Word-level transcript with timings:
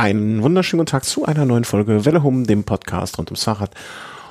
Einen 0.00 0.42
wunderschönen 0.42 0.78
guten 0.78 0.92
Tag 0.92 1.04
zu 1.04 1.26
einer 1.26 1.44
neuen 1.44 1.64
Folge 1.64 2.06
Welle 2.06 2.22
Hum, 2.22 2.46
dem 2.46 2.64
Podcast 2.64 3.18
rund 3.18 3.28
ums 3.28 3.44
Fahrrad. 3.44 3.74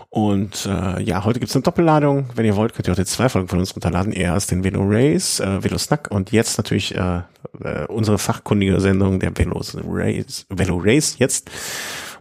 Und 0.10 0.66
äh, 0.66 1.00
ja, 1.04 1.24
heute 1.26 1.40
gibt's 1.40 1.56
eine 1.56 1.62
Doppelladung. 1.62 2.26
Wenn 2.34 2.48
ihr 2.48 2.56
wollt, 2.56 2.74
könnt 2.74 2.88
ihr 2.88 2.92
heute 2.92 3.06
zwei 3.06 3.30
Folgen 3.30 3.50
von 3.50 3.60
uns 3.60 3.76
runterladen. 3.76 4.12
Erst 4.12 4.50
den 4.50 4.64
Velo 4.64 4.82
Race, 4.84 5.40
äh, 5.40 5.64
Velo 5.64 5.78
Snack 5.78 6.10
und 6.10 6.32
jetzt 6.32 6.58
natürlich 6.58 6.96
äh, 6.96 7.22
äh, 7.64 7.86
unsere 7.88 8.18
fachkundige 8.18 8.82
Sendung 8.82 9.20
der 9.20 9.38
Velo 9.38 9.62
Race. 9.86 10.48
Velo 10.50 10.82
Race 10.84 11.20
jetzt. 11.20 11.52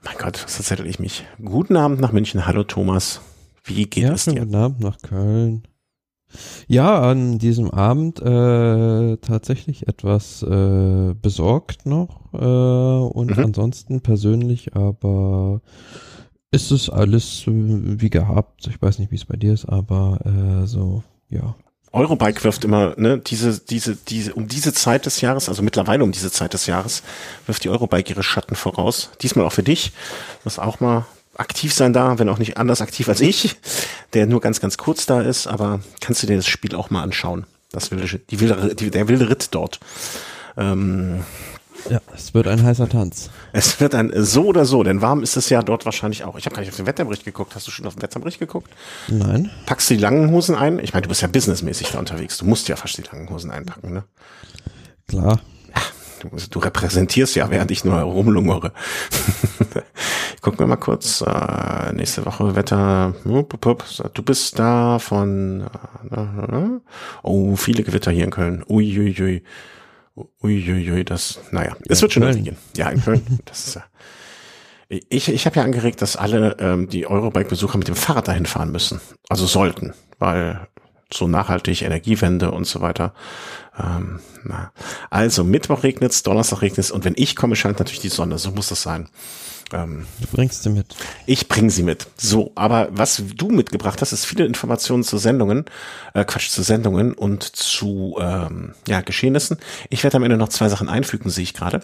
mein 0.04 0.18
Gott, 0.18 0.44
was 0.44 0.58
erzähle 0.58 0.86
ich 0.86 0.98
mich? 0.98 1.24
Guten 1.42 1.78
Abend 1.78 2.02
nach 2.02 2.12
München. 2.12 2.46
Hallo 2.46 2.64
Thomas. 2.64 3.22
Wie 3.64 3.86
geht 3.86 4.04
ja, 4.04 4.12
es 4.12 4.26
dir? 4.26 4.40
Guten 4.40 4.56
Abend 4.56 4.80
nach 4.80 4.98
Köln. 5.00 5.62
Ja, 6.66 7.00
an 7.00 7.38
diesem 7.38 7.70
Abend 7.70 8.20
äh, 8.20 9.16
tatsächlich 9.18 9.88
etwas 9.88 10.42
äh, 10.42 11.14
besorgt 11.14 11.86
noch 11.86 12.32
äh, 12.34 12.36
und 12.36 13.36
mhm. 13.36 13.44
ansonsten 13.44 14.00
persönlich, 14.00 14.74
aber 14.74 15.62
ist 16.50 16.70
es 16.70 16.88
alles 16.90 17.44
wie 17.46 18.10
gehabt. 18.10 18.66
Ich 18.68 18.80
weiß 18.80 18.98
nicht, 18.98 19.10
wie 19.10 19.16
es 19.16 19.24
bei 19.24 19.36
dir 19.36 19.52
ist, 19.52 19.66
aber 19.66 20.20
äh, 20.24 20.66
so, 20.66 21.02
ja. 21.28 21.54
Eurobike 21.92 22.44
wirft 22.44 22.64
immer, 22.64 22.94
ne, 22.98 23.18
diese, 23.18 23.58
diese, 23.60 23.96
diese, 23.96 24.34
um 24.34 24.46
diese 24.46 24.74
Zeit 24.74 25.06
des 25.06 25.22
Jahres, 25.22 25.48
also 25.48 25.62
mittlerweile 25.62 26.04
um 26.04 26.12
diese 26.12 26.30
Zeit 26.30 26.52
des 26.52 26.66
Jahres, 26.66 27.02
wirft 27.46 27.64
die 27.64 27.70
Eurobike 27.70 28.12
ihre 28.12 28.22
Schatten 28.22 28.54
voraus. 28.54 29.10
Diesmal 29.22 29.46
auch 29.46 29.52
für 29.52 29.62
dich, 29.62 29.92
was 30.44 30.58
auch 30.58 30.80
mal 30.80 31.06
aktiv 31.38 31.72
sein 31.72 31.92
da, 31.92 32.18
wenn 32.18 32.28
auch 32.28 32.38
nicht 32.38 32.58
anders 32.58 32.82
aktiv 32.82 33.08
als 33.08 33.20
ich, 33.20 33.56
der 34.12 34.26
nur 34.26 34.40
ganz, 34.40 34.60
ganz 34.60 34.76
kurz 34.76 35.06
da 35.06 35.22
ist, 35.22 35.46
aber 35.46 35.80
kannst 36.00 36.22
du 36.22 36.26
dir 36.26 36.36
das 36.36 36.46
Spiel 36.46 36.74
auch 36.74 36.90
mal 36.90 37.02
anschauen. 37.02 37.46
Das 37.70 37.90
wilde, 37.90 38.18
die 38.18 38.40
wilde, 38.40 38.74
die, 38.74 38.90
der 38.90 39.08
wilde 39.08 39.28
Ritt 39.28 39.48
dort. 39.52 39.78
Ähm, 40.56 41.24
ja, 41.88 42.00
es 42.14 42.34
wird 42.34 42.48
ein 42.48 42.62
heißer 42.62 42.88
Tanz. 42.88 43.30
Es 43.52 43.80
wird 43.80 43.94
ein 43.94 44.12
so 44.14 44.46
oder 44.46 44.64
so, 44.64 44.82
denn 44.82 45.00
warm 45.00 45.22
ist 45.22 45.36
es 45.36 45.48
ja 45.48 45.62
dort 45.62 45.84
wahrscheinlich 45.84 46.24
auch. 46.24 46.36
Ich 46.36 46.46
habe 46.46 46.54
gar 46.54 46.60
nicht 46.60 46.70
auf 46.70 46.76
den 46.76 46.86
Wetterbericht 46.86 47.24
geguckt. 47.24 47.54
Hast 47.54 47.66
du 47.66 47.70
schon 47.70 47.86
auf 47.86 47.94
den 47.94 48.02
Wetterbericht 48.02 48.38
geguckt? 48.38 48.70
Nein. 49.08 49.50
Packst 49.66 49.88
du 49.88 49.94
die 49.94 50.00
langen 50.00 50.30
Hosen 50.30 50.54
ein? 50.54 50.78
Ich 50.80 50.92
meine, 50.92 51.02
du 51.02 51.08
bist 51.08 51.22
ja 51.22 51.28
businessmäßig 51.28 51.90
da 51.92 51.98
unterwegs. 51.98 52.38
Du 52.38 52.46
musst 52.46 52.68
ja 52.68 52.76
fast 52.76 52.98
die 52.98 53.02
langen 53.02 53.30
Hosen 53.30 53.50
einpacken, 53.50 53.92
ne? 53.92 54.04
Klar. 55.06 55.40
Du, 56.20 56.30
du 56.50 56.58
repräsentierst 56.58 57.36
ja, 57.36 57.50
während 57.50 57.70
ich 57.70 57.84
nur 57.84 57.98
rumlungere. 58.00 58.72
Gucken 60.40 60.60
wir 60.60 60.66
mal 60.66 60.76
kurz. 60.76 61.20
Äh, 61.20 61.92
nächste 61.92 62.24
Woche 62.26 62.56
Wetter. 62.56 63.14
Du 63.24 64.22
bist 64.22 64.58
da 64.58 64.98
von. 64.98 65.68
Äh, 66.10 66.80
oh, 67.22 67.56
viele 67.56 67.82
Gewitter 67.82 68.10
hier 68.10 68.24
in 68.24 68.30
Köln. 68.30 68.64
Uiuiui. 68.68 69.42
Uiuiui, 70.42 71.04
das, 71.04 71.38
naja, 71.52 71.76
es 71.88 72.02
wird 72.02 72.12
schon 72.12 72.24
irgendwie 72.24 72.50
gehen. 72.50 72.56
Ja, 72.76 72.88
in 72.88 73.02
Köln. 73.02 73.40
Das 73.44 73.66
ist 73.66 73.74
ja. 73.74 73.84
Ich, 74.88 75.28
ich 75.28 75.44
habe 75.44 75.56
ja 75.56 75.64
angeregt, 75.64 76.00
dass 76.00 76.16
alle 76.16 76.56
ähm, 76.60 76.88
die 76.88 77.06
Eurobike-Besucher 77.06 77.76
mit 77.76 77.88
dem 77.88 77.94
Fahrrad 77.94 78.26
dahin 78.26 78.46
fahren 78.46 78.72
müssen. 78.72 79.00
Also 79.28 79.46
sollten, 79.46 79.92
weil 80.18 80.66
so 81.12 81.26
nachhaltig, 81.26 81.82
Energiewende 81.82 82.50
und 82.50 82.66
so 82.66 82.80
weiter. 82.80 83.14
Ähm, 83.78 84.20
na. 84.44 84.72
Also 85.10 85.44
Mittwoch 85.44 85.82
regnet's, 85.82 86.22
Donnerstag 86.22 86.62
regnet's 86.62 86.90
und 86.90 87.04
wenn 87.04 87.14
ich 87.16 87.36
komme, 87.36 87.56
scheint 87.56 87.78
natürlich 87.78 88.00
die 88.00 88.08
Sonne. 88.08 88.38
So 88.38 88.50
muss 88.50 88.68
das 88.68 88.82
sein. 88.82 89.08
Ähm, 89.72 90.06
du 90.20 90.26
bringst 90.28 90.62
sie 90.62 90.70
mit. 90.70 90.94
Ich 91.26 91.48
bringe 91.48 91.70
sie 91.70 91.82
mit. 91.82 92.06
So, 92.16 92.52
aber 92.54 92.88
was 92.90 93.22
du 93.34 93.48
mitgebracht 93.48 94.00
hast, 94.00 94.12
ist 94.12 94.24
viele 94.24 94.46
Informationen 94.46 95.04
zu 95.04 95.18
Sendungen, 95.18 95.66
äh, 96.14 96.24
Quatsch, 96.24 96.50
zu 96.50 96.62
Sendungen 96.62 97.12
und 97.12 97.42
zu 97.42 98.16
ähm, 98.20 98.74
ja, 98.86 99.00
Geschehnissen. 99.02 99.58
Ich 99.90 100.02
werde 100.04 100.16
am 100.16 100.24
Ende 100.24 100.36
noch 100.36 100.48
zwei 100.48 100.68
Sachen 100.68 100.88
einfügen, 100.88 101.30
sehe 101.30 101.44
ich 101.44 101.54
gerade. 101.54 101.80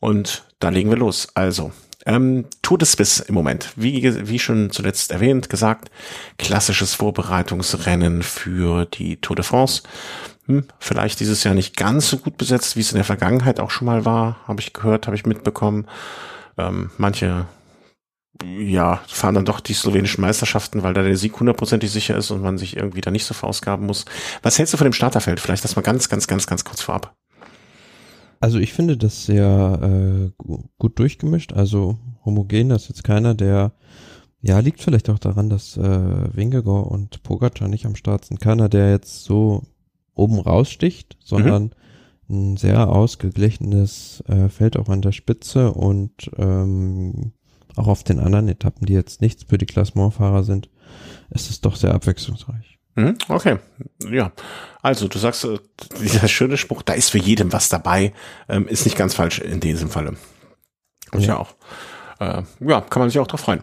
Und 0.00 0.44
da 0.58 0.68
legen 0.68 0.90
wir 0.90 0.98
los. 0.98 1.28
Also, 1.34 1.72
ähm, 2.06 2.46
Tour 2.62 2.78
de 2.78 2.86
Suisse 2.86 3.24
im 3.24 3.34
Moment. 3.34 3.72
Wie, 3.76 4.02
wie 4.28 4.38
schon 4.38 4.70
zuletzt 4.70 5.10
erwähnt, 5.10 5.48
gesagt, 5.48 5.90
klassisches 6.38 6.94
Vorbereitungsrennen 6.94 8.22
für 8.22 8.86
die 8.86 9.16
Tour 9.16 9.36
de 9.36 9.44
France. 9.44 9.82
Hm, 10.46 10.66
vielleicht 10.78 11.20
dieses 11.20 11.44
Jahr 11.44 11.54
nicht 11.54 11.76
ganz 11.76 12.08
so 12.08 12.18
gut 12.18 12.36
besetzt, 12.36 12.76
wie 12.76 12.80
es 12.80 12.92
in 12.92 12.96
der 12.96 13.04
Vergangenheit 13.04 13.60
auch 13.60 13.70
schon 13.70 13.86
mal 13.86 14.04
war, 14.04 14.36
habe 14.46 14.60
ich 14.60 14.72
gehört, 14.72 15.06
habe 15.06 15.16
ich 15.16 15.24
mitbekommen. 15.24 15.86
Ähm, 16.58 16.90
manche 16.98 17.46
ja, 18.42 19.00
fahren 19.06 19.36
dann 19.36 19.44
doch 19.44 19.60
die 19.60 19.74
slowenischen 19.74 20.20
Meisterschaften, 20.20 20.82
weil 20.82 20.92
da 20.92 21.02
der 21.02 21.16
Sieg 21.16 21.38
hundertprozentig 21.38 21.90
sicher 21.90 22.16
ist 22.16 22.30
und 22.30 22.42
man 22.42 22.58
sich 22.58 22.76
irgendwie 22.76 23.00
da 23.00 23.10
nicht 23.10 23.24
so 23.24 23.32
verausgaben 23.32 23.86
muss. 23.86 24.04
Was 24.42 24.58
hältst 24.58 24.74
du 24.74 24.78
von 24.78 24.86
dem 24.86 24.92
Starterfeld? 24.92 25.40
Vielleicht 25.40 25.64
das 25.64 25.76
mal 25.76 25.82
ganz, 25.82 26.08
ganz, 26.08 26.26
ganz, 26.26 26.46
ganz 26.46 26.64
kurz 26.64 26.82
vorab. 26.82 27.14
Also 28.44 28.58
ich 28.58 28.74
finde 28.74 28.98
das 28.98 29.24
sehr 29.24 29.80
äh, 29.82 30.44
gut 30.78 30.98
durchgemischt, 30.98 31.54
also 31.54 31.98
homogen, 32.24 32.68
das 32.68 32.82
ist 32.82 32.88
jetzt 32.88 33.04
keiner, 33.04 33.34
der 33.34 33.72
ja, 34.42 34.58
liegt 34.58 34.82
vielleicht 34.82 35.08
auch 35.08 35.18
daran, 35.18 35.48
dass 35.48 35.78
äh, 35.78 36.36
Wingegor 36.36 36.90
und 36.90 37.22
Pogacar 37.22 37.68
nicht 37.68 37.86
am 37.86 37.96
Start 37.96 38.26
sind. 38.26 38.40
Keiner, 38.40 38.68
der 38.68 38.90
jetzt 38.90 39.24
so 39.24 39.62
oben 40.14 40.38
raussticht, 40.38 41.16
sondern 41.24 41.62
mhm 41.64 41.70
ein 42.28 42.56
sehr 42.56 42.88
ausgeglichenes 42.88 44.22
äh, 44.28 44.48
Feld 44.48 44.76
auch 44.78 44.88
an 44.88 45.02
der 45.02 45.12
Spitze 45.12 45.72
und 45.72 46.30
ähm, 46.36 47.32
auch 47.76 47.88
auf 47.88 48.04
den 48.04 48.20
anderen 48.20 48.48
Etappen, 48.48 48.86
die 48.86 48.94
jetzt 48.94 49.20
nichts 49.20 49.44
für 49.44 49.58
die 49.58 49.66
Klassementfahrer 49.66 50.42
sind, 50.42 50.70
ist 51.30 51.50
es 51.50 51.60
doch 51.60 51.76
sehr 51.76 51.94
abwechslungsreich. 51.94 52.73
Mhm, 52.96 53.16
okay, 53.28 53.58
ja. 54.10 54.32
Also 54.82 55.08
du 55.08 55.18
sagst, 55.18 55.44
äh, 55.44 55.58
dieser 56.00 56.28
schöne 56.28 56.56
Spruch, 56.56 56.82
da 56.82 56.92
ist 56.92 57.10
für 57.10 57.18
jedem 57.18 57.52
was 57.52 57.68
dabei, 57.68 58.12
ähm, 58.48 58.68
ist 58.68 58.84
nicht 58.84 58.96
ganz 58.96 59.14
falsch 59.14 59.38
in 59.38 59.60
diesem 59.60 59.90
Falle. 59.90 60.16
Ja 61.16 61.38
auch 61.38 61.54
äh, 62.20 62.42
ja, 62.60 62.80
kann 62.80 63.00
man 63.00 63.10
sich 63.10 63.18
auch 63.18 63.26
drauf 63.26 63.40
freuen. 63.40 63.62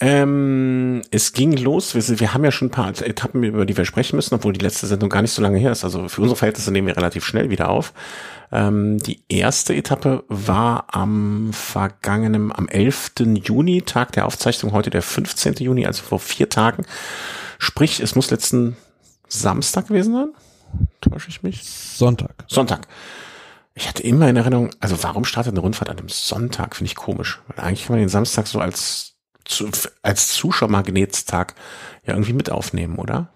Ähm, 0.00 1.02
es 1.10 1.32
ging 1.32 1.56
los, 1.56 1.94
wir, 1.94 2.20
wir 2.20 2.34
haben 2.34 2.44
ja 2.44 2.52
schon 2.52 2.68
ein 2.68 2.72
paar 2.72 2.88
Etappen, 2.88 3.42
über 3.42 3.66
die 3.66 3.76
wir 3.76 3.84
sprechen 3.84 4.16
müssen, 4.16 4.34
obwohl 4.34 4.52
die 4.52 4.64
letzte 4.64 4.86
Sendung 4.86 5.10
gar 5.10 5.22
nicht 5.22 5.32
so 5.32 5.42
lange 5.42 5.58
her 5.58 5.72
ist. 5.72 5.84
Also 5.84 6.08
für 6.08 6.22
unsere 6.22 6.36
Verhältnisse 6.36 6.70
nehmen 6.70 6.86
wir 6.86 6.96
relativ 6.96 7.24
schnell 7.24 7.50
wieder 7.50 7.68
auf. 7.68 7.92
Ähm, 8.52 8.98
die 8.98 9.20
erste 9.28 9.74
Etappe 9.74 10.24
war 10.28 10.86
am 10.92 11.50
vergangenen, 11.52 12.52
am 12.52 12.68
11. 12.68 13.12
Juni, 13.44 13.82
Tag 13.82 14.12
der 14.12 14.26
Aufzeichnung, 14.26 14.72
heute 14.72 14.90
der 14.90 15.02
15. 15.02 15.54
Juni, 15.54 15.86
also 15.86 16.02
vor 16.02 16.20
vier 16.20 16.48
Tagen. 16.48 16.84
Sprich, 17.58 18.00
es 18.00 18.14
muss 18.14 18.30
letzten 18.30 18.76
Samstag 19.28 19.88
gewesen 19.88 20.14
sein. 20.14 20.28
Täusche 21.00 21.28
ich 21.28 21.42
mich? 21.42 21.64
Sonntag. 21.64 22.44
Sonntag. 22.46 22.86
Ich 23.78 23.86
hatte 23.86 24.02
immer 24.02 24.28
in 24.28 24.34
Erinnerung, 24.34 24.70
also 24.80 25.00
warum 25.04 25.24
startet 25.24 25.52
eine 25.52 25.60
Rundfahrt 25.60 25.88
an 25.88 25.98
einem 25.98 26.08
Sonntag? 26.08 26.74
Finde 26.74 26.88
ich 26.88 26.96
komisch. 26.96 27.40
Weil 27.46 27.64
eigentlich 27.64 27.84
kann 27.84 27.94
man 27.94 28.00
den 28.00 28.08
Samstag 28.08 28.48
so 28.48 28.58
als, 28.58 29.14
als 30.02 30.28
Zuschauermagnetstag 30.30 31.54
ja 32.04 32.14
irgendwie 32.14 32.32
mit 32.32 32.50
aufnehmen, 32.50 32.96
oder? 32.96 33.28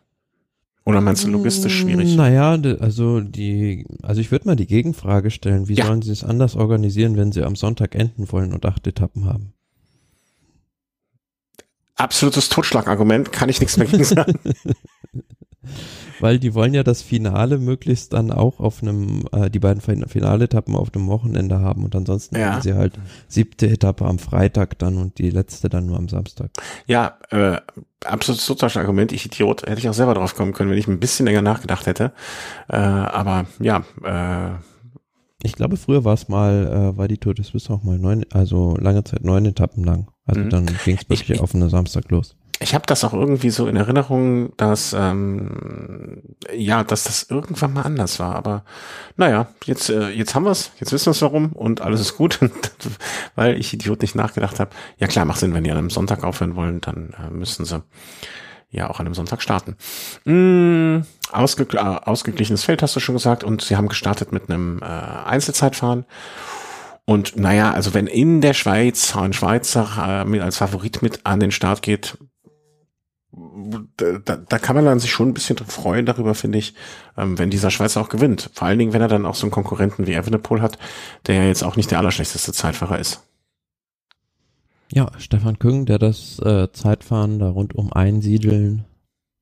Oder 0.85 1.01
meinst 1.01 1.23
du 1.23 1.29
logistisch 1.29 1.79
schwierig? 1.79 2.17
Naja, 2.17 2.59
also 2.81 3.21
die, 3.21 3.87
also 4.03 4.21
ich 4.21 4.33
würde 4.33 4.49
mal 4.49 4.57
die 4.57 4.67
Gegenfrage 4.67 5.31
stellen, 5.31 5.69
wie 5.69 5.75
ja. 5.75 5.87
sollen 5.87 6.03
sie 6.03 6.11
es 6.11 6.25
anders 6.25 6.57
organisieren, 6.57 7.17
wenn 7.17 7.31
sie 7.31 7.45
am 7.45 7.55
Sonntag 7.55 7.95
enden 7.95 8.33
wollen 8.33 8.53
und 8.53 8.67
acht 8.67 8.85
Etappen 8.85 9.27
haben? 9.27 9.53
Absolutes 11.95 12.49
Totschlagargument, 12.49 13.31
kann 13.31 13.49
ich 13.49 13.61
nichts 13.61 13.77
mehr 13.77 13.87
gegen 13.87 14.03
sagen. 14.05 14.41
Weil 16.21 16.39
die 16.39 16.55
wollen 16.55 16.75
ja 16.75 16.83
das 16.83 17.03
Finale 17.03 17.59
möglichst 17.59 18.13
dann 18.13 18.31
auch 18.31 18.61
auf 18.61 18.83
einem, 18.83 19.25
äh, 19.33 19.51
die 19.51 19.59
beiden 19.59 19.81
Finaletappen 19.81 20.77
auf 20.77 20.91
dem 20.91 21.09
Wochenende 21.09 21.61
haben 21.61 21.85
und 21.85 21.95
ansonsten 21.97 22.39
ja. 22.39 22.53
haben 22.53 22.63
sie 22.63 22.75
halt 22.75 22.95
siebte 23.29 23.69
Etappe 23.69 24.05
am 24.05 24.19
Freitag 24.19 24.79
dann 24.79 24.99
und 24.99 25.19
die 25.19 25.31
letzte 25.31 25.69
dann 25.69 25.87
nur 25.87 25.97
am 25.97 26.09
Samstag. 26.09 26.51
Ja, 26.87 27.19
äh, 27.31 27.59
absolutes 28.05 28.47
Totschlagargument. 28.47 29.13
Ich 29.13 29.27
Idiot, 29.27 29.63
hätte 29.63 29.79
ich 29.79 29.89
auch 29.89 29.95
selber 29.95 30.15
drauf 30.15 30.35
kommen 30.35 30.53
können, 30.53 30.71
wenn 30.71 30.79
ich 30.79 30.89
ein 30.89 31.01
bisschen 31.01 31.27
länger 31.27 31.43
nachgedacht 31.43 31.87
hätte. 31.87 32.13
Äh, 32.69 32.77
aber 32.77 33.47
ja, 33.61 33.85
äh, 34.05 34.57
ich 35.45 35.55
glaube, 35.55 35.77
früher 35.77 36.05
war 36.05 36.15
es 36.15 36.29
mal, 36.29 36.93
äh, 36.95 36.97
war 36.97 37.09
die 37.09 37.19
Tour 37.19 37.35
des 37.35 37.49
Suisse 37.49 37.73
auch 37.73 37.83
mal 37.83 37.99
neun, 37.99 38.25
also 38.31 38.77
lange 38.77 39.03
Zeit 39.03 39.25
neun 39.25 39.45
Etappen 39.45 39.83
lang. 39.83 40.09
Also 40.25 40.41
mhm. 40.41 40.51
dann 40.51 40.67
ging 40.85 40.97
es 40.97 41.09
wirklich 41.09 41.31
ich, 41.31 41.41
auf 41.41 41.55
einen 41.55 41.69
Samstag 41.69 42.11
los 42.11 42.37
ich 42.63 42.75
habe 42.75 42.87
das 42.87 43.05
auch 43.05 43.13
irgendwie 43.13 43.51
so 43.51 43.67
in 43.67 43.77
Erinnerung, 43.77 44.57
dass 44.57 44.93
ähm, 44.93 46.23
ja, 46.55 46.85
dass 46.85 47.05
das 47.05 47.25
irgendwann 47.25 47.73
mal 47.73 47.83
anders 47.83 48.19
war. 48.19 48.35
Aber 48.35 48.65
naja, 49.17 49.49
jetzt 49.65 49.91
äh, 49.91 50.11
jetzt 50.11 50.35
haben 50.35 50.45
wir's, 50.45 50.71
jetzt 50.79 50.93
wissen 50.93 51.15
wir 51.15 51.21
warum 51.21 51.53
und 51.53 51.81
alles 51.81 52.01
ist 52.01 52.17
gut, 52.17 52.39
weil 53.35 53.59
ich 53.59 53.73
Idiot 53.73 54.03
nicht 54.03 54.15
nachgedacht 54.15 54.61
habe. 54.61 54.71
Ja 54.99 55.07
klar, 55.07 55.25
macht 55.25 55.41
Sinn, 55.41 55.55
wenn 55.55 55.65
die 55.65 55.71
an 55.71 55.79
einem 55.79 55.91
Sonntag 55.91 56.25
aufhören 56.25 56.57
wollen, 56.57 56.81
dann 56.81 57.15
äh, 57.19 57.31
müssen 57.31 57.65
sie 57.65 57.83
ja 58.71 58.89
auch 58.89 59.01
an 59.01 59.07
einem 59.07 59.15
Sonntag 59.15 59.43
starten. 59.43 59.77
Mm, 60.25 61.05
ausge 61.31 61.67
äh, 61.73 61.79
ausgeglichenes 61.79 62.65
Feld 62.65 62.83
hast 62.83 62.97
du 62.97 63.01
schon 63.01 63.15
gesagt 63.15 63.45
und 63.45 63.63
sie 63.63 63.77
haben 63.77 63.89
gestartet 63.89 64.33
mit 64.33 64.49
einem 64.49 64.81
äh, 64.83 64.85
Einzelzeitfahren. 64.87 66.07
Und 67.05 67.37
naja, 67.37 67.73
also 67.73 67.95
wenn 67.95 68.07
in 68.07 68.41
der 68.41 68.55
Schweiz 68.55 69.15
ein 69.17 69.33
Schweizer 69.33 70.23
äh, 70.23 70.25
mit 70.25 70.41
als 70.41 70.59
Favorit 70.59 71.03
mit 71.03 71.27
an 71.27 71.41
den 71.41 71.51
Start 71.51 71.83
geht, 71.83 72.17
da, 73.97 74.37
da 74.37 74.59
kann 74.59 74.77
man 74.77 74.85
dann 74.85 75.01
sich 75.01 75.11
schon 75.11 75.29
ein 75.29 75.35
bisschen 75.35 75.57
freuen 75.57 76.05
darüber, 76.05 76.35
finde 76.35 76.59
ich, 76.59 76.75
ähm, 77.17 77.39
wenn 77.39 77.51
dieser 77.51 77.71
Schweizer 77.71 78.01
auch 78.01 78.11
gewinnt. 78.11 78.51
Vor 78.53 78.69
allen 78.69 78.79
Dingen, 78.79 78.93
wenn 78.93 79.01
er 79.01 79.09
dann 79.09 79.27
auch 79.27 79.35
so 79.35 79.47
einen 79.47 79.53
Konkurrenten 79.53 80.07
wie 80.07 80.13
Evenepoel 80.13 80.61
hat, 80.61 80.79
der 81.27 81.37
ja 81.37 81.45
jetzt 81.45 81.65
auch 81.65 81.77
nicht 81.77 81.91
der 81.91 81.99
allerschlechteste 81.99 82.53
Zeitfahrer 82.53 82.99
ist. 82.99 83.23
Ja, 84.93 85.11
Stefan 85.17 85.59
Küng, 85.59 85.87
der 85.87 85.99
das 85.99 86.39
äh, 86.41 86.71
Zeitfahren 86.73 87.39
da 87.39 87.49
rund 87.49 87.75
um 87.75 87.93
Einsiedeln 87.93 88.85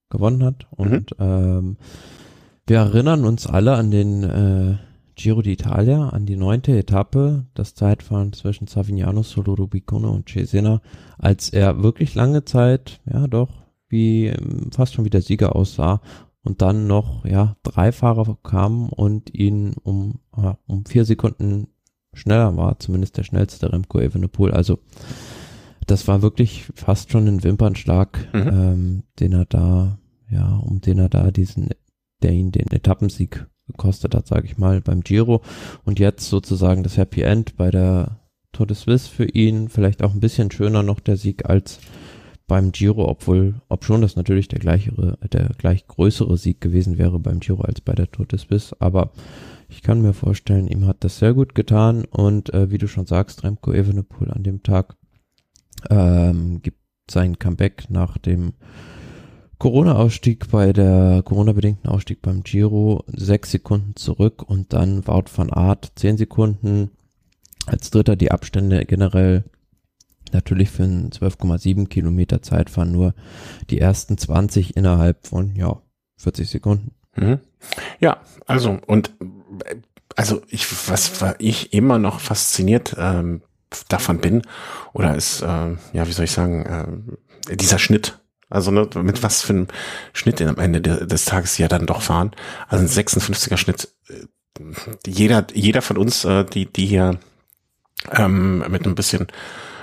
gewonnen 0.08 0.44
hat. 0.44 0.68
Und 0.70 1.18
mhm. 1.18 1.24
ähm, 1.24 1.76
wir 2.66 2.78
erinnern 2.78 3.24
uns 3.24 3.48
alle 3.48 3.74
an 3.74 3.90
den 3.90 4.22
äh, 4.22 4.76
Giro 5.16 5.40
d'Italia, 5.40 6.10
an 6.10 6.24
die 6.24 6.36
neunte 6.36 6.78
Etappe, 6.78 7.46
das 7.54 7.74
Zeitfahren 7.74 8.32
zwischen 8.32 8.68
Savignano, 8.68 9.24
Solo 9.24 9.54
Rubicone 9.54 10.08
und 10.08 10.28
Cesena, 10.28 10.80
als 11.18 11.50
er 11.50 11.82
wirklich 11.82 12.14
lange 12.14 12.44
Zeit, 12.44 13.00
ja 13.04 13.26
doch, 13.26 13.59
wie 13.90 14.26
ähm, 14.26 14.70
fast 14.72 14.94
schon 14.94 15.04
wie 15.04 15.10
der 15.10 15.22
Sieger 15.22 15.54
aussah 15.54 16.00
und 16.42 16.62
dann 16.62 16.86
noch, 16.86 17.24
ja, 17.24 17.56
drei 17.62 17.92
Fahrer 17.92 18.38
kamen 18.42 18.88
und 18.88 19.34
ihn 19.34 19.74
um, 19.82 20.20
ja, 20.36 20.56
um 20.66 20.86
vier 20.86 21.04
Sekunden 21.04 21.68
schneller 22.14 22.56
war, 22.56 22.78
zumindest 22.78 23.18
der 23.18 23.24
schnellste 23.24 23.72
Remco 23.72 24.00
Evenepoel. 24.00 24.52
Also 24.52 24.78
das 25.86 26.08
war 26.08 26.22
wirklich 26.22 26.66
fast 26.74 27.10
schon 27.10 27.26
ein 27.26 27.42
Wimpernschlag, 27.42 28.28
mhm. 28.32 28.48
ähm, 28.48 29.02
den 29.18 29.32
er 29.32 29.44
da, 29.44 29.98
ja, 30.30 30.56
um 30.56 30.80
den 30.80 30.98
er 30.98 31.08
da 31.08 31.30
diesen, 31.30 31.70
der 32.22 32.32
ihn 32.32 32.52
den 32.52 32.70
Etappensieg 32.70 33.46
gekostet 33.66 34.14
hat, 34.14 34.26
sage 34.26 34.46
ich 34.46 34.58
mal, 34.58 34.80
beim 34.80 35.02
Giro. 35.02 35.42
Und 35.84 35.98
jetzt 35.98 36.28
sozusagen 36.28 36.82
das 36.82 36.96
Happy 36.96 37.22
End 37.22 37.56
bei 37.56 37.70
der 37.70 38.20
Tour 38.52 38.66
de 38.66 38.76
Suisse 38.76 39.08
für 39.08 39.26
ihn. 39.26 39.68
Vielleicht 39.68 40.02
auch 40.02 40.12
ein 40.12 40.20
bisschen 40.20 40.50
schöner 40.50 40.82
noch 40.82 41.00
der 41.00 41.16
Sieg 41.16 41.48
als 41.48 41.78
beim 42.50 42.72
Giro, 42.72 43.08
obwohl, 43.08 43.54
ob 43.68 43.84
schon 43.84 44.02
das 44.02 44.16
natürlich 44.16 44.48
der 44.48 44.58
gleichere, 44.58 45.16
der 45.32 45.50
gleich 45.56 45.86
größere 45.86 46.36
Sieg 46.36 46.60
gewesen 46.60 46.98
wäre 46.98 47.20
beim 47.20 47.38
Giro 47.38 47.62
als 47.62 47.80
bei 47.80 47.92
der 47.92 48.10
Tour 48.10 48.26
de 48.26 48.40
Suisse. 48.40 48.74
Aber 48.80 49.12
ich 49.68 49.82
kann 49.82 50.02
mir 50.02 50.14
vorstellen, 50.14 50.66
ihm 50.66 50.84
hat 50.84 51.04
das 51.04 51.20
sehr 51.20 51.32
gut 51.32 51.54
getan 51.54 52.04
und 52.06 52.52
äh, 52.52 52.72
wie 52.72 52.78
du 52.78 52.88
schon 52.88 53.06
sagst, 53.06 53.44
Remco 53.44 53.72
Evenepoel 53.72 54.32
an 54.32 54.42
dem 54.42 54.64
Tag 54.64 54.96
ähm, 55.90 56.60
gibt 56.60 56.80
sein 57.08 57.38
Comeback 57.38 57.88
nach 57.88 58.18
dem 58.18 58.54
Corona-Ausstieg 59.58 60.50
bei 60.50 60.72
der 60.72 61.22
Corona-bedingten 61.24 61.88
Ausstieg 61.88 62.20
beim 62.20 62.42
Giro 62.42 63.04
sechs 63.06 63.52
Sekunden 63.52 63.94
zurück 63.94 64.42
und 64.42 64.72
dann 64.72 65.06
Wout 65.06 65.26
van 65.32 65.50
Art 65.50 65.92
zehn 65.94 66.16
Sekunden 66.16 66.90
als 67.66 67.90
Dritter 67.90 68.16
die 68.16 68.32
Abstände 68.32 68.84
generell 68.86 69.44
natürlich 70.32 70.70
für 70.70 70.84
ein 70.84 71.10
12,7 71.10 71.88
Kilometer 71.88 72.42
Zeitfahren 72.42 72.92
nur 72.92 73.14
die 73.70 73.80
ersten 73.80 74.18
20 74.18 74.76
innerhalb 74.76 75.26
von 75.26 75.54
ja 75.54 75.80
40 76.16 76.48
Sekunden. 76.48 76.92
Mhm. 77.16 77.40
Ja, 77.98 78.18
also 78.46 78.78
und 78.86 79.12
also 80.16 80.42
ich 80.48 80.66
was 80.88 81.12
ich 81.38 81.72
immer 81.72 81.98
noch 81.98 82.20
fasziniert 82.20 82.96
ähm, 82.98 83.42
davon 83.88 84.18
bin 84.18 84.42
oder 84.92 85.14
ist, 85.14 85.42
äh, 85.42 85.46
ja, 85.92 86.06
wie 86.06 86.12
soll 86.12 86.24
ich 86.24 86.32
sagen, 86.32 87.12
äh, 87.48 87.56
dieser 87.56 87.78
Schnitt. 87.78 88.18
Also 88.48 88.72
ne, 88.72 88.88
mit 88.96 89.22
was 89.22 89.42
für 89.42 89.52
einem 89.52 89.68
Schnitt 90.12 90.42
am 90.42 90.58
Ende 90.58 90.80
de 90.80 91.06
des 91.06 91.24
Tages 91.24 91.56
ja 91.58 91.68
dann 91.68 91.86
doch 91.86 92.02
fahren. 92.02 92.32
Also 92.68 92.84
ein 92.84 92.88
56er 92.88 93.56
Schnitt. 93.56 93.88
Äh, 94.08 94.26
jeder, 95.06 95.46
jeder 95.54 95.82
von 95.82 95.96
uns, 95.96 96.24
äh, 96.24 96.44
die, 96.44 96.66
die 96.66 96.86
hier 96.86 97.18
ähm, 98.10 98.64
mit 98.68 98.86
ein 98.86 98.94
bisschen 98.96 99.28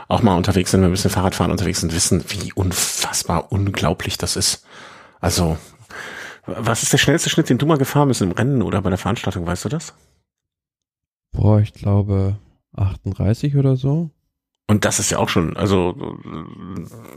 auch 0.07 0.21
mal 0.21 0.37
unterwegs 0.37 0.71
sind, 0.71 0.81
mit 0.81 0.89
ein 0.89 0.91
bisschen 0.91 1.11
Fahrradfahren 1.11 1.51
unterwegs 1.51 1.81
sind, 1.81 1.93
wissen, 1.93 2.23
wie 2.29 2.53
unfassbar 2.53 3.51
unglaublich 3.51 4.17
das 4.17 4.35
ist. 4.35 4.65
Also, 5.19 5.57
was 6.45 6.83
ist 6.83 6.93
der 6.93 6.97
schnellste 6.97 7.29
Schnitt, 7.29 7.49
den 7.49 7.57
du 7.57 7.65
mal 7.65 7.77
gefahren 7.77 8.07
bist 8.07 8.21
im 8.21 8.31
Rennen 8.31 8.61
oder 8.61 8.81
bei 8.81 8.89
der 8.89 8.97
Veranstaltung, 8.97 9.45
weißt 9.45 9.65
du 9.65 9.69
das? 9.69 9.93
Boah, 11.33 11.59
ich 11.59 11.73
glaube 11.73 12.37
38 12.75 13.55
oder 13.57 13.75
so. 13.75 14.11
Und 14.69 14.83
das 14.83 14.99
ist 14.99 15.09
ja 15.09 15.17
auch 15.17 15.29
schon, 15.29 15.55
also 15.55 16.17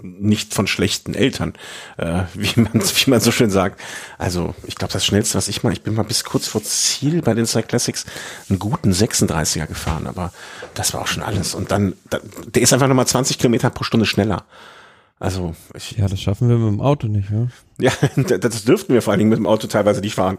nicht 0.03 0.55
von 0.55 0.69
schlechten 0.69 1.15
Eltern, 1.15 1.55
äh, 1.97 2.23
wie 2.35 2.61
man 2.61 2.73
wie 2.75 3.11
man 3.11 3.21
so 3.21 3.33
schön 3.33 3.51
sagt. 3.51 3.81
Also 4.19 4.55
ich 4.67 4.77
glaube, 4.77 4.93
das 4.93 5.05
Schnellste, 5.05 5.37
was 5.37 5.49
ich 5.49 5.65
mal, 5.65 5.73
ich 5.73 5.83
bin 5.83 5.95
mal 5.95 6.05
bis 6.05 6.23
kurz 6.23 6.47
vor 6.47 6.63
Ziel 6.63 7.23
bei 7.23 7.35
den 7.35 7.47
Cyclassics 7.47 7.81
Classics 7.81 8.07
einen 8.49 8.59
guten 8.59 8.93
36er 8.93 9.67
gefahren, 9.67 10.07
aber 10.07 10.33
das 10.75 10.95
war 10.95 11.03
auch 11.03 11.07
schon 11.07 11.23
alles. 11.23 11.55
Und 11.55 11.71
dann, 11.71 11.95
der 12.47 12.63
ist 12.63 12.73
einfach 12.73 12.89
nochmal 12.89 13.07
20 13.07 13.39
Kilometer 13.39 13.71
pro 13.71 13.85
Stunde 13.85 14.07
schneller. 14.07 14.45
Also 15.21 15.55
ich, 15.75 15.93
ja, 15.99 16.09
das 16.09 16.19
schaffen 16.19 16.49
wir 16.49 16.57
mit 16.57 16.73
dem 16.73 16.81
Auto 16.81 17.07
nicht, 17.07 17.31
ja. 17.31 17.47
Ja, 17.81 17.93
das 18.37 18.65
dürften 18.65 18.93
wir 18.93 19.01
vor 19.01 19.13
allen 19.13 19.21
Dingen 19.21 19.31
mit 19.31 19.39
dem 19.39 19.47
Auto 19.47 19.67
teilweise 19.67 20.03
nicht 20.03 20.15
fahren. 20.15 20.37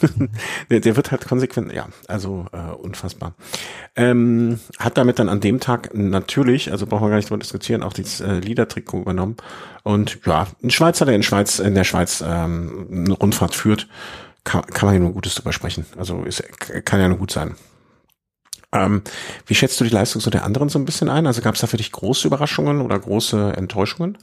der, 0.70 0.80
der 0.80 0.96
wird 0.96 1.10
halt 1.10 1.26
konsequent, 1.26 1.74
ja, 1.74 1.88
also 2.08 2.46
äh, 2.52 2.72
unfassbar. 2.72 3.34
Ähm, 3.96 4.60
hat 4.78 4.96
damit 4.96 5.18
dann 5.18 5.28
an 5.28 5.40
dem 5.40 5.60
Tag 5.60 5.94
natürlich, 5.94 6.70
also 6.70 6.86
brauchen 6.86 7.04
wir 7.04 7.10
gar 7.10 7.16
nicht 7.16 7.28
drüber 7.28 7.40
diskutieren, 7.40 7.82
auch 7.82 7.92
dieses 7.92 8.20
äh, 8.20 8.38
Liedertrikot 8.38 9.02
übernommen. 9.02 9.36
Und 9.82 10.20
ja, 10.24 10.46
ein 10.62 10.70
Schweizer, 10.70 11.04
der 11.04 11.16
in 11.16 11.22
Schweiz, 11.22 11.58
in 11.58 11.74
der 11.74 11.84
Schweiz 11.84 12.24
ähm, 12.26 12.88
eine 12.90 13.12
Rundfahrt 13.12 13.54
führt, 13.54 13.86
kann, 14.44 14.62
kann 14.62 14.86
man 14.86 14.94
ja 14.94 15.00
nur 15.00 15.12
Gutes 15.12 15.34
drüber 15.34 15.52
sprechen. 15.52 15.84
Also 15.98 16.22
ist, 16.22 16.42
kann 16.86 17.00
ja 17.00 17.08
nur 17.08 17.18
gut 17.18 17.30
sein. 17.30 17.56
Ähm, 18.72 19.02
wie 19.46 19.54
schätzt 19.54 19.80
du 19.80 19.84
die 19.84 19.90
Leistung 19.90 20.20
so 20.20 20.30
der 20.30 20.44
anderen 20.44 20.68
so 20.68 20.78
ein 20.78 20.84
bisschen 20.84 21.08
ein? 21.08 21.26
Also 21.26 21.42
gab 21.42 21.54
es 21.54 21.60
da 21.60 21.66
für 21.66 21.76
dich 21.76 21.90
große 21.92 22.28
Überraschungen 22.28 22.80
oder 22.80 22.98
große 22.98 23.54
Enttäuschungen? 23.56 24.18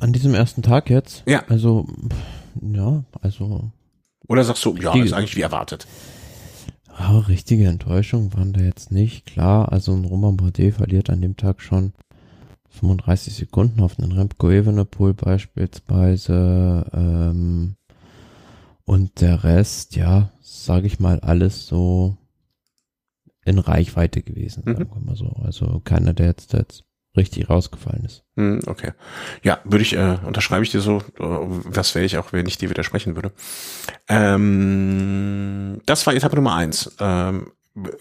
An 0.00 0.12
diesem 0.12 0.34
ersten 0.34 0.62
Tag 0.62 0.90
jetzt? 0.90 1.22
Ja. 1.26 1.44
Also, 1.48 1.86
ja, 2.60 3.04
also. 3.20 3.70
Oder 4.28 4.44
sagst 4.44 4.64
du, 4.64 4.76
ja, 4.76 4.94
ist 4.94 5.12
eigentlich 5.12 5.36
wie 5.36 5.42
erwartet? 5.42 5.86
Ja, 6.98 7.18
richtige 7.20 7.66
Enttäuschung 7.66 8.34
waren 8.34 8.52
da 8.52 8.60
jetzt 8.60 8.92
nicht. 8.92 9.26
Klar, 9.26 9.72
also 9.72 9.92
ein 9.92 10.04
Roman 10.04 10.36
Bardet 10.36 10.74
verliert 10.74 11.08
an 11.10 11.22
dem 11.22 11.36
Tag 11.36 11.62
schon 11.62 11.92
35 12.68 13.34
Sekunden 13.34 13.80
auf 13.80 13.98
einen 13.98 14.12
Remco 14.12 14.50
Evenepoel 14.50 15.14
beispielsweise. 15.14 16.86
Ähm, 16.92 17.76
und 18.84 19.20
der 19.20 19.44
Rest, 19.44 19.96
ja, 19.96 20.30
sage 20.40 20.86
ich 20.86 21.00
mal, 21.00 21.20
alles 21.20 21.66
so 21.66 22.16
in 23.44 23.58
Reichweite 23.58 24.22
gewesen, 24.22 24.62
sagen 24.64 24.84
mhm. 24.84 24.94
wir 24.94 25.00
mal 25.00 25.16
so. 25.16 25.28
Also 25.42 25.80
keiner, 25.84 26.14
der 26.14 26.26
jetzt, 26.26 26.52
der 26.52 26.60
jetzt 26.60 26.84
richtig 27.16 27.50
rausgefallen 27.50 28.04
ist. 28.04 28.24
Mhm, 28.36 28.60
okay. 28.66 28.92
Ja, 29.42 29.60
würde 29.64 29.82
ich, 29.82 29.94
äh, 29.94 30.18
unterschreibe 30.24 30.64
ich 30.64 30.70
dir 30.70 30.80
so, 30.80 31.02
was 31.18 31.94
wäre 31.94 32.04
ich 32.04 32.16
auch, 32.18 32.32
wenn 32.32 32.46
ich 32.46 32.58
dir 32.58 32.70
widersprechen 32.70 33.16
würde. 33.16 33.32
Ähm, 34.08 35.80
das 35.84 36.06
war 36.06 36.14
Etappe 36.14 36.36
Nummer 36.36 36.54
eins. 36.54 36.94
Ähm, 37.00 37.52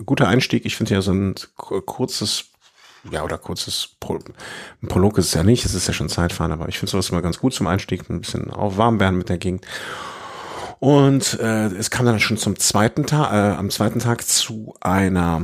guter 0.06 0.28
Einstieg. 0.28 0.66
Ich 0.66 0.76
finde 0.76 0.94
ja 0.94 1.02
so 1.02 1.14
ein 1.14 1.36
kurzes 1.58 2.46
ja, 3.10 3.24
oder 3.24 3.38
kurzes 3.40 3.96
Pro 4.00 4.20
Prolog 4.88 5.18
ist 5.18 5.28
es 5.28 5.34
ja 5.34 5.44
nicht, 5.44 5.66
es 5.66 5.74
ist 5.74 5.88
ja 5.88 5.94
schon 5.94 6.08
Zeitfahren, 6.08 6.52
aber 6.52 6.70
ich 6.70 6.78
finde 6.78 6.92
sowas 6.92 7.10
immer 7.10 7.24
ganz 7.24 7.40
gut 7.40 7.52
zum 7.52 7.66
Einstieg, 7.66 8.08
ein 8.10 8.22
bisschen 8.22 8.52
auf 8.52 8.78
warm 8.78 9.00
werden 9.00 9.18
mit 9.18 9.30
der 9.30 9.40
Gegend. 9.40 9.66
Und 10.82 11.40
äh, 11.40 11.68
es 11.68 11.92
kam 11.92 12.08
dann 12.08 12.20
schon 12.20 12.38
zum 12.38 12.58
zweiten 12.58 13.06
Tag, 13.06 13.32
äh, 13.32 13.56
am 13.56 13.70
zweiten 13.70 14.00
Tag 14.00 14.26
zu 14.26 14.74
einer 14.82 15.44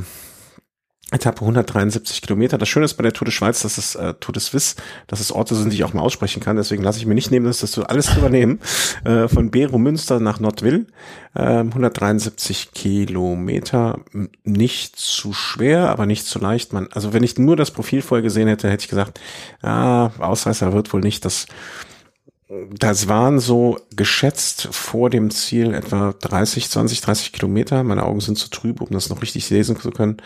Etappe 1.12 1.42
173 1.42 2.24
Kilometer. 2.24 2.58
Das 2.58 2.68
Schöne 2.68 2.86
ist 2.86 2.96
bei 2.96 3.04
der 3.04 3.14
Tour 3.14 3.26
de 3.26 3.32
Schweiz, 3.32 3.62
dass 3.62 3.78
es 3.78 3.94
äh, 3.94 4.16
Tour 4.16 4.34
de 4.34 4.42
Suisse, 4.42 4.76
dass 5.06 5.20
es 5.20 5.32
Orte 5.32 5.54
sind, 5.54 5.72
die 5.72 5.76
ich 5.76 5.84
auch 5.84 5.94
mal 5.94 6.02
aussprechen 6.02 6.42
kann. 6.42 6.56
Deswegen 6.56 6.82
lasse 6.82 6.98
ich 6.98 7.06
mir 7.06 7.14
nicht 7.14 7.30
nehmen, 7.30 7.46
dass 7.46 7.60
das 7.60 7.72
so 7.72 7.84
alles 7.84 8.08
zu 8.08 8.18
übernehmen. 8.18 8.60
Äh, 9.04 9.28
von 9.28 9.52
Bero 9.52 9.78
Münster 9.78 10.20
nach 10.20 10.40
Nordwil. 10.40 10.88
Äh, 11.36 11.60
173 11.60 12.72
Kilometer. 12.72 14.00
Nicht 14.44 14.96
zu 14.96 15.34
schwer, 15.34 15.90
aber 15.90 16.08
nicht 16.08 16.26
zu 16.26 16.40
leicht. 16.40 16.74
Man, 16.74 16.88
also 16.92 17.14
wenn 17.14 17.24
ich 17.24 17.38
nur 17.38 17.56
das 17.56 17.70
Profil 17.70 18.02
vorher 18.02 18.24
gesehen 18.24 18.48
hätte, 18.48 18.70
hätte 18.70 18.82
ich 18.82 18.90
gesagt, 18.90 19.20
ah, 19.62 20.08
Ausreißer 20.18 20.74
wird 20.74 20.92
wohl 20.94 21.02
nicht. 21.02 21.24
Das 21.26 21.46
das 22.50 23.10
waren 23.10 23.40
so 23.40 23.78
geschätzt 23.96 24.70
vor 24.72 25.10
dem 25.10 25.30
Ziel 25.32 25.74
etwa 25.74 26.14
30, 26.14 26.70
20, 26.70 27.02
30 27.02 27.34
Kilometer. 27.34 27.84
Meine 27.84 28.04
Augen 28.04 28.22
sind 28.22 28.38
zu 28.38 28.50
trüb, 28.50 28.80
um 28.82 28.90
das 28.92 29.10
noch 29.10 29.22
richtig 29.22 29.50
lesen 29.50 29.78
zu 29.78 29.92
können. 29.92 30.18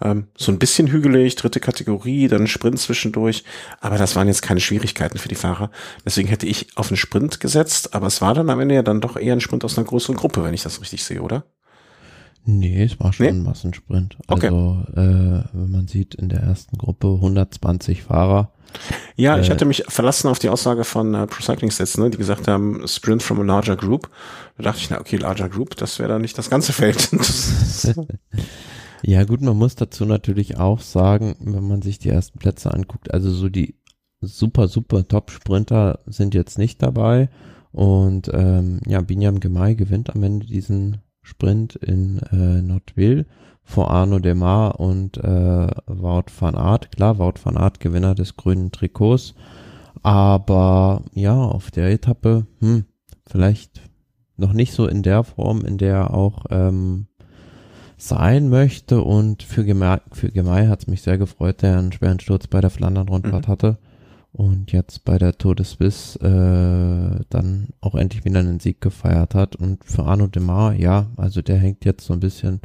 Ähm, 0.00 0.28
so 0.36 0.52
ein 0.52 0.58
bisschen 0.58 0.88
hügelig, 0.88 1.34
dritte 1.34 1.58
Kategorie, 1.58 2.28
dann 2.28 2.46
Sprint 2.46 2.78
zwischendurch. 2.78 3.42
Aber 3.80 3.98
das 3.98 4.14
waren 4.14 4.28
jetzt 4.28 4.42
keine 4.42 4.60
Schwierigkeiten 4.60 5.18
für 5.18 5.28
die 5.28 5.34
Fahrer. 5.34 5.70
Deswegen 6.04 6.28
hätte 6.28 6.46
ich 6.46 6.76
auf 6.76 6.88
einen 6.88 6.98
Sprint 6.98 7.40
gesetzt. 7.40 7.94
Aber 7.94 8.06
es 8.06 8.20
war 8.20 8.34
dann 8.34 8.50
am 8.50 8.60
Ende 8.60 8.76
ja 8.76 8.82
dann 8.82 9.00
doch 9.00 9.16
eher 9.16 9.32
ein 9.32 9.40
Sprint 9.40 9.64
aus 9.64 9.76
einer 9.76 9.86
größeren 9.88 10.16
Gruppe, 10.16 10.44
wenn 10.44 10.54
ich 10.54 10.62
das 10.62 10.80
richtig 10.80 11.02
sehe, 11.02 11.22
oder? 11.22 11.44
Nee, 12.44 12.84
es 12.84 13.00
war 13.00 13.12
schon 13.12 13.26
nee? 13.26 13.32
ein 13.32 13.42
Massensprint. 13.42 14.16
Okay. 14.28 14.46
Also, 14.46 14.84
äh, 14.92 15.44
wenn 15.52 15.70
man 15.70 15.88
sieht, 15.88 16.14
in 16.14 16.28
der 16.28 16.40
ersten 16.40 16.78
Gruppe 16.78 17.08
120 17.08 18.04
Fahrer 18.04 18.52
ja, 19.16 19.38
ich 19.38 19.48
äh, 19.48 19.50
hatte 19.50 19.64
mich 19.64 19.84
verlassen 19.88 20.28
auf 20.28 20.38
die 20.38 20.48
Aussage 20.48 20.84
von 20.84 21.14
äh, 21.14 21.26
Pro 21.26 21.42
Cycling 21.42 21.70
Stats, 21.70 21.98
ne, 21.98 22.10
die 22.10 22.18
gesagt 22.18 22.48
haben, 22.48 22.86
Sprint 22.86 23.22
from 23.22 23.40
a 23.40 23.44
larger 23.44 23.76
group. 23.76 24.10
Da 24.56 24.64
dachte 24.64 24.78
ich, 24.80 24.90
na 24.90 25.00
okay, 25.00 25.16
larger 25.16 25.48
group, 25.48 25.76
das 25.76 25.98
wäre 25.98 26.08
dann 26.08 26.22
nicht 26.22 26.38
das 26.38 26.50
ganze 26.50 26.72
Feld. 26.72 27.10
ja 29.02 29.24
gut, 29.24 29.40
man 29.40 29.56
muss 29.56 29.74
dazu 29.74 30.04
natürlich 30.04 30.56
auch 30.58 30.80
sagen, 30.80 31.36
wenn 31.40 31.66
man 31.66 31.82
sich 31.82 31.98
die 31.98 32.10
ersten 32.10 32.38
Plätze 32.38 32.72
anguckt, 32.72 33.12
also 33.12 33.30
so 33.30 33.48
die 33.48 33.76
super, 34.20 34.68
super 34.68 35.06
Top-Sprinter 35.06 36.00
sind 36.06 36.34
jetzt 36.34 36.58
nicht 36.58 36.82
dabei. 36.82 37.28
Und 37.72 38.30
ähm, 38.32 38.80
ja, 38.86 39.02
Binyam 39.02 39.40
Gemay 39.40 39.74
gewinnt 39.74 40.14
am 40.14 40.22
Ende 40.22 40.46
diesen 40.46 41.02
Sprint 41.22 41.74
in 41.76 42.18
äh, 42.30 42.62
Nordville 42.62 43.26
vor 43.66 43.90
Arno 43.90 44.20
Demar 44.20 44.78
und 44.78 45.18
äh, 45.18 45.66
Wout 45.86 46.26
van 46.38 46.54
Aert. 46.54 46.92
Klar, 46.92 47.18
Wout 47.18 47.34
van 47.42 47.56
Aert 47.56 47.80
Gewinner 47.80 48.14
des 48.14 48.36
grünen 48.36 48.70
Trikots. 48.70 49.34
Aber 50.02 51.02
ja, 51.12 51.36
auf 51.36 51.72
der 51.72 51.90
Etappe, 51.90 52.46
hm, 52.60 52.84
vielleicht 53.26 53.82
noch 54.36 54.52
nicht 54.52 54.72
so 54.72 54.86
in 54.86 55.02
der 55.02 55.24
Form, 55.24 55.62
in 55.62 55.78
der 55.78 56.14
auch 56.14 56.44
ähm, 56.50 57.08
sein 57.96 58.48
möchte. 58.48 59.02
Und 59.02 59.42
für 59.42 59.64
Gemei, 59.64 60.00
für 60.12 60.30
Gemei 60.30 60.68
hat 60.68 60.82
es 60.82 60.86
mich 60.86 61.02
sehr 61.02 61.18
gefreut, 61.18 61.62
der 61.62 61.76
einen 61.76 61.92
schweren 61.92 62.20
Sturz 62.20 62.46
bei 62.46 62.60
der 62.60 62.70
Flandern-Rundfahrt 62.70 63.48
mhm. 63.48 63.52
hatte. 63.52 63.78
Und 64.30 64.70
jetzt 64.70 65.04
bei 65.04 65.18
der 65.18 65.36
Tour 65.38 65.56
de 65.56 65.66
Suisse 65.66 66.20
äh, 66.20 67.24
dann 67.30 67.70
auch 67.80 67.96
endlich 67.96 68.24
wieder 68.24 68.38
einen 68.38 68.60
Sieg 68.60 68.80
gefeiert 68.80 69.34
hat. 69.34 69.56
Und 69.56 69.84
für 69.84 70.04
Arno 70.04 70.28
Demar, 70.28 70.72
ja, 70.74 71.06
also 71.16 71.42
der 71.42 71.56
hängt 71.56 71.84
jetzt 71.84 72.06
so 72.06 72.12
ein 72.12 72.20
bisschen 72.20 72.60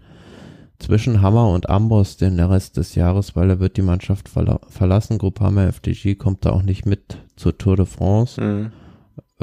zwischen 0.82 1.22
Hammer 1.22 1.50
und 1.50 1.70
Amboss 1.70 2.18
den 2.18 2.40
Rest 2.40 2.78
des 2.78 2.96
Jahres, 2.96 3.36
weil 3.36 3.50
er 3.50 3.60
wird 3.60 3.78
die 3.78 3.82
Mannschaft 3.82 4.30
verla 4.30 4.60
verlassen. 4.70 5.18
Groupama 5.18 5.66
FDG 5.66 6.16
kommt 6.16 6.46
da 6.46 6.52
auch 6.52 6.64
nicht 6.64 6.86
mit 6.86 7.18
zur 7.36 7.58
Tour 7.58 7.78
de 7.78 7.86
France. 7.86 8.42
Mhm. 8.42 8.72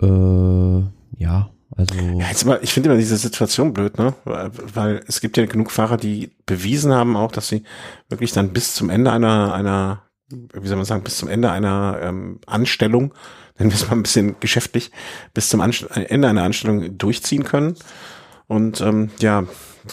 Äh, 0.01 1.23
ja, 1.23 1.51
also. 1.77 1.95
Ja, 1.95 2.29
jetzt 2.29 2.45
mal, 2.45 2.59
ich 2.63 2.73
finde 2.73 2.89
immer 2.89 2.99
diese 2.99 3.17
Situation 3.17 3.73
blöd, 3.73 3.99
ne? 3.99 4.15
Weil 4.25 5.03
es 5.07 5.21
gibt 5.21 5.37
ja 5.37 5.47
genug 5.47 5.71
Fahrer, 5.71 5.97
die 5.97 6.33
bewiesen 6.47 6.93
haben 6.93 7.17
auch, 7.17 7.33
dass 7.33 7.49
sie 7.49 7.63
wirklich 8.09 8.33
dann 8.33 8.53
bis 8.53 8.75
zum 8.75 8.91
Ende 8.91 9.13
einer, 9.13 9.55
einer, 9.55 10.03
wie 10.29 10.67
soll 10.67 10.77
man 10.77 10.87
sagen, 10.87 11.05
bis 11.05 11.19
zum 11.19 11.29
Ende 11.29 11.51
einer 11.51 11.99
ähm, 12.03 12.41
Anstellung, 12.47 13.15
nennen 13.59 13.71
wir 13.71 13.77
es 13.77 13.87
mal 13.87 13.97
ein 13.97 14.03
bisschen 14.03 14.37
geschäftlich, 14.41 14.91
bis 15.35 15.49
zum 15.51 15.61
Anst 15.61 15.87
Ende 15.95 16.29
einer 16.29 16.43
Anstellung 16.43 16.99
durchziehen 16.99 17.45
können. 17.45 17.77
Und 18.47 18.81
ähm, 18.81 19.11
ja, 19.21 19.45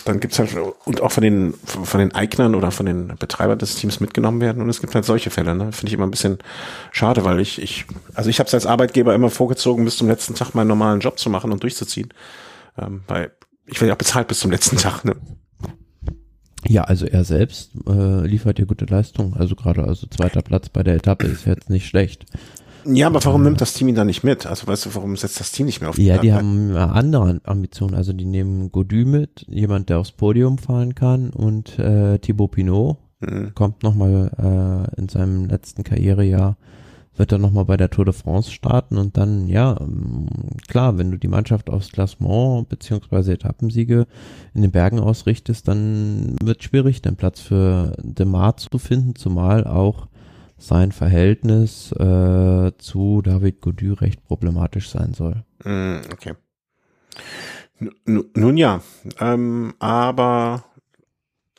dann 0.06 0.20
gibt's 0.20 0.40
halt 0.40 0.56
und 0.86 1.02
auch 1.02 1.12
von 1.12 1.24
den 1.24 1.54
von 1.66 2.00
den 2.00 2.14
Eignern 2.14 2.56
oder 2.56 2.72
von 2.72 2.86
den 2.86 3.14
Betreibern 3.20 3.58
des 3.58 3.75
Teams 3.75 4.00
mitgenommen 4.00 4.42
werden 4.42 4.62
und 4.62 4.70
es 4.70 4.82
gibt 4.82 4.96
halt 4.96 5.06
solche 5.06 5.30
Fälle. 5.30 5.56
Ne? 5.56 5.72
Finde 5.72 5.88
ich 5.88 5.94
immer 5.94 6.06
ein 6.06 6.12
bisschen 6.12 6.40
schade, 6.92 7.24
weil 7.24 7.40
ich 7.40 7.62
ich 7.62 7.86
also 8.14 8.30
ich 8.30 8.40
habe 8.40 8.48
es 8.48 8.54
als 8.54 8.66
Arbeitgeber 8.66 9.16
immer 9.16 9.30
vorgezogen, 9.30 9.86
bis 9.86 9.98
zum 9.98 10.08
letzten 10.08 10.36
Tag 10.36 10.54
meinen 10.56 10.68
normalen 10.68 11.00
Job 11.00 11.20
zu 11.20 11.30
machen 11.30 11.52
und 11.52 11.64
durchzuziehen, 11.64 12.14
ähm, 12.78 13.04
weil 13.08 13.32
ich 13.66 13.80
werde 13.82 13.88
ja 13.88 13.94
auch 13.94 14.00
bezahlt 14.00 14.28
bis 14.28 14.40
zum 14.40 14.52
letzten 14.52 14.78
Tag. 14.78 15.06
Ne? 15.06 15.16
Ja, 16.68 16.84
also 16.84 17.06
er 17.06 17.24
selbst 17.24 17.72
äh, 17.88 18.25
liefert 18.25 18.60
ja 18.60 18.66
gute 18.66 18.86
Leistung. 18.86 19.36
Also 19.36 19.56
gerade 19.56 19.84
also 19.84 20.08
zweiter 20.08 20.42
Platz 20.42 20.70
bei 20.70 20.84
der 20.84 20.96
Etappe 20.96 21.28
ist 21.28 21.46
jetzt 21.46 21.70
nicht 21.70 21.88
schlecht. 21.88 22.25
Ja, 22.86 23.08
aber 23.08 23.24
warum 23.24 23.44
nimmt 23.44 23.62
das 23.62 23.74
Team 23.74 23.88
ihn 23.88 23.96
da 23.96 24.04
nicht 24.04 24.24
mit? 24.24 24.46
Also 24.46 24.68
weißt 24.68 24.86
du, 24.86 24.96
warum 24.96 25.15
setzt 25.18 25.39
das 25.39 25.51
Team 25.51 25.65
nicht 25.65 25.82
mehr 25.82 25.89
auf 25.89 25.96
die 25.96 26.06
Ja, 26.06 26.20
die 26.20 26.34
haben 26.34 26.75
andere 26.75 27.42
Ambitionen. 27.44 27.96
Also 27.96 28.13
die 28.13 28.25
nehmen 28.25 28.72
Godu 28.72 29.06
mit, 29.06 29.46
jemand, 29.50 29.89
der 29.89 30.00
aufs 30.00 30.12
Podium 30.12 30.58
fahren 30.58 30.94
kann 30.94 31.32
und 31.32 31.80
äh, 31.80 32.20
Thibaut 32.20 32.51
Pinot 32.51 32.98
mhm. 33.22 33.54
kommt 33.56 33.84
nochmal 33.84 34.32
äh, 34.98 35.01
in 35.01 35.10
seinem 35.10 35.46
letzten 35.48 35.84
Karrierejahr, 35.84 36.58
wird 37.18 37.32
er 37.32 37.38
nochmal 37.38 37.65
bei 37.65 37.77
der 37.77 37.89
Tour 37.89 38.06
de 38.06 38.13
France 38.13 38.51
starten 38.51 38.98
und 38.98 39.18
dann, 39.18 39.48
ja, 39.48 39.77
ähm, 39.80 40.27
klar, 40.68 40.98
wenn 40.98 41.12
du 41.12 41.18
die 41.18 41.27
Mannschaft 41.27 41.70
aufs 41.70 41.92
Klassement 41.92 42.68
beziehungsweise 42.70 43.34
Etappensiege 43.34 44.06
in 44.54 44.62
den 44.62 44.72
Bergen 44.72 45.00
ausrichtest, 45.00 45.68
dann 45.68 46.36
wird 46.44 46.63
schwierig, 46.63 47.01
den 47.01 47.15
Platz 47.15 47.39
für 47.39 47.96
Demar 48.04 48.58
zu 48.58 48.77
finden, 48.77 49.15
zumal 49.15 49.65
auch 49.65 50.08
sein 50.58 50.92
Verhältnis 50.92 51.92
äh, 51.94 52.72
zu 52.78 53.22
David 53.22 53.62
Godu 53.62 53.94
recht 53.94 54.24
problematisch 54.24 54.90
sein 54.90 55.14
soll. 55.14 55.44
Mm, 55.64 55.98
okay. 56.12 56.34
N 57.80 58.24
nun 58.34 58.58
ja, 58.58 58.82
ähm, 59.20 59.74
aber 59.80 60.64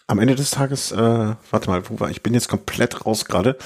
am 0.07 0.19
Ende 0.19 0.35
des 0.35 0.50
Tages, 0.50 0.93
äh, 0.93 0.97
warte 1.50 1.69
mal, 1.69 1.83
wo 1.91 2.00
war 2.00 2.11
ich? 2.11 2.23
bin 2.23 2.33
jetzt 2.33 2.49
komplett 2.49 3.05
raus 3.05 3.25
gerade. 3.25 3.57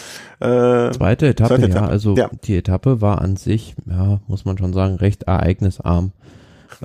Äh, 0.41 0.91
zweite 0.91 1.29
Etappe, 1.29 1.55
zweite 1.55 1.67
Etappe. 1.67 1.87
ja, 1.87 1.91
also 1.91 2.17
ja. 2.17 2.31
die 2.45 2.57
Etappe 2.57 3.01
war 3.01 3.21
an 3.21 3.37
sich, 3.37 3.75
ja, 3.87 4.21
muss 4.27 4.45
man 4.45 4.59
schon 4.59 4.73
sagen, 4.73 4.97
recht 4.97 5.25
ereignisarm. 5.25 6.13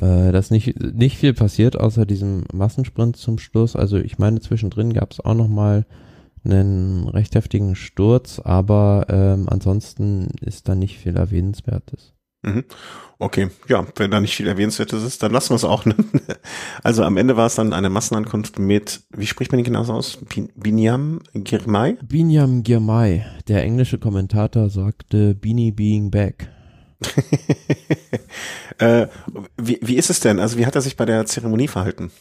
Äh, 0.02 0.32
dass 0.32 0.52
nicht 0.52 0.78
nicht 0.82 1.18
viel 1.18 1.34
passiert 1.34 1.80
außer 1.80 2.06
diesem 2.06 2.44
Massensprint 2.52 3.16
zum 3.16 3.40
Schluss. 3.40 3.76
Also 3.76 3.98
ich 3.98 4.18
meine, 4.18 4.42
zwischendrin 4.42 4.94
gab 4.94 5.12
es 5.12 5.20
auch 5.22 5.36
noch 5.36 5.48
mal 5.48 5.86
einen 6.46 7.08
recht 7.08 7.36
heftigen 7.36 7.76
Sturz, 7.76 8.40
aber 8.40 9.08
ähm, 9.10 9.48
ansonsten 9.50 10.30
ist 10.42 10.70
da 10.70 10.76
nicht 10.76 10.98
viel 10.98 11.18
Erwähnenswertes. 11.18 12.14
Mhm. 12.46 12.64
Okay, 13.18 13.50
ja, 13.68 13.86
wenn 13.96 14.12
da 14.12 14.20
nicht 14.20 14.36
viel 14.36 14.48
Erwähnenswertes 14.48 15.04
ist, 15.04 15.24
dann 15.24 15.32
lassen 15.32 15.52
wir 15.52 15.56
es 15.56 15.64
auch. 15.64 15.86
Ne? 15.86 15.96
Also 16.84 17.04
am 17.04 17.18
Ende 17.18 17.36
war 17.38 17.48
es 17.48 17.56
dann 17.56 17.74
eine 17.74 17.90
Massenankunft 17.90 18.60
mit, 18.60 19.02
wie 19.10 19.26
spricht 19.26 19.52
man 19.52 19.58
den 19.58 19.66
genau 19.66 19.82
aus? 19.92 20.20
Binyam 20.56 21.22
Girmay? 21.34 21.98
Binyam 22.04 22.62
Girmay. 22.64 23.26
Der 23.48 23.64
englische 23.64 23.98
Kommentator 23.98 24.70
sagte 24.70 25.34
Bini 25.34 25.72
being 25.72 26.12
back. 26.12 26.50
äh, 28.78 29.08
wie, 29.58 29.80
wie 29.82 29.96
ist 29.96 30.10
es 30.10 30.20
denn? 30.20 30.40
Also 30.40 30.58
wie 30.58 30.66
hat 30.66 30.76
er 30.76 30.82
sich 30.82 30.96
bei 30.96 31.06
der 31.06 31.26
Zeremonie 31.26 31.68
verhalten? 31.68 32.12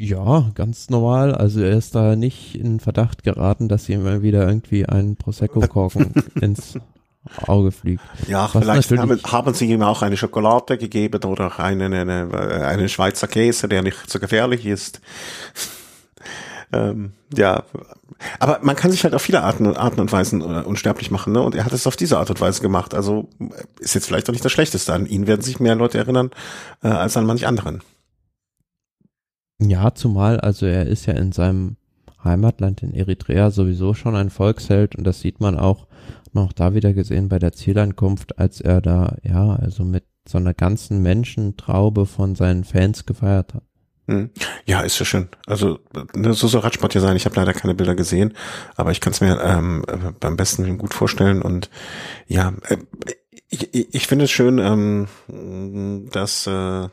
Ja, 0.00 0.52
ganz 0.54 0.90
normal. 0.90 1.34
Also 1.34 1.60
er 1.60 1.76
ist 1.76 1.96
da 1.96 2.14
nicht 2.14 2.54
in 2.54 2.78
Verdacht 2.78 3.24
geraten, 3.24 3.68
dass 3.68 3.88
ihm 3.88 4.04
mal 4.04 4.22
wieder 4.22 4.46
irgendwie 4.46 4.86
ein 4.86 5.16
Prosecco-Korken 5.16 6.14
ins 6.40 6.78
Auge 7.48 7.72
fliegt. 7.72 8.02
Ja, 8.28 8.48
Was 8.52 8.62
vielleicht 8.62 8.96
haben, 8.96 9.20
haben, 9.24 9.54
sie 9.54 9.66
ihm 9.66 9.82
auch 9.82 10.02
eine 10.02 10.16
Schokolade 10.16 10.78
gegeben 10.78 11.24
oder 11.24 11.58
einen, 11.58 11.92
eine, 11.92 12.64
einen 12.64 12.88
Schweizer 12.88 13.26
Käse, 13.26 13.68
der 13.68 13.82
nicht 13.82 14.08
so 14.08 14.20
gefährlich 14.20 14.66
ist. 14.66 15.00
ähm, 16.72 17.10
ja, 17.36 17.64
aber 18.38 18.60
man 18.62 18.76
kann 18.76 18.92
sich 18.92 19.02
halt 19.02 19.16
auf 19.16 19.22
viele 19.22 19.42
Arten, 19.42 19.76
Arten 19.76 20.00
und 20.00 20.12
Weisen 20.12 20.42
uh, 20.42 20.62
unsterblich 20.64 21.10
machen, 21.10 21.32
ne? 21.32 21.42
Und 21.42 21.56
er 21.56 21.64
hat 21.64 21.72
es 21.72 21.88
auf 21.88 21.96
diese 21.96 22.18
Art 22.18 22.30
und 22.30 22.40
Weise 22.40 22.62
gemacht. 22.62 22.94
Also 22.94 23.28
ist 23.80 23.96
jetzt 23.96 24.06
vielleicht 24.06 24.28
auch 24.28 24.32
nicht 24.32 24.44
das 24.44 24.52
Schlechteste. 24.52 24.94
An 24.94 25.06
ihn 25.06 25.26
werden 25.26 25.42
sich 25.42 25.58
mehr 25.58 25.74
Leute 25.74 25.98
erinnern 25.98 26.30
äh, 26.84 26.88
als 26.88 27.16
an 27.16 27.26
manch 27.26 27.48
anderen. 27.48 27.82
Ja, 29.60 29.94
zumal, 29.94 30.40
also 30.40 30.66
er 30.66 30.86
ist 30.86 31.06
ja 31.06 31.14
in 31.14 31.32
seinem 31.32 31.76
Heimatland 32.22 32.82
in 32.82 32.94
Eritrea 32.94 33.50
sowieso 33.50 33.94
schon 33.94 34.14
ein 34.14 34.30
Volksheld 34.30 34.96
und 34.96 35.04
das 35.04 35.20
sieht 35.20 35.40
man 35.40 35.58
auch 35.58 35.86
noch 36.32 36.52
da 36.52 36.74
wieder 36.74 36.92
gesehen 36.92 37.28
bei 37.28 37.38
der 37.38 37.52
Zielankunft, 37.52 38.38
als 38.38 38.60
er 38.60 38.80
da, 38.80 39.16
ja, 39.22 39.54
also 39.54 39.84
mit 39.84 40.04
so 40.28 40.38
einer 40.38 40.54
ganzen 40.54 41.02
Menschentraube 41.02 42.06
von 42.06 42.34
seinen 42.34 42.64
Fans 42.64 43.06
gefeiert 43.06 43.54
hat. 43.54 43.62
Hm. 44.06 44.30
Ja, 44.64 44.80
ist 44.80 44.98
ja 44.98 45.04
schön. 45.04 45.28
Also 45.46 45.80
ne, 46.14 46.32
so 46.32 46.48
soll 46.48 46.62
Radsport 46.62 46.94
ja 46.94 47.00
sein. 47.00 47.16
Ich 47.16 47.26
habe 47.26 47.36
leider 47.36 47.52
keine 47.52 47.74
Bilder 47.74 47.94
gesehen, 47.94 48.34
aber 48.76 48.90
ich 48.90 49.00
kann 49.00 49.12
es 49.12 49.20
mir 49.20 49.38
ähm, 49.42 49.84
beim 50.18 50.36
besten 50.36 50.78
gut 50.78 50.94
vorstellen. 50.94 51.42
Und 51.42 51.68
ja, 52.26 52.54
äh, 52.68 52.78
ich, 53.50 53.94
ich 53.94 54.06
finde 54.06 54.24
es 54.24 54.30
schön, 54.30 54.58
ähm, 54.58 56.08
dass 56.10 56.46
äh, 56.46 56.88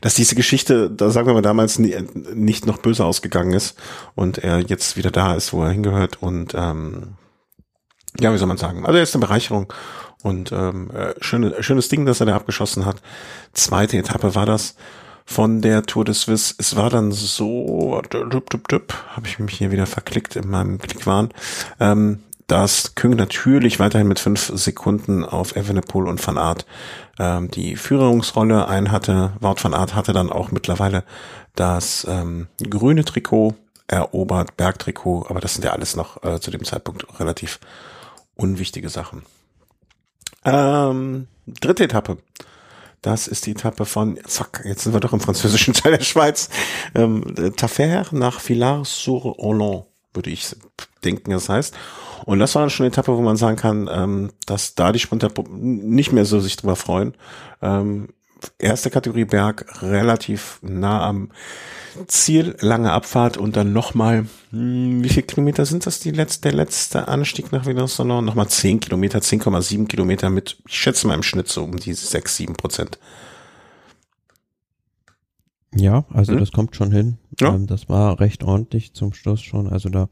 dass 0.00 0.14
diese 0.14 0.34
Geschichte, 0.34 0.90
da 0.90 1.10
sagen 1.10 1.26
wir 1.26 1.34
mal 1.34 1.42
damals, 1.42 1.78
nicht 1.78 2.66
noch 2.66 2.78
böse 2.78 3.04
ausgegangen 3.04 3.52
ist 3.52 3.76
und 4.14 4.38
er 4.38 4.60
jetzt 4.60 4.96
wieder 4.96 5.10
da 5.10 5.34
ist, 5.34 5.52
wo 5.52 5.62
er 5.62 5.70
hingehört 5.70 6.22
und 6.22 6.54
ähm, 6.54 7.14
ja, 8.20 8.32
wie 8.32 8.38
soll 8.38 8.48
man 8.48 8.58
sagen? 8.58 8.86
Also 8.86 8.96
er 8.96 9.02
ist 9.02 9.14
eine 9.14 9.26
Bereicherung 9.26 9.72
und 10.22 10.52
ähm, 10.52 10.90
äh, 10.90 11.14
schöne, 11.20 11.62
schönes 11.62 11.88
Ding, 11.88 12.06
dass 12.06 12.20
er 12.20 12.26
da 12.26 12.36
abgeschossen 12.36 12.86
hat. 12.86 13.02
Zweite 13.52 13.98
Etappe 13.98 14.34
war 14.34 14.46
das 14.46 14.76
von 15.24 15.62
der 15.62 15.82
Tour 15.82 16.04
de 16.04 16.14
Suisse. 16.14 16.54
Es 16.58 16.76
war 16.76 16.90
dann 16.90 17.12
so, 17.12 18.00
habe 18.12 19.26
ich 19.26 19.38
mich 19.38 19.58
hier 19.58 19.72
wieder 19.72 19.86
verklickt 19.86 20.36
in 20.36 20.48
meinem 20.48 20.78
Klickwahn. 20.78 21.30
Ähm, 21.80 22.20
dass 22.46 22.94
Küng 22.94 23.16
natürlich 23.16 23.80
weiterhin 23.80 24.06
mit 24.06 24.18
fünf 24.18 24.52
Sekunden 24.54 25.24
auf 25.24 25.56
Evenepoel 25.56 26.08
und 26.08 26.24
Van 26.24 26.36
Aert 26.36 26.66
ähm, 27.18 27.50
die 27.50 27.76
Führungsrolle 27.76 28.68
einhatte. 28.68 29.32
Wout 29.40 29.56
van 29.62 29.74
Aert 29.74 29.94
hatte 29.94 30.12
dann 30.12 30.30
auch 30.30 30.50
mittlerweile 30.50 31.04
das 31.54 32.06
ähm, 32.08 32.48
grüne 32.70 33.04
Trikot 33.04 33.54
erobert, 33.86 34.56
Bergtrikot, 34.56 35.26
aber 35.28 35.40
das 35.40 35.54
sind 35.54 35.64
ja 35.64 35.72
alles 35.72 35.96
noch 35.96 36.22
äh, 36.22 36.40
zu 36.40 36.50
dem 36.50 36.64
Zeitpunkt 36.64 37.06
relativ 37.20 37.60
unwichtige 38.34 38.88
Sachen. 38.88 39.22
Ähm, 40.44 41.28
dritte 41.46 41.84
Etappe. 41.84 42.18
Das 43.02 43.28
ist 43.28 43.44
die 43.44 43.50
Etappe 43.50 43.84
von, 43.84 44.18
zack, 44.24 44.62
jetzt 44.64 44.84
sind 44.84 44.94
wir 44.94 45.00
doch 45.00 45.12
im 45.12 45.20
französischen 45.20 45.74
Teil 45.74 45.96
der 45.96 46.04
Schweiz. 46.04 46.48
Ähm, 46.94 47.34
Tafer 47.56 48.06
nach 48.12 48.40
Villars-sur-Hollande, 48.40 49.84
würde 50.14 50.30
ich 50.30 50.56
denken, 51.04 51.30
das 51.30 51.48
heißt. 51.48 51.74
Und 52.24 52.38
das 52.38 52.54
war 52.54 52.62
dann 52.62 52.70
schon 52.70 52.84
eine 52.84 52.92
Etappe, 52.92 53.16
wo 53.16 53.20
man 53.20 53.36
sagen 53.36 53.56
kann, 53.56 53.88
ähm, 53.92 54.30
dass 54.46 54.74
da 54.74 54.92
die 54.92 54.98
Sprinter 54.98 55.30
nicht 55.50 56.12
mehr 56.12 56.24
so 56.24 56.40
sich 56.40 56.56
drüber 56.56 56.76
freuen. 56.76 57.14
Ähm, 57.60 58.08
erste 58.58 58.90
Kategorie 58.90 59.24
Berg 59.24 59.82
relativ 59.82 60.58
nah 60.62 61.06
am 61.06 61.30
Ziel, 62.08 62.56
lange 62.60 62.92
Abfahrt 62.92 63.36
und 63.36 63.56
dann 63.56 63.72
nochmal, 63.72 64.26
hm, 64.50 65.04
wie 65.04 65.08
viele 65.08 65.26
Kilometer 65.26 65.64
sind 65.64 65.86
das 65.86 66.00
die 66.00 66.10
letzte, 66.10 66.48
der 66.48 66.52
letzte 66.52 67.08
Anstieg 67.08 67.52
nach 67.52 67.66
Villeneuve? 67.66 68.04
Nochmal 68.04 68.48
10 68.48 68.80
Kilometer, 68.80 69.20
10,7 69.20 69.86
Kilometer 69.86 70.30
mit, 70.30 70.56
ich 70.66 70.76
schätze 70.76 71.06
mal 71.06 71.14
im 71.14 71.22
Schnitt 71.22 71.48
so 71.48 71.62
um 71.62 71.76
die 71.76 71.94
6, 71.94 72.36
7 72.36 72.54
Prozent. 72.54 72.98
Ja, 75.74 76.04
also 76.10 76.32
hm? 76.32 76.40
das 76.40 76.52
kommt 76.52 76.76
schon 76.76 76.92
hin. 76.92 77.18
Ja. 77.40 77.54
Ähm, 77.54 77.66
das 77.66 77.88
war 77.88 78.20
recht 78.20 78.44
ordentlich 78.44 78.94
zum 78.94 79.12
Schluss 79.12 79.42
schon. 79.42 79.68
Also 79.68 79.88
da 79.88 80.08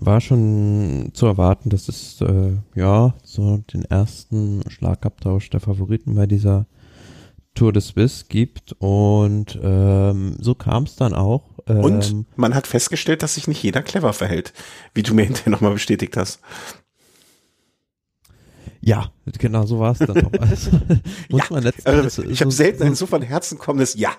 war 0.00 0.20
schon 0.20 1.10
zu 1.14 1.26
erwarten, 1.26 1.70
dass 1.70 1.88
es 1.88 2.20
äh, 2.20 2.52
ja 2.74 3.14
so 3.22 3.58
den 3.72 3.84
ersten 3.84 4.62
Schlagabtausch 4.68 5.50
der 5.50 5.60
Favoriten 5.60 6.14
bei 6.14 6.26
dieser 6.26 6.66
Tour 7.54 7.72
de 7.72 7.80
Suisse 7.80 8.24
gibt 8.28 8.74
und 8.78 9.58
ähm, 9.62 10.36
so 10.40 10.54
kam 10.54 10.84
es 10.84 10.96
dann 10.96 11.14
auch. 11.14 11.50
Ähm, 11.68 11.78
und 11.78 12.26
man 12.36 12.54
hat 12.54 12.66
festgestellt, 12.66 13.22
dass 13.22 13.34
sich 13.34 13.46
nicht 13.46 13.62
jeder 13.62 13.82
clever 13.82 14.12
verhält, 14.12 14.52
wie 14.92 15.02
du 15.02 15.14
mir 15.14 15.24
hinterher 15.24 15.52
nochmal 15.52 15.72
bestätigt 15.72 16.16
hast. 16.16 16.40
Ja, 18.86 19.10
genau 19.38 19.64
so 19.64 19.78
war 19.78 19.92
es 19.92 19.98
dann 19.98 20.26
auch. 20.26 20.40
Also, 20.40 20.72
muss 21.30 21.40
ja, 21.40 21.46
man 21.50 21.62
letzten 21.62 21.88
also, 21.88 22.22
ich 22.22 22.42
habe 22.42 22.50
so, 22.50 22.56
selten 22.56 22.82
ein 22.82 22.94
so 22.94 23.06
von 23.06 23.22
Herzen 23.22 23.56
kommendes 23.56 23.94
Ja. 23.94 24.10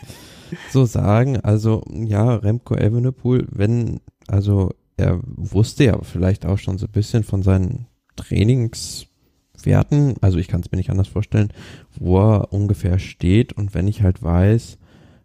so 0.70 0.84
sagen, 0.84 1.40
also 1.40 1.82
ja, 1.90 2.34
Remco 2.34 2.74
Evenepoel, 2.74 3.46
wenn, 3.50 4.00
also 4.26 4.72
er 4.98 5.20
wusste 5.22 5.84
ja 5.84 5.98
vielleicht 6.02 6.44
auch 6.44 6.58
schon 6.58 6.76
so 6.76 6.86
ein 6.86 6.92
bisschen 6.92 7.24
von 7.24 7.42
seinen 7.42 7.86
Trainingswerten, 8.16 10.16
also 10.20 10.38
ich 10.38 10.48
kann 10.48 10.60
es 10.60 10.70
mir 10.70 10.76
nicht 10.76 10.90
anders 10.90 11.08
vorstellen, 11.08 11.52
wo 11.98 12.18
er 12.18 12.52
ungefähr 12.52 12.98
steht 12.98 13.54
und 13.54 13.72
wenn 13.72 13.88
ich 13.88 14.02
halt 14.02 14.22
weiß, 14.22 14.77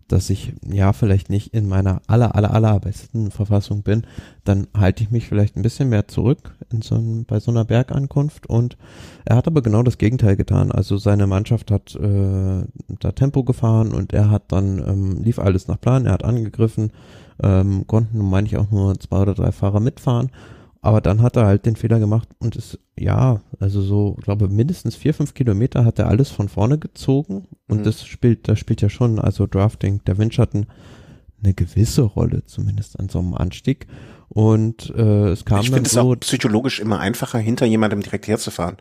dass 0.07 0.29
ich 0.29 0.53
ja 0.65 0.93
vielleicht 0.93 1.29
nicht 1.29 1.53
in 1.53 1.67
meiner 1.67 2.01
aller, 2.07 2.35
aller, 2.35 2.53
aller 2.53 2.79
besten 2.79 3.31
Verfassung 3.31 3.83
bin, 3.83 4.03
dann 4.43 4.67
halte 4.75 5.03
ich 5.03 5.11
mich 5.11 5.27
vielleicht 5.27 5.55
ein 5.55 5.61
bisschen 5.61 5.89
mehr 5.89 6.07
zurück 6.07 6.55
in 6.71 6.81
so 6.81 6.95
ein, 6.95 7.25
bei 7.25 7.39
so 7.39 7.51
einer 7.51 7.65
Bergankunft. 7.65 8.47
Und 8.47 8.77
er 9.25 9.37
hat 9.37 9.47
aber 9.47 9.61
genau 9.61 9.83
das 9.83 9.97
Gegenteil 9.97 10.35
getan. 10.35 10.71
Also 10.71 10.97
seine 10.97 11.27
Mannschaft 11.27 11.71
hat 11.71 11.95
äh, 11.95 12.63
da 12.99 13.11
Tempo 13.13 13.43
gefahren 13.43 13.93
und 13.93 14.13
er 14.13 14.29
hat 14.29 14.51
dann, 14.51 14.79
ähm, 14.79 15.23
lief 15.23 15.39
alles 15.39 15.67
nach 15.67 15.79
Plan, 15.79 16.05
er 16.05 16.13
hat 16.13 16.25
angegriffen, 16.25 16.91
ähm, 17.41 17.87
konnten, 17.87 18.19
meine 18.19 18.47
ich, 18.47 18.57
auch 18.57 18.71
nur 18.71 18.99
zwei 18.99 19.21
oder 19.21 19.33
drei 19.33 19.51
Fahrer 19.51 19.79
mitfahren 19.79 20.29
aber 20.83 20.99
dann 20.99 21.21
hat 21.21 21.37
er 21.37 21.45
halt 21.45 21.65
den 21.65 21.77
Fehler 21.77 21.97
gemacht 21.97 22.27
und 22.39 22.57
ist, 22.57 22.77
ja, 22.99 23.39
also 23.57 23.81
so, 23.81 24.17
glaube 24.21 24.49
mindestens 24.49 24.97
vier, 24.97 25.13
fünf 25.13 25.33
Kilometer 25.33 25.85
hat 25.85 25.97
er 25.97 26.09
alles 26.09 26.29
von 26.29 26.49
vorne 26.49 26.77
gezogen. 26.77 27.47
Und 27.69 27.79
mhm. 27.79 27.83
das 27.83 28.05
spielt, 28.05 28.49
das 28.49 28.59
spielt 28.59 28.81
ja 28.81 28.89
schon, 28.89 29.17
also 29.17 29.47
Drafting, 29.47 30.01
der 30.05 30.17
Windschatten 30.17 30.65
eine 31.41 31.53
gewisse 31.53 32.01
Rolle, 32.01 32.45
zumindest 32.45 32.99
an 32.99 33.07
so 33.07 33.19
einem 33.19 33.33
Anstieg. 33.33 33.87
Und 34.27 34.93
äh, 34.93 35.29
es 35.29 35.45
kam 35.45 35.61
ich 35.61 35.71
dann 35.71 35.85
so. 35.85 35.85
Ich 35.85 35.89
finde 35.89 35.89
es 35.89 35.97
auch 35.97 36.15
psychologisch 36.19 36.81
immer 36.81 36.99
einfacher, 36.99 37.39
hinter 37.39 37.65
jemandem 37.65 38.01
direkt 38.01 38.27
herzufahren. 38.27 38.75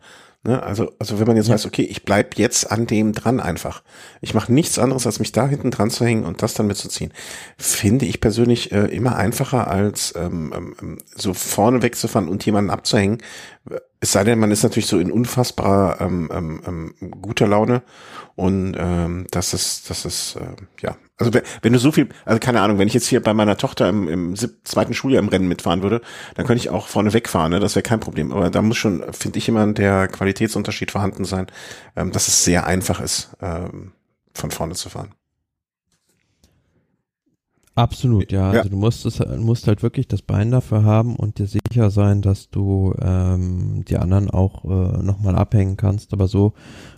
Ne? 0.45 0.61
Also, 0.61 0.91
also 0.99 1.19
wenn 1.19 1.27
man 1.27 1.37
jetzt 1.37 1.47
ja. 1.47 1.53
weiß, 1.53 1.65
okay, 1.65 1.83
ich 1.83 2.03
bleib 2.03 2.37
jetzt 2.37 2.69
an 2.69 2.85
dem 2.85 3.13
dran 3.13 3.39
einfach. 3.39 3.81
Ich 4.19 4.33
mache 4.33 4.51
nichts 4.51 4.77
anderes, 4.77 5.05
als 5.05 5.19
mich 5.19 5.31
da 5.31 5.47
hinten 5.47 5.71
dran 5.71 5.89
zu 5.89 6.05
hängen 6.05 6.25
und 6.25 6.41
das 6.41 6.53
dann 6.53 6.67
mitzuziehen. 6.67 7.13
Finde 7.57 8.05
ich 8.05 8.19
persönlich 8.19 8.71
äh, 8.73 8.85
immer 8.87 9.15
einfacher, 9.15 9.67
als 9.67 10.13
ähm, 10.17 10.53
ähm, 10.55 10.75
ähm 10.81 10.97
so 11.15 11.33
vorne 11.33 11.81
wegzufahren 11.81 12.27
und 12.27 12.45
jemanden 12.45 12.71
abzuhängen. 12.71 13.19
Es 13.99 14.11
sei 14.11 14.23
denn, 14.23 14.39
man 14.39 14.51
ist 14.51 14.63
natürlich 14.63 14.87
so 14.87 14.99
in 14.99 15.11
unfassbarer 15.11 16.01
ähm, 16.01 16.29
ähm, 16.33 16.61
ähm 16.67 17.11
guter 17.21 17.47
Laune 17.47 17.81
und 18.35 18.75
ähm, 18.77 19.25
das 19.31 19.53
ist, 19.53 19.89
das 19.89 20.05
ist, 20.05 20.35
äh, 20.35 20.55
ja, 20.81 20.97
also 21.17 21.31
wenn 21.61 21.73
du 21.73 21.79
so 21.79 21.91
viel, 21.91 22.09
also 22.25 22.39
keine 22.39 22.61
Ahnung, 22.61 22.79
wenn 22.79 22.87
ich 22.87 22.93
jetzt 22.93 23.07
hier 23.07 23.21
bei 23.21 23.33
meiner 23.33 23.55
Tochter 23.55 23.87
im, 23.87 24.07
im 24.07 24.35
zweiten 24.35 24.93
Schuljahr 24.93 25.21
im 25.21 25.29
Rennen 25.29 25.47
mitfahren 25.47 25.83
würde, 25.83 26.01
dann 26.35 26.45
könnte 26.45 26.61
ich 26.61 26.69
auch 26.69 26.87
vorne 26.87 27.13
wegfahren, 27.13 27.51
ne? 27.51 27.59
das 27.59 27.75
wäre 27.75 27.83
kein 27.83 27.99
Problem. 27.99 28.33
Aber 28.33 28.49
da 28.49 28.61
muss 28.61 28.77
schon, 28.77 29.03
finde 29.13 29.37
ich, 29.37 29.47
immer 29.47 29.71
der 29.71 30.07
Qualitätsunterschied 30.07 30.91
vorhanden 30.91 31.25
sein, 31.25 31.47
ähm, 31.95 32.11
dass 32.11 32.27
es 32.27 32.43
sehr 32.43 32.65
einfach 32.65 32.99
ist, 32.99 33.29
ähm, 33.41 33.93
von 34.33 34.51
vorne 34.51 34.73
zu 34.73 34.89
fahren. 34.89 35.13
Absolut, 37.75 38.31
ja. 38.31 38.53
ja. 38.53 38.59
Also 38.59 38.69
du 38.69 38.77
musst 38.77 39.05
es, 39.05 39.19
musst 39.37 39.67
halt 39.67 39.81
wirklich 39.81 40.07
das 40.07 40.21
Bein 40.21 40.51
dafür 40.51 40.83
haben 40.83 41.15
und 41.15 41.39
dir 41.39 41.47
sicher 41.47 41.89
sein, 41.89 42.21
dass 42.21 42.49
du 42.51 42.93
ähm, 43.01 43.83
die 43.87 43.97
anderen 43.97 44.29
auch 44.29 44.63
äh, 44.65 45.01
nochmal 45.03 45.35
abhängen 45.35 45.75
kannst. 45.75 46.13
Aber 46.13 46.27
so 46.27 46.53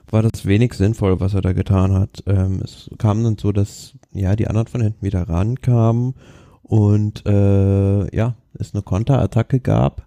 war 0.10 0.22
das 0.22 0.46
wenig 0.46 0.74
sinnvoll, 0.74 1.20
was 1.22 1.34
er 1.34 1.42
da 1.42 1.54
getan 1.54 1.94
hat. 1.94 2.24
Ähm, 2.26 2.60
es 2.64 2.90
kam 2.98 3.24
dann 3.24 3.38
so, 3.38 3.54
dass 3.54 3.94
ja 4.12 4.36
die 4.36 4.48
anderen 4.48 4.68
von 4.68 4.82
hinten 4.82 5.06
wieder 5.06 5.30
rankamen 5.30 6.16
und 6.62 7.26
äh, 7.26 8.16
ja, 8.16 8.36
es 8.58 8.74
eine 8.74 8.84
Konterattacke 8.84 9.62
gab. 9.62 10.06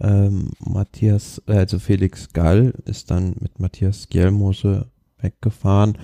Ähm, 0.00 0.50
Matthias, 0.58 1.42
äh, 1.46 1.52
also 1.58 1.78
Felix 1.78 2.32
Gall 2.32 2.74
ist 2.84 3.10
dann 3.10 3.36
mit 3.40 3.58
Matthias 3.58 4.08
Gjelmose 4.08 4.86
weggefahren 5.18 5.98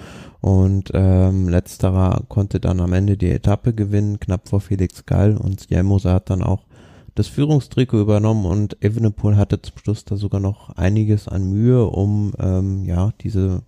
und 0.46 0.92
ähm, 0.94 1.48
letzterer 1.48 2.22
konnte 2.28 2.60
dann 2.60 2.78
am 2.78 2.92
Ende 2.92 3.16
die 3.16 3.32
Etappe 3.32 3.74
gewinnen, 3.74 4.20
knapp 4.20 4.48
vor 4.48 4.60
Felix 4.60 5.04
Gall 5.04 5.36
und 5.36 5.68
Jelmose 5.70 6.12
hat 6.12 6.30
dann 6.30 6.44
auch 6.44 6.66
das 7.16 7.26
Führungstrikot 7.26 8.00
übernommen 8.00 8.46
und 8.46 8.80
Evenepoel 8.80 9.36
hatte 9.36 9.60
zum 9.60 9.76
Schluss 9.76 10.04
da 10.04 10.14
sogar 10.14 10.40
noch 10.40 10.70
einiges 10.76 11.26
an 11.26 11.50
Mühe, 11.50 11.86
um 11.86 12.32
ähm, 12.38 12.84
ja 12.84 13.10
diese 13.22 13.64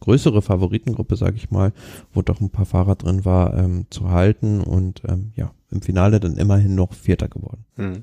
größere 0.00 0.42
Favoritengruppe, 0.42 1.14
sag 1.14 1.36
ich 1.36 1.52
mal, 1.52 1.72
wo 2.12 2.20
doch 2.20 2.40
ein 2.40 2.50
paar 2.50 2.66
Fahrer 2.66 2.96
drin 2.96 3.24
war, 3.24 3.56
ähm, 3.56 3.86
zu 3.90 4.10
halten 4.10 4.60
und 4.60 5.02
ähm, 5.06 5.30
ja, 5.36 5.52
im 5.70 5.82
Finale 5.82 6.18
dann 6.18 6.36
immerhin 6.36 6.74
noch 6.74 6.94
Vierter 6.94 7.28
geworden. 7.28 7.64
Hm. 7.76 8.02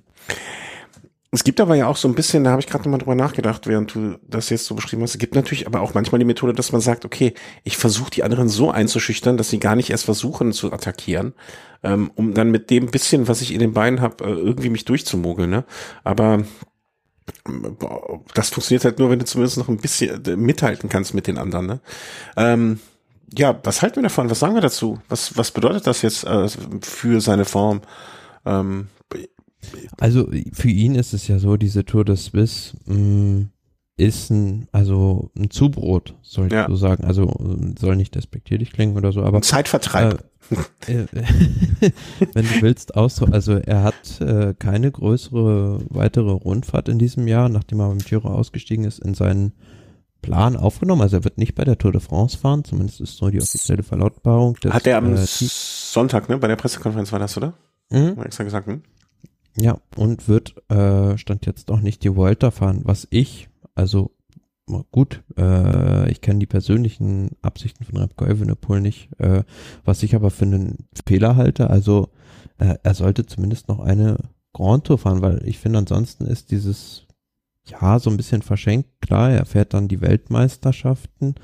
Es 1.35 1.43
gibt 1.43 1.59
aber 1.59 1.75
ja 1.75 1.87
auch 1.87 1.97
so 1.97 2.07
ein 2.07 2.15
bisschen, 2.15 2.45
da 2.45 2.51
habe 2.51 2.61
ich 2.61 2.67
gerade 2.67 2.85
nochmal 2.85 2.99
drüber 2.99 3.13
nachgedacht, 3.13 3.67
während 3.67 3.93
du 3.93 4.17
das 4.25 4.49
jetzt 4.49 4.65
so 4.65 4.73
beschrieben 4.73 5.01
hast. 5.01 5.11
Es 5.11 5.17
gibt 5.17 5.35
natürlich 5.35 5.67
aber 5.67 5.81
auch 5.81 5.93
manchmal 5.93 6.19
die 6.19 6.25
Methode, 6.25 6.53
dass 6.53 6.71
man 6.71 6.79
sagt, 6.79 7.03
okay, 7.03 7.33
ich 7.65 7.75
versuche 7.75 8.09
die 8.09 8.23
anderen 8.23 8.47
so 8.47 8.71
einzuschüchtern, 8.71 9.35
dass 9.35 9.49
sie 9.49 9.59
gar 9.59 9.75
nicht 9.75 9.89
erst 9.89 10.05
versuchen 10.05 10.53
zu 10.53 10.71
attackieren, 10.71 11.33
ähm, 11.83 12.09
um 12.15 12.33
dann 12.33 12.51
mit 12.51 12.69
dem 12.69 12.85
bisschen, 12.85 13.27
was 13.27 13.41
ich 13.41 13.53
in 13.53 13.59
den 13.59 13.73
Beinen 13.73 13.99
habe, 13.99 14.23
äh, 14.23 14.29
irgendwie 14.29 14.69
mich 14.69 14.85
durchzumogeln. 14.85 15.49
Ne? 15.49 15.65
Aber 16.05 16.45
das 18.33 18.49
funktioniert 18.49 18.85
halt 18.85 18.99
nur, 18.99 19.09
wenn 19.09 19.19
du 19.19 19.25
zumindest 19.25 19.57
noch 19.57 19.67
ein 19.67 19.77
bisschen 19.77 20.23
äh, 20.25 20.37
mithalten 20.37 20.87
kannst 20.87 21.13
mit 21.13 21.27
den 21.27 21.37
anderen. 21.37 21.65
Ne? 21.65 21.79
Ähm, 22.37 22.79
ja, 23.37 23.59
was 23.61 23.81
halten 23.81 23.97
wir 23.97 24.03
davon? 24.03 24.29
Was 24.29 24.39
sagen 24.39 24.55
wir 24.55 24.61
dazu? 24.61 25.01
Was, 25.09 25.37
was 25.37 25.51
bedeutet 25.51 25.85
das 25.85 26.01
jetzt 26.01 26.23
äh, 26.23 26.47
für 26.81 27.19
seine 27.19 27.43
Form? 27.43 27.81
Ähm, 28.45 28.87
also 29.97 30.29
für 30.53 30.69
ihn 30.69 30.95
ist 30.95 31.13
es 31.13 31.27
ja 31.27 31.39
so, 31.39 31.57
diese 31.57 31.85
Tour 31.85 32.05
de 32.05 32.15
Suisse 32.15 32.75
mh, 32.85 32.95
mm, 32.95 33.49
ist 33.97 34.29
ein, 34.29 34.67
also 34.71 35.31
ein 35.37 35.49
Zubrot, 35.49 36.15
soll 36.21 36.47
ich 36.47 36.53
ja. 36.53 36.67
so 36.67 36.75
sagen. 36.75 37.05
Also 37.05 37.33
soll 37.79 37.95
nicht 37.95 38.15
despektierlich 38.15 38.73
klingen 38.73 38.97
oder 38.97 39.11
so, 39.11 39.23
aber. 39.23 39.37
Ein 39.37 39.43
Zeitvertreib. 39.43 40.23
Äh, 40.87 40.91
äh 40.91 41.05
wenn 42.33 42.45
du 42.45 42.61
willst, 42.61 42.95
auch 42.95 43.09
so. 43.09 43.25
Also 43.25 43.53
er 43.53 43.83
hat 43.83 44.21
äh, 44.21 44.53
keine 44.57 44.91
größere 44.91 45.79
weitere 45.89 46.31
Rundfahrt 46.31 46.89
in 46.89 46.99
diesem 46.99 47.27
Jahr, 47.27 47.47
nachdem 47.47 47.79
er 47.79 47.87
beim 47.87 47.99
Giro 47.99 48.27
ausgestiegen 48.27 48.83
ist, 48.83 48.99
in 48.99 49.13
seinen 49.13 49.53
Plan 50.21 50.57
aufgenommen. 50.57 51.01
Also 51.01 51.17
er 51.17 51.23
wird 51.23 51.37
nicht 51.37 51.55
bei 51.55 51.63
der 51.63 51.77
Tour 51.77 51.93
de 51.93 52.01
France 52.01 52.37
fahren, 52.37 52.65
zumindest 52.65 52.99
ist 52.99 53.15
so 53.15 53.29
die 53.29 53.41
offizielle 53.41 53.83
Verlautbarung. 53.83 54.55
Des, 54.55 54.73
hat 54.73 54.87
er 54.87 54.97
am 54.97 55.15
äh, 55.15 55.25
Sonntag, 55.25 56.27
ne, 56.27 56.37
bei 56.37 56.47
der 56.47 56.57
Pressekonferenz 56.57 57.11
war 57.13 57.19
das, 57.19 57.37
oder? 57.37 57.53
Mhm. 57.91 58.19
Extra 58.23 58.43
gesagt, 58.43 58.67
hm? 58.67 58.81
Ja, 59.57 59.79
und 59.95 60.27
wird 60.27 60.55
äh, 60.69 61.17
stand 61.17 61.45
jetzt 61.45 61.71
auch 61.71 61.79
nicht 61.79 62.03
die 62.03 62.15
Vuelta 62.15 62.51
fahren, 62.51 62.81
was 62.83 63.07
ich, 63.09 63.47
also 63.73 64.11
gut, 64.91 65.23
äh, 65.37 66.09
ich 66.11 66.21
kenne 66.21 66.39
die 66.39 66.45
persönlichen 66.45 67.31
Absichten 67.41 67.85
von 67.85 67.97
Remco 67.97 68.25
Evenepoel 68.25 68.81
nicht, 68.81 69.09
äh, 69.19 69.43
was 69.85 70.03
ich 70.03 70.15
aber 70.15 70.31
für 70.31 70.45
einen 70.45 70.87
Fehler 71.05 71.35
halte, 71.35 71.69
also 71.69 72.09
äh, 72.57 72.75
er 72.83 72.93
sollte 72.95 73.25
zumindest 73.25 73.67
noch 73.69 73.79
eine 73.79 74.17
Grand 74.53 74.85
Tour 74.85 74.97
fahren, 74.97 75.21
weil 75.21 75.41
ich 75.45 75.59
finde 75.59 75.79
ansonsten 75.79 76.25
ist 76.25 76.51
dieses 76.51 77.05
ja 77.67 77.99
so 77.99 78.09
ein 78.09 78.17
bisschen 78.17 78.41
verschenkt, 78.41 78.89
klar, 79.01 79.31
er 79.31 79.45
fährt 79.45 79.73
dann 79.73 79.87
die 79.87 80.01
Weltmeisterschaften, 80.01 81.35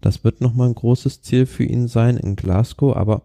das 0.00 0.24
wird 0.24 0.40
nochmal 0.40 0.68
ein 0.68 0.74
großes 0.74 1.22
Ziel 1.22 1.46
für 1.46 1.64
ihn 1.64 1.88
sein 1.88 2.16
in 2.16 2.36
Glasgow, 2.36 2.96
aber 2.96 3.22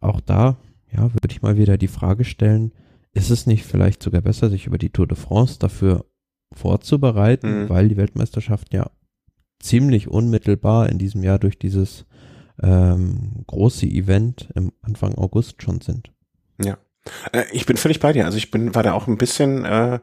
auch 0.00 0.20
da, 0.20 0.56
ja, 0.92 1.02
würde 1.12 1.30
ich 1.30 1.42
mal 1.42 1.56
wieder 1.56 1.78
die 1.78 1.88
Frage 1.88 2.24
stellen, 2.24 2.72
ist 3.16 3.30
es 3.30 3.46
nicht 3.46 3.64
vielleicht 3.64 4.02
sogar 4.02 4.20
besser, 4.20 4.50
sich 4.50 4.66
über 4.66 4.76
die 4.76 4.90
Tour 4.90 5.06
de 5.06 5.16
France 5.16 5.58
dafür 5.58 6.04
vorzubereiten, 6.52 7.62
mhm. 7.62 7.68
weil 7.70 7.88
die 7.88 7.96
Weltmeisterschaft 7.96 8.74
ja 8.74 8.90
ziemlich 9.58 10.08
unmittelbar 10.08 10.90
in 10.90 10.98
diesem 10.98 11.22
Jahr 11.22 11.38
durch 11.38 11.58
dieses 11.58 12.04
ähm, 12.62 13.44
große 13.46 13.86
Event 13.86 14.48
im 14.54 14.72
Anfang 14.82 15.14
August 15.14 15.62
schon 15.62 15.80
sind. 15.80 16.12
Ja, 16.62 16.76
äh, 17.32 17.44
ich 17.52 17.64
bin 17.64 17.78
völlig 17.78 18.00
bei 18.00 18.12
dir. 18.12 18.26
Also 18.26 18.36
ich 18.36 18.50
bin 18.50 18.74
war 18.74 18.82
da 18.82 18.92
auch 18.92 19.06
ein 19.06 19.18
bisschen 19.18 19.64
äh, 19.64 19.98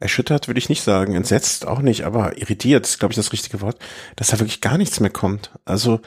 erschüttert 0.00 0.48
würde 0.48 0.58
ich 0.58 0.68
nicht 0.68 0.82
sagen, 0.82 1.14
entsetzt 1.14 1.66
auch 1.66 1.80
nicht, 1.80 2.04
aber 2.04 2.38
irritiert 2.38 2.86
ist, 2.86 2.98
glaube 2.98 3.12
ich, 3.12 3.16
das 3.16 3.32
richtige 3.32 3.60
Wort, 3.60 3.78
dass 4.16 4.28
da 4.28 4.38
wirklich 4.38 4.60
gar 4.60 4.78
nichts 4.78 5.00
mehr 5.00 5.10
kommt. 5.10 5.52
Also 5.64 6.00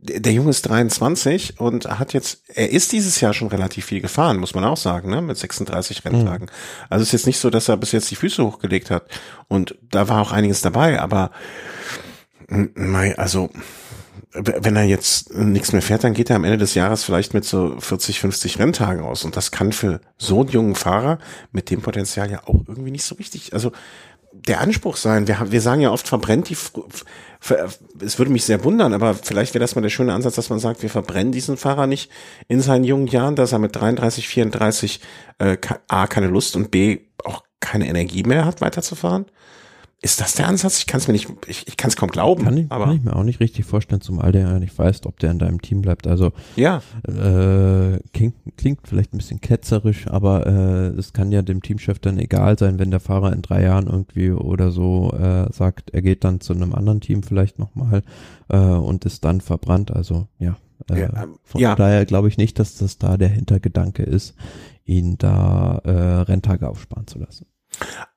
der 0.00 0.32
Junge 0.32 0.50
ist 0.50 0.62
23 0.62 1.58
und 1.60 1.86
hat 1.98 2.12
jetzt, 2.12 2.42
er 2.54 2.70
ist 2.70 2.92
dieses 2.92 3.20
Jahr 3.20 3.34
schon 3.34 3.48
relativ 3.48 3.86
viel 3.86 4.00
gefahren, 4.00 4.38
muss 4.38 4.54
man 4.54 4.64
auch 4.64 4.76
sagen, 4.76 5.10
ne, 5.10 5.20
mit 5.20 5.36
36 5.36 6.04
Renntagen. 6.04 6.46
Mhm. 6.46 6.86
Also 6.88 7.02
es 7.02 7.08
ist 7.08 7.12
jetzt 7.12 7.26
nicht 7.26 7.40
so, 7.40 7.50
dass 7.50 7.68
er 7.68 7.76
bis 7.76 7.92
jetzt 7.92 8.10
die 8.10 8.16
Füße 8.16 8.44
hochgelegt 8.44 8.90
hat 8.90 9.06
und 9.48 9.76
da 9.90 10.08
war 10.08 10.22
auch 10.22 10.32
einiges 10.32 10.60
dabei, 10.60 11.00
aber 11.00 11.30
also 13.16 13.50
wenn 14.32 14.76
er 14.76 14.84
jetzt 14.84 15.34
nichts 15.34 15.72
mehr 15.72 15.82
fährt, 15.82 16.04
dann 16.04 16.14
geht 16.14 16.30
er 16.30 16.36
am 16.36 16.44
Ende 16.44 16.58
des 16.58 16.74
Jahres 16.74 17.02
vielleicht 17.02 17.34
mit 17.34 17.44
so 17.44 17.76
40, 17.78 18.20
50 18.20 18.58
Renntagen 18.58 19.02
aus. 19.02 19.24
Und 19.24 19.36
das 19.36 19.50
kann 19.50 19.72
für 19.72 20.00
so 20.18 20.40
einen 20.40 20.50
jungen 20.50 20.74
Fahrer 20.74 21.18
mit 21.50 21.70
dem 21.70 21.80
Potenzial 21.80 22.30
ja 22.30 22.42
auch 22.44 22.60
irgendwie 22.66 22.90
nicht 22.90 23.04
so 23.04 23.14
richtig. 23.14 23.54
Also 23.54 23.72
der 24.32 24.60
Anspruch 24.60 24.96
sein. 24.96 25.26
Wir, 25.26 25.50
wir 25.50 25.60
sagen 25.60 25.80
ja 25.80 25.90
oft, 25.90 26.08
verbrennt 26.08 26.48
die, 26.48 26.56
es 28.00 28.18
würde 28.18 28.32
mich 28.32 28.44
sehr 28.44 28.64
wundern, 28.64 28.92
aber 28.92 29.14
vielleicht 29.14 29.54
wäre 29.54 29.60
das 29.60 29.74
mal 29.74 29.80
der 29.82 29.88
schöne 29.88 30.12
Ansatz, 30.12 30.34
dass 30.34 30.50
man 30.50 30.58
sagt, 30.58 30.82
wir 30.82 30.90
verbrennen 30.90 31.32
diesen 31.32 31.56
Fahrer 31.56 31.86
nicht 31.86 32.10
in 32.48 32.60
seinen 32.60 32.84
jungen 32.84 33.06
Jahren, 33.06 33.36
dass 33.36 33.52
er 33.52 33.58
mit 33.58 33.74
33, 33.76 34.28
34 34.28 35.00
äh, 35.38 35.56
A 35.88 36.06
keine 36.06 36.26
Lust 36.26 36.56
und 36.56 36.70
B 36.70 37.00
auch 37.24 37.42
keine 37.60 37.88
Energie 37.88 38.22
mehr 38.22 38.44
hat, 38.44 38.60
weiterzufahren. 38.60 39.26
Ist 40.00 40.20
das 40.20 40.34
der 40.36 40.46
Ansatz? 40.46 40.78
Ich 40.78 40.86
kann 40.86 40.98
es 40.98 41.08
mir 41.08 41.12
nicht, 41.12 41.28
ich, 41.48 41.66
ich 41.66 41.76
kann 41.76 41.88
es 41.88 41.96
kaum 41.96 42.10
glauben. 42.10 42.44
Kann 42.44 42.56
ich, 42.56 42.70
aber 42.70 42.84
kann 42.84 42.96
ich 42.96 43.02
mir 43.02 43.16
auch 43.16 43.24
nicht 43.24 43.40
richtig 43.40 43.64
vorstellen, 43.64 44.00
zumal 44.00 44.30
der 44.30 44.42
ja 44.42 44.58
nicht 44.60 44.78
weiß, 44.78 45.04
ob 45.06 45.18
der 45.18 45.32
in 45.32 45.40
deinem 45.40 45.60
Team 45.60 45.82
bleibt. 45.82 46.06
Also 46.06 46.32
ja, 46.54 46.82
äh, 47.08 47.98
klingt, 48.12 48.36
klingt 48.56 48.86
vielleicht 48.86 49.12
ein 49.12 49.18
bisschen 49.18 49.40
ketzerisch, 49.40 50.06
aber 50.06 50.46
äh, 50.46 50.86
es 50.96 51.12
kann 51.12 51.32
ja 51.32 51.42
dem 51.42 51.62
Teamchef 51.62 51.98
dann 51.98 52.18
egal 52.20 52.56
sein, 52.56 52.78
wenn 52.78 52.92
der 52.92 53.00
Fahrer 53.00 53.32
in 53.32 53.42
drei 53.42 53.62
Jahren 53.64 53.88
irgendwie 53.88 54.30
oder 54.30 54.70
so 54.70 55.12
äh, 55.18 55.52
sagt, 55.52 55.90
er 55.90 56.02
geht 56.02 56.22
dann 56.22 56.40
zu 56.40 56.52
einem 56.52 56.74
anderen 56.74 57.00
Team 57.00 57.24
vielleicht 57.24 57.58
nochmal 57.58 58.04
äh, 58.48 58.56
und 58.56 59.04
ist 59.04 59.24
dann 59.24 59.40
verbrannt. 59.40 59.90
Also 59.90 60.28
ja. 60.38 60.56
Äh, 60.88 61.00
Ja, 61.00 61.24
ähm, 61.24 61.38
von 61.42 61.60
ja. 61.60 61.74
daher 61.74 62.06
glaube 62.06 62.28
ich 62.28 62.36
nicht, 62.36 62.60
dass 62.60 62.76
das 62.76 62.98
da 62.98 63.16
der 63.16 63.30
Hintergedanke 63.30 64.04
ist, 64.04 64.36
ihn 64.84 65.18
da 65.18 65.78
äh, 65.84 65.90
Renntage 65.90 66.68
aufsparen 66.68 67.08
zu 67.08 67.18
lassen. 67.18 67.46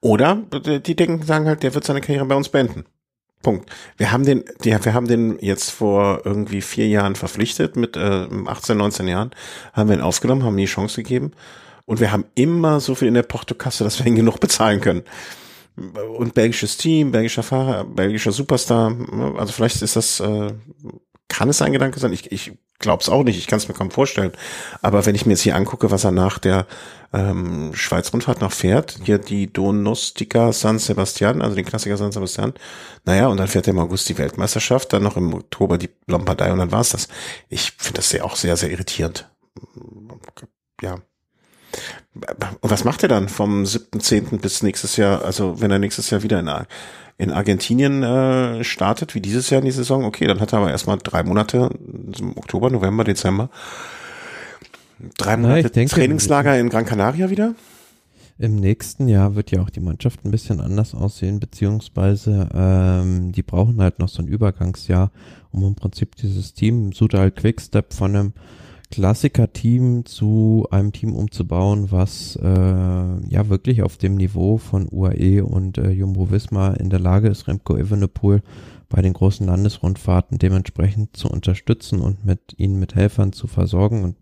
Oder 0.01 0.35
die 0.35 0.95
denken, 0.95 1.23
sagen 1.23 1.47
halt, 1.47 1.63
der 1.63 1.73
wird 1.73 1.83
seine 1.83 2.01
Karriere 2.01 2.25
bei 2.25 2.35
uns 2.35 2.49
beenden. 2.49 2.85
Punkt. 3.41 3.69
Wir 3.97 4.11
haben 4.11 4.23
den, 4.23 4.43
die, 4.63 4.71
wir 4.71 4.93
haben 4.93 5.07
den 5.07 5.39
jetzt 5.39 5.71
vor 5.71 6.21
irgendwie 6.25 6.61
vier 6.61 6.87
Jahren 6.87 7.15
verpflichtet, 7.15 7.75
mit 7.75 7.97
äh, 7.97 8.27
18, 8.45 8.77
19 8.77 9.07
Jahren, 9.07 9.31
haben 9.73 9.89
wir 9.89 9.97
ihn 9.97 10.01
aufgenommen, 10.01 10.43
haben 10.43 10.57
ihm 10.57 10.65
die 10.65 10.71
Chance 10.71 11.01
gegeben 11.01 11.31
und 11.85 11.99
wir 11.99 12.11
haben 12.11 12.25
immer 12.35 12.79
so 12.79 12.95
viel 12.95 13.07
in 13.07 13.15
der 13.15 13.23
Portokasse, 13.23 13.83
dass 13.83 13.99
wir 13.99 14.05
ihn 14.05 14.15
genug 14.15 14.39
bezahlen 14.39 14.81
können. 14.81 15.03
Und 16.17 16.33
belgisches 16.33 16.77
Team, 16.77 17.11
belgischer 17.11 17.43
Fahrer, 17.43 17.85
belgischer 17.85 18.31
Superstar, 18.31 18.95
also 19.37 19.53
vielleicht 19.53 19.81
ist 19.81 19.95
das, 19.95 20.19
äh, 20.19 20.53
kann 21.31 21.47
es 21.47 21.61
ein 21.61 21.71
Gedanke 21.71 21.97
sein? 21.97 22.11
Ich, 22.11 22.29
ich 22.29 22.51
glaube 22.79 23.01
es 23.01 23.07
auch 23.07 23.23
nicht, 23.23 23.37
ich 23.37 23.47
kann 23.47 23.55
es 23.55 23.69
mir 23.69 23.73
kaum 23.73 23.89
vorstellen. 23.89 24.33
Aber 24.81 25.05
wenn 25.05 25.15
ich 25.15 25.25
mir 25.25 25.31
jetzt 25.31 25.43
hier 25.43 25.55
angucke, 25.55 25.89
was 25.89 26.03
er 26.03 26.11
nach 26.11 26.39
der 26.39 26.67
ähm, 27.13 27.71
Schweiz-Rundfahrt 27.73 28.41
noch 28.41 28.51
fährt, 28.51 28.99
hier 29.05 29.17
die 29.17 29.51
Donostica 29.51 30.51
San 30.51 30.77
Sebastian, 30.77 31.41
also 31.41 31.55
den 31.55 31.63
Klassiker 31.63 31.95
San 31.95 32.11
Sebastian, 32.11 32.53
naja, 33.05 33.27
und 33.27 33.37
dann 33.37 33.47
fährt 33.47 33.67
er 33.67 33.71
im 33.71 33.79
August 33.79 34.09
die 34.09 34.17
Weltmeisterschaft, 34.17 34.91
dann 34.91 35.03
noch 35.03 35.15
im 35.15 35.33
Oktober 35.33 35.77
die 35.77 35.89
Lombardei 36.05 36.51
und 36.51 36.59
dann 36.59 36.73
war's 36.73 36.89
das. 36.89 37.07
Ich 37.47 37.71
finde 37.77 37.99
das 37.99 38.09
sehr, 38.09 38.25
auch 38.25 38.35
sehr, 38.35 38.57
sehr 38.57 38.69
irritierend. 38.69 39.29
Ja. 40.81 40.97
Und 42.13 42.69
was 42.69 42.83
macht 42.83 43.03
er 43.03 43.09
dann 43.09 43.29
vom 43.29 43.63
7.10. 43.63 44.39
bis 44.39 44.63
nächstes 44.63 44.97
Jahr, 44.97 45.23
also 45.23 45.61
wenn 45.61 45.71
er 45.71 45.79
nächstes 45.79 46.09
Jahr 46.09 46.23
wieder 46.23 46.39
in, 46.39 46.49
in 47.17 47.31
Argentinien 47.31 48.03
äh, 48.03 48.63
startet, 48.65 49.15
wie 49.15 49.21
dieses 49.21 49.49
Jahr 49.49 49.59
in 49.59 49.65
die 49.65 49.71
Saison, 49.71 50.03
okay, 50.03 50.27
dann 50.27 50.41
hat 50.41 50.51
er 50.51 50.59
aber 50.59 50.71
erstmal 50.71 50.97
drei 50.97 51.23
Monate, 51.23 51.69
im 52.19 52.37
Oktober, 52.37 52.69
November, 52.69 53.05
Dezember, 53.05 53.49
drei 55.17 55.37
Na, 55.37 55.47
Monate 55.47 55.67
ich 55.67 55.71
denke, 55.71 55.95
Trainingslager 55.95 56.59
in 56.59 56.69
Gran 56.69 56.85
Canaria 56.85 57.29
wieder. 57.29 57.55
Im 58.37 58.55
nächsten 58.55 59.07
Jahr 59.07 59.35
wird 59.35 59.51
ja 59.51 59.61
auch 59.61 59.69
die 59.69 59.81
Mannschaft 59.81 60.25
ein 60.25 60.31
bisschen 60.31 60.59
anders 60.59 60.95
aussehen, 60.95 61.39
beziehungsweise 61.39 62.49
ähm, 62.53 63.31
die 63.31 63.43
brauchen 63.43 63.79
halt 63.79 63.99
noch 63.99 64.09
so 64.09 64.21
ein 64.21 64.27
Übergangsjahr, 64.27 65.11
um 65.51 65.63
im 65.63 65.75
Prinzip 65.75 66.15
dieses 66.15 66.53
Team 66.53 66.91
Sudal 66.91 67.31
Quickstep 67.31 67.93
von 67.93 68.15
einem 68.15 68.33
Klassiker-Team 68.91 70.05
zu 70.05 70.67
einem 70.69 70.91
Team 70.91 71.15
umzubauen, 71.15 71.91
was 71.91 72.35
äh, 72.35 72.47
ja 72.47 73.49
wirklich 73.49 73.81
auf 73.81 73.97
dem 73.97 74.15
Niveau 74.15 74.57
von 74.57 74.87
UAE 74.91 75.41
und 75.43 75.77
äh, 75.77 75.89
Jumbo 75.89 76.29
Visma 76.29 76.73
in 76.73 76.89
der 76.89 76.99
Lage 76.99 77.29
ist, 77.29 77.47
Remco 77.47 77.75
Evenepoel 77.77 78.43
bei 78.89 79.01
den 79.01 79.13
großen 79.13 79.47
Landesrundfahrten 79.47 80.37
dementsprechend 80.37 81.15
zu 81.15 81.29
unterstützen 81.29 82.01
und 82.01 82.25
mit 82.25 82.39
ihnen 82.57 82.79
mit 82.79 82.95
Helfern 82.95 83.31
zu 83.31 83.47
versorgen. 83.47 84.03
Und 84.03 84.17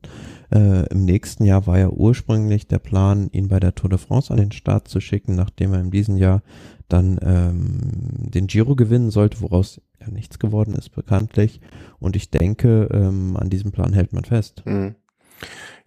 äh, 0.52 0.88
im 0.88 1.06
nächsten 1.06 1.46
Jahr 1.46 1.68
war 1.68 1.78
ja 1.78 1.90
ursprünglich 1.90 2.68
der 2.68 2.80
Plan, 2.80 3.30
ihn 3.32 3.50
bei 3.50 3.60
der 3.60 3.76
Tour 3.76 3.90
de 3.90 4.00
France 4.00 4.32
an 4.32 4.38
den 4.38 4.52
Start 4.52 4.88
zu 4.88 5.00
schicken, 5.00 5.36
nachdem 5.36 5.74
er 5.74 5.82
in 5.82 5.92
diesem 5.92 6.18
Jahr 6.18 6.42
dann 6.88 7.20
ähm, 7.22 8.30
den 8.32 8.48
Giro 8.48 8.76
gewinnen 8.76 9.12
sollte, 9.12 9.42
woraus 9.42 9.82
ja 10.00 10.10
nichts 10.10 10.40
geworden 10.40 10.74
ist 10.74 10.90
bekanntlich. 10.90 11.62
Und 12.00 12.16
ich 12.16 12.32
denke, 12.32 12.90
ähm, 12.92 13.38
an 13.38 13.50
diesem 13.50 13.72
Plan 13.72 13.94
hält 13.94 14.14
man 14.14 14.26
fest. 14.26 14.64
Mhm. 14.66 14.96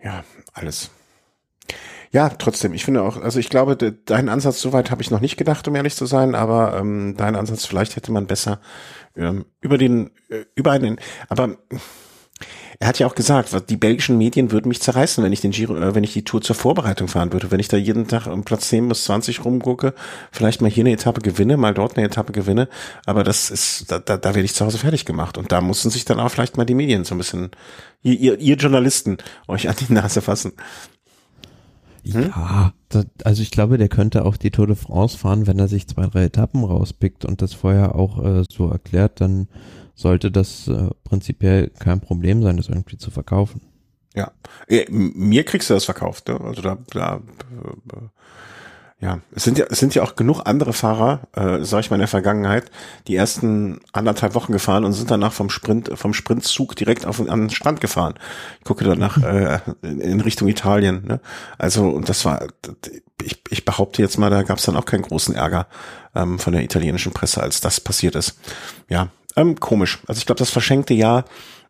Ja, 0.03 0.25
alles. 0.53 0.91
Ja, 2.13 2.29
trotzdem, 2.29 2.75
ich 2.75 2.85
finde 2.85 3.03
auch, 3.03 3.17
also 3.23 3.41
ich 3.41 3.49
glaube, 3.49 3.75
de, 3.75 3.95
deinen 4.05 4.29
Ansatz, 4.29 4.61
soweit 4.61 4.91
habe 4.91 5.01
ich 5.01 5.11
noch 5.11 5.21
nicht 5.21 5.39
gedacht, 5.39 5.67
um 5.67 5.75
ehrlich 5.75 5.97
zu 5.97 6.05
sein, 6.05 6.35
aber 6.35 6.77
ähm, 6.77 7.17
deinen 7.17 7.37
Ansatz, 7.37 7.65
vielleicht 7.65 7.97
hätte 7.97 8.13
man 8.13 8.27
besser 8.27 8.61
ähm, 9.17 9.47
über 9.63 9.79
den, 9.79 10.11
äh, 10.29 10.45
über 10.55 10.73
einen, 10.73 10.99
aber 11.29 11.57
er 12.79 12.89
hat 12.89 12.99
ja 12.99 13.07
auch 13.07 13.15
gesagt, 13.15 13.55
die 13.71 13.77
belgischen 13.77 14.19
Medien 14.19 14.51
würden 14.51 14.69
mich 14.69 14.81
zerreißen, 14.81 15.23
wenn 15.23 15.33
ich 15.33 15.41
den 15.41 15.53
Giro, 15.53 15.77
äh, 15.77 15.95
wenn 15.95 16.05
ich 16.05 16.13
die 16.13 16.25
Tour 16.25 16.41
zur 16.41 16.57
Vorbereitung 16.57 17.09
fahren 17.09 17.33
würde. 17.33 17.51
Wenn 17.51 17.61
ich 17.61 17.69
da 17.69 17.77
jeden 17.77 18.09
Tag 18.09 18.27
um 18.27 18.45
Platz 18.45 18.69
10 18.69 18.89
bis 18.89 19.05
20 19.05 19.45
rumgucke, 19.45 19.95
vielleicht 20.31 20.61
mal 20.61 20.71
hier 20.71 20.83
eine 20.83 20.93
Etappe 20.93 21.21
gewinne, 21.21 21.57
mal 21.57 21.75
dort 21.75 21.97
eine 21.97 22.07
Etappe 22.07 22.33
gewinne, 22.33 22.69
aber 23.07 23.25
das 23.25 23.51
ist, 23.51 23.91
da, 23.91 23.99
da, 23.99 24.17
da 24.17 24.35
werde 24.35 24.45
ich 24.45 24.55
zu 24.55 24.65
Hause 24.65 24.79
fertig 24.79 25.05
gemacht. 25.05 25.39
Und 25.39 25.53
da 25.53 25.61
mussten 25.61 25.91
sich 25.91 26.05
dann 26.05 26.21
auch 26.21 26.31
vielleicht 26.31 26.57
mal 26.57 26.65
die 26.65 26.75
Medien 26.75 27.05
so 27.05 27.15
ein 27.15 27.19
bisschen, 27.19 27.51
ihr, 28.03 28.19
ihr, 28.19 28.39
ihr 28.39 28.57
Journalisten, 28.57 29.19
euch 29.49 29.69
an 29.69 29.77
die 29.79 29.93
Nase 29.93 30.21
fassen. 30.21 30.53
Hm? 32.05 32.33
Ja, 32.35 32.73
da, 32.89 33.05
also 33.25 33.43
ich 33.43 33.51
glaube, 33.51 33.79
der 33.79 33.89
könnte 33.89 34.25
auch 34.25 34.37
die 34.37 34.51
Tour 34.51 34.67
de 34.67 34.77
France 34.77 35.17
fahren, 35.17 35.47
wenn 35.47 35.59
er 35.59 35.69
sich 35.69 35.87
zwei, 35.87 36.07
drei 36.07 36.25
Etappen 36.25 36.65
rauspickt 36.65 37.25
und 37.25 37.43
das 37.43 37.55
vorher 37.55 37.95
auch 37.95 38.25
äh, 38.25 38.45
so 38.51 38.69
erklärt, 38.69 39.21
dann 39.21 39.49
sollte 39.95 40.31
das 40.31 40.69
äh, 40.69 40.91
prinzipiell 41.05 41.71
kein 41.79 42.01
Problem 42.01 42.43
sein, 42.43 42.57
das 42.57 42.69
irgendwie 42.69 42.99
zu 42.99 43.11
verkaufen. 43.11 43.61
Ja, 44.15 44.33
Äh, 44.69 44.87
mir 44.91 45.45
kriegst 45.45 45.71
du 45.71 45.75
das 45.75 45.85
verkauft. 45.85 46.29
Ne? 46.29 46.41
Also 46.41 46.63
da, 46.63 46.79
da 46.91 47.17
äh, 47.17 48.09
ja, 49.03 49.19
es 49.35 49.43
sind 49.43 49.59
ja, 49.59 49.67
es 49.69 49.81
sind 49.81 49.97
ja 49.97 50.05
auch 50.05 50.15
genug 50.15 50.43
andere 50.45 50.73
Fahrer, 50.73 51.23
äh, 51.35 51.65
sag 51.65 51.81
ich 51.81 51.91
mal 51.91 51.97
in 51.97 52.03
der 52.03 52.09
Vergangenheit, 52.09 52.71
die 53.09 53.17
ersten 53.17 53.81
anderthalb 53.93 54.37
Wochen 54.37 54.53
gefahren 54.53 54.85
und 54.85 54.93
sind 54.93 55.11
danach 55.11 55.33
vom 55.33 55.51
Sprint, 55.51 55.91
vom 55.95 56.15
Sprintzug 56.15 56.77
direkt 56.77 57.05
auf 57.05 57.17
den, 57.17 57.29
an 57.29 57.41
den 57.41 57.51
Strand 57.51 57.81
gefahren. 57.81 58.15
Ich 58.61 58.65
gucke 58.65 58.85
danach 58.85 59.21
äh, 59.21 59.59
in, 59.83 60.01
in 60.01 60.21
Richtung 60.21 60.47
Italien. 60.47 61.05
Ne? 61.05 61.21
Also 61.59 61.89
und 61.89 62.09
das 62.09 62.25
war, 62.25 62.47
ich, 63.25 63.43
ich 63.51 63.65
behaupte 63.65 64.03
jetzt 64.03 64.19
mal, 64.19 64.31
da 64.31 64.45
gab 64.45 64.59
es 64.59 64.67
dann 64.67 64.77
auch 64.77 64.85
keinen 64.85 65.03
großen 65.03 65.35
Ärger 65.35 65.67
ähm, 66.15 66.39
von 66.39 66.53
der 66.53 66.63
italienischen 66.63 67.13
Presse, 67.13 67.43
als 67.43 67.61
das 67.61 67.81
passiert 67.81 68.15
ist. 68.15 68.39
Ja, 68.89 69.09
ähm, 69.37 69.59
komisch. 69.59 70.01
Also 70.07 70.19
ich 70.19 70.27
glaube, 70.27 70.39
das 70.39 70.51
verschenkte 70.51 70.95
Jahr 70.95 71.25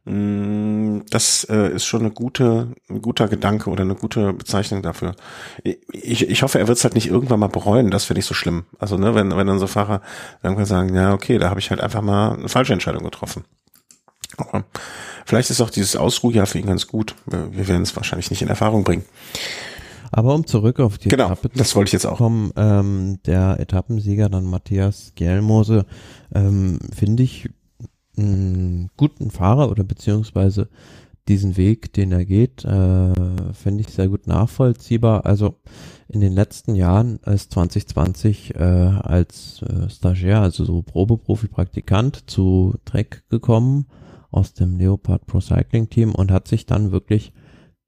Mm, 0.05 1.01
Das 1.11 1.45
äh, 1.45 1.69
ist 1.75 1.85
schon 1.85 2.01
eine 2.01 2.11
gute, 2.11 2.69
ein 2.89 3.03
guter 3.03 3.29
Gedanke 3.29 3.71
oder 3.71 3.83
eine 3.83 3.95
gute 3.95 4.33
Bezeichnung 4.33 4.83
dafür. 4.83 5.15
Ich, 5.63 6.29
ich 6.29 6.43
hoffe, 6.43 6.59
er 6.59 6.67
wird 6.67 6.79
es 6.79 6.85
halt 6.85 6.95
nicht 6.95 7.07
irgendwann 7.07 7.39
mal 7.41 7.49
bereuen. 7.49 7.91
Das 7.91 8.05
finde 8.05 8.21
ich 8.21 8.27
so 8.27 8.35
schlimm. 8.35 8.65
Also 8.79 8.97
ne, 8.97 9.15
wenn 9.15 9.37
wenn 9.37 9.47
dann 9.47 9.59
so 9.61 9.67
Fahrer 9.69 10.01
irgendwann 10.43 10.67
sagen, 10.67 10.95
ja 10.95 11.13
okay, 11.13 11.39
da 11.39 11.51
habe 11.51 11.61
ich 11.61 11.71
halt 11.71 11.81
einfach 11.81 12.03
mal 12.03 12.33
eine 12.33 12.49
falsche 12.49 12.73
Entscheidung 12.73 13.05
getroffen. 13.05 13.45
Aber 14.39 14.65
vielleicht 15.25 15.51
ist 15.51 15.61
auch 15.61 15.71
dieses 15.71 15.95
Ausruhjahr 15.95 16.47
für 16.47 16.59
ihn 16.59 16.67
ganz 16.67 16.87
gut. 16.89 17.15
Wir 17.27 17.69
werden 17.69 17.83
es 17.83 17.95
wahrscheinlich 17.95 18.31
nicht 18.31 18.43
in 18.43 18.49
Erfahrung 18.49 18.83
bringen. 18.83 19.05
Aber 20.13 20.35
um 20.35 20.47
zurück 20.47 20.79
auf 20.79 20.99
die 20.99 21.09
Genau, 21.09 21.27
Etappe 21.27 21.49
das 21.55 21.75
wollte 21.75 21.89
ich 21.89 21.93
jetzt 21.95 22.07
auch. 22.07 22.19
kommen, 22.19 22.53
ähm, 22.57 23.19
der 23.27 23.59
Etappensieger 23.59 24.29
dann 24.29 24.45
Matthias 24.45 25.13
Gjelmose, 25.15 25.87
ähm, 26.35 26.79
finde 26.95 27.23
ich 27.23 27.49
einen 28.17 28.91
guten 28.99 29.31
Fahrer 29.31 29.71
oder 29.71 29.85
beziehungsweise 29.85 30.69
diesen 31.29 31.57
Weg, 31.57 31.93
den 31.95 32.13
er 32.13 32.25
geht, 32.27 32.65
äh, 32.65 33.15
finde 33.55 33.81
ich 33.81 33.89
sehr 33.89 34.09
gut 34.09 34.27
nachvollziehbar. 34.27 35.25
Also 35.25 35.55
in 36.09 36.21
den 36.21 36.33
letzten 36.35 36.75
Jahren 36.75 37.19
ist 37.25 37.53
2020 37.53 38.55
äh, 38.55 38.59
als 38.59 39.63
äh, 39.63 39.89
Stagiaire, 39.89 40.41
also 40.43 40.65
so 40.65 40.83
Probeprofi-Praktikant 40.83 42.29
zu 42.29 42.75
Trek 42.85 43.23
gekommen 43.31 43.87
aus 44.31 44.53
dem 44.53 44.77
Leopard 44.77 45.27
Pro 45.27 45.41
Cycling 45.41 45.89
Team 45.89 46.15
und 46.15 46.31
hat 46.31 46.49
sich 46.49 46.67
dann 46.67 46.91
wirklich 46.93 47.33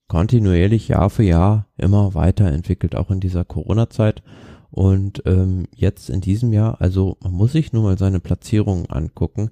kontinuierlich 0.09 0.89
Jahr 0.89 1.11
für 1.11 1.23
Jahr 1.23 1.67
immer 1.77 2.15
weiterentwickelt, 2.15 2.95
auch 2.97 3.11
in 3.11 3.21
dieser 3.21 3.45
Corona-Zeit. 3.45 4.23
Und 4.71 5.23
ähm, 5.27 5.67
jetzt 5.75 6.11
in 6.11 6.21
diesem 6.21 6.53
Jahr, 6.53 6.81
also 6.81 7.17
man 7.23 7.33
muss 7.33 7.53
sich 7.53 7.73
nur 7.73 7.85
mal 7.85 7.99
seine 7.99 8.21
Platzierung 8.21 8.87
angucken. 8.87 9.51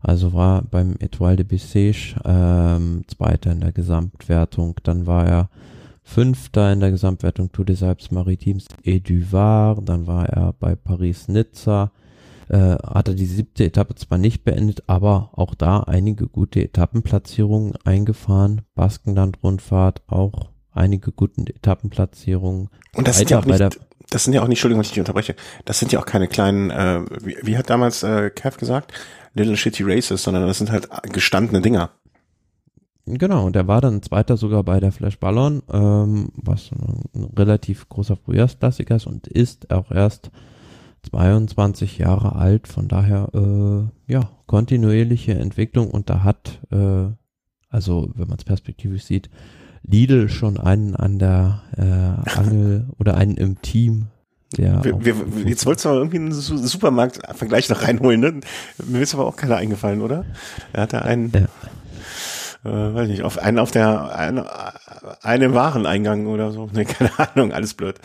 Also 0.00 0.32
war 0.32 0.62
beim 0.62 0.96
Etoile 0.98 1.36
de 1.36 1.46
Bessèges 1.46 2.16
ähm, 2.24 3.04
Zweiter 3.06 3.52
in 3.52 3.60
der 3.60 3.72
Gesamtwertung, 3.72 4.76
dann 4.82 5.06
war 5.06 5.26
er 5.26 5.50
Fünfter 6.02 6.72
in 6.72 6.80
der 6.80 6.90
Gesamtwertung 6.90 7.52
Tour 7.52 7.64
des 7.64 7.82
Alpes 7.82 8.10
Maritimes 8.10 8.66
et 8.82 9.08
du 9.08 9.30
Var, 9.30 9.80
dann 9.82 10.08
war 10.08 10.28
er 10.28 10.52
bei 10.54 10.74
Paris-Nizza 10.74 11.92
äh, 12.48 12.76
hat 12.82 13.08
er 13.08 13.14
die 13.14 13.26
siebte 13.26 13.64
Etappe 13.64 13.94
zwar 13.94 14.18
nicht 14.18 14.44
beendet, 14.44 14.84
aber 14.86 15.30
auch 15.32 15.54
da 15.54 15.80
einige 15.80 16.26
gute 16.26 16.62
Etappenplatzierungen 16.62 17.74
eingefahren. 17.84 18.62
Baskenland-Rundfahrt 18.74 20.02
auch 20.06 20.50
einige 20.72 21.12
gute 21.12 21.42
Etappenplatzierungen. 21.54 22.68
Und 22.94 23.08
das 23.08 23.18
sind 23.18 23.30
ja 23.30 23.38
auch 23.38 23.44
nicht, 23.44 23.80
das 24.10 24.24
sind 24.24 24.34
ja 24.34 24.42
auch 24.42 24.48
nicht, 24.48 24.58
Entschuldigung, 24.58 24.80
wenn 24.80 24.86
ich 24.86 24.90
dich 24.90 25.00
unterbreche, 25.00 25.34
das 25.64 25.78
sind 25.78 25.92
ja 25.92 26.00
auch 26.00 26.06
keine 26.06 26.28
kleinen, 26.28 26.70
äh, 26.70 27.02
wie, 27.22 27.36
wie 27.42 27.56
hat 27.56 27.70
damals 27.70 28.02
äh, 28.02 28.30
Kev 28.30 28.58
gesagt, 28.58 28.92
Little 29.34 29.56
Shitty 29.56 29.82
Races, 29.84 30.22
sondern 30.22 30.46
das 30.46 30.58
sind 30.58 30.70
halt 30.70 30.88
gestandene 31.12 31.62
Dinger. 31.62 31.90
Genau, 33.04 33.46
und 33.46 33.56
er 33.56 33.66
war 33.66 33.80
dann 33.80 34.02
Zweiter 34.02 34.36
sogar 34.36 34.62
bei 34.62 34.78
der 34.78 34.92
Flash 34.92 35.18
Ballon, 35.18 35.62
ähm, 35.72 36.28
was 36.36 36.70
ein 36.70 37.24
relativ 37.36 37.88
großer 37.88 38.16
Frühjahrsklassiker 38.16 38.96
ist 38.96 39.06
und 39.06 39.26
ist 39.26 39.72
auch 39.72 39.90
erst 39.90 40.30
22 41.10 41.98
Jahre 41.98 42.36
alt, 42.36 42.68
von 42.68 42.88
daher 42.88 43.28
äh, 43.34 44.12
ja 44.12 44.30
kontinuierliche 44.46 45.34
Entwicklung 45.34 45.90
und 45.90 46.10
da 46.10 46.22
hat, 46.22 46.60
äh, 46.70 47.06
also 47.68 48.10
wenn 48.14 48.28
man 48.28 48.38
es 48.38 48.44
perspektivisch 48.44 49.04
sieht, 49.04 49.30
Lidl 49.82 50.28
schon 50.28 50.58
einen 50.58 50.94
an 50.94 51.18
der 51.18 51.62
äh, 51.76 52.38
Angel 52.38 52.88
oder 52.98 53.16
einen 53.16 53.36
im 53.36 53.60
Team. 53.62 54.06
Der 54.56 54.84
wir, 54.84 55.02
wir, 55.04 55.48
jetzt 55.48 55.64
wolltest 55.64 55.86
du 55.86 55.88
aber 55.88 55.98
irgendwie 55.98 56.18
einen 56.18 56.32
Supermarkt-Vergleich 56.32 57.70
noch 57.70 57.82
reinholen, 57.82 58.20
ne? 58.20 58.40
Mir 58.86 59.00
ist 59.00 59.14
aber 59.14 59.24
auch 59.24 59.36
keiner 59.36 59.56
eingefallen, 59.56 60.02
oder? 60.02 60.26
Er 60.74 60.82
hatte 60.82 61.02
einen. 61.02 61.32
Ja 61.32 61.48
äh, 62.64 62.68
weiß 62.68 63.08
nicht, 63.08 63.22
auf 63.22 63.38
einen 63.38 63.58
auf 63.58 63.70
der 63.70 64.16
eine, 64.16 64.46
eine 65.22 65.54
Wareneingang 65.54 66.26
oder 66.26 66.52
so. 66.52 66.68
Nee, 66.72 66.84
keine 66.84 67.10
Ahnung, 67.18 67.52
alles 67.52 67.74
blöd. 67.74 67.98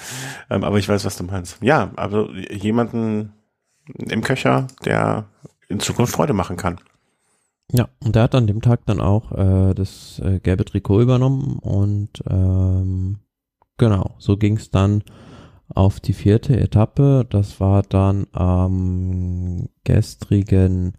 Ähm, 0.49 0.63
aber 0.63 0.77
ich 0.77 0.89
weiß, 0.89 1.05
was 1.05 1.17
du 1.17 1.23
meinst. 1.23 1.57
Ja, 1.61 1.91
also 1.95 2.31
jemanden 2.31 3.33
im 3.95 4.23
Köcher, 4.23 4.67
der 4.85 5.25
in 5.69 5.79
Zukunft 5.79 6.13
Freude 6.13 6.33
machen 6.33 6.57
kann. 6.57 6.79
Ja, 7.71 7.89
und 8.03 8.15
der 8.15 8.23
hat 8.23 8.35
an 8.35 8.47
dem 8.47 8.61
Tag 8.61 8.85
dann 8.85 9.01
auch 9.01 9.31
äh, 9.33 9.73
das 9.73 10.19
äh, 10.23 10.39
gelbe 10.39 10.63
Trikot 10.63 11.01
übernommen 11.01 11.59
und 11.59 12.23
ähm, 12.29 13.19
genau, 13.77 14.15
so 14.19 14.37
ging 14.37 14.55
es 14.55 14.71
dann 14.71 15.03
auf 15.75 15.99
die 15.99 16.13
vierte 16.13 16.57
Etappe. 16.57 17.25
Das 17.29 17.59
war 17.59 17.83
dann 17.83 18.27
am 18.31 19.67
gestrigen 19.83 20.93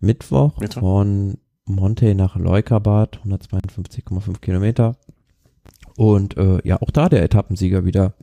Mittwoch, 0.00 0.58
Mittwoch. 0.58 0.80
von 0.80 1.38
Monte 1.66 2.14
nach 2.14 2.36
Leukerbad, 2.36 3.20
152,5 3.24 4.40
Kilometer. 4.40 4.96
Und 5.96 6.36
äh, 6.36 6.60
ja, 6.64 6.80
auch 6.80 6.90
da 6.90 7.08
der 7.08 7.22
Etappensieger 7.22 7.84
wieder. 7.84 8.14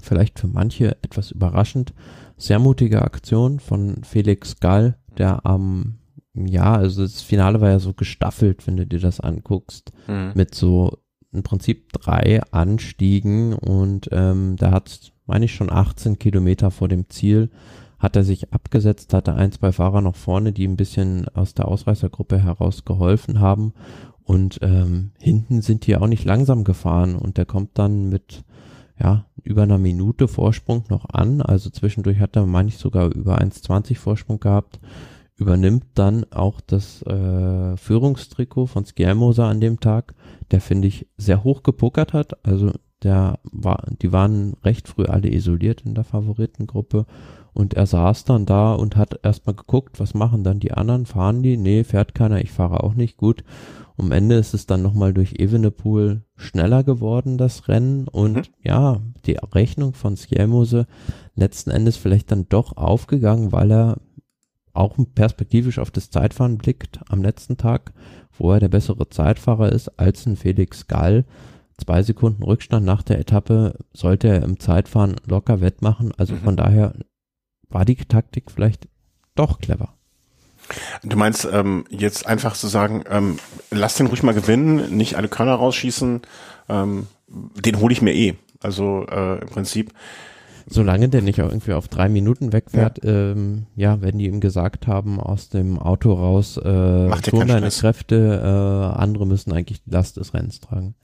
Vielleicht 0.00 0.38
für 0.38 0.46
manche 0.46 0.96
etwas 1.02 1.32
überraschend. 1.32 1.92
Sehr 2.36 2.58
mutige 2.60 3.02
Aktion 3.02 3.58
von 3.58 4.04
Felix 4.04 4.60
Gall, 4.60 4.96
der 5.16 5.44
am, 5.44 5.98
ja, 6.34 6.74
also 6.74 7.02
das 7.02 7.22
Finale 7.22 7.60
war 7.60 7.70
ja 7.70 7.78
so 7.80 7.94
gestaffelt, 7.94 8.66
wenn 8.66 8.76
du 8.76 8.86
dir 8.86 9.00
das 9.00 9.18
anguckst, 9.18 9.92
mhm. 10.06 10.32
mit 10.34 10.54
so 10.54 10.98
im 11.32 11.42
Prinzip 11.42 11.92
drei 11.92 12.40
Anstiegen 12.52 13.54
und 13.54 14.08
ähm, 14.12 14.56
da 14.56 14.70
hat, 14.70 15.12
meine 15.26 15.46
ich, 15.46 15.54
schon 15.54 15.70
18 15.70 16.18
Kilometer 16.18 16.70
vor 16.70 16.88
dem 16.88 17.08
Ziel 17.10 17.50
hat 17.98 18.16
er 18.16 18.24
sich 18.24 18.52
abgesetzt, 18.52 19.12
hatte 19.12 19.34
ein, 19.34 19.52
zwei 19.52 19.72
Fahrer 19.72 20.00
noch 20.00 20.16
vorne, 20.16 20.52
die 20.52 20.66
ein 20.66 20.76
bisschen 20.76 21.28
aus 21.34 21.54
der 21.54 21.68
Ausreißergruppe 21.68 22.38
heraus 22.38 22.84
geholfen 22.84 23.40
haben. 23.40 23.72
Und 24.22 24.58
ähm, 24.62 25.12
hinten 25.18 25.62
sind 25.62 25.86
die 25.86 25.96
auch 25.96 26.06
nicht 26.06 26.24
langsam 26.24 26.62
gefahren 26.62 27.16
und 27.16 27.38
der 27.38 27.46
kommt 27.46 27.78
dann 27.78 28.08
mit 28.08 28.44
ja, 29.00 29.26
über 29.42 29.62
einer 29.62 29.78
Minute 29.78 30.28
Vorsprung 30.28 30.84
noch 30.88 31.08
an. 31.10 31.40
Also 31.40 31.70
zwischendurch 31.70 32.18
hat 32.18 32.36
er, 32.36 32.46
meine 32.46 32.68
ich, 32.68 32.78
sogar 32.78 33.14
über 33.14 33.40
1,20 33.40 33.96
Vorsprung 33.96 34.40
gehabt. 34.40 34.80
Übernimmt 35.36 35.84
dann 35.94 36.26
auch 36.32 36.60
das 36.60 37.02
äh, 37.02 37.76
Führungstrikot 37.76 38.66
von 38.66 38.84
Skiermoser 38.84 39.46
an 39.46 39.60
dem 39.60 39.78
Tag, 39.78 40.14
der 40.50 40.60
finde 40.60 40.88
ich 40.88 41.06
sehr 41.16 41.44
hoch 41.44 41.62
gepokert 41.62 42.12
hat. 42.12 42.44
Also 42.44 42.72
der 43.04 43.38
war, 43.44 43.86
die 44.02 44.12
waren 44.12 44.54
recht 44.64 44.88
früh 44.88 45.04
alle 45.04 45.32
isoliert 45.32 45.82
in 45.82 45.94
der 45.94 46.02
Favoritengruppe 46.02 47.06
und 47.52 47.74
er 47.74 47.86
saß 47.86 48.24
dann 48.24 48.46
da 48.46 48.74
und 48.74 48.96
hat 48.96 49.20
erstmal 49.22 49.56
geguckt, 49.56 50.00
was 50.00 50.14
machen 50.14 50.44
dann 50.44 50.60
die 50.60 50.72
anderen? 50.72 51.06
Fahren 51.06 51.42
die? 51.42 51.56
Nee, 51.56 51.84
fährt 51.84 52.14
keiner, 52.14 52.40
ich 52.40 52.52
fahre 52.52 52.82
auch 52.84 52.94
nicht. 52.94 53.16
Gut. 53.16 53.44
Am 53.96 54.12
Ende 54.12 54.36
ist 54.36 54.54
es 54.54 54.66
dann 54.66 54.80
nochmal 54.80 55.12
durch 55.12 55.40
Evenepoel 55.40 56.22
schneller 56.36 56.84
geworden, 56.84 57.36
das 57.36 57.66
Rennen. 57.66 58.06
Und 58.06 58.36
mhm. 58.36 58.42
ja, 58.62 59.00
die 59.26 59.38
Rechnung 59.52 59.92
von 59.92 60.16
Skjelmose 60.16 60.86
letzten 61.34 61.70
Endes 61.70 61.96
vielleicht 61.96 62.30
dann 62.30 62.48
doch 62.48 62.76
aufgegangen, 62.76 63.50
weil 63.50 63.72
er 63.72 63.96
auch 64.72 64.96
perspektivisch 65.16 65.80
auf 65.80 65.90
das 65.90 66.10
Zeitfahren 66.10 66.58
blickt 66.58 67.00
am 67.08 67.22
letzten 67.22 67.56
Tag, 67.56 67.92
wo 68.38 68.52
er 68.52 68.60
der 68.60 68.68
bessere 68.68 69.08
Zeitfahrer 69.08 69.72
ist 69.72 69.98
als 69.98 70.24
ein 70.26 70.36
Felix 70.36 70.86
Gall. 70.86 71.24
Zwei 71.76 72.02
Sekunden 72.02 72.44
Rückstand 72.44 72.86
nach 72.86 73.02
der 73.02 73.18
Etappe 73.18 73.74
sollte 73.92 74.28
er 74.28 74.42
im 74.42 74.60
Zeitfahren 74.60 75.16
locker 75.26 75.60
wettmachen. 75.60 76.12
Also 76.16 76.34
mhm. 76.34 76.40
von 76.40 76.56
daher 76.56 76.94
war 77.70 77.84
die 77.84 77.96
Taktik 77.96 78.50
vielleicht 78.50 78.88
doch 79.34 79.58
clever. 79.58 79.94
Du 81.02 81.16
meinst 81.16 81.48
ähm, 81.50 81.84
jetzt 81.90 82.26
einfach 82.26 82.54
zu 82.54 82.66
sagen, 82.66 83.04
ähm, 83.08 83.38
lass 83.70 83.94
den 83.94 84.06
ruhig 84.06 84.22
mal 84.22 84.34
gewinnen, 84.34 84.96
nicht 84.96 85.16
alle 85.16 85.28
Körner 85.28 85.54
rausschießen, 85.54 86.22
ähm, 86.68 87.06
den 87.28 87.80
hole 87.80 87.92
ich 87.92 88.02
mir 88.02 88.14
eh. 88.14 88.34
Also 88.60 89.06
äh, 89.06 89.40
im 89.40 89.48
Prinzip. 89.48 89.92
Solange 90.66 91.08
der 91.08 91.22
nicht 91.22 91.40
auch 91.40 91.48
irgendwie 91.48 91.72
auf 91.72 91.88
drei 91.88 92.10
Minuten 92.10 92.52
wegfährt, 92.52 93.02
ja, 93.02 93.10
ähm, 93.10 93.66
ja 93.74 94.02
wenn 94.02 94.18
die 94.18 94.26
ihm 94.26 94.40
gesagt 94.40 94.86
haben, 94.86 95.18
aus 95.18 95.48
dem 95.48 95.78
Auto 95.78 96.12
raus, 96.12 96.58
äh, 96.58 97.10
tun 97.22 97.46
deine 97.46 97.70
Kräfte, 97.70 98.42
äh, 98.42 98.98
andere 98.98 99.26
müssen 99.26 99.52
eigentlich 99.52 99.82
die 99.84 99.90
Last 99.90 100.18
des 100.18 100.34
Rennens 100.34 100.60
tragen. 100.60 100.94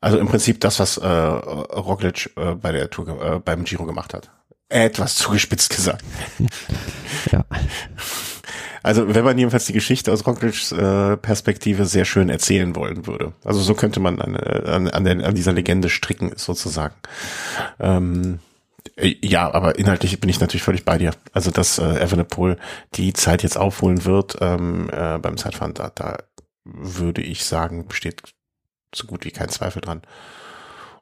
Also 0.00 0.18
im 0.18 0.28
Prinzip 0.28 0.60
das, 0.60 0.80
was 0.80 0.96
äh, 0.96 1.06
Roglic 1.06 2.32
äh, 2.36 2.54
bei 2.54 2.72
der 2.72 2.88
Tour, 2.88 3.08
äh, 3.22 3.38
beim 3.38 3.64
Giro 3.64 3.84
gemacht 3.84 4.14
hat 4.14 4.30
etwas 4.72 5.16
zugespitzt 5.16 5.74
gesagt. 5.74 6.04
ja. 7.32 7.44
Also 8.82 9.14
wenn 9.14 9.24
man 9.24 9.38
jedenfalls 9.38 9.66
die 9.66 9.72
Geschichte 9.72 10.12
aus 10.12 10.26
Rocklidge's 10.26 10.72
äh, 10.72 11.16
Perspektive 11.16 11.86
sehr 11.86 12.04
schön 12.04 12.28
erzählen 12.28 12.74
wollen 12.74 13.06
würde. 13.06 13.32
Also 13.44 13.60
so 13.60 13.74
könnte 13.74 14.00
man 14.00 14.20
an, 14.20 14.36
an, 14.36 14.88
an, 14.88 15.04
der, 15.04 15.24
an 15.24 15.34
dieser 15.34 15.52
Legende 15.52 15.88
stricken, 15.88 16.32
sozusagen. 16.36 16.94
Ähm, 17.78 18.40
äh, 18.96 19.14
ja, 19.22 19.52
aber 19.52 19.78
inhaltlich 19.78 20.18
bin 20.20 20.30
ich 20.30 20.40
natürlich 20.40 20.64
völlig 20.64 20.84
bei 20.84 20.98
dir. 20.98 21.12
Also 21.32 21.50
dass 21.50 21.78
äh, 21.78 22.02
Evenepoel 22.02 22.58
die 22.94 23.12
Zeit 23.12 23.42
jetzt 23.42 23.56
aufholen 23.56 24.04
wird 24.04 24.36
ähm, 24.40 24.90
äh, 24.92 25.18
beim 25.18 25.36
Zeitfahren, 25.36 25.74
da, 25.74 25.90
da 25.94 26.18
würde 26.64 27.22
ich 27.22 27.44
sagen, 27.44 27.86
besteht 27.86 28.22
so 28.94 29.06
gut 29.06 29.24
wie 29.24 29.30
kein 29.30 29.48
Zweifel 29.48 29.80
dran. 29.80 30.02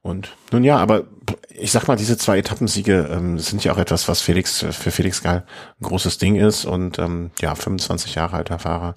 Und 0.03 0.35
nun 0.51 0.65
ja, 0.65 0.79
aber 0.79 1.05
ich 1.51 1.73
sag 1.73 1.87
mal, 1.87 1.97
diese 1.97 2.17
zwei 2.17 2.39
Etappensiege 2.39 3.09
ähm, 3.13 3.39
sind 3.39 3.63
ja 3.65 3.73
auch 3.73 3.79
etwas, 3.79 4.09
was 4.09 4.23
Felix 4.23 4.65
für 4.71 4.91
Felix 4.91 5.23
Gall 5.23 5.45
ein 5.81 5.85
großes 5.85 6.17
Ding 6.19 6.37
ist 6.37 6.65
und 6.65 6.99
ähm, 6.99 7.31
ja, 7.41 7.55
25 7.55 8.15
Jahre 8.15 8.37
alter 8.37 8.59
Fahrer. 8.59 8.95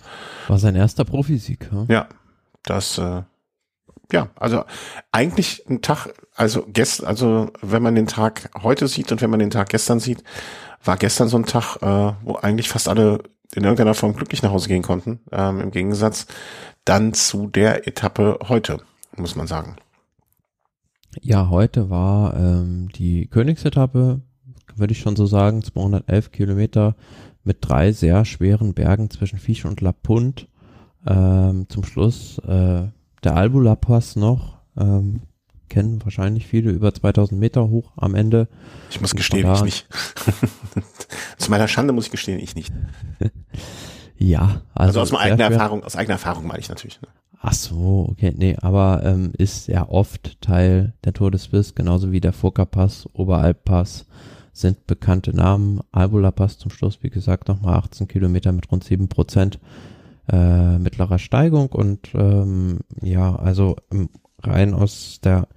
War 0.48 0.60
sein 0.60 0.76
erster 0.76 1.04
Profisieg. 1.04 1.70
Ja, 1.72 1.86
ja 1.90 2.08
das 2.64 2.98
äh, 2.98 3.24
ja, 4.14 4.30
also 4.36 4.64
eigentlich 5.12 5.64
ein 5.68 5.82
Tag, 5.82 6.14
also 6.36 6.66
gestern, 6.72 7.08
also 7.08 7.52
wenn 7.62 7.82
man 7.82 7.96
den 7.96 8.08
Tag 8.08 8.50
heute 8.62 8.88
sieht 8.88 9.12
und 9.12 9.22
wenn 9.22 9.30
man 9.30 9.40
den 9.40 9.50
Tag 9.50 9.70
gestern 9.70 10.00
sieht, 10.00 10.24
war 10.84 10.98
gestern 10.98 11.28
so 11.28 11.38
ein 11.38 11.46
Tag, 11.46 11.78
äh, 11.82 12.14
wo 12.24 12.36
eigentlich 12.36 12.70
fast 12.70 12.88
alle 12.88 13.24
in 13.56 13.64
irgendeiner 13.64 13.94
Form 13.94 14.16
glücklich 14.16 14.44
nach 14.44 14.52
Hause 14.52 14.68
gehen 14.68 14.84
konnten. 14.84 15.20
Ähm, 15.32 15.60
Im 15.62 15.72
Gegensatz 15.72 16.28
dann 16.86 17.14
zu 17.14 17.48
der 17.48 17.88
Etappe 17.88 18.40
heute, 18.48 18.82
muss 19.16 19.36
man 19.36 19.48
sagen. 19.48 19.78
Ja, 21.22 21.50
heute 21.50 21.90
war 21.90 22.36
ähm, 22.36 22.90
die 22.90 23.28
Königsetappe, 23.28 24.22
würde 24.76 24.94
ich 24.94 25.00
schon 25.00 25.16
so 25.16 25.26
sagen, 25.26 25.64
211 25.64 26.32
Kilometer 26.32 26.96
mit 27.44 27.58
drei 27.62 27.92
sehr 27.92 28.26
schweren 28.26 28.74
Bergen 28.74 29.10
zwischen 29.10 29.40
Fisch 29.40 29.66
und 29.66 29.82
La 29.82 29.92
Punt. 29.92 30.48
Ähm, 31.06 31.68
zum 31.68 31.84
Schluss 31.84 32.40
äh, 32.40 32.88
der 33.24 33.36
Albula 33.36 33.76
Pass 33.76 34.16
noch, 34.16 34.60
ähm, 34.78 35.22
kennen 35.70 36.04
wahrscheinlich 36.04 36.48
viele, 36.48 36.72
über 36.72 36.94
2000 36.94 37.40
Meter 37.40 37.70
hoch 37.70 37.92
am 37.98 38.16
Ende. 38.16 38.48
Ich 38.90 39.02
muss 39.02 39.16
gestehen, 39.16 39.52
ich 39.54 39.64
nicht. 39.64 39.88
Zu 41.38 41.52
meiner 41.52 41.68
Schande 41.68 41.94
muss 41.94 42.06
ich 42.06 42.12
gestehen, 42.12 42.40
ich 42.40 42.56
nicht. 42.56 42.72
ja, 44.18 44.62
also, 44.74 45.00
also 45.00 45.16
aus 45.16 45.22
eigener 45.22 45.46
Erfahrung, 45.46 45.84
aus 45.84 45.96
eigener 45.96 46.14
Erfahrung 46.14 46.48
meine 46.48 46.60
ich 46.60 46.70
natürlich. 46.70 47.02
Ne? 47.02 47.10
Ach 47.46 47.52
so, 47.52 48.08
okay, 48.10 48.34
nee, 48.34 48.56
aber 48.62 49.02
ähm, 49.04 49.34
ist 49.38 49.68
ja 49.68 49.90
oft 49.90 50.40
Teil 50.40 50.94
der 51.04 51.12
Tour 51.12 51.30
de 51.30 51.42
Suisse, 51.42 51.74
genauso 51.74 52.14
wie 52.14 52.22
der 52.22 52.32
Furka-Pass, 52.32 53.10
Oberalp-Pass 53.12 54.06
sind 54.54 54.88
bekannte 54.88 55.36
Namen. 55.36 55.82
Albula-Pass 55.92 56.58
zum 56.58 56.72
Schluss, 56.72 57.00
wie 57.02 57.10
gesagt, 57.10 57.50
nochmal 57.50 57.76
18 57.80 58.08
Kilometer 58.08 58.54
mit 58.54 58.72
rund 58.72 58.86
7 58.86 59.10
Prozent 59.10 59.60
äh, 60.32 60.78
mittlerer 60.78 61.20
Steigung 61.20 61.68
und 61.68 62.12
ähm, 62.14 62.80
ja, 63.02 63.36
also 63.36 63.76
ähm, 63.92 64.08
rein 64.42 64.74
aus 64.74 65.20
der 65.22 65.50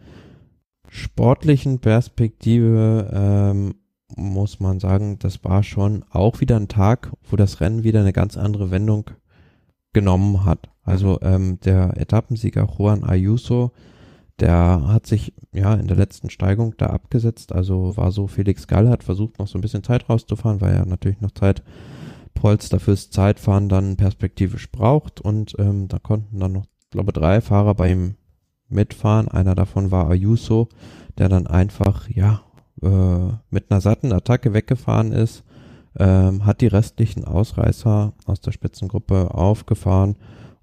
sportlichen 0.89 1.79
Perspektive 1.79 3.13
ähm, 3.15 3.77
muss 4.17 4.59
man 4.59 4.81
sagen, 4.81 5.21
das 5.21 5.45
war 5.45 5.63
schon 5.63 6.05
auch 6.11 6.41
wieder 6.41 6.57
ein 6.57 6.67
Tag, 6.67 7.13
wo 7.31 7.37
das 7.37 7.61
Rennen 7.61 7.85
wieder 7.85 8.01
eine 8.01 8.13
ganz 8.13 8.37
andere 8.37 8.73
Wendung 8.73 9.11
genommen 9.97 10.45
hat. 10.45 10.69
Also 10.85 11.19
ähm, 11.23 11.59
der 11.61 11.97
Etappensieger 11.97 12.69
Juan 12.77 13.03
Ayuso, 13.03 13.73
der 14.39 14.83
hat 14.89 15.07
sich 15.07 15.33
ja 15.53 15.73
in 15.73 15.87
der 15.87 15.97
letzten 15.97 16.29
Steigung 16.29 16.75
da 16.77 16.89
abgesetzt. 16.89 17.55
Also 17.55 17.97
war 17.97 18.13
so, 18.13 18.27
Felix 18.27 18.67
Gall 18.67 18.91
hat 18.91 19.03
versucht 19.03 19.39
noch 19.39 19.49
so 19.49 19.57
ein 19.57 19.63
bisschen 19.63 19.83
Zeit 19.83 20.11
rauszufahren, 20.11 20.61
weil 20.61 20.75
er 20.75 20.85
natürlich 20.85 21.23
noch 21.23 21.31
Zeit 21.31 21.63
Polster 22.35 22.79
fürs 22.79 23.09
Zeitfahren 23.09 23.71
dann 23.71 23.97
perspektivisch 23.97 24.71
braucht. 24.71 25.23
Und 25.23 25.57
ähm, 25.59 25.89
da 25.89 25.99
konnten 25.99 26.41
dann 26.41 26.53
noch, 26.53 26.67
glaube 26.91 27.15
drei 27.15 27.41
Fahrer 27.41 27.75
bei 27.75 27.93
ihm 27.93 28.17
mitfahren. 28.69 29.29
Einer 29.29 29.55
davon 29.55 29.91
war 29.91 30.11
Ayuso, 30.11 30.69
der 31.17 31.31
dann 31.31 31.47
einfach, 31.47 32.07
ja, 32.11 32.43
äh, 32.83 33.33
mit 33.49 33.71
einer 33.71 33.81
satten 33.81 34.13
Attacke 34.13 34.53
weggefahren 34.53 35.13
ist, 35.13 35.43
ähm, 35.99 36.45
hat 36.45 36.61
die 36.61 36.67
restlichen 36.67 37.25
Ausreißer 37.25 38.13
aus 38.27 38.41
der 38.41 38.53
Spitzengruppe 38.53 39.35
aufgefahren 39.35 40.17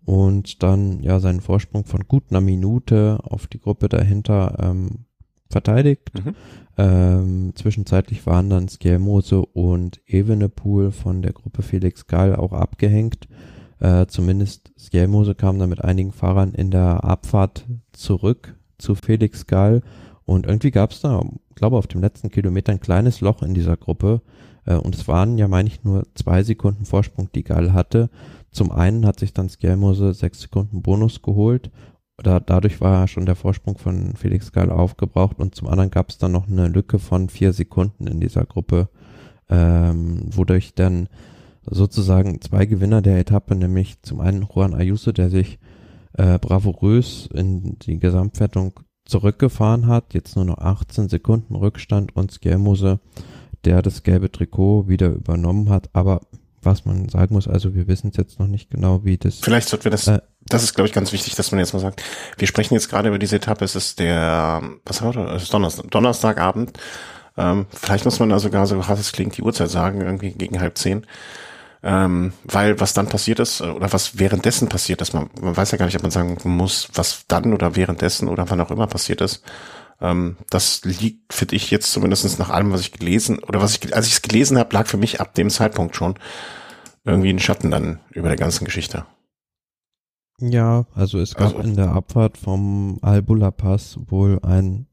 und 0.05 0.63
dann 0.63 1.01
ja 1.01 1.19
seinen 1.19 1.41
Vorsprung 1.41 1.85
von 1.85 2.07
gut 2.07 2.25
einer 2.29 2.41
Minute 2.41 3.19
auf 3.23 3.47
die 3.47 3.59
Gruppe 3.59 3.89
dahinter 3.89 4.57
ähm, 4.59 5.05
verteidigt. 5.49 6.11
Mhm. 6.13 6.35
Ähm, 6.77 7.51
zwischenzeitlich 7.55 8.25
waren 8.25 8.49
dann 8.49 8.67
Skjelmose 8.67 9.45
und 9.45 10.01
Evenepoel 10.07 10.91
von 10.91 11.21
der 11.21 11.33
Gruppe 11.33 11.61
Felix 11.61 12.07
Gall 12.07 12.35
auch 12.35 12.51
abgehängt. 12.51 13.27
Äh, 13.79 14.07
zumindest 14.07 14.71
Skjelmose 14.77 15.35
kam 15.35 15.59
dann 15.59 15.69
mit 15.69 15.83
einigen 15.83 16.11
Fahrern 16.11 16.53
in 16.53 16.71
der 16.71 17.03
Abfahrt 17.03 17.65
zurück 17.91 18.55
zu 18.77 18.95
Felix 18.95 19.45
Gall 19.45 19.81
und 20.25 20.45
irgendwie 20.45 20.71
gab 20.71 20.91
es 20.91 21.01
da, 21.01 21.21
glaube 21.55 21.77
auf 21.77 21.87
dem 21.87 22.01
letzten 22.01 22.29
Kilometer 22.29 22.71
ein 22.71 22.79
kleines 22.79 23.21
Loch 23.21 23.43
in 23.43 23.53
dieser 23.53 23.77
Gruppe 23.77 24.21
und 24.65 24.95
es 24.95 25.07
waren 25.07 25.37
ja, 25.37 25.47
meine 25.47 25.67
ich, 25.67 25.83
nur 25.83 26.07
zwei 26.15 26.43
Sekunden 26.43 26.85
Vorsprung, 26.85 27.29
die 27.33 27.43
Gall 27.43 27.73
hatte. 27.73 28.09
Zum 28.51 28.71
einen 28.71 29.05
hat 29.05 29.19
sich 29.19 29.33
dann 29.33 29.49
Skjelmose 29.49 30.13
sechs 30.13 30.41
Sekunden 30.41 30.81
Bonus 30.81 31.21
geholt 31.21 31.71
da, 32.17 32.39
dadurch 32.39 32.79
war 32.81 33.07
schon 33.07 33.25
der 33.25 33.35
Vorsprung 33.35 33.77
von 33.77 34.15
Felix 34.15 34.51
Gall 34.51 34.71
aufgebraucht 34.71 35.39
und 35.39 35.55
zum 35.55 35.67
anderen 35.67 35.91
gab 35.91 36.09
es 36.09 36.17
dann 36.17 36.31
noch 36.31 36.47
eine 36.47 36.67
Lücke 36.67 36.99
von 36.99 37.29
vier 37.29 37.53
Sekunden 37.53 38.07
in 38.07 38.19
dieser 38.19 38.45
Gruppe, 38.45 38.89
ähm, 39.49 40.21
wodurch 40.31 40.75
dann 40.75 41.09
sozusagen 41.65 42.41
zwei 42.41 42.65
Gewinner 42.65 43.01
der 43.01 43.19
Etappe, 43.19 43.55
nämlich 43.55 44.01
zum 44.03 44.19
einen 44.19 44.43
Juan 44.43 44.73
Ayuso, 44.73 45.11
der 45.11 45.29
sich 45.29 45.59
äh, 46.13 46.37
bravourös 46.37 47.29
in 47.33 47.79
die 47.79 47.99
Gesamtwertung 47.99 48.79
zurückgefahren 49.05 49.87
hat, 49.87 50.13
jetzt 50.13 50.35
nur 50.35 50.45
noch 50.45 50.59
18 50.59 51.09
Sekunden 51.09 51.55
Rückstand 51.55 52.15
und 52.15 52.31
Skjelmose, 52.31 52.99
der 53.65 53.81
das 53.81 54.03
gelbe 54.03 54.31
Trikot 54.31 54.87
wieder 54.87 55.09
übernommen 55.09 55.69
hat, 55.69 55.89
aber 55.93 56.21
was 56.61 56.85
man 56.85 57.09
sagen 57.09 57.35
muss, 57.35 57.47
also 57.47 57.75
wir 57.75 57.87
wissen 57.87 58.11
es 58.11 58.17
jetzt 58.17 58.39
noch 58.39 58.47
nicht 58.47 58.69
genau, 58.69 59.03
wie 59.03 59.17
das. 59.17 59.39
Vielleicht 59.39 59.67
sollten 59.67 59.85
wir 59.85 59.91
das, 59.91 60.07
äh, 60.07 60.21
das 60.45 60.63
ist 60.63 60.75
glaube 60.75 60.87
ich 60.87 60.93
ganz 60.93 61.11
wichtig, 61.11 61.35
dass 61.35 61.51
man 61.51 61.59
jetzt 61.59 61.73
mal 61.73 61.79
sagt, 61.79 62.01
wir 62.37 62.47
sprechen 62.47 62.73
jetzt 62.73 62.89
gerade 62.89 63.09
über 63.09 63.19
diese 63.19 63.35
Etappe, 63.35 63.65
es 63.65 63.75
ist 63.75 63.99
der, 63.99 64.61
was 64.85 65.01
haben 65.01 65.13
wir, 65.13 65.33
es 65.33 65.43
ist 65.43 65.53
Donnerstag, 65.53 65.91
Donnerstagabend, 65.91 66.77
ähm, 67.37 67.65
vielleicht 67.71 68.05
muss 68.05 68.19
man 68.19 68.29
da 68.29 68.39
sogar, 68.39 68.65
so 68.67 68.87
hart 68.87 68.99
es 68.99 69.11
klingt, 69.11 69.37
die 69.37 69.41
Uhrzeit 69.41 69.69
sagen, 69.69 70.01
irgendwie 70.01 70.31
gegen 70.31 70.59
halb 70.59 70.77
zehn. 70.77 71.05
Ähm, 71.85 72.31
weil 72.45 72.79
was 72.79 72.93
dann 72.93 73.07
passiert 73.09 73.39
ist, 73.39 73.59
äh, 73.59 73.65
oder 73.65 73.91
was 73.91 74.17
währenddessen 74.17 74.69
passiert 74.69 75.01
ist, 75.01 75.13
man, 75.13 75.29
man 75.41 75.57
weiß 75.57 75.71
ja 75.71 75.77
gar 75.77 75.85
nicht, 75.85 75.97
ob 75.97 76.03
man 76.03 76.11
sagen 76.11 76.37
muss, 76.45 76.87
was 76.93 77.25
dann 77.27 77.53
oder 77.53 77.75
währenddessen 77.75 78.29
oder 78.29 78.49
wann 78.49 78.61
auch 78.61 78.71
immer 78.71 78.87
passiert 78.87 79.19
ist. 79.19 79.43
Ähm, 80.01 80.37
das 80.49 80.83
liegt, 80.83 81.33
finde 81.33 81.55
ich, 81.55 81.71
jetzt 81.71 81.91
zumindest 81.91 82.39
nach 82.39 82.49
allem, 82.49 82.71
was 82.71 82.81
ich 82.81 82.91
gelesen, 82.91 83.39
oder 83.39 83.61
was 83.61 83.77
ich, 83.77 83.95
als 83.95 84.07
ich 84.07 84.13
es 84.13 84.21
gelesen 84.21 84.57
habe, 84.57 84.73
lag 84.73 84.87
für 84.87 84.97
mich 84.97 85.21
ab 85.21 85.33
dem 85.33 85.49
Zeitpunkt 85.49 85.95
schon 85.95 86.15
irgendwie 87.05 87.29
ein 87.29 87.39
Schatten 87.39 87.71
dann 87.71 87.99
über 88.11 88.29
der 88.29 88.37
ganzen 88.37 88.65
Geschichte. 88.65 89.05
Ja, 90.39 90.85
also 90.93 91.19
es 91.19 91.35
gab 91.35 91.55
also, 91.55 91.59
in 91.59 91.75
der 91.75 91.91
Abfahrt 91.91 92.37
vom 92.37 92.99
Albula 93.01 93.51
Pass 93.51 93.97
wohl 94.07 94.39
einen 94.41 94.87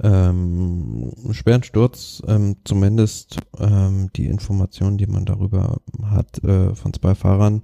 ähm, 0.00 1.12
schweren 1.32 1.62
Sturz, 1.62 2.22
ähm, 2.26 2.56
zumindest 2.64 3.38
ähm, 3.58 4.10
die 4.14 4.26
Informationen, 4.26 4.98
die 4.98 5.06
man 5.06 5.24
darüber 5.24 5.78
hat, 6.04 6.42
äh, 6.44 6.74
von 6.74 6.92
zwei 6.92 7.14
Fahrern. 7.14 7.62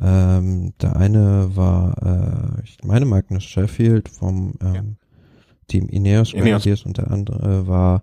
Ähm, 0.00 0.74
der 0.80 0.96
eine 0.96 1.56
war, 1.56 2.58
äh, 2.58 2.62
ich 2.64 2.78
meine, 2.84 3.04
Magnus 3.04 3.44
Sheffield 3.44 4.08
vom 4.08 4.54
ähm, 4.60 4.74
ja. 4.74 4.82
Team 5.68 5.88
Ineos, 5.88 6.32
Ineos. 6.32 6.84
und 6.84 6.98
der 6.98 7.10
andere 7.10 7.66
war 7.66 8.02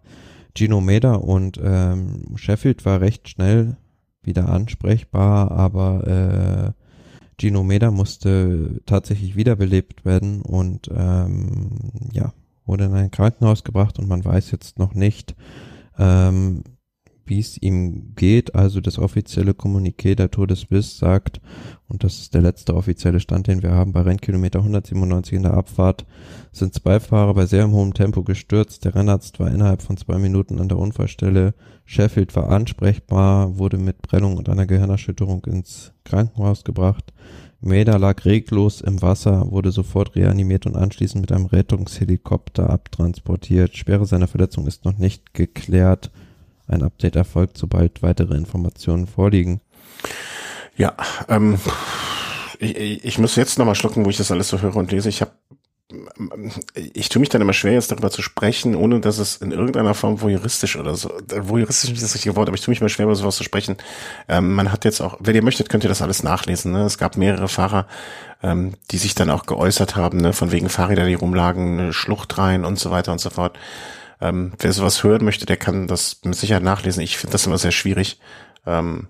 Gino 0.55 0.79
Meda 0.79 1.15
und 1.15 1.59
ähm, 1.61 2.35
Sheffield 2.35 2.85
war 2.85 3.01
recht 3.01 3.27
schnell 3.27 3.77
wieder 4.23 4.49
ansprechbar, 4.49 5.51
aber 5.51 6.73
äh, 6.75 6.81
Gino 7.39 7.63
Meda 7.63 7.91
musste 7.91 8.81
tatsächlich 8.85 9.35
wiederbelebt 9.35 10.05
werden 10.05 10.41
und 10.41 10.89
ähm, 10.95 11.91
ja, 12.13 12.33
wurde 12.65 12.85
in 12.85 12.93
ein 12.93 13.11
Krankenhaus 13.11 13.63
gebracht 13.63 13.99
und 13.99 14.07
man 14.07 14.23
weiß 14.23 14.51
jetzt 14.51 14.79
noch 14.79 14.93
nicht, 14.93 15.35
ähm, 15.97 16.63
wie 17.25 17.39
es 17.39 17.61
ihm 17.61 18.13
geht. 18.15 18.55
Also 18.55 18.81
das 18.81 18.99
offizielle 18.99 19.51
Kommuniqué 19.51 20.15
der 20.15 20.31
Todesbiss 20.31 20.97
sagt, 20.97 21.41
und 21.87 22.03
das 22.03 22.19
ist 22.19 22.33
der 22.33 22.41
letzte 22.41 22.75
offizielle 22.75 23.19
Stand, 23.19 23.47
den 23.47 23.61
wir 23.61 23.71
haben, 23.71 23.93
bei 23.93 24.01
Rennkilometer 24.01 24.59
197 24.59 25.33
in 25.33 25.43
der 25.43 25.53
Abfahrt 25.53 26.05
sind 26.51 26.73
zwei 26.73 26.99
Fahrer 26.99 27.35
bei 27.35 27.45
sehr 27.45 27.69
hohem 27.69 27.93
Tempo 27.93 28.23
gestürzt. 28.23 28.85
Der 28.85 28.95
Rennarzt 28.95 29.39
war 29.39 29.51
innerhalb 29.51 29.83
von 29.83 29.95
zwei 29.95 30.17
Minuten 30.17 30.59
an 30.59 30.67
der 30.67 30.79
Unfallstelle. 30.79 31.53
Sheffield 31.85 32.35
war 32.35 32.49
ansprechbar, 32.49 33.59
wurde 33.59 33.77
mit 33.77 34.01
Prellung 34.01 34.37
und 34.37 34.49
einer 34.49 34.65
Gehirnerschütterung 34.65 35.45
ins 35.45 35.91
Krankenhaus 36.05 36.63
gebracht. 36.63 37.13
Meda 37.61 37.97
lag 37.97 38.25
reglos 38.25 38.81
im 38.81 39.01
Wasser, 39.01 39.51
wurde 39.51 39.71
sofort 39.71 40.15
reanimiert 40.15 40.65
und 40.65 40.75
anschließend 40.75 41.21
mit 41.21 41.31
einem 41.31 41.45
Rettungshelikopter 41.45 42.69
abtransportiert. 42.69 43.77
Schwere 43.77 44.05
seiner 44.05 44.27
Verletzung 44.27 44.65
ist 44.65 44.85
noch 44.85 44.97
nicht 44.97 45.33
geklärt. 45.33 46.11
Ein 46.67 46.81
Update 46.81 47.15
erfolgt, 47.15 47.57
sobald 47.57 48.01
weitere 48.01 48.35
Informationen 48.35 49.05
vorliegen. 49.05 49.61
Ja, 50.75 50.95
ähm, 51.29 51.57
ich, 52.59 53.05
ich 53.05 53.17
muss 53.17 53.35
jetzt 53.35 53.57
nochmal 53.57 53.75
schlucken, 53.75 54.05
wo 54.05 54.09
ich 54.09 54.17
das 54.17 54.31
alles 54.31 54.49
so 54.49 54.61
höre 54.61 54.75
und 54.75 54.91
lese. 54.91 55.09
Ich 55.09 55.21
habe 55.21 55.31
ich 56.73 57.09
tue 57.09 57.19
mich 57.19 57.29
dann 57.29 57.41
immer 57.41 57.53
schwer, 57.53 57.73
jetzt 57.73 57.91
darüber 57.91 58.09
zu 58.09 58.23
sprechen, 58.23 58.75
ohne 58.75 59.01
dass 59.01 59.19
es 59.19 59.37
in 59.37 59.51
irgendeiner 59.51 59.93
Form 59.93 60.19
voyeuristisch 60.19 60.77
oder 60.77 60.95
so, 60.95 61.11
voyeuristisch 61.29 61.91
ist 61.91 62.01
das 62.01 62.15
richtige 62.15 62.35
Wort, 62.35 62.47
aber 62.47 62.55
ich 62.55 62.63
tue 62.63 62.71
mich 62.71 62.81
immer 62.81 62.89
schwer, 62.89 63.05
über 63.05 63.15
sowas 63.15 63.35
zu 63.35 63.43
sprechen. 63.43 63.77
Ähm, 64.27 64.53
man 64.53 64.71
hat 64.71 64.83
jetzt 64.83 64.99
auch, 64.99 65.17
wenn 65.19 65.35
ihr 65.35 65.43
möchtet, 65.43 65.69
könnt 65.69 65.83
ihr 65.83 65.89
das 65.89 66.01
alles 66.01 66.23
nachlesen. 66.23 66.71
Ne? 66.71 66.85
Es 66.85 66.97
gab 66.97 67.17
mehrere 67.17 67.47
Fahrer, 67.47 67.87
ähm, 68.41 68.73
die 68.89 68.97
sich 68.97 69.13
dann 69.13 69.29
auch 69.29 69.45
geäußert 69.45 69.95
haben, 69.95 70.17
ne? 70.17 70.33
von 70.33 70.51
wegen 70.51 70.69
Fahrräder, 70.69 71.05
die 71.05 71.13
rumlagen, 71.13 71.79
eine 71.79 71.93
Schlucht 71.93 72.35
rein 72.37 72.65
und 72.65 72.79
so 72.79 72.89
weiter 72.89 73.11
und 73.11 73.19
so 73.19 73.29
fort. 73.29 73.57
Ähm, 74.21 74.53
wer 74.59 74.73
sowas 74.73 75.03
hören 75.03 75.23
möchte, 75.23 75.45
der 75.45 75.57
kann 75.57 75.87
das 75.87 76.19
mit 76.23 76.35
Sicherheit 76.35 76.63
nachlesen. 76.63 77.03
Ich 77.03 77.17
finde 77.17 77.33
das 77.33 77.45
immer 77.45 77.59
sehr 77.59 77.71
schwierig. 77.71 78.19
Ähm, 78.65 79.07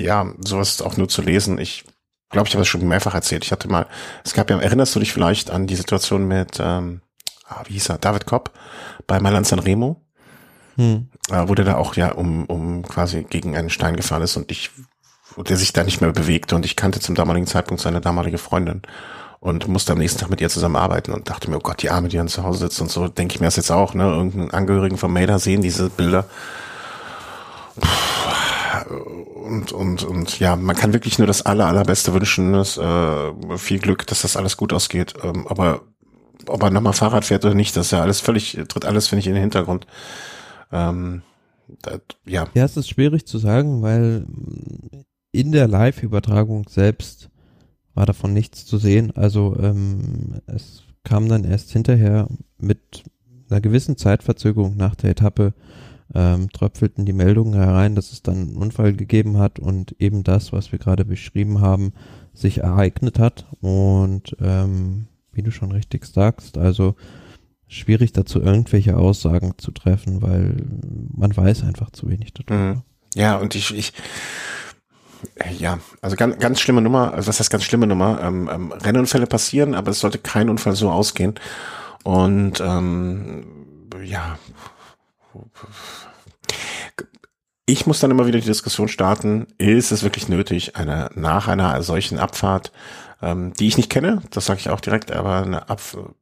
ja, 0.00 0.32
sowas 0.40 0.80
auch 0.82 0.96
nur 0.96 1.08
zu 1.08 1.22
lesen. 1.22 1.58
Ich 1.58 1.84
glaube, 2.32 2.48
ich 2.48 2.54
habe 2.54 2.62
das 2.62 2.68
schon 2.68 2.86
mehrfach 2.86 3.14
erzählt. 3.14 3.44
Ich 3.44 3.52
hatte 3.52 3.68
mal, 3.68 3.86
es 4.24 4.34
gab 4.34 4.50
ja, 4.50 4.58
erinnerst 4.58 4.94
du 4.96 5.00
dich 5.00 5.12
vielleicht 5.12 5.50
an 5.50 5.66
die 5.66 5.76
Situation 5.76 6.26
mit, 6.26 6.58
ähm, 6.60 7.02
ah, 7.46 7.62
wie 7.66 7.74
hieß 7.74 7.90
er, 7.90 7.98
David 7.98 8.26
Kopp 8.26 8.50
bei 9.06 9.20
Mailand 9.20 9.46
San 9.46 9.60
Remo? 9.60 10.00
Hm. 10.76 11.08
Äh, 11.30 11.48
wo 11.48 11.54
der 11.54 11.66
da 11.66 11.76
auch 11.76 11.94
ja 11.94 12.12
um, 12.12 12.46
um 12.46 12.82
quasi 12.82 13.24
gegen 13.28 13.56
einen 13.56 13.70
Stein 13.70 13.96
gefahren 13.96 14.22
ist 14.22 14.36
und 14.36 14.50
ich, 14.50 14.70
der 15.36 15.56
sich 15.56 15.72
da 15.72 15.84
nicht 15.84 16.00
mehr 16.00 16.12
bewegte 16.12 16.56
und 16.56 16.64
ich 16.64 16.76
kannte 16.76 16.98
zum 16.98 17.14
damaligen 17.14 17.46
Zeitpunkt 17.46 17.82
seine 17.82 18.00
damalige 18.00 18.38
Freundin 18.38 18.82
und 19.40 19.68
musste 19.68 19.92
am 19.92 19.98
nächsten 19.98 20.20
Tag 20.20 20.30
mit 20.30 20.40
ihr 20.40 20.48
zusammenarbeiten 20.48 21.12
und 21.12 21.28
dachte 21.28 21.50
mir, 21.50 21.56
oh 21.56 21.60
Gott, 21.60 21.82
die 21.82 21.90
Arme, 21.90 22.08
die 22.08 22.16
dann 22.16 22.28
zu 22.28 22.42
Hause 22.42 22.60
sitzt 22.60 22.80
und 22.80 22.90
so, 22.90 23.08
denke 23.08 23.34
ich 23.34 23.40
mir 23.40 23.48
das 23.48 23.56
jetzt 23.56 23.70
auch, 23.70 23.92
ne, 23.92 24.04
irgendeinen 24.04 24.50
Angehörigen 24.50 24.96
von 24.96 25.12
Mader 25.12 25.38
sehen 25.38 25.60
diese 25.60 25.90
Bilder. 25.90 26.24
Puh 27.78 28.21
und, 29.42 29.72
und, 29.72 30.04
und 30.04 30.38
ja, 30.38 30.56
man 30.56 30.76
kann 30.76 30.92
wirklich 30.92 31.18
nur 31.18 31.26
das 31.26 31.42
aller, 31.42 31.66
allerbeste 31.66 32.14
wünschen. 32.14 32.52
Das, 32.52 32.78
äh, 32.78 33.58
viel 33.58 33.78
Glück, 33.78 34.06
dass 34.06 34.22
das 34.22 34.36
alles 34.36 34.56
gut 34.56 34.72
ausgeht. 34.72 35.14
Ähm, 35.22 35.46
aber 35.46 35.82
ob 36.46 36.62
er 36.62 36.70
nochmal 36.70 36.92
Fahrrad 36.92 37.24
fährt 37.24 37.44
oder 37.44 37.54
nicht, 37.54 37.76
das 37.76 37.86
ist 37.86 37.92
ja 37.92 38.02
alles 38.02 38.20
völlig, 38.20 38.58
tritt 38.68 38.84
alles, 38.84 39.08
finde 39.08 39.20
ich, 39.20 39.26
in 39.26 39.34
den 39.34 39.42
Hintergrund. 39.42 39.86
Ähm, 40.72 41.22
das, 41.82 42.00
ja. 42.24 42.48
Ja, 42.54 42.64
es 42.64 42.76
ist 42.76 42.88
schwierig 42.88 43.26
zu 43.26 43.38
sagen, 43.38 43.82
weil 43.82 44.26
in 45.32 45.52
der 45.52 45.68
Live-Übertragung 45.68 46.68
selbst 46.68 47.30
war 47.94 48.06
davon 48.06 48.32
nichts 48.32 48.66
zu 48.66 48.78
sehen. 48.78 49.12
Also 49.16 49.56
ähm, 49.60 50.40
es 50.46 50.82
kam 51.04 51.28
dann 51.28 51.44
erst 51.44 51.70
hinterher 51.70 52.28
mit 52.58 53.04
einer 53.50 53.60
gewissen 53.60 53.96
Zeitverzögerung 53.96 54.76
nach 54.76 54.94
der 54.94 55.10
Etappe 55.10 55.54
ähm, 56.14 56.50
tröpfelten 56.50 57.04
die 57.04 57.12
Meldungen 57.12 57.54
herein, 57.54 57.94
dass 57.94 58.12
es 58.12 58.22
dann 58.22 58.36
einen 58.36 58.56
Unfall 58.56 58.92
gegeben 58.94 59.38
hat 59.38 59.58
und 59.58 59.96
eben 59.98 60.24
das, 60.24 60.52
was 60.52 60.72
wir 60.72 60.78
gerade 60.78 61.04
beschrieben 61.04 61.60
haben, 61.60 61.92
sich 62.34 62.58
ereignet 62.58 63.18
hat. 63.18 63.46
Und 63.60 64.36
ähm, 64.40 65.06
wie 65.32 65.42
du 65.42 65.50
schon 65.50 65.72
richtig 65.72 66.04
sagst, 66.04 66.58
also 66.58 66.94
schwierig 67.68 68.12
dazu 68.12 68.40
irgendwelche 68.40 68.96
Aussagen 68.96 69.54
zu 69.56 69.70
treffen, 69.70 70.20
weil 70.20 70.56
man 71.14 71.34
weiß 71.34 71.64
einfach 71.64 71.90
zu 71.90 72.08
wenig 72.08 72.34
darüber. 72.34 72.54
Mhm. 72.54 72.82
Ja, 73.14 73.36
und 73.36 73.54
ich, 73.54 73.74
ich 73.74 73.92
ja, 75.58 75.78
also 76.00 76.16
ganz, 76.16 76.38
ganz 76.38 76.60
schlimme 76.60 76.80
Nummer, 76.80 77.14
also 77.14 77.28
was 77.28 77.38
heißt 77.38 77.50
ganz 77.50 77.64
schlimme 77.64 77.86
Nummer? 77.86 78.20
Ähm, 78.22 78.50
ähm, 78.52 78.72
Rennunfälle 78.72 79.26
passieren, 79.26 79.74
aber 79.74 79.90
es 79.90 80.00
sollte 80.00 80.18
kein 80.18 80.48
Unfall 80.48 80.74
so 80.74 80.90
ausgehen. 80.90 81.34
Und 82.02 82.60
ähm, 82.60 83.46
ja, 84.02 84.38
ich 87.66 87.86
muss 87.86 88.00
dann 88.00 88.10
immer 88.10 88.26
wieder 88.26 88.40
die 88.40 88.46
Diskussion 88.46 88.88
starten, 88.88 89.46
ist 89.58 89.92
es 89.92 90.02
wirklich 90.02 90.28
nötig, 90.28 90.76
eine 90.76 91.10
nach 91.14 91.48
einer 91.48 91.82
solchen 91.82 92.18
Abfahrt, 92.18 92.72
ähm, 93.22 93.52
die 93.54 93.68
ich 93.68 93.76
nicht 93.76 93.90
kenne, 93.90 94.22
das 94.30 94.46
sage 94.46 94.60
ich 94.60 94.70
auch 94.70 94.80
direkt, 94.80 95.12
aber 95.12 95.42
eine 95.42 95.68
Abfahrt 95.70 96.14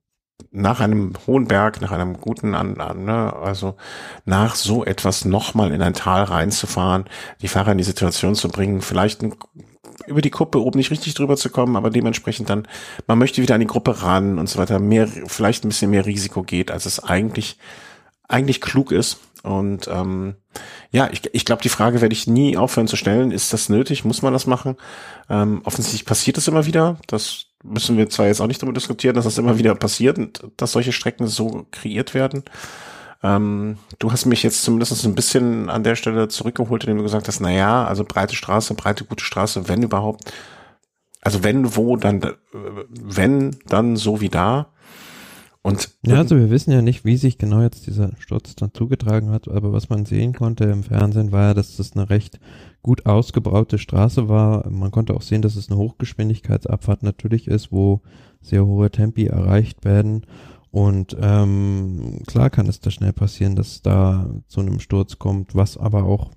nach 0.51 0.81
einem 0.81 1.13
hohen 1.27 1.47
Berg, 1.47 1.81
nach 1.81 1.93
einem 1.93 2.21
guten, 2.21 2.55
an, 2.55 2.81
an, 2.81 3.05
ne, 3.05 3.33
also 3.35 3.77
nach 4.25 4.55
so 4.55 4.85
etwas 4.85 5.25
nochmal 5.25 5.73
in 5.73 5.83
ein 5.83 5.95
Tal 5.95 6.25
reinzufahren, 6.25 7.05
die 7.43 7.49
Fahrer 7.49 7.73
in 7.73 7.79
die 7.79 7.85
Situation 7.85 8.35
zu 8.35 8.49
bringen, 8.49 8.81
vielleicht 8.81 9.23
ein, 9.23 9.35
über 10.07 10.23
die 10.23 10.31
Kuppe 10.31 10.61
oben 10.61 10.79
nicht 10.79 10.91
richtig 10.91 11.15
drüber 11.15 11.37
zu 11.37 11.51
kommen, 11.51 11.77
aber 11.77 11.91
dementsprechend 11.91 12.51
dann, 12.51 12.67
man 13.07 13.19
möchte 13.19 13.43
wieder 13.43 13.55
an 13.55 13.61
die 13.61 13.67
Gruppe 13.67 14.03
ran 14.03 14.39
und 14.39 14.49
so 14.49 14.59
weiter, 14.59 14.79
mehr, 14.79 15.07
vielleicht 15.07 15.65
ein 15.65 15.69
bisschen 15.69 15.91
mehr 15.91 16.07
Risiko 16.07 16.43
geht, 16.43 16.71
als 16.71 16.87
es 16.87 17.03
eigentlich, 17.03 17.59
eigentlich 18.31 18.61
klug 18.61 18.93
ist. 18.93 19.19
Und 19.43 19.89
ähm, 19.89 20.35
ja, 20.91 21.09
ich, 21.11 21.23
ich 21.33 21.45
glaube, 21.45 21.63
die 21.63 21.69
Frage 21.69 22.01
werde 22.01 22.13
ich 22.13 22.27
nie 22.27 22.57
aufhören 22.57 22.89
zu 22.89 22.97
stellen. 22.97 23.31
Ist 23.31 23.53
das 23.53 23.69
nötig? 23.69 24.05
Muss 24.05 24.23
man 24.23 24.33
das 24.33 24.47
machen? 24.47 24.77
Ähm, 25.29 25.63
offensichtlich 25.65 26.05
passiert 26.05 26.37
es 26.39 26.49
immer 26.49 26.67
wieder. 26.67 26.99
Das 27.07 27.47
müssen 27.63 27.97
wir 27.97 28.09
zwar 28.11 28.27
jetzt 28.27 28.41
auch 28.41 28.47
nicht 28.47 28.63
darüber 28.63 28.75
diskutieren, 28.75 29.15
dass 29.15 29.25
das 29.25 29.39
immer 29.39 29.59
wieder 29.59 29.75
passiert 29.75 30.19
und 30.19 30.43
dass 30.57 30.73
solche 30.73 30.93
Strecken 30.93 31.27
so 31.27 31.67
kreiert 31.71 32.15
werden. 32.15 32.45
Ähm, 33.23 33.79
du 33.99 34.13
hast 34.13 34.27
mich 34.27 34.43
jetzt 34.43 34.63
zumindest 34.63 35.05
ein 35.05 35.15
bisschen 35.15 35.69
an 35.69 35.85
der 35.85 35.97
Stelle 35.97 36.29
zurückgeholt, 36.29 36.85
indem 36.85 36.99
du 36.99 37.03
gesagt 37.03 37.29
hast, 37.29 37.41
na 37.41 37.51
ja, 37.51 37.85
also 37.85 38.05
breite 38.05 38.35
Straße, 38.35 38.75
breite 38.75 39.05
gute 39.05 39.25
Straße, 39.25 39.69
wenn 39.69 39.83
überhaupt. 39.83 40.33
Also 41.21 41.45
wenn, 41.45 41.77
wo, 41.77 41.97
dann, 41.97 42.23
äh, 42.23 42.33
wenn, 42.91 43.57
dann 43.67 43.97
so 43.97 44.21
wie 44.21 44.31
da. 44.31 44.73
Und 45.63 45.91
ja, 46.07 46.17
also 46.17 46.37
wir 46.37 46.49
wissen 46.49 46.73
ja 46.73 46.81
nicht, 46.81 47.05
wie 47.05 47.17
sich 47.17 47.37
genau 47.37 47.61
jetzt 47.61 47.87
dieser 47.87 48.13
Sturz 48.19 48.55
dann 48.55 48.73
zugetragen 48.73 49.31
hat, 49.31 49.47
aber 49.47 49.73
was 49.73 49.91
man 49.91 50.07
sehen 50.07 50.33
konnte 50.33 50.65
im 50.65 50.83
Fernsehen 50.83 51.33
war 51.33 51.49
ja, 51.49 51.55
dass 51.55 51.77
das 51.77 51.93
eine 51.93 52.09
recht 52.09 52.41
gut 52.83 53.05
ausgebaute 53.05 53.77
Straße 53.77 54.29
war. 54.29 54.69
Man 54.71 54.91
konnte 54.91 55.15
auch 55.15 55.21
sehen, 55.21 55.43
dass 55.43 55.57
es 55.57 55.71
eine 55.71 55.79
Hochgeschwindigkeitsabfahrt 55.79 57.03
natürlich 57.03 57.47
ist, 57.47 57.73
wo 57.73 58.01
sehr 58.41 58.65
hohe 58.65 58.91
Tempi 58.91 59.27
erreicht 59.27 59.85
werden. 59.85 60.25
Und 60.71 61.15
ähm, 61.21 62.23
klar 62.27 62.49
kann 62.49 62.67
es 62.67 62.81
da 62.81 62.91
schnell 62.91 63.13
passieren, 63.13 63.55
dass 63.55 63.83
da 63.83 64.31
zu 64.47 64.61
einem 64.61 64.81
Sturz 64.81 65.19
kommt, 65.19 65.55
was 65.55 65.77
aber 65.77 66.05
auch, 66.05 66.31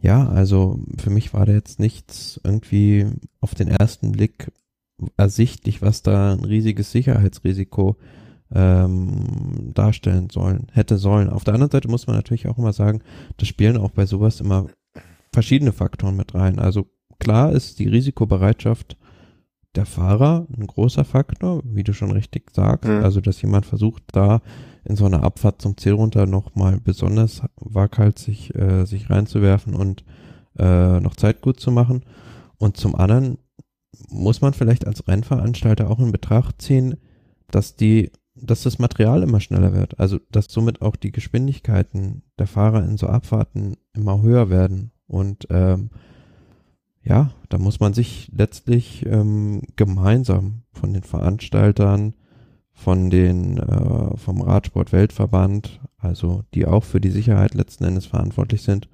ja, 0.00 0.28
also 0.28 0.80
für 0.98 1.10
mich 1.10 1.32
war 1.32 1.46
da 1.46 1.52
jetzt 1.52 1.80
nichts 1.80 2.38
irgendwie 2.44 3.06
auf 3.40 3.54
den 3.54 3.68
ersten 3.68 4.12
Blick 4.12 4.52
ersichtlich, 5.16 5.80
was 5.80 6.02
da 6.02 6.34
ein 6.34 6.44
riesiges 6.44 6.90
Sicherheitsrisiko 6.90 7.96
ähm, 8.54 9.72
darstellen 9.74 10.30
sollen, 10.30 10.68
hätte 10.72 10.98
sollen. 10.98 11.28
Auf 11.28 11.44
der 11.44 11.54
anderen 11.54 11.70
Seite 11.70 11.88
muss 11.88 12.06
man 12.06 12.16
natürlich 12.16 12.48
auch 12.48 12.58
immer 12.58 12.72
sagen, 12.72 13.02
das 13.36 13.48
spielen 13.48 13.76
auch 13.76 13.90
bei 13.90 14.06
sowas 14.06 14.40
immer 14.40 14.66
verschiedene 15.32 15.72
Faktoren 15.72 16.16
mit 16.16 16.34
rein. 16.34 16.58
Also 16.58 16.86
klar 17.18 17.52
ist 17.52 17.78
die 17.78 17.88
Risikobereitschaft 17.88 18.96
der 19.74 19.86
Fahrer 19.86 20.46
ein 20.56 20.66
großer 20.66 21.04
Faktor, 21.04 21.62
wie 21.64 21.84
du 21.84 21.92
schon 21.92 22.10
richtig 22.10 22.50
sagst. 22.52 22.88
Mhm. 22.88 23.04
Also, 23.04 23.20
dass 23.20 23.40
jemand 23.42 23.66
versucht, 23.66 24.02
da 24.12 24.40
in 24.84 24.96
so 24.96 25.04
einer 25.04 25.22
Abfahrt 25.22 25.60
zum 25.60 25.76
Ziel 25.76 25.92
runter 25.92 26.26
nochmal 26.26 26.80
besonders 26.82 27.42
waghalsig 27.56 28.54
äh, 28.54 28.86
sich 28.86 29.10
reinzuwerfen 29.10 29.74
und 29.74 30.04
äh, 30.58 30.98
noch 31.00 31.14
Zeit 31.14 31.42
gut 31.42 31.60
zu 31.60 31.70
machen. 31.70 32.04
Und 32.56 32.76
zum 32.76 32.94
anderen 32.94 33.38
muss 34.08 34.40
man 34.40 34.54
vielleicht 34.54 34.86
als 34.86 35.06
Rennveranstalter 35.06 35.90
auch 35.90 35.98
in 35.98 36.12
Betracht 36.12 36.62
ziehen, 36.62 36.96
dass 37.50 37.76
die, 37.76 38.10
dass 38.42 38.62
das 38.62 38.78
Material 38.78 39.22
immer 39.22 39.40
schneller 39.40 39.72
wird. 39.72 39.98
Also, 39.98 40.18
dass 40.30 40.46
somit 40.48 40.82
auch 40.82 40.96
die 40.96 41.12
Geschwindigkeiten 41.12 42.22
der 42.38 42.46
Fahrer 42.46 42.84
in 42.84 42.96
so 42.96 43.06
Abfahrten 43.06 43.76
immer 43.94 44.22
höher 44.22 44.50
werden. 44.50 44.92
Und 45.06 45.46
ähm, 45.50 45.90
ja, 47.02 47.30
da 47.48 47.58
muss 47.58 47.80
man 47.80 47.94
sich 47.94 48.30
letztlich 48.34 49.06
ähm, 49.06 49.62
gemeinsam 49.76 50.62
von 50.72 50.92
den 50.92 51.02
Veranstaltern, 51.02 52.14
von 52.72 53.10
den 53.10 53.58
äh, 53.58 54.16
vom 54.16 54.40
Radsport-Weltverband, 54.40 55.80
also 55.96 56.44
die 56.54 56.66
auch 56.66 56.84
für 56.84 57.00
die 57.00 57.10
Sicherheit 57.10 57.54
letzten 57.54 57.84
Endes 57.84 58.06
verantwortlich 58.06 58.62
sind, 58.62 58.88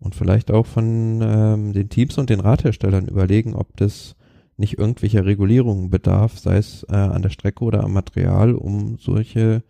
und 0.00 0.14
vielleicht 0.14 0.50
auch 0.50 0.66
von 0.66 1.20
ähm, 1.22 1.72
den 1.72 1.90
Teams 1.90 2.16
und 2.18 2.30
den 2.30 2.40
Radherstellern 2.40 3.06
überlegen, 3.06 3.54
ob 3.54 3.76
das 3.76 4.16
nicht 4.60 4.78
irgendwelcher 4.78 5.24
Regulierungen 5.24 5.90
bedarf, 5.90 6.38
sei 6.38 6.58
es 6.58 6.86
äh, 6.88 6.94
an 6.94 7.22
der 7.22 7.30
Strecke 7.30 7.64
oder 7.64 7.82
am 7.82 7.92
Material, 7.92 8.54
um 8.54 8.98
solche 8.98 9.62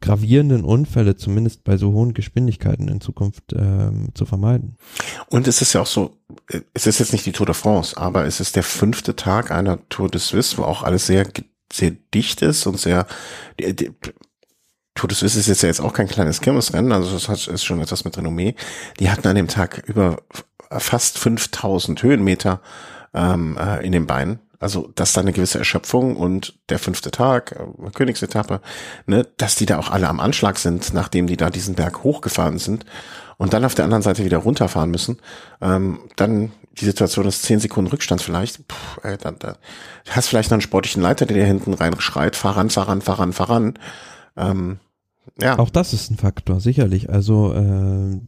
gravierenden 0.00 0.64
Unfälle 0.64 1.16
zumindest 1.16 1.64
bei 1.64 1.76
so 1.76 1.92
hohen 1.92 2.14
Geschwindigkeiten 2.14 2.86
in 2.88 3.00
Zukunft 3.00 3.52
ähm, 3.54 4.10
zu 4.14 4.26
vermeiden. 4.26 4.76
Und 5.28 5.48
es 5.48 5.60
ist 5.60 5.72
ja 5.72 5.80
auch 5.80 5.86
so, 5.86 6.16
es 6.72 6.86
ist 6.86 7.00
jetzt 7.00 7.12
nicht 7.12 7.26
die 7.26 7.32
Tour 7.32 7.46
de 7.46 7.54
France, 7.54 7.96
aber 7.96 8.24
es 8.24 8.38
ist 8.38 8.54
der 8.54 8.62
fünfte 8.62 9.16
Tag 9.16 9.50
einer 9.50 9.80
Tour 9.88 10.08
de 10.08 10.20
Suisse, 10.20 10.56
wo 10.56 10.62
auch 10.62 10.84
alles 10.84 11.06
sehr 11.06 11.26
sehr 11.70 11.90
dicht 12.14 12.40
ist 12.40 12.66
und 12.66 12.78
sehr 12.78 13.06
die, 13.60 13.74
die, 13.74 13.90
Tour 14.94 15.08
de 15.08 15.16
Suisse 15.16 15.38
ist 15.38 15.46
jetzt 15.46 15.62
ja 15.62 15.68
jetzt 15.68 15.80
auch 15.80 15.92
kein 15.92 16.08
kleines 16.08 16.40
Kirmesrennen, 16.40 16.92
also 16.92 17.12
das 17.12 17.28
hat, 17.28 17.46
ist 17.46 17.64
schon 17.64 17.80
etwas 17.80 18.04
mit 18.04 18.16
Renommee. 18.16 18.54
Die 18.98 19.10
hatten 19.10 19.28
an 19.28 19.36
dem 19.36 19.48
Tag 19.48 19.84
über 19.86 20.22
fast 20.70 21.18
5000 21.18 22.02
Höhenmeter 22.02 22.60
ähm, 23.18 23.58
äh, 23.58 23.84
in 23.84 23.92
den 23.92 24.06
Beinen 24.06 24.40
also 24.60 24.90
dass 24.94 25.12
da 25.12 25.20
eine 25.20 25.32
gewisse 25.32 25.58
Erschöpfung 25.58 26.16
und 26.16 26.58
der 26.68 26.78
fünfte 26.78 27.10
Tag, 27.10 27.52
äh, 27.52 27.90
Königsetappe, 27.90 28.60
ne, 29.06 29.26
dass 29.36 29.56
die 29.56 29.66
da 29.66 29.78
auch 29.78 29.90
alle 29.90 30.08
am 30.08 30.20
Anschlag 30.20 30.58
sind, 30.58 30.92
nachdem 30.94 31.26
die 31.26 31.36
da 31.36 31.50
diesen 31.50 31.74
Berg 31.74 32.02
hochgefahren 32.02 32.58
sind 32.58 32.84
und 33.36 33.52
dann 33.52 33.64
auf 33.64 33.74
der 33.74 33.84
anderen 33.84 34.02
Seite 34.02 34.24
wieder 34.24 34.38
runterfahren 34.38 34.90
müssen, 34.90 35.18
ähm, 35.60 36.00
dann 36.16 36.52
die 36.72 36.84
Situation 36.84 37.26
ist 37.26 37.42
zehn 37.42 37.60
Sekunden 37.60 37.90
Rückstand 37.90 38.22
vielleicht, 38.22 38.66
Puh, 38.68 39.00
ey, 39.02 39.16
dann, 39.16 39.36
dann 39.38 39.56
hast 40.10 40.28
vielleicht 40.28 40.50
noch 40.50 40.56
einen 40.56 40.62
sportlichen 40.62 41.02
Leiter, 41.02 41.26
der 41.26 41.36
dir 41.36 41.46
hinten 41.46 41.74
rein 41.74 41.98
schreit, 42.00 42.36
fahr 42.36 42.56
ran, 42.56 42.70
fahr 42.70 42.88
ran, 42.88 43.02
fahr 43.02 43.18
ran, 43.18 43.32
fahr 43.32 43.50
ran. 43.50 43.74
Ähm, 44.36 44.78
ja. 45.40 45.58
Auch 45.58 45.70
das 45.70 45.92
ist 45.92 46.10
ein 46.10 46.16
Faktor, 46.16 46.60
sicherlich. 46.60 47.10
Also 47.10 47.52
äh, 47.52 48.20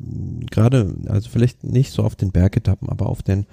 gerade, 0.50 0.94
also 1.08 1.30
vielleicht 1.30 1.64
nicht 1.64 1.92
so 1.92 2.02
auf 2.02 2.14
den 2.14 2.30
Bergetappen, 2.30 2.88
aber 2.88 3.06
auf 3.06 3.22
den 3.22 3.46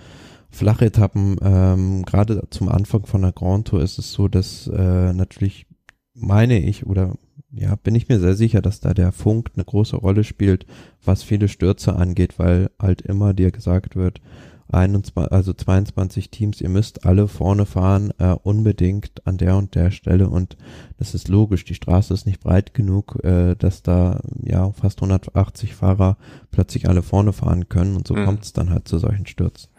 Flachetappen, 0.50 1.38
ähm, 1.42 2.04
gerade 2.04 2.48
zum 2.50 2.70
Anfang 2.70 3.06
von 3.06 3.22
der 3.22 3.32
Grand 3.32 3.68
Tour 3.68 3.82
ist 3.82 4.00
es 4.00 4.12
so, 4.12 4.28
dass 4.28 4.68
äh, 4.68 5.14
natürlich 5.14 5.68
meine 6.14 6.60
ich 6.60 6.86
oder 6.86 7.16
ja, 7.52 7.76
bin 7.76 7.96
ich 7.96 8.10
mir 8.10 8.20
sehr 8.20 8.36
sicher, 8.36 8.62
dass 8.62 8.80
da 8.80 8.94
der 8.94 9.12
Funk 9.12 9.52
eine 9.56 9.66
große 9.66 9.96
Rolle 9.96 10.24
spielt, 10.24 10.66
was 11.04 11.24
viele 11.24 11.48
Stürze 11.48 11.96
angeht, 11.96 12.40
weil 12.40 12.70
halt 12.80 13.02
immer 13.02 13.34
dir 13.34 13.52
gesagt 13.52 13.96
wird, 13.96 14.22
21, 14.70 15.32
also 15.32 15.54
22 15.54 16.30
Teams, 16.30 16.60
ihr 16.60 16.70
müsst 16.70 17.06
alle 17.06 17.28
vorne 17.28 17.66
fahren, 17.66 18.12
äh, 18.18 18.36
unbedingt 18.44 19.26
an 19.26 19.38
der 19.38 19.56
und 19.56 19.76
der 19.76 19.92
Stelle 19.92 20.30
und 20.30 20.58
das 20.98 21.14
ist 21.14 21.30
logisch, 21.30 21.64
die 21.64 21.74
Straße 21.74 22.14
ist 22.14 22.26
nicht 22.26 22.42
breit 22.42 22.74
genug, 22.74 23.24
äh, 23.24 23.56
dass 23.56 23.82
da 23.82 24.20
ja 24.44 24.72
fast 24.74 25.02
180 25.02 25.74
Fahrer 25.74 26.18
plötzlich 26.52 26.90
alle 26.90 27.02
vorne 27.02 27.32
fahren 27.32 27.70
können 27.70 27.96
und 27.96 28.08
so 28.08 28.16
mhm. 28.16 28.26
kommt 28.26 28.44
es 28.44 28.54
dann 28.54 28.70
halt 28.70 28.88
zu 28.90 28.98
solchen 28.98 29.26
Stürzen. 29.26 29.70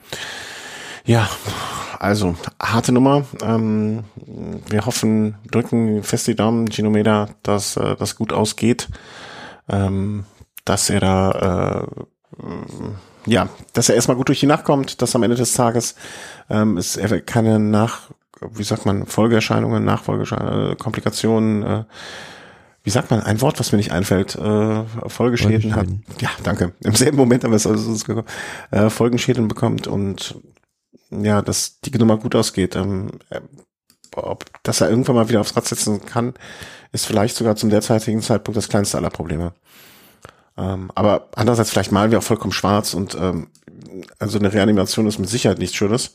Ja, 1.09 1.27
also 1.99 2.35
harte 2.61 2.93
Nummer. 2.93 3.25
Ähm, 3.43 4.05
wir 4.69 4.85
hoffen, 4.85 5.37
drücken 5.51 6.03
fest 6.03 6.27
die 6.27 6.37
Daumen, 6.37 6.67
Ginomeda, 6.67 7.31
dass 7.43 7.79
äh, 7.79 7.97
das 7.97 8.15
gut 8.15 8.35
ausgeht, 8.35 8.89
ähm, 9.71 10.27
dass 10.67 10.91
er 10.91 11.01
da 11.01 11.87
äh, 11.89 12.43
ja, 13.25 13.49
dass 13.73 13.89
er 13.89 13.95
erstmal 13.95 14.19
gut 14.19 14.29
durch 14.29 14.41
die 14.41 14.47
Nacht 14.47 14.65
kommt, 14.65 15.01
dass 15.01 15.17
am 15.17 15.23
Ende 15.23 15.37
des 15.37 15.55
Tages 15.55 15.95
ähm, 16.51 16.77
es 16.77 17.01
keine 17.25 17.59
nach, 17.59 18.11
wie 18.53 18.63
sagt 18.63 18.85
man, 18.85 19.07
Folgeerscheinungen, 19.07 19.83
Nachfolgeerscheinungen, 19.87 20.73
äh, 20.73 20.77
Komplikationen, 20.77 21.63
äh, 21.63 21.85
wie 22.83 22.91
sagt 22.91 23.11
man, 23.11 23.23
ein 23.23 23.41
Wort, 23.41 23.59
was 23.59 23.73
mir 23.73 23.79
nicht 23.79 23.93
einfällt, 23.93 24.37
äh, 24.37 24.85
Folgeschäden 25.07 25.75
hat. 25.75 25.87
Ja, 26.21 26.29
danke. 26.43 26.75
Im 26.81 26.95
selben 26.95 27.17
Moment 27.17 27.45
haben 27.45 27.53
wir 27.53 27.57
es 27.57 27.67
also 27.67 27.97
äh, 28.71 28.91
Folgenschäden 28.91 29.49
bekommt 29.49 29.87
und 29.87 30.37
ja, 31.11 31.43
dass 31.43 31.81
die 31.81 31.97
Nummer 31.99 32.19
gut 32.19 32.35
ausgeht. 32.35 32.77
Ähm, 32.77 33.11
äh, 33.31 33.41
ob, 34.17 34.45
dass 34.63 34.81
er 34.81 34.91
irgendwann 34.91 35.17
mal 35.17 35.29
wieder 35.29 35.41
aufs 35.41 35.57
Rad 35.57 35.67
setzen 35.67 36.05
kann, 36.05 36.35
ist 36.93 37.07
vielleicht 37.07 37.37
sogar 37.37 37.57
zum 37.57 37.71
derzeitigen 37.71 38.23
Zeitpunkt 38.23 38.57
das 38.57 38.69
kleinste 38.69 38.97
aller 38.97 39.11
Probleme. 39.11 39.53
Ähm, 40.57 40.91
aber 40.95 41.29
andererseits 41.35 41.71
vielleicht 41.71 41.93
malen 41.93 42.11
wir 42.11 42.19
auch 42.19 42.23
vollkommen 42.25 42.53
schwarz 42.53 42.95
und 42.95 43.15
ähm, 43.15 43.49
also 44.19 44.39
eine 44.39 44.53
Reanimation 44.53 45.07
ist 45.07 45.19
mit 45.19 45.29
Sicherheit 45.29 45.59
nichts 45.59 45.77
Schönes. 45.77 46.15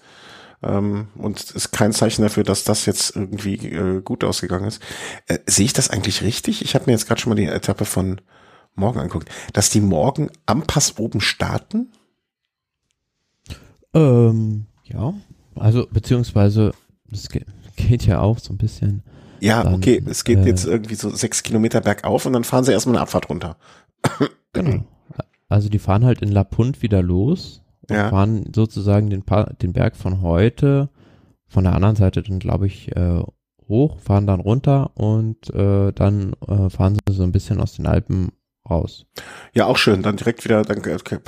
Ähm, 0.62 1.08
und 1.16 1.52
ist 1.52 1.72
kein 1.72 1.92
Zeichen 1.92 2.22
dafür, 2.22 2.44
dass 2.44 2.64
das 2.64 2.86
jetzt 2.86 3.16
irgendwie 3.16 3.56
äh, 3.56 4.02
gut 4.02 4.24
ausgegangen 4.24 4.66
ist. 4.66 4.82
Äh, 5.28 5.40
sehe 5.46 5.66
ich 5.66 5.74
das 5.74 5.90
eigentlich 5.90 6.22
richtig? 6.22 6.62
Ich 6.62 6.74
habe 6.74 6.86
mir 6.86 6.94
jetzt 6.94 7.08
gerade 7.08 7.20
schon 7.20 7.32
mal 7.32 7.36
die 7.36 7.46
Etappe 7.46 7.86
von 7.86 8.22
morgen 8.76 9.00
angeguckt, 9.00 9.30
dass 9.52 9.70
die 9.70 9.82
morgen 9.82 10.32
am 10.46 10.64
Pass 10.64 10.98
oben 10.98 11.22
starten? 11.22 11.92
Ähm, 13.94 14.68
ja, 14.84 15.14
also 15.56 15.88
beziehungsweise 15.92 16.74
es 17.12 17.30
geht, 17.30 17.46
geht 17.76 18.06
ja 18.06 18.22
auch 18.22 18.40
so 18.40 18.54
ein 18.54 18.58
bisschen. 18.58 19.04
Ja, 19.40 19.64
dann, 19.64 19.76
okay, 19.76 20.02
es 20.06 20.24
geht 20.24 20.40
äh, 20.40 20.46
jetzt 20.46 20.66
irgendwie 20.66 20.96
so 20.96 21.10
sechs 21.10 21.44
Kilometer 21.44 21.82
bergauf 21.82 22.26
und 22.26 22.34
dann 22.34 22.44
fahren 22.44 22.64
sie 22.64 22.72
erstmal 22.72 22.96
eine 22.96 23.04
Abfahrt 23.04 23.30
runter. 23.30 23.58
genau. 24.54 24.86
Also 25.50 25.70
die 25.70 25.80
fahren 25.80 26.06
halt 26.06 26.22
in 26.22 26.30
La 26.32 26.44
Punt 26.44 26.82
wieder 26.82 27.02
los 27.02 27.62
und 27.90 27.96
ja. 27.96 28.10
fahren 28.10 28.50
sozusagen 28.56 29.10
den, 29.10 29.24
pa 29.24 29.44
den 29.62 29.74
Berg 29.74 29.96
von 29.96 30.22
heute 30.22 30.90
von 31.48 31.66
der 31.66 31.74
anderen 31.74 31.96
Seite 31.96 32.24
dann 32.24 32.40
glaube 32.40 32.66
ich 32.68 32.96
äh, 32.96 33.22
hoch, 33.68 34.00
fahren 34.00 34.28
dann 34.28 34.40
runter 34.40 34.92
und 34.96 35.50
äh, 35.54 35.92
dann 35.92 36.34
äh, 36.48 36.70
fahren 36.70 36.96
sie 36.96 37.14
so 37.14 37.24
ein 37.24 37.32
bisschen 37.32 37.60
aus 37.60 37.74
den 37.74 37.86
Alpen 37.86 38.32
raus. 38.70 39.06
Ja, 39.54 39.66
auch 39.66 39.78
schön. 39.78 40.02
Dann 40.02 40.18
direkt 40.18 40.44
wieder, 40.46 40.64
dann, 40.64 40.80
okay, 40.80 41.20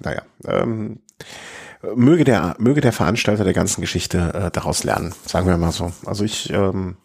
naja, 0.00 0.22
ähm, 0.46 1.00
möge 1.94 2.24
der, 2.24 2.56
möge 2.58 2.80
der 2.80 2.92
Veranstalter 2.92 3.44
der 3.44 3.52
ganzen 3.52 3.80
Geschichte 3.80 4.32
äh, 4.34 4.50
daraus 4.50 4.84
lernen, 4.84 5.14
sagen 5.26 5.46
wir 5.46 5.56
mal 5.56 5.72
so. 5.72 5.92
Also 6.06 6.24
ich, 6.24 6.50
ähm, 6.50 6.96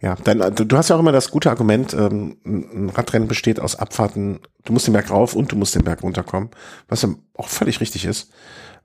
ja, 0.00 0.16
dann, 0.24 0.54
du, 0.54 0.64
du 0.64 0.76
hast 0.76 0.88
ja 0.88 0.96
auch 0.96 1.00
immer 1.00 1.12
das 1.12 1.30
gute 1.30 1.50
Argument, 1.50 1.92
ähm, 1.94 2.36
ein 2.44 2.90
Radrennen 2.90 3.28
besteht 3.28 3.60
aus 3.60 3.76
Abfahrten, 3.76 4.40
du 4.64 4.72
musst 4.72 4.86
den 4.86 4.94
Berg 4.94 5.10
rauf 5.10 5.34
und 5.34 5.52
du 5.52 5.56
musst 5.56 5.74
den 5.74 5.84
Berg 5.84 6.02
runterkommen, 6.02 6.50
was 6.88 7.02
ja 7.02 7.10
auch 7.34 7.48
völlig 7.48 7.80
richtig 7.80 8.04
ist. 8.04 8.30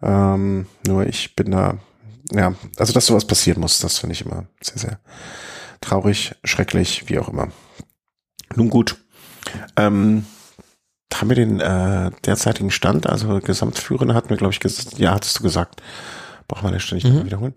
Ähm, 0.02 0.66
nur 0.88 1.06
ich 1.06 1.36
bin 1.36 1.52
da, 1.52 1.78
ja, 2.32 2.54
also 2.78 2.94
dass 2.94 3.06
sowas 3.06 3.26
passieren 3.26 3.62
muss, 3.62 3.80
das 3.80 4.00
finde 4.00 4.14
ich 4.14 4.26
immer 4.26 4.46
sehr, 4.62 4.78
sehr 4.78 5.00
traurig, 5.82 6.36
schrecklich, 6.44 7.06
wie 7.08 7.20
auch 7.20 7.30
immer. 7.30 7.50
Nun 8.56 8.70
gut. 8.70 8.98
Ähm, 9.78 10.26
haben 11.22 11.30
wir 11.30 11.36
den 11.36 11.60
äh, 11.60 12.12
derzeitigen 12.26 12.72
Stand, 12.72 13.08
also 13.08 13.40
Gesamtführende 13.40 14.14
hatten 14.14 14.30
wir, 14.30 14.38
glaube 14.38 14.54
ich, 14.54 14.98
ja, 14.98 15.14
hattest 15.14 15.40
du 15.40 15.44
gesagt. 15.44 15.82
Brauchen 16.48 16.68
wir 16.68 16.72
nicht 16.72 16.84
ständig 16.84 17.06
mhm. 17.06 17.26
wiederholen. 17.26 17.56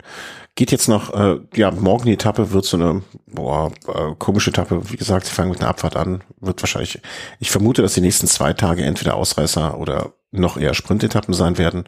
Geht 0.54 0.70
jetzt 0.70 0.88
noch, 0.88 1.12
äh, 1.12 1.40
ja, 1.54 1.70
morgen 1.70 2.04
die 2.06 2.12
Etappe 2.12 2.52
wird 2.52 2.64
so 2.64 2.76
eine, 2.76 3.02
boah, 3.26 3.72
äh, 3.88 4.14
komische 4.18 4.50
Etappe. 4.50 4.90
Wie 4.90 4.96
gesagt, 4.96 5.26
sie 5.26 5.32
fangen 5.32 5.50
mit 5.50 5.60
einer 5.60 5.68
Abfahrt 5.68 5.96
an. 5.96 6.22
Wird 6.40 6.62
wahrscheinlich, 6.62 7.00
ich 7.40 7.50
vermute, 7.50 7.82
dass 7.82 7.94
die 7.94 8.00
nächsten 8.00 8.26
zwei 8.26 8.52
Tage 8.52 8.84
entweder 8.84 9.16
Ausreißer 9.16 9.78
oder 9.78 10.12
noch 10.30 10.56
eher 10.56 10.72
Sprintetappen 10.72 11.34
sein 11.34 11.58
werden. 11.58 11.84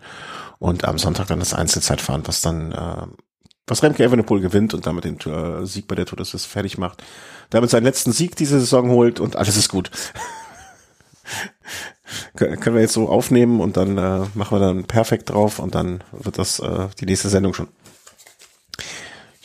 Und 0.58 0.84
am 0.84 0.98
Sonntag 0.98 1.28
dann 1.28 1.38
das 1.38 1.54
Einzelzeitfahren, 1.54 2.26
was 2.26 2.40
dann, 2.40 2.72
äh, 2.72 3.06
was 3.66 3.82
Remke 3.82 4.02
Evenepoel 4.02 4.40
gewinnt 4.40 4.74
und 4.74 4.86
damit 4.86 5.04
den 5.04 5.18
äh, 5.20 5.64
Sieg 5.66 5.86
bei 5.86 5.94
der 5.94 6.04
Tour 6.04 6.16
des 6.16 6.44
fertig 6.44 6.78
macht. 6.78 7.02
Damit 7.50 7.70
seinen 7.70 7.84
letzten 7.84 8.12
Sieg 8.12 8.34
diese 8.34 8.58
Saison 8.58 8.90
holt 8.90 9.20
und 9.20 9.36
alles 9.36 9.56
ist 9.56 9.68
gut. 9.68 9.90
Können 12.36 12.74
wir 12.74 12.80
jetzt 12.80 12.94
so 12.94 13.08
aufnehmen 13.08 13.60
und 13.60 13.76
dann 13.76 13.98
äh, 13.98 14.26
machen 14.34 14.58
wir 14.58 14.60
dann 14.60 14.84
perfekt 14.84 15.30
drauf 15.30 15.58
und 15.58 15.74
dann 15.74 16.02
wird 16.12 16.38
das 16.38 16.58
äh, 16.60 16.88
die 17.00 17.06
nächste 17.06 17.28
Sendung 17.28 17.54
schon. 17.54 17.68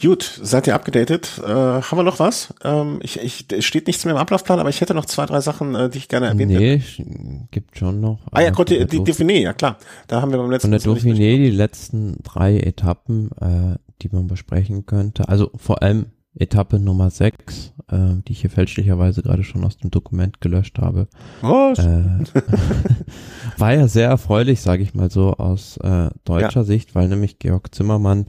Gut, 0.01 0.37
seid 0.41 0.67
ihr 0.67 0.75
abgedatet? 0.75 1.41
Äh, 1.41 1.47
haben 1.47 1.97
wir 1.97 2.03
noch 2.03 2.19
was? 2.19 2.53
Ähm, 2.61 2.99
ich, 3.01 3.21
ich, 3.21 3.45
es 3.49 3.63
steht 3.63 3.87
nichts 3.87 4.03
mehr 4.03 4.13
im 4.13 4.19
Ablaufplan, 4.19 4.59
aber 4.59 4.67
ich 4.67 4.81
hätte 4.81 4.93
noch 4.93 5.05
zwei, 5.05 5.25
drei 5.25 5.39
Sachen, 5.39 5.75
äh, 5.75 5.89
die 5.89 5.99
ich 5.99 6.09
gerne 6.09 6.27
erwähnt 6.27 6.51
nee, 6.51 6.77
hätte. 6.79 7.03
Nee, 7.03 7.47
gibt 7.51 7.77
schon 7.77 8.01
noch. 8.01 8.19
Ah 8.31 8.41
ja, 8.41 8.49
Gott, 8.49 8.69
die, 8.69 8.85
die 8.85 8.99
Dauphiné, 8.99 9.39
ja 9.39 9.53
klar. 9.53 9.77
Da 10.07 10.21
haben 10.21 10.31
wir 10.31 10.39
beim 10.39 10.51
letzten 10.51 10.71
Mal. 10.71 10.79
Von 10.81 10.95
der 10.95 11.01
Dauphiné 11.01 11.37
die 11.37 11.51
letzten 11.51 12.17
drei 12.21 12.57
Etappen, 12.57 13.31
äh, 13.39 13.77
die 14.01 14.09
man 14.11 14.27
besprechen 14.27 14.85
könnte. 14.85 15.29
Also 15.29 15.51
vor 15.55 15.81
allem 15.81 16.07
Etappe 16.35 16.79
Nummer 16.79 17.09
6, 17.09 17.73
äh, 17.89 17.97
die 18.27 18.31
ich 18.31 18.41
hier 18.41 18.49
fälschlicherweise 18.49 19.21
gerade 19.21 19.43
schon 19.43 19.63
aus 19.63 19.77
dem 19.77 19.91
Dokument 19.91 20.41
gelöscht 20.41 20.79
habe. 20.79 21.07
Was? 21.41 21.79
Äh, 21.79 22.23
war 23.57 23.73
ja 23.73 23.87
sehr 23.87 24.09
erfreulich, 24.09 24.61
sage 24.61 24.83
ich 24.83 24.95
mal 24.95 25.11
so, 25.11 25.33
aus 25.33 25.77
äh, 25.77 26.09
deutscher 26.25 26.61
ja. 26.61 26.63
Sicht, 26.63 26.95
weil 26.95 27.07
nämlich 27.07 27.39
Georg 27.39 27.73
Zimmermann 27.73 28.27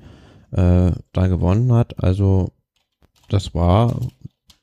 äh, 0.51 0.93
da 1.13 1.27
gewonnen 1.27 1.73
hat. 1.73 2.03
Also 2.03 2.51
das 3.29 3.55
war 3.55 3.99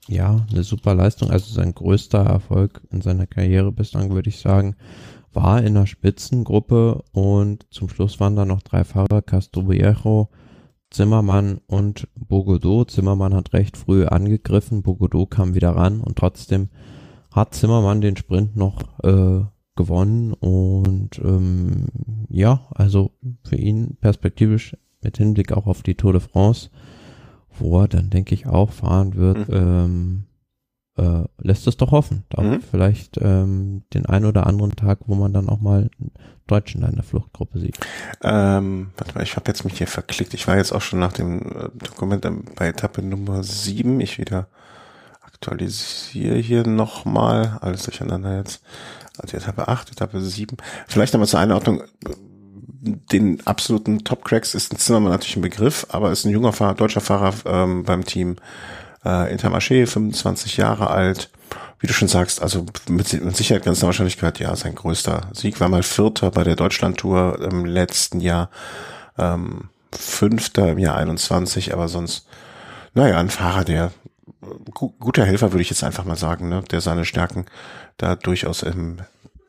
ja 0.07 0.45
eine 0.51 0.63
super 0.63 0.93
Leistung, 0.93 1.31
also 1.31 1.51
sein 1.51 1.73
größter 1.73 2.23
Erfolg 2.23 2.81
in 2.91 3.01
seiner 3.01 3.25
Karriere 3.25 3.71
bislang, 3.71 4.11
würde 4.11 4.29
ich 4.29 4.39
sagen, 4.39 4.75
war 5.33 5.63
in 5.63 5.73
der 5.73 5.85
Spitzengruppe 5.85 7.03
und 7.13 7.65
zum 7.71 7.89
Schluss 7.89 8.19
waren 8.19 8.35
da 8.35 8.45
noch 8.45 8.61
drei 8.61 8.83
Fahrer, 8.83 9.21
Castro 9.21 9.69
Viejo, 9.69 10.29
Zimmermann 10.91 11.61
und 11.67 12.07
Bogodo. 12.15 12.85
Zimmermann 12.85 13.33
hat 13.33 13.53
recht 13.53 13.77
früh 13.77 14.05
angegriffen, 14.05 14.83
Bogodo 14.83 15.25
kam 15.25 15.55
wieder 15.55 15.75
ran 15.75 16.01
und 16.01 16.17
trotzdem 16.17 16.69
hat 17.31 17.55
Zimmermann 17.55 18.01
den 18.01 18.17
Sprint 18.17 18.55
noch 18.55 18.99
äh, 19.03 19.45
gewonnen 19.75 20.33
und 20.33 21.17
ähm, 21.23 21.87
ja, 22.29 22.67
also 22.71 23.11
für 23.43 23.55
ihn 23.55 23.97
perspektivisch 23.99 24.75
mit 25.01 25.17
Hinblick 25.17 25.53
auch 25.53 25.65
auf 25.65 25.81
die 25.81 25.95
Tour 25.95 26.11
de 26.11 26.21
France, 26.21 26.69
wo 27.57 27.81
er 27.81 27.87
dann 27.87 28.09
denke 28.09 28.35
ich 28.35 28.47
auch 28.47 28.71
fahren 28.71 29.15
wird, 29.15 29.47
mhm. 29.47 29.55
ähm, 29.55 30.23
äh, 30.97 31.23
lässt 31.37 31.67
es 31.67 31.77
doch 31.77 31.91
hoffen. 31.91 32.23
Da 32.29 32.41
mhm. 32.41 32.61
Vielleicht 32.61 33.17
ähm, 33.21 33.83
den 33.93 34.05
einen 34.05 34.25
oder 34.25 34.47
anderen 34.47 34.75
Tag, 34.75 34.99
wo 35.07 35.15
man 35.15 35.33
dann 35.33 35.49
auch 35.49 35.59
mal 35.59 35.89
einen 35.99 36.11
Deutschen 36.47 36.83
in 36.83 36.95
der 36.95 37.03
Fluchtgruppe 37.03 37.59
sieht. 37.59 37.77
Ähm, 38.23 38.91
warte 38.97 39.15
mal, 39.15 39.23
ich 39.23 39.35
habe 39.35 39.49
jetzt 39.49 39.63
mich 39.63 39.77
hier 39.77 39.87
verklickt. 39.87 40.33
Ich 40.33 40.47
war 40.47 40.57
jetzt 40.57 40.73
auch 40.73 40.81
schon 40.81 40.99
nach 40.99 41.13
dem 41.13 41.41
äh, 41.41 41.69
Dokument 41.85 42.27
bei 42.55 42.67
Etappe 42.67 43.01
Nummer 43.01 43.43
7. 43.43 43.99
Ich 44.01 44.17
wieder 44.17 44.47
aktualisiere 45.21 46.37
hier 46.37 46.67
nochmal. 46.67 47.57
Alles 47.61 47.83
durcheinander 47.83 48.37
jetzt. 48.37 48.61
Also 49.17 49.37
Etappe 49.37 49.67
8, 49.67 49.91
Etappe 49.91 50.19
7. 50.21 50.57
Vielleicht 50.87 51.13
nochmal 51.13 51.27
zur 51.27 51.39
Einordnung. 51.39 51.83
Den 52.83 53.45
absoluten 53.45 54.03
Top-Cracks 54.03 54.55
ist 54.55 54.73
ein 54.73 54.77
Zimmermann 54.77 55.11
natürlich 55.11 55.35
ein 55.35 55.43
Begriff, 55.43 55.85
aber 55.89 56.11
ist 56.11 56.25
ein 56.25 56.31
junger 56.31 56.51
Fahrer, 56.51 56.73
deutscher 56.73 57.01
Fahrer 57.01 57.33
ähm, 57.45 57.83
beim 57.83 58.03
Team 58.03 58.37
äh, 59.05 59.31
Intermarché, 59.33 59.85
25 59.85 60.57
Jahre 60.57 60.89
alt. 60.89 61.29
Wie 61.79 61.87
du 61.87 61.93
schon 61.93 62.07
sagst, 62.07 62.41
also 62.41 62.65
mit, 62.89 63.13
mit 63.23 63.35
Sicherheit 63.35 63.65
ganz 63.65 63.81
Wahrscheinlichkeit, 63.81 64.39
ja, 64.39 64.55
sein 64.55 64.75
größter 64.75 65.29
Sieg 65.33 65.59
war 65.59 65.67
mal 65.67 65.83
Vierter 65.83 66.29
bei 66.29 66.43
der 66.43 66.55
Deutschlandtour 66.55 67.39
im 67.41 67.65
letzten 67.65 68.19
Jahr, 68.19 68.49
ähm, 69.17 69.69
Fünfter 69.91 70.71
im 70.71 70.77
Jahr 70.77 70.95
21, 70.97 71.73
aber 71.73 71.87
sonst, 71.87 72.27
naja, 72.93 73.17
ein 73.19 73.29
Fahrer, 73.29 73.65
der 73.65 73.91
gu 74.73 74.91
guter 74.99 75.25
Helfer, 75.25 75.51
würde 75.51 75.63
ich 75.63 75.69
jetzt 75.69 75.83
einfach 75.83 76.05
mal 76.05 76.15
sagen, 76.15 76.49
ne, 76.49 76.63
der 76.69 76.81
seine 76.81 77.03
Stärken 77.03 77.45
da 77.97 78.15
durchaus 78.15 78.63
im 78.63 78.99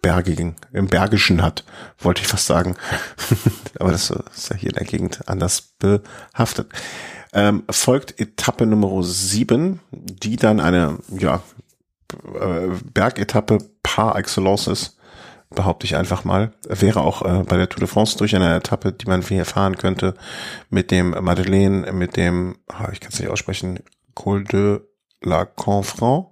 Bergigen, 0.00 0.56
im 0.72 0.88
Bergischen 0.88 1.42
hat, 1.42 1.64
wollte 1.98 2.22
ich 2.22 2.28
fast 2.28 2.46
sagen. 2.46 2.76
aber 3.78 3.92
das 3.92 4.10
ist 4.10 4.50
ja 4.50 4.56
hier 4.56 4.70
in 4.70 4.76
der 4.76 4.86
Gegend 4.86 5.28
anders 5.28 5.74
behaftet 5.78 6.68
ähm, 7.32 7.64
folgt 7.70 8.20
Etappe 8.20 8.66
Nummer 8.66 9.02
7, 9.02 9.80
die 9.90 10.36
dann 10.36 10.60
eine 10.60 10.98
ja, 11.18 11.42
äh, 12.34 12.68
Bergetappe 12.92 13.58
par 13.82 14.16
excellence 14.16 14.66
ist, 14.66 14.98
behaupte 15.50 15.86
ich 15.86 15.96
einfach 15.96 16.24
mal. 16.24 16.52
Wäre 16.68 17.00
auch 17.00 17.22
äh, 17.22 17.44
bei 17.44 17.56
der 17.56 17.68
Tour 17.68 17.80
de 17.80 17.88
France 17.88 18.18
durch 18.18 18.34
eine 18.36 18.56
Etappe, 18.56 18.92
die 18.92 19.06
man 19.06 19.22
hier 19.22 19.44
fahren 19.44 19.76
könnte, 19.76 20.14
mit 20.70 20.90
dem 20.90 21.10
Madeleine, 21.10 21.92
mit 21.92 22.16
dem, 22.16 22.56
oh, 22.68 22.90
ich 22.92 23.00
kann 23.00 23.12
es 23.12 23.18
nicht 23.18 23.30
aussprechen, 23.30 23.80
Col 24.14 24.44
de 24.44 24.80
la 25.22 25.44
Confrant. 25.44 26.31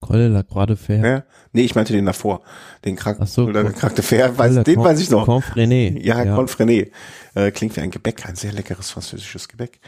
Col 0.00 0.16
de 0.16 0.28
la 0.28 0.42
Croix 0.42 0.66
de 0.66 0.76
Fer. 0.76 1.06
Ja? 1.06 1.22
Nee, 1.52 1.62
ich 1.62 1.74
meinte 1.74 1.92
den 1.92 2.06
davor. 2.06 2.40
Den 2.84 2.96
Krank 2.96 3.18
so, 3.26 3.44
oder 3.44 3.64
Krank 3.64 3.94
de 3.96 4.04
Fer, 4.04 4.36
weiß, 4.36 4.64
den 4.64 4.80
weiß 4.80 4.98
ich 5.00 5.10
noch. 5.10 5.28
Confrené. 5.28 5.98
Ja, 6.02 6.22
ja. 6.22 6.36
Confrené. 6.36 6.90
Äh, 7.34 7.50
klingt 7.50 7.76
wie 7.76 7.80
ein 7.80 7.90
Gebäck, 7.90 8.26
ein 8.26 8.34
sehr 8.34 8.52
leckeres 8.52 8.90
französisches 8.90 9.48
Gebäck. 9.48 9.78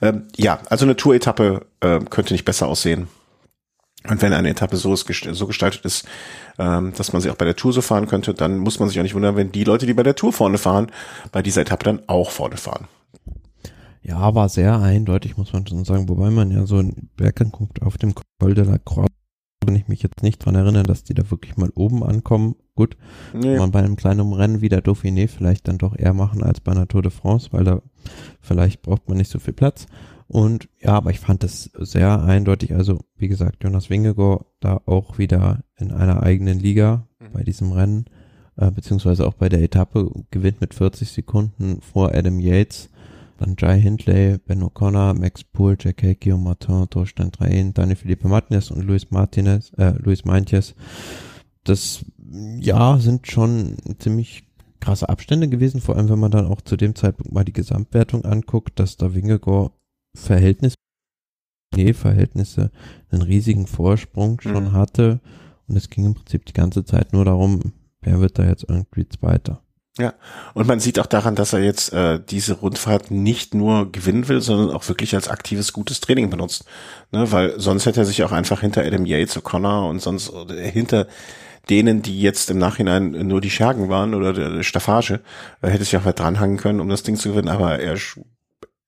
Ähm, 0.00 0.24
ja, 0.36 0.60
also 0.70 0.86
eine 0.86 0.96
Tour-Etappe 0.96 1.66
äh, 1.80 2.00
könnte 2.00 2.32
nicht 2.32 2.46
besser 2.46 2.66
aussehen. 2.66 3.08
Und 4.08 4.22
wenn 4.22 4.32
eine 4.32 4.48
Etappe 4.48 4.76
so, 4.76 4.94
ist, 4.94 5.06
so 5.32 5.46
gestaltet 5.46 5.84
ist, 5.84 6.06
ähm, 6.58 6.94
dass 6.96 7.12
man 7.12 7.20
sie 7.20 7.30
auch 7.30 7.36
bei 7.36 7.44
der 7.44 7.56
Tour 7.56 7.72
so 7.74 7.82
fahren 7.82 8.06
könnte, 8.06 8.32
dann 8.32 8.58
muss 8.58 8.78
man 8.78 8.88
sich 8.88 8.98
auch 8.98 9.02
nicht 9.02 9.14
wundern, 9.14 9.36
wenn 9.36 9.52
die 9.52 9.64
Leute, 9.64 9.84
die 9.84 9.92
bei 9.92 10.02
der 10.02 10.14
Tour 10.14 10.32
vorne 10.32 10.56
fahren, 10.56 10.90
bei 11.30 11.42
dieser 11.42 11.62
Etappe 11.62 11.84
dann 11.84 12.02
auch 12.06 12.30
vorne 12.30 12.56
fahren. 12.56 12.88
Ja, 14.00 14.34
war 14.34 14.48
sehr 14.48 14.80
eindeutig, 14.80 15.36
muss 15.36 15.52
man 15.52 15.66
schon 15.66 15.84
sagen, 15.84 16.08
wobei 16.08 16.30
man 16.30 16.50
ja 16.50 16.64
so 16.64 16.78
einen 16.78 17.10
Berg 17.16 17.40
anguckt 17.42 17.82
auf 17.82 17.98
dem 17.98 18.14
Col 18.14 18.54
de 18.54 18.64
la 18.64 18.78
Croix 18.78 19.08
kann 19.64 19.76
ich 19.76 19.88
mich 19.88 20.02
jetzt 20.02 20.22
nicht 20.22 20.38
dran 20.38 20.54
erinnern, 20.54 20.84
dass 20.84 21.04
die 21.04 21.14
da 21.14 21.30
wirklich 21.30 21.56
mal 21.56 21.70
oben 21.74 22.02
ankommen. 22.02 22.56
Gut, 22.74 22.96
nee. 23.34 23.58
man 23.58 23.70
bei 23.70 23.80
einem 23.80 23.96
kleinen 23.96 24.32
Rennen 24.32 24.60
wie 24.60 24.68
der 24.68 24.82
Dauphiné 24.84 25.28
vielleicht 25.28 25.68
dann 25.68 25.78
doch 25.78 25.96
eher 25.96 26.14
machen 26.14 26.42
als 26.42 26.60
bei 26.60 26.72
einer 26.72 26.86
Tour 26.88 27.02
de 27.02 27.10
France, 27.10 27.48
weil 27.52 27.64
da 27.64 27.82
vielleicht 28.40 28.82
braucht 28.82 29.08
man 29.08 29.18
nicht 29.18 29.30
so 29.30 29.38
viel 29.38 29.54
Platz. 29.54 29.86
Und 30.28 30.68
ja, 30.80 30.92
aber 30.92 31.10
ich 31.10 31.20
fand 31.20 31.42
das 31.42 31.70
sehr 31.78 32.22
eindeutig. 32.22 32.74
Also, 32.74 33.00
wie 33.16 33.28
gesagt, 33.28 33.64
Jonas 33.64 33.90
Wingegor 33.90 34.46
da 34.60 34.80
auch 34.86 35.18
wieder 35.18 35.64
in 35.76 35.90
einer 35.90 36.22
eigenen 36.22 36.58
Liga 36.58 37.06
mhm. 37.18 37.32
bei 37.32 37.42
diesem 37.42 37.72
Rennen. 37.72 38.04
äh, 38.56 38.70
beziehungsweise 38.70 39.26
auch 39.26 39.34
bei 39.34 39.48
der 39.48 39.62
Etappe 39.62 40.10
gewinnt 40.30 40.60
mit 40.60 40.74
40 40.74 41.10
Sekunden 41.10 41.80
vor 41.80 42.14
Adam 42.14 42.40
Yates, 42.40 42.90
dann 43.38 43.56
Jai 43.58 43.80
Hindley, 43.80 44.38
Ben 44.38 44.62
O'Connor, 44.62 45.14
Max 45.14 45.44
Poole, 45.44 45.76
Jack 45.78 46.02
Hake, 46.02 46.36
Martin, 46.36 46.88
Torstein 46.90 47.30
Drein, 47.30 47.72
Dani 47.72 47.96
Felipe 47.96 48.28
Martinez 48.28 48.70
und 48.70 48.82
Luis 48.82 49.10
Martinez, 49.10 49.72
äh, 49.78 49.92
Luis 49.98 50.24
Meintjes. 50.24 50.74
Das, 51.64 52.04
ja, 52.58 52.98
sind 52.98 53.26
schon 53.26 53.76
ziemlich 53.98 54.44
krasse 54.80 55.08
Abstände 55.08 55.48
gewesen, 55.48 55.80
vor 55.80 55.96
allem 55.96 56.08
wenn 56.08 56.18
man 56.18 56.30
dann 56.30 56.46
auch 56.46 56.60
zu 56.60 56.76
dem 56.76 56.94
Zeitpunkt 56.94 57.32
mal 57.32 57.44
die 57.44 57.52
Gesamtwertung 57.52 58.24
anguckt, 58.24 58.78
dass 58.78 58.96
da 58.96 59.14
Wingegor 59.14 59.72
Verhältnis 60.16 60.74
Verhältnisse 61.92 62.72
einen 63.10 63.22
riesigen 63.22 63.68
Vorsprung 63.68 64.40
schon 64.40 64.64
mhm. 64.64 64.72
hatte 64.72 65.20
und 65.68 65.76
es 65.76 65.90
ging 65.90 66.06
im 66.06 66.14
Prinzip 66.14 66.44
die 66.46 66.54
ganze 66.54 66.84
Zeit 66.84 67.12
nur 67.12 67.24
darum, 67.24 67.72
wer 68.00 68.20
wird 68.20 68.38
da 68.38 68.46
jetzt 68.46 68.64
irgendwie 68.68 69.08
Zweiter. 69.08 69.62
Ja, 69.98 70.14
und 70.54 70.68
man 70.68 70.78
sieht 70.78 71.00
auch 71.00 71.06
daran, 71.06 71.34
dass 71.34 71.52
er 71.52 71.58
jetzt 71.58 71.92
äh, 71.92 72.20
diese 72.20 72.54
Rundfahrt 72.54 73.10
nicht 73.10 73.52
nur 73.52 73.90
gewinnen 73.90 74.28
will, 74.28 74.40
sondern 74.40 74.70
auch 74.70 74.88
wirklich 74.88 75.14
als 75.16 75.26
aktives, 75.28 75.72
gutes 75.72 76.00
Training 76.00 76.30
benutzt. 76.30 76.64
Ne, 77.10 77.30
weil 77.32 77.58
sonst 77.58 77.84
hätte 77.84 78.00
er 78.00 78.06
sich 78.06 78.22
auch 78.22 78.30
einfach 78.30 78.60
hinter 78.60 78.84
Adam 78.84 79.04
Yates, 79.04 79.36
O'Connor 79.36 79.90
und 79.90 80.00
sonst 80.00 80.32
hinter 80.48 81.08
denen, 81.68 82.00
die 82.02 82.20
jetzt 82.20 82.48
im 82.50 82.58
Nachhinein 82.58 83.10
nur 83.26 83.40
die 83.40 83.50
Schergen 83.50 83.88
waren 83.88 84.14
oder 84.14 84.32
der 84.32 84.62
Staffage, 84.62 85.20
äh, 85.62 85.68
hätte 85.68 85.84
sich 85.84 85.96
auch 85.96 86.04
weit 86.04 86.20
dranhangen 86.20 86.58
können, 86.58 86.80
um 86.80 86.88
das 86.88 87.02
Ding 87.02 87.16
zu 87.16 87.30
gewinnen, 87.30 87.48
aber 87.48 87.80
er 87.80 87.94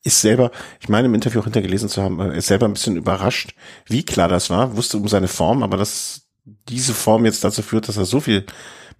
ist 0.03 0.21
selber, 0.21 0.51
ich 0.81 0.89
meine 0.89 1.09
im 1.09 1.15
Interview 1.15 1.41
auch 1.41 1.45
hintergelesen 1.45 1.89
zu 1.89 2.03
haben, 2.03 2.21
er 2.21 2.35
ist 2.35 2.47
selber 2.47 2.67
ein 2.67 2.73
bisschen 2.73 2.97
überrascht, 2.97 3.55
wie 3.87 4.05
klar 4.05 4.29
das 4.29 4.49
war, 4.49 4.77
wusste 4.77 4.97
um 4.97 5.09
seine 5.09 5.29
Form, 5.29 5.63
aber 5.63 5.77
dass 5.77 6.29
diese 6.69 6.95
Form 6.95 7.25
jetzt 7.25 7.45
dazu 7.45 7.63
führt, 7.63 7.89
dass 7.89 7.97
er 7.97 8.07
so 8.07 8.21
viel 8.21 8.47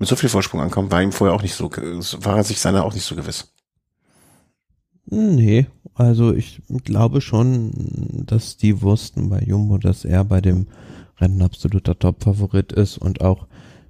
mit 0.01 0.09
so 0.09 0.17
viel 0.17 0.31
Vorsprung 0.31 0.61
ankommt, 0.61 0.91
war 0.91 1.03
ihm 1.03 1.13
vorher 1.13 1.37
auch 1.37 1.43
nicht 1.43 1.55
so, 1.55 1.71
war 1.71 2.37
er 2.37 2.43
sich 2.43 2.59
seiner 2.59 2.85
auch 2.85 2.95
nicht 2.95 3.05
so 3.05 3.15
gewiss. 3.15 3.53
Nee, 5.07 5.67
also 5.95 6.33
ich 6.33 6.63
glaube 6.85 7.21
schon, 7.21 8.25
dass 8.27 8.57
die 8.57 8.81
wussten 8.81 9.29
bei 9.29 9.41
Jumbo, 9.41 9.77
dass 9.77 10.05
er 10.05 10.25
bei 10.25 10.41
dem 10.41 10.69
Rennen 11.19 11.43
absoluter 11.43 11.99
Top-Favorit 11.99 12.73
ist 12.73 12.97
und 12.97 13.21
auch 13.21 13.47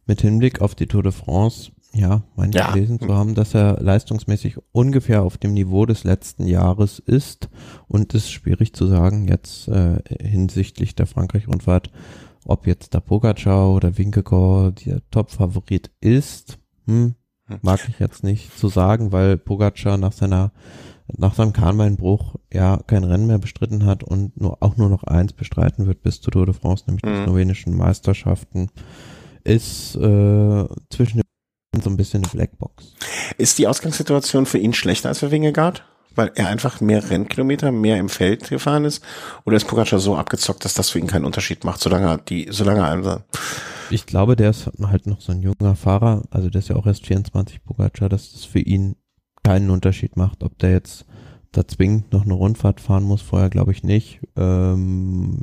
mit 0.07 0.21
Hinblick 0.23 0.61
auf 0.61 0.75
die 0.75 0.87
Tour 0.87 1.05
de 1.05 1.13
France, 1.13 1.71
ja, 1.93 2.23
meine 2.35 2.53
ja. 2.55 2.73
gelesen 2.73 2.99
zu 2.99 3.15
haben, 3.15 3.35
dass 3.37 3.55
er 3.55 3.81
leistungsmäßig 3.81 4.57
ungefähr 4.73 5.23
auf 5.23 5.39
dem 5.39 5.55
Niveau 5.55 5.87
des 5.87 6.03
letzten 6.03 6.47
Jahres 6.47 6.99
ist 6.99 7.49
und 7.87 8.15
es 8.15 8.25
ist 8.25 8.33
schwierig 8.33 8.73
zu 8.73 8.87
sagen 8.87 9.29
jetzt 9.29 9.69
äh, 9.69 9.99
hinsichtlich 10.21 10.97
der 10.97 11.07
Frankreich-Rundfahrt, 11.07 11.91
ob 12.45 12.67
jetzt 12.67 12.95
der 12.95 13.01
Pogacar 13.01 13.71
oder 13.71 13.97
Winkegaard 13.99 14.87
der 14.87 15.03
Top-Favorit 15.11 15.91
ist, 16.01 16.59
hm, 16.87 17.15
hm, 17.47 17.59
mag 17.63 17.81
ich 17.89 17.99
jetzt 17.99 18.25
nicht 18.25 18.57
zu 18.59 18.69
sagen, 18.69 19.13
weil 19.13 19.37
Pogacar 19.37 19.97
nach 19.97 20.13
seiner 20.13 20.53
nach 21.17 21.35
seinem 21.35 21.53
Kahnbeinbruch 21.53 22.37
ja 22.53 22.81
kein 22.87 23.05
Rennen 23.05 23.27
mehr 23.27 23.39
bestritten 23.39 23.85
hat 23.85 24.05
und 24.05 24.41
nur 24.41 24.63
auch 24.63 24.77
nur 24.77 24.89
noch 24.89 25.05
eins 25.05 25.33
bestreiten 25.33 25.87
wird 25.87 26.03
bis 26.03 26.21
zur 26.21 26.33
Tour 26.33 26.47
de 26.47 26.55
France, 26.55 26.85
nämlich 26.87 27.05
mhm. 27.05 27.09
die 27.09 27.25
slowenischen 27.25 27.77
Meisterschaften, 27.77 28.71
ist 29.45 29.97
äh, 29.97 30.67
zwischen 30.91 31.19
den 31.19 31.83
so 31.83 31.91
ein 31.91 31.97
bisschen 31.97 32.23
eine 32.23 32.31
Blackbox. 32.33 32.95
Ist 33.39 33.59
die 33.59 33.67
Ausgangssituation 33.67 34.47
für 34.47 34.59
ihn 34.59 34.73
schlechter 34.73 35.09
als 35.09 35.21
für 35.21 35.31
Wingegaard? 35.31 35.85
Weil 36.21 36.33
er 36.35 36.49
einfach 36.49 36.83
mehr 36.83 37.09
Rennkilometer, 37.09 37.73
mehr 37.73 37.97
im 37.97 38.11
Feld 38.11 38.51
gefahren 38.51 38.85
ist? 38.85 39.03
Oder 39.47 39.57
ist 39.57 39.67
Pogacar 39.67 39.99
so 39.99 40.17
abgezockt, 40.17 40.67
dass 40.67 40.75
das 40.75 40.91
für 40.91 40.99
ihn 40.99 41.07
keinen 41.07 41.25
Unterschied 41.25 41.65
macht, 41.65 41.81
solange 41.81 42.09
er 42.09 42.19
die, 42.19 42.49
solange 42.51 42.81
er 42.81 43.25
Ich 43.89 44.05
glaube, 44.05 44.37
der 44.37 44.51
ist 44.51 44.71
halt 44.83 45.07
noch 45.07 45.23
so 45.23 45.33
ein 45.33 45.41
junger 45.41 45.77
Fahrer, 45.77 46.25
also 46.31 46.51
der 46.51 46.59
ist 46.59 46.69
ja 46.69 46.77
auch 46.77 46.87
erst 46.87 47.07
24 47.07 47.65
Pogacar, 47.65 48.11
dass 48.11 48.33
das 48.33 48.45
für 48.45 48.59
ihn 48.59 48.97
keinen 49.43 49.71
Unterschied 49.71 50.19
macht, 50.19 50.43
ob 50.43 50.59
der 50.59 50.73
jetzt 50.73 51.07
da 51.53 51.67
zwingend 51.67 52.13
noch 52.13 52.27
eine 52.27 52.35
Rundfahrt 52.35 52.83
fahren 52.83 53.05
muss, 53.05 53.23
vorher 53.23 53.49
glaube 53.49 53.73
ich 53.73 53.83
nicht. 53.83 54.21
Ähm, 54.37 55.39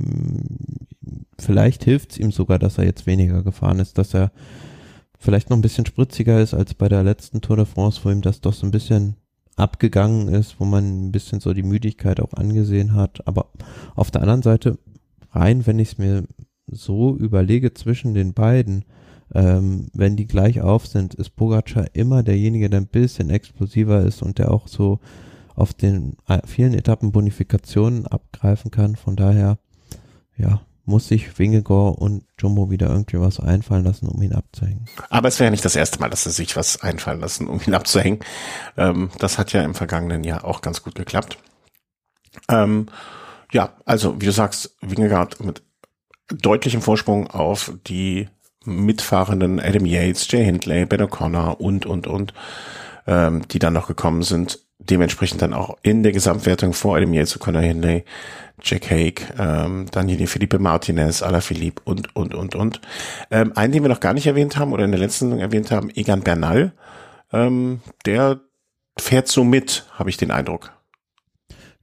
vielleicht 1.40 1.86
hilft 1.86 2.12
es 2.12 2.18
ihm 2.20 2.32
sogar, 2.32 2.60
dass 2.60 2.78
er 2.78 2.86
jetzt 2.86 3.08
weniger 3.08 3.42
gefahren 3.42 3.80
ist, 3.80 3.98
dass 3.98 4.14
er 4.14 4.32
vielleicht 5.18 5.50
noch 5.50 5.58
ein 5.58 5.64
bisschen 5.64 5.88
spritziger 5.88 6.40
ist 6.40 6.54
als 6.54 6.76
bei 6.76 6.88
der 6.88 7.02
letzten 7.02 7.42
Tour 7.42 7.56
de 7.56 7.66
France, 7.66 8.02
wo 8.04 8.12
ihm 8.12 8.22
das 8.22 8.42
doch 8.42 8.54
so 8.54 8.68
ein 8.68 8.72
bisschen 8.72 9.16
abgegangen 9.58 10.30
ist, 10.30 10.60
wo 10.60 10.66
man 10.66 11.08
ein 11.08 11.12
bisschen 11.12 11.40
so 11.40 11.54
die 11.54 11.64
Müdigkeit 11.64 12.22
auch 12.22 12.34
angesehen 12.34 12.94
hat. 12.94 13.28
Aber 13.28 13.52
auf 13.96 14.12
der 14.12 14.22
anderen 14.22 14.44
Seite, 14.44 14.78
rein, 15.32 15.66
wenn 15.66 15.80
ich 15.80 15.90
es 15.90 15.98
mir 15.98 16.24
so 16.68 17.16
überlege 17.18 17.74
zwischen 17.74 18.14
den 18.14 18.34
beiden, 18.34 18.86
ähm, 19.34 19.88
wenn 19.94 20.16
die 20.16 20.28
gleich 20.28 20.62
auf 20.62 20.88
sind, 20.88 21.16
ist 21.16 21.36
Pogacar 21.36 21.88
immer 21.94 22.24
derjenige, 22.24 22.70
der 22.70 22.82
ein 22.82 22.88
bisschen 22.88 23.30
explosiver 23.30 24.02
ist 24.02 24.22
und 24.22 24.38
der 24.38 24.52
auch 24.52 24.68
so 24.68 25.00
auf 25.56 25.74
den 25.74 26.18
äh, 26.28 26.40
vielen 26.46 26.74
Etappen 26.74 27.12
Bonifikationen 27.12 28.06
abgreifen 28.06 28.72
kann. 28.72 28.96
Von 28.96 29.16
daher, 29.16 29.58
ja, 30.38 30.62
muss 30.88 31.10
sich 31.10 31.38
Wingegor 31.38 32.02
und 32.02 32.24
Jumbo 32.40 32.72
wieder 32.72 32.88
irgendwie 32.88 33.20
was 33.20 33.40
einfallen 33.40 33.84
lassen, 33.84 34.08
um 34.08 34.22
ihn 34.22 34.34
abzuhängen. 34.34 34.86
Aber 35.10 35.28
es 35.28 35.38
wäre 35.38 35.48
ja 35.48 35.52
nicht 35.52 35.66
das 35.66 35.76
erste 35.76 36.00
Mal, 36.00 36.10
dass 36.10 36.24
sie 36.24 36.32
sich 36.32 36.56
was 36.56 36.82
einfallen 36.82 37.20
lassen, 37.20 37.48
um 37.48 37.60
ihn 37.68 37.74
abzuhängen. 37.74 38.22
Ähm, 38.78 39.10
das 39.20 39.38
hat 39.38 39.52
ja 39.52 39.64
im 39.64 39.76
vergangenen 39.76 40.24
Jahr 40.24 40.46
auch 40.46 40.62
ganz 40.62 40.82
gut 40.82 40.96
geklappt. 40.96 41.38
Ähm, 42.50 42.88
ja, 43.52 43.74
also 43.86 44.22
wie 44.22 44.26
du 44.26 44.32
sagst, 44.32 44.76
Wingegaard 44.82 45.44
mit 45.44 45.62
deutlichem 46.30 46.82
Vorsprung 46.82 47.28
auf 47.28 47.74
die 47.86 48.30
mitfahrenden 48.64 49.60
Adam 49.60 49.86
Yates, 49.86 50.30
Jay 50.32 50.46
Hindley, 50.46 50.86
Ben 50.86 51.02
O'Connor 51.02 51.58
und, 51.58 51.86
und, 51.86 52.08
und, 52.08 52.34
ähm, 53.08 53.46
die 53.50 53.60
dann 53.60 53.74
noch 53.74 53.88
gekommen 53.88 54.24
sind. 54.24 54.60
Dementsprechend 54.80 55.42
dann 55.42 55.54
auch 55.54 55.78
in 55.82 56.04
der 56.04 56.12
Gesamtwertung 56.14 56.72
vor 56.74 56.96
Adam 56.96 57.14
Yates, 57.14 57.38
O'Connor, 57.38 57.62
Hindley 57.62 58.06
Jack 58.62 58.90
Hake, 58.90 59.34
ähm, 59.38 59.86
die 60.08 60.28
Felipe 60.28 60.60
Martinez, 60.60 61.22
Alaphilippe 61.22 61.82
und, 61.86 62.16
und, 62.16 62.34
und, 62.34 62.56
und. 62.56 62.82
Ähm, 63.30 63.54
einen, 63.56 63.74
den 63.74 63.84
wir 63.84 63.90
noch 63.90 64.00
gar 64.00 64.14
nicht 64.14 64.26
erwähnt 64.26 64.58
haben 64.58 64.74
oder 64.74 64.86
in 64.86 64.92
der 64.92 65.00
letzten 65.00 65.26
Sendung 65.26 65.40
erwähnt 65.40 65.72
haben, 65.72 65.90
Egan 65.94 66.22
Bernal, 66.22 66.74
ähm, 67.32 67.82
der 68.06 68.40
fährt 68.98 69.28
so 69.28 69.44
mit, 69.44 69.86
habe 69.94 70.10
ich 70.10 70.18
den 70.18 70.32
Eindruck. 70.32 70.72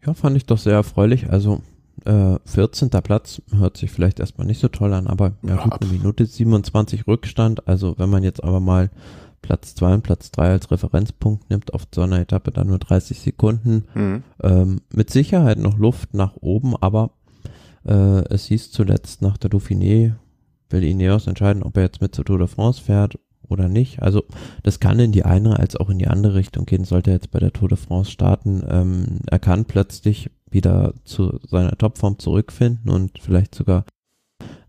Ja, 0.04 0.14
fand 0.14 0.36
ich 0.36 0.46
doch 0.46 0.58
sehr 0.58 0.74
erfreulich. 0.74 1.30
Also 1.30 1.62
äh, 2.04 2.36
14. 2.44 2.90
Platz 2.90 3.40
hört 3.56 3.76
sich 3.76 3.90
vielleicht 3.90 4.20
erstmal 4.20 4.46
nicht 4.46 4.60
so 4.60 4.68
toll 4.68 4.92
an, 4.92 5.06
aber 5.06 5.32
ja, 5.42 5.56
gut, 5.56 5.80
eine 5.80 5.90
Minute 5.90 6.26
27 6.26 7.06
Rückstand. 7.06 7.68
Also 7.68 7.98
wenn 7.98 8.10
man 8.10 8.22
jetzt 8.22 8.42
aber 8.42 8.60
mal 8.60 8.90
Platz 9.44 9.74
2 9.74 9.94
und 9.94 10.02
Platz 10.02 10.30
3 10.30 10.52
als 10.52 10.70
Referenzpunkt 10.70 11.50
nimmt, 11.50 11.74
auf 11.74 11.82
so 11.94 12.00
einer 12.00 12.18
Etappe 12.18 12.50
dann 12.50 12.68
nur 12.68 12.78
30 12.78 13.20
Sekunden. 13.20 13.84
Mhm. 13.94 14.22
Ähm, 14.42 14.80
mit 14.90 15.10
Sicherheit 15.10 15.58
noch 15.58 15.76
Luft 15.76 16.14
nach 16.14 16.36
oben, 16.40 16.74
aber 16.80 17.10
äh, 17.86 18.24
es 18.32 18.46
hieß 18.46 18.72
zuletzt 18.72 19.20
nach 19.20 19.36
der 19.36 19.50
Dauphiné, 19.50 20.14
will 20.70 20.82
Ineos 20.82 21.26
entscheiden, 21.26 21.62
ob 21.62 21.76
er 21.76 21.82
jetzt 21.82 22.00
mit 22.00 22.14
zur 22.14 22.24
Tour 22.24 22.38
de 22.38 22.46
France 22.46 22.82
fährt 22.82 23.18
oder 23.46 23.68
nicht. 23.68 24.00
Also 24.00 24.24
das 24.62 24.80
kann 24.80 24.98
in 24.98 25.12
die 25.12 25.26
eine 25.26 25.58
als 25.58 25.76
auch 25.76 25.90
in 25.90 25.98
die 25.98 26.08
andere 26.08 26.36
Richtung 26.36 26.64
gehen, 26.64 26.84
sollte 26.84 27.10
er 27.10 27.16
jetzt 27.16 27.30
bei 27.30 27.38
der 27.38 27.52
Tour 27.52 27.68
de 27.68 27.76
France 27.76 28.10
starten. 28.10 28.64
Ähm, 28.66 29.18
er 29.26 29.38
kann 29.38 29.66
plötzlich 29.66 30.30
wieder 30.50 30.94
zu 31.04 31.38
seiner 31.46 31.76
Topform 31.76 32.18
zurückfinden 32.18 32.90
und 32.90 33.18
vielleicht 33.20 33.54
sogar 33.54 33.84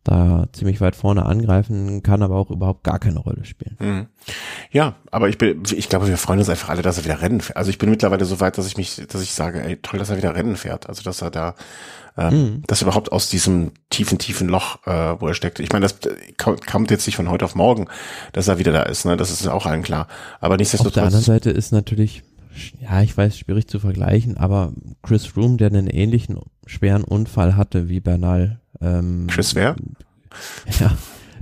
da 0.06 0.45
ziemlich 0.53 0.82
weit 0.82 0.95
vorne 0.95 1.26
angreifen, 1.26 2.03
kann 2.03 2.22
aber 2.22 2.36
auch 2.36 2.51
überhaupt 2.51 2.84
gar 2.84 2.99
keine 2.99 3.20
Rolle 3.20 3.43
spielen. 3.43 3.76
Mhm. 3.80 4.06
Ja, 4.72 4.95
aber 5.10 5.30
ich 5.30 5.39
bin, 5.39 5.64
ich 5.76 5.89
glaube, 5.89 6.08
wir 6.08 6.18
freuen 6.18 6.39
uns 6.39 6.49
einfach 6.49 6.70
alle, 6.70 6.84
dass 6.84 6.99
er 6.99 7.06
wieder 7.06 7.22
Rennen 7.22 7.41
fährt. 7.41 7.58
Also 7.58 7.72
ich 7.72 7.80
bin 7.80 7.89
mittlerweile 7.89 8.24
so 8.24 8.39
weit, 8.39 8.58
dass 8.60 8.68
ich 8.68 8.78
mich, 8.78 9.01
dass 9.10 9.24
ich 9.24 9.34
sage, 9.34 9.64
ey, 9.64 9.78
toll, 9.78 9.97
dass 9.97 10.12
er 10.12 10.18
wieder 10.18 10.36
Rennen 10.36 10.58
fährt. 10.58 10.88
Also 10.88 11.01
dass 11.01 11.24
er 11.24 11.32
da, 11.32 11.56
ähm, 12.18 12.34
mhm. 12.34 12.64
dass 12.68 12.84
er 12.84 12.88
überhaupt 12.88 13.12
aus 13.12 13.30
diesem 13.30 13.72
tiefen, 13.89 14.20
tiefen 14.20 14.47
Loch, 14.47 14.86
äh, 14.86 15.20
wo 15.20 15.28
er 15.28 15.34
steckt. 15.34 15.60
Ich 15.60 15.72
meine, 15.72 15.88
das 15.88 15.97
kommt 16.38 16.91
jetzt 16.91 17.08
nicht 17.08 17.16
von 17.16 17.32
heute 17.32 17.43
auf 17.43 17.56
morgen, 17.56 17.88
dass 18.32 18.47
er 18.47 18.60
wieder 18.60 18.72
da 18.72 18.84
ist. 18.84 19.06
Ne, 19.06 19.18
das 19.18 19.32
ist 19.32 19.47
auch 19.47 19.66
allen 19.66 19.82
klar. 19.82 20.08
Aber 20.39 20.56
nichtsdestotrotz. 20.58 20.91
Auf 20.91 20.93
der 20.93 21.03
anderen 21.03 21.26
Seite 21.26 21.49
ist 21.49 21.72
natürlich 21.72 22.22
ja, 22.80 23.01
ich 23.01 23.18
weiß, 23.18 23.38
schwierig 23.38 23.68
zu 23.68 23.80
vergleichen, 23.80 24.38
aber 24.38 24.72
Chris 25.03 25.36
Room, 25.36 25.58
der 25.58 25.68
einen 25.68 25.88
ähnlichen 25.88 26.38
schweren 26.66 27.03
Unfall 27.03 27.55
hatte 27.55 27.89
wie 27.89 27.99
Bernal, 27.99 28.59
ähm, 28.82 29.28
Chris 29.28 29.55
wer? 29.55 29.76
Ja, 30.80 30.97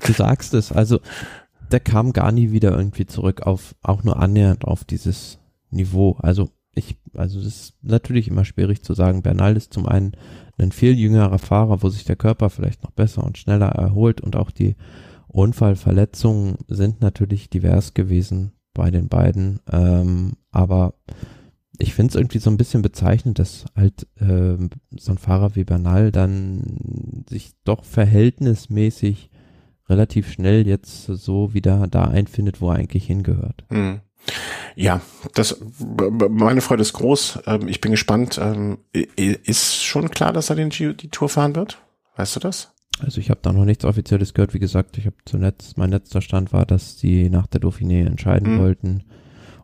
du 0.05 0.13
sagst 0.13 0.53
es. 0.53 0.71
Also 0.71 0.99
der 1.71 1.80
kam 1.80 2.13
gar 2.13 2.32
nie 2.32 2.51
wieder 2.51 2.71
irgendwie 2.71 3.07
zurück 3.07 3.41
auf, 3.41 3.76
auch 3.82 4.03
nur 4.03 4.17
annähernd 4.17 4.65
auf 4.65 4.84
dieses 4.84 5.39
Niveau. 5.71 6.17
Also 6.21 6.49
ich, 6.76 6.97
also 7.15 7.39
es 7.39 7.45
ist 7.45 7.74
natürlich 7.82 8.28
immer 8.28 8.45
schwierig 8.45 8.84
zu 8.84 8.93
sagen. 8.93 9.24
Bernal 9.24 9.57
ist 9.57 9.74
zum 9.74 9.88
einen 9.88 10.13
ein 10.57 10.71
viel 10.71 10.97
jüngerer 10.97 11.39
Fahrer, 11.39 11.82
wo 11.82 11.89
sich 11.89 12.03
der 12.03 12.15
Körper 12.15 12.49
vielleicht 12.49 12.84
noch 12.84 12.91
besser 12.91 13.24
und 13.24 13.38
schneller 13.38 13.69
erholt 13.69 14.21
und 14.21 14.36
auch 14.36 14.51
die 14.51 14.76
Unfallverletzungen 15.28 16.57
sind 16.67 17.01
natürlich 17.01 17.49
divers 17.49 17.95
gewesen 17.95 18.53
bei 18.74 18.91
den 18.91 19.07
beiden. 19.07 19.59
Ähm, 19.71 20.34
aber 20.51 20.93
ich 21.80 21.93
finde 21.93 22.11
es 22.11 22.15
irgendwie 22.15 22.39
so 22.39 22.49
ein 22.49 22.57
bisschen 22.57 22.82
bezeichnend, 22.82 23.39
dass 23.39 23.65
halt 23.76 24.07
äh, 24.19 24.57
so 24.97 25.11
ein 25.11 25.17
Fahrer 25.17 25.55
wie 25.55 25.63
Bernal 25.63 26.11
dann 26.11 27.26
sich 27.30 27.53
doch 27.63 27.84
verhältnismäßig 27.84 29.30
relativ 29.89 30.32
schnell 30.32 30.67
jetzt 30.67 31.05
so 31.05 31.53
wieder 31.53 31.88
da 31.88 32.05
einfindet, 32.05 32.61
wo 32.61 32.69
er 32.69 32.76
eigentlich 32.76 33.05
hingehört. 33.05 33.65
Mhm. 33.69 34.01
Ja, 34.76 35.01
das, 35.34 35.61
meine 36.30 36.61
Freude 36.61 36.82
ist 36.82 36.93
groß. 36.93 37.39
Ähm, 37.45 37.67
ich 37.67 37.82
bin 37.82 37.91
gespannt. 37.91 38.39
Ähm, 38.41 38.78
ist 39.15 39.84
schon 39.84 40.09
klar, 40.09 40.32
dass 40.32 40.49
er 40.49 40.55
den 40.55 40.69
G 40.69 40.93
die 40.93 41.09
Tour 41.09 41.30
fahren 41.30 41.55
wird? 41.55 41.80
Weißt 42.15 42.36
du 42.36 42.39
das? 42.39 42.71
Also 42.99 43.19
ich 43.19 43.30
habe 43.30 43.39
da 43.41 43.51
noch 43.51 43.65
nichts 43.65 43.86
Offizielles 43.86 44.34
gehört. 44.34 44.53
Wie 44.53 44.59
gesagt, 44.59 44.97
ich 44.97 45.05
habe 45.05 45.15
zuletzt, 45.26 45.78
mein 45.78 45.89
letzter 45.89 46.21
Stand 46.21 46.53
war, 46.53 46.65
dass 46.65 46.99
sie 46.99 47.30
nach 47.30 47.47
der 47.47 47.61
Dauphiné 47.61 48.05
entscheiden 48.05 48.55
mhm. 48.55 48.59
wollten. 48.59 49.03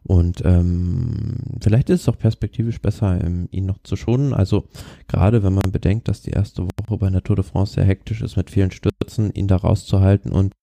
Und 0.04 0.42
ähm, 0.46 1.36
vielleicht 1.62 1.90
ist 1.90 2.02
es 2.02 2.10
auch 2.10 2.18
perspektivisch 2.18 2.82
besser, 2.82 3.24
ähm, 3.24 3.48
ihn 3.52 3.66
noch 3.66 3.80
zu 3.84 3.96
schonen. 3.96 4.34
Also 4.34 4.66
gerade 5.08 5.44
wenn 5.44 5.54
man 5.54 5.72
bedenkt, 5.72 6.08
dass 6.08 6.22
die 6.22 6.32
erste 6.32 6.64
Woche 6.64 6.98
bei 6.98 7.10
der 7.10 7.24
Tour 7.24 7.36
de 7.36 7.46
France 7.46 7.74
sehr 7.74 7.86
hektisch 7.86 8.22
ist 8.22 8.38
mit 8.38 8.50
vielen 8.50 8.72
Stürzen, 8.72 9.32
ihn 9.34 9.48
da 9.48 9.58
rauszuhalten 9.58 10.32
und 10.32 10.54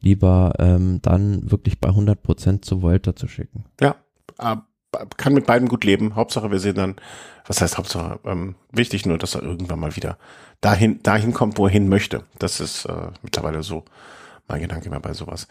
lieber 0.00 0.52
ähm, 0.58 1.00
dann 1.02 1.50
wirklich 1.50 1.80
bei 1.80 1.88
100 1.88 2.22
Prozent 2.22 2.64
zu 2.64 2.82
Volta 2.82 3.16
zu 3.16 3.26
schicken. 3.26 3.64
Ja, 3.80 3.96
kann 5.16 5.34
mit 5.34 5.46
beiden 5.46 5.68
gut 5.68 5.84
leben. 5.84 6.14
Hauptsache 6.14 6.50
wir 6.50 6.60
sehen 6.60 6.76
dann, 6.76 6.96
was 7.46 7.60
heißt 7.60 7.78
Hauptsache, 7.78 8.20
ähm, 8.24 8.54
wichtig 8.70 9.06
nur, 9.06 9.18
dass 9.18 9.34
er 9.34 9.42
irgendwann 9.42 9.80
mal 9.80 9.96
wieder 9.96 10.18
dahin, 10.60 11.02
dahin 11.02 11.32
kommt, 11.32 11.58
wo 11.58 11.66
er 11.66 11.72
hin 11.72 11.88
möchte. 11.88 12.24
Das 12.38 12.60
ist 12.60 12.84
äh, 12.86 13.08
mittlerweile 13.22 13.62
so 13.62 13.84
mein 14.48 14.60
Gedanke 14.60 14.86
immer 14.86 15.00
bei 15.00 15.14
sowas. 15.14 15.48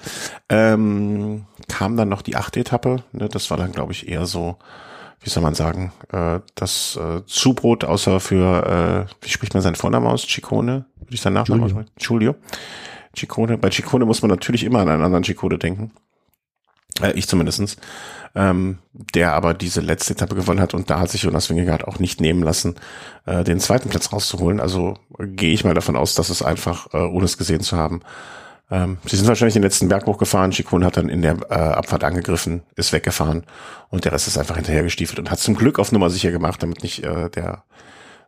Ähm, 0.50 1.46
kam 1.68 1.98
dann 1.98 2.10
noch 2.10 2.22
die 2.22 2.36
achte 2.36 2.60
Etappe, 2.60 3.04
ne, 3.12 3.30
das 3.30 3.50
war 3.50 3.58
dann, 3.58 3.72
glaube 3.72 3.92
ich, 3.92 4.08
eher 4.08 4.26
so, 4.26 4.58
wie 5.22 5.30
soll 5.30 5.44
man 5.44 5.56
sagen, 5.56 5.92
äh, 6.12 6.40
das 6.56 6.98
äh, 6.98 7.26
Zubrot, 7.26 7.84
außer 7.84 8.20
für, 8.20 9.08
äh, 9.10 9.24
wie 9.24 9.30
spricht 9.30 9.54
man 9.54 9.64
seinen 9.64 9.76
Vornamen 9.76 10.08
aus? 10.08 10.28
Ciccone? 10.28 10.86
Würde 11.00 11.14
ich 11.14 11.22
seinen 11.22 11.34
Nachnamen 11.34 11.64
aussprechen? 11.64 11.90
Giulio. 11.98 12.36
Ciccone. 13.16 13.58
Bei 13.58 13.70
Ciccone 13.70 14.06
muss 14.06 14.22
man 14.22 14.30
natürlich 14.30 14.64
immer 14.64 14.80
an 14.80 14.90
einen 14.90 15.04
anderen 15.04 15.24
Ciccone 15.24 15.58
denken. 15.58 15.92
Äh, 17.02 17.14
ich 17.14 17.28
zumindestens. 17.28 17.78
Ähm, 18.36 18.80
der 18.94 19.34
aber 19.34 19.54
diese 19.54 19.80
letzte 19.80 20.14
Etappe 20.14 20.34
gewonnen 20.34 20.60
hat 20.60 20.74
und 20.74 20.90
da 20.90 21.00
hat 21.00 21.12
sich 21.12 21.22
Jonas 21.22 21.52
Wingegaard 21.52 21.88
auch 21.88 22.00
nicht 22.00 22.20
nehmen 22.20 22.42
lassen, 22.42 22.74
äh, 23.28 23.44
den 23.44 23.60
zweiten 23.60 23.90
Platz 23.90 24.12
rauszuholen. 24.12 24.60
Also 24.60 24.98
gehe 25.20 25.54
ich 25.54 25.64
mal 25.64 25.76
davon 25.76 25.96
aus, 25.96 26.16
dass 26.16 26.30
es 26.30 26.42
einfach, 26.42 26.92
äh, 26.94 26.98
ohne 26.98 27.26
es 27.26 27.38
gesehen 27.38 27.62
zu 27.62 27.78
haben, 27.78 28.02
ähm, 28.74 28.98
sie 29.06 29.18
sind 29.18 29.28
wahrscheinlich 29.28 29.54
den 29.54 29.62
letzten 29.62 29.88
Berg 29.88 30.08
hochgefahren. 30.08 30.50
Chikun 30.50 30.84
hat 30.84 30.98
dann 30.98 31.08
in 31.08 31.22
der 31.22 31.38
äh, 31.50 31.54
Abfahrt 31.54 32.04
angegriffen, 32.04 32.64
ist 32.76 32.92
weggefahren 32.92 33.44
und 33.90 34.04
der 34.04 34.12
Rest 34.12 34.28
ist 34.28 34.38
einfach 34.40 34.56
hinterhergestiefelt 34.56 35.20
und 35.20 35.30
hat 35.30 35.38
zum 35.38 35.54
Glück 35.54 35.78
auf 35.78 35.92
Nummer 35.92 36.10
sicher 36.10 36.32
gemacht, 36.32 36.64
damit 36.64 36.82
nicht 36.82 37.04
äh, 37.04 37.30
der 37.30 37.64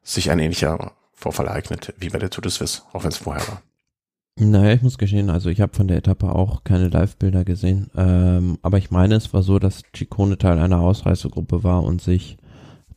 sich 0.04 0.30
ein 0.30 0.38
ähnlicher 0.38 0.92
Vorfall 1.14 1.48
ereignet 1.48 1.96
wie 1.98 2.10
bei 2.10 2.20
der 2.20 2.30
Tour 2.30 2.44
de 2.44 2.52
Suisse, 2.52 2.84
auch 2.94 3.04
wenn 3.04 3.10
es 3.10 3.18
vorher 3.18 3.48
war. 3.48 3.64
Naja, 4.38 4.74
ich 4.74 4.84
muss 4.84 5.00
gestehen, 5.00 5.32
also 5.32 5.50
ich 5.50 5.62
habe 5.62 5.74
von 5.74 5.88
der 5.88 5.98
Etappe 5.98 6.36
auch 6.36 6.64
keine 6.64 6.90
Live-Bilder 6.90 7.44
gesehen, 7.44 7.90
ähm, 7.96 8.60
aber 8.62 8.78
ich 8.78 8.92
meine, 8.92 9.16
es 9.16 9.34
war 9.34 9.42
so, 9.42 9.58
dass 9.58 9.82
Chicone 9.94 10.38
Teil 10.38 10.60
einer 10.60 10.82
Ausreißergruppe 10.82 11.64
war 11.64 11.84
und 11.84 12.02
sich 12.02 12.38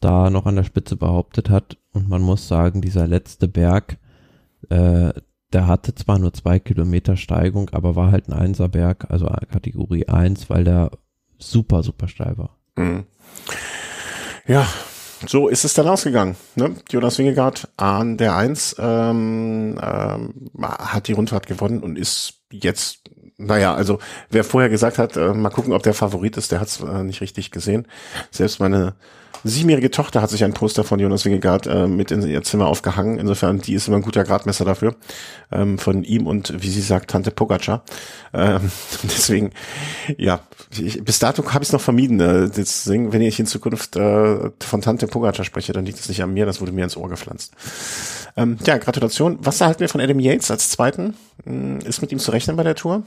da 0.01 0.29
noch 0.29 0.45
an 0.45 0.57
der 0.57 0.65
Spitze 0.65 0.97
behauptet 0.97 1.49
hat 1.49 1.79
und 1.93 2.11
man 2.11 2.21
muss 2.21 2.47
sagen, 2.47 2.83
dieser 2.83 3.07
letzte 3.07 3.49
Berg, 3.49 3.97
äh, 4.69 5.13
der 5.53 5.67
hatte 5.67 5.95
zwar 5.95 6.19
nur 6.19 6.33
zwei 6.33 6.59
Kilometer 6.59 7.17
Steigung, 7.17 7.71
aber 7.71 7.97
war 7.97 8.11
halt 8.11 8.29
ein 8.29 8.35
Einserberg, 8.35 9.07
also 9.11 9.27
Kategorie 9.51 10.07
1, 10.07 10.51
weil 10.51 10.65
der 10.65 10.91
super, 11.39 11.83
super 11.83 12.09
steil 12.09 12.37
war. 12.37 12.59
Mhm. 12.77 13.07
Ja, 14.47 14.67
so 15.27 15.49
ist 15.49 15.65
es 15.65 15.75
dann 15.75 15.89
ausgegangen. 15.89 16.37
Ne? 16.55 16.77
Jonas 16.91 17.19
Wingegaard 17.19 17.69
an 17.77 18.17
der 18.17 18.37
1 18.37 18.77
ähm, 18.79 19.79
ähm, 19.83 20.51
hat 20.63 21.09
die 21.09 21.13
Rundfahrt 21.13 21.47
gewonnen 21.47 21.83
und 21.83 21.99
ist 21.99 22.35
jetzt, 22.51 23.01
naja, 23.37 23.75
also 23.75 23.99
wer 24.31 24.45
vorher 24.45 24.71
gesagt 24.71 24.99
hat, 24.99 25.17
äh, 25.17 25.33
mal 25.33 25.51
gucken, 25.51 25.73
ob 25.73 25.83
der 25.83 25.95
Favorit 25.95 26.37
ist, 26.37 26.53
der 26.53 26.61
hat 26.61 26.69
es 26.69 26.81
äh, 26.81 27.03
nicht 27.03 27.21
richtig 27.21 27.51
gesehen. 27.51 27.87
Selbst 28.31 28.61
meine 28.61 28.95
siebenjährige 29.45 29.91
Tochter 29.91 30.23
hat 30.23 30.31
sich 30.31 30.45
ein 30.45 30.53
Poster 30.53 30.85
von 30.85 30.99
Jonas 30.99 31.25
Wingegaard 31.25 31.67
äh, 31.67 31.87
mit 31.87 32.11
in 32.11 32.23
ihr 32.27 32.43
Zimmer 32.43 32.67
aufgehangen. 32.67 33.19
Insofern, 33.19 33.61
die 33.61 33.75
ist 33.75 33.89
immer 33.89 33.99
ein 33.99 34.03
guter 34.03 34.25
Gradmesser 34.25 34.65
dafür. 34.65 34.97
Ähm, 35.53 35.79
von 35.79 36.05
ihm 36.05 36.27
und, 36.27 36.63
wie 36.63 36.71
sie 36.71 36.81
sagt, 36.81 37.11
Tante 37.11 37.31
Pogacar. 37.31 37.83
Ähm, 38.33 38.71
deswegen, 39.05 39.53
ja, 40.17 40.41
ich, 40.77 41.03
bis 41.05 41.19
dato 41.19 41.45
habe 41.53 41.63
ich 41.63 41.69
es 41.69 41.73
noch 41.73 41.81
vermieden. 41.81 42.21
Äh, 42.21 42.51
deswegen, 42.51 43.13
wenn 43.13 43.23
ich 43.23 43.39
in 43.39 43.47
Zukunft 43.47 43.97
äh, 43.97 44.51
von 44.61 44.83
Tante 44.83 45.07
Pogacar 45.07 45.45
spreche, 45.45 45.73
dann 45.73 45.87
liegt 45.87 45.99
es 45.99 46.09
nicht 46.09 46.23
an 46.23 46.35
mir, 46.35 46.47
das 46.47 46.61
wurde 46.61 46.73
mir 46.73 46.85
ins 46.85 46.97
Ohr 46.97 47.09
gepflanzt. 47.09 47.53
Ähm, 48.37 48.59
ja, 48.65 48.79
Gratulation. 48.79 49.39
Was 49.41 49.61
erhalten 49.61 49.81
wir 49.81 49.89
von 49.89 50.01
Adam 50.01 50.21
Yates 50.21 50.51
als 50.51 50.71
Zweiten? 50.71 51.15
Hm, 51.45 51.79
ist 51.81 52.03
mit 52.03 52.13
ihm 52.13 52.19
zu 52.19 52.31
rechnen 52.39 52.57
bei 52.57 52.63
der 52.63 52.75
Tour? 52.77 53.03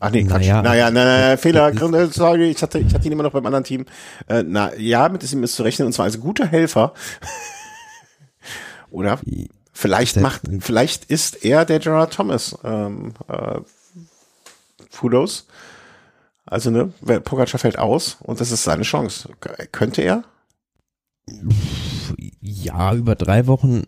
Ach 0.00 0.10
nee, 0.10 0.24
Quatsch. 0.24 0.46
Naja, 0.46 0.62
naja, 0.62 0.90
naja, 0.90 1.36
Fehler, 1.36 1.72
sorry, 2.10 2.50
ich 2.50 2.62
hatte, 2.62 2.78
ich 2.78 2.94
hatte 2.94 3.06
ihn 3.06 3.12
immer 3.12 3.22
noch 3.22 3.32
beim 3.32 3.46
anderen 3.46 3.64
Team. 3.64 3.86
Äh, 4.28 4.42
na, 4.44 4.74
ja, 4.76 5.08
mit 5.08 5.30
ihm 5.30 5.42
ist 5.44 5.54
zu 5.54 5.62
rechnen, 5.62 5.86
und 5.86 5.92
zwar 5.92 6.06
als 6.06 6.20
guter 6.20 6.46
Helfer. 6.46 6.92
Oder? 8.90 9.18
Vielleicht 9.72 10.16
macht, 10.16 10.42
vielleicht 10.60 11.06
ist 11.06 11.44
er 11.44 11.64
der 11.64 11.78
Gerard 11.78 12.12
Thomas. 12.12 12.56
Ähm, 12.62 13.14
äh, 13.28 13.60
knows? 15.00 15.46
Also, 16.44 16.70
ne, 16.70 16.92
Pogacar 17.20 17.58
fällt 17.58 17.78
aus 17.78 18.18
und 18.20 18.40
das 18.40 18.50
ist 18.50 18.64
seine 18.64 18.82
Chance. 18.82 19.30
Könnte 19.72 20.02
er? 20.02 20.24
Ja, 22.40 22.94
über 22.94 23.14
drei 23.14 23.46
Wochen 23.46 23.84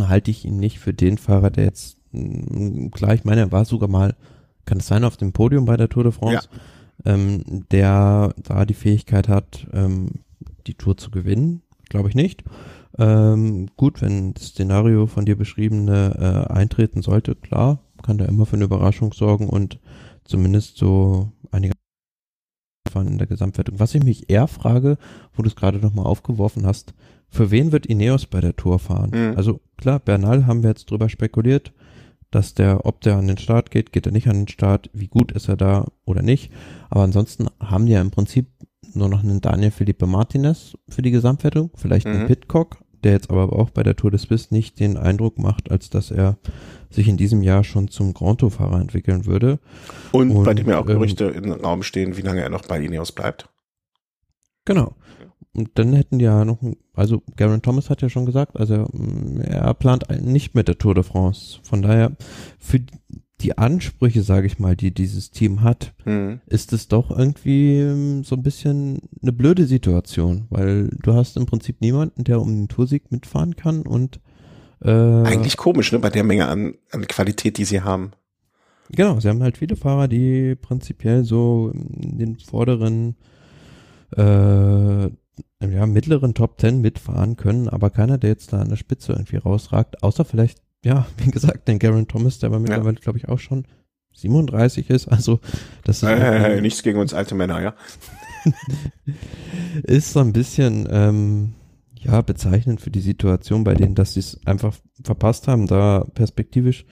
halte 0.00 0.30
ich 0.30 0.44
ihn 0.44 0.58
nicht 0.58 0.78
für 0.78 0.94
den 0.94 1.18
Fahrer, 1.18 1.50
der 1.50 1.64
jetzt, 1.64 1.95
klar, 2.92 3.14
ich 3.14 3.24
meine, 3.24 3.42
er 3.42 3.52
war 3.52 3.64
sogar 3.64 3.88
mal 3.88 4.14
kann 4.66 4.78
es 4.78 4.88
sein, 4.88 5.04
auf 5.04 5.16
dem 5.16 5.32
Podium 5.32 5.64
bei 5.64 5.76
der 5.76 5.88
Tour 5.88 6.02
de 6.02 6.12
France, 6.12 6.48
ja. 7.04 7.14
ähm, 7.14 7.64
der 7.70 8.34
da 8.42 8.66
die 8.66 8.74
Fähigkeit 8.74 9.28
hat, 9.28 9.66
ähm, 9.72 10.10
die 10.66 10.74
Tour 10.74 10.96
zu 10.96 11.10
gewinnen? 11.10 11.62
Glaube 11.88 12.08
ich 12.08 12.14
nicht. 12.14 12.42
Ähm, 12.98 13.68
gut, 13.76 14.02
wenn 14.02 14.34
das 14.34 14.48
Szenario 14.48 15.06
von 15.06 15.24
dir 15.24 15.36
beschriebene 15.36 16.46
äh, 16.50 16.52
eintreten 16.52 17.02
sollte, 17.02 17.36
klar, 17.36 17.78
kann 18.02 18.18
der 18.18 18.28
immer 18.28 18.44
für 18.44 18.56
eine 18.56 18.64
Überraschung 18.64 19.12
sorgen 19.12 19.48
und 19.48 19.78
zumindest 20.24 20.76
so 20.76 21.30
einige 21.50 21.72
in 22.94 23.18
der 23.18 23.26
Gesamtwertung. 23.26 23.78
Was 23.78 23.94
ich 23.94 24.02
mich 24.02 24.30
eher 24.30 24.48
frage, 24.48 24.96
wo 25.34 25.42
du 25.42 25.48
es 25.48 25.56
gerade 25.56 25.78
nochmal 25.78 26.06
aufgeworfen 26.06 26.64
hast, 26.64 26.94
für 27.28 27.50
wen 27.50 27.70
wird 27.70 27.84
Ineos 27.84 28.24
bei 28.24 28.40
der 28.40 28.56
Tour 28.56 28.78
fahren? 28.78 29.10
Mhm. 29.10 29.36
Also 29.36 29.60
klar, 29.76 30.00
Bernal 30.00 30.46
haben 30.46 30.62
wir 30.62 30.70
jetzt 30.70 30.90
drüber 30.90 31.10
spekuliert, 31.10 31.74
dass 32.30 32.54
der, 32.54 32.84
ob 32.84 33.00
der 33.00 33.16
an 33.16 33.28
den 33.28 33.38
Start 33.38 33.70
geht, 33.70 33.92
geht 33.92 34.06
er 34.06 34.12
nicht 34.12 34.28
an 34.28 34.36
den 34.36 34.48
Start, 34.48 34.90
wie 34.92 35.08
gut 35.08 35.32
ist 35.32 35.48
er 35.48 35.56
da 35.56 35.86
oder 36.04 36.22
nicht. 36.22 36.52
Aber 36.90 37.02
ansonsten 37.02 37.48
haben 37.60 37.86
die 37.86 37.92
ja 37.92 38.00
im 38.00 38.10
Prinzip 38.10 38.46
nur 38.94 39.08
noch 39.08 39.22
einen 39.22 39.40
Daniel 39.40 39.70
Felipe 39.70 40.06
Martinez 40.06 40.76
für 40.88 41.02
die 41.02 41.10
Gesamtwertung, 41.10 41.70
vielleicht 41.74 42.06
mhm. 42.06 42.12
einen 42.12 42.26
Pitcock, 42.26 42.78
der 43.04 43.12
jetzt 43.12 43.30
aber 43.30 43.52
auch 43.52 43.70
bei 43.70 43.82
der 43.82 43.96
Tour 43.96 44.10
de 44.10 44.18
Suisse 44.18 44.48
nicht 44.50 44.80
den 44.80 44.96
Eindruck 44.96 45.38
macht, 45.38 45.70
als 45.70 45.90
dass 45.90 46.10
er 46.10 46.38
sich 46.90 47.08
in 47.08 47.16
diesem 47.16 47.42
Jahr 47.42 47.62
schon 47.62 47.88
zum 47.88 48.14
Grand 48.14 48.40
Tour-Fahrer 48.40 48.80
entwickeln 48.80 49.26
würde. 49.26 49.58
Und, 50.12 50.30
Und 50.30 50.44
bei 50.44 50.54
dem 50.54 50.68
ja 50.68 50.80
auch 50.80 50.86
Gerüchte 50.86 51.26
ähm, 51.26 51.44
im 51.44 51.52
Raum 51.52 51.82
stehen, 51.82 52.16
wie 52.16 52.22
lange 52.22 52.40
er 52.40 52.48
noch 52.48 52.66
bei 52.66 52.82
Ineos 52.82 53.12
bleibt. 53.12 53.48
Genau. 54.64 54.94
Und 55.56 55.70
dann 55.74 55.94
hätten 55.94 56.18
die 56.18 56.26
ja 56.26 56.44
noch, 56.44 56.58
also 56.94 57.22
Garen 57.36 57.62
Thomas 57.62 57.88
hat 57.88 58.02
ja 58.02 58.10
schon 58.10 58.26
gesagt, 58.26 58.60
also 58.60 58.86
mm, 58.92 59.40
er 59.40 59.72
plant 59.72 60.04
nicht 60.22 60.54
mit 60.54 60.68
der 60.68 60.76
Tour 60.76 60.94
de 60.94 61.02
France. 61.02 61.60
Von 61.62 61.80
daher, 61.80 62.12
für 62.58 62.80
die 63.40 63.56
Ansprüche, 63.56 64.22
sage 64.22 64.46
ich 64.46 64.58
mal, 64.58 64.76
die 64.76 64.92
dieses 64.92 65.30
Team 65.30 65.62
hat, 65.62 65.94
mhm. 66.04 66.40
ist 66.46 66.74
es 66.74 66.88
doch 66.88 67.10
irgendwie 67.10 67.82
mm, 67.82 68.24
so 68.24 68.36
ein 68.36 68.42
bisschen 68.42 69.00
eine 69.22 69.32
blöde 69.32 69.64
Situation, 69.64 70.46
weil 70.50 70.90
du 71.02 71.14
hast 71.14 71.38
im 71.38 71.46
Prinzip 71.46 71.80
niemanden, 71.80 72.24
der 72.24 72.40
um 72.40 72.48
den 72.48 72.68
Toursieg 72.68 73.10
mitfahren 73.10 73.56
kann 73.56 73.82
und 73.82 74.20
äh, 74.82 74.90
eigentlich 74.90 75.56
komisch, 75.56 75.90
ne, 75.90 75.98
bei 76.00 76.10
der 76.10 76.22
Menge 76.22 76.48
an, 76.48 76.74
an 76.90 77.06
Qualität, 77.06 77.56
die 77.56 77.64
sie 77.64 77.80
haben. 77.80 78.12
Genau, 78.90 79.18
sie 79.20 79.28
haben 79.30 79.42
halt 79.42 79.56
viele 79.56 79.76
Fahrer, 79.76 80.06
die 80.06 80.54
prinzipiell 80.54 81.24
so 81.24 81.72
in 81.72 82.18
den 82.18 82.38
vorderen 82.38 83.16
äh, 84.16 85.08
ja, 85.60 85.86
mittleren 85.86 86.34
Top 86.34 86.58
Ten 86.58 86.80
mitfahren 86.80 87.36
können, 87.36 87.68
aber 87.68 87.90
keiner, 87.90 88.18
der 88.18 88.30
jetzt 88.30 88.52
da 88.52 88.60
an 88.60 88.68
der 88.68 88.76
Spitze 88.76 89.12
irgendwie 89.12 89.36
rausragt, 89.36 90.02
außer 90.02 90.24
vielleicht, 90.24 90.60
ja, 90.84 91.06
wie 91.18 91.30
gesagt, 91.30 91.68
den 91.68 91.78
Garen 91.78 92.08
Thomas, 92.08 92.38
der 92.38 92.48
aber 92.48 92.58
mittlerweile, 92.58 92.96
ja. 92.96 93.02
glaube 93.02 93.18
ich, 93.18 93.28
auch 93.28 93.38
schon 93.38 93.66
37 94.14 94.88
ist, 94.90 95.08
also 95.08 95.40
das 95.84 96.02
ist 96.02 96.08
äh, 96.08 96.60
nichts 96.60 96.82
gegen 96.82 96.98
uns 96.98 97.12
alte 97.12 97.34
Männer, 97.34 97.60
ja. 97.62 97.74
ist 99.82 100.12
so 100.12 100.20
ein 100.20 100.32
bisschen 100.32 100.88
ähm, 100.90 101.54
ja 101.94 102.22
bezeichnend 102.22 102.80
für 102.80 102.90
die 102.90 103.00
Situation 103.00 103.64
bei 103.64 103.74
denen, 103.74 103.94
dass 103.94 104.14
sie 104.14 104.20
es 104.20 104.40
einfach 104.46 104.74
verpasst 105.02 105.48
haben, 105.48 105.66
da 105.66 106.06
perspektivisch 106.14 106.86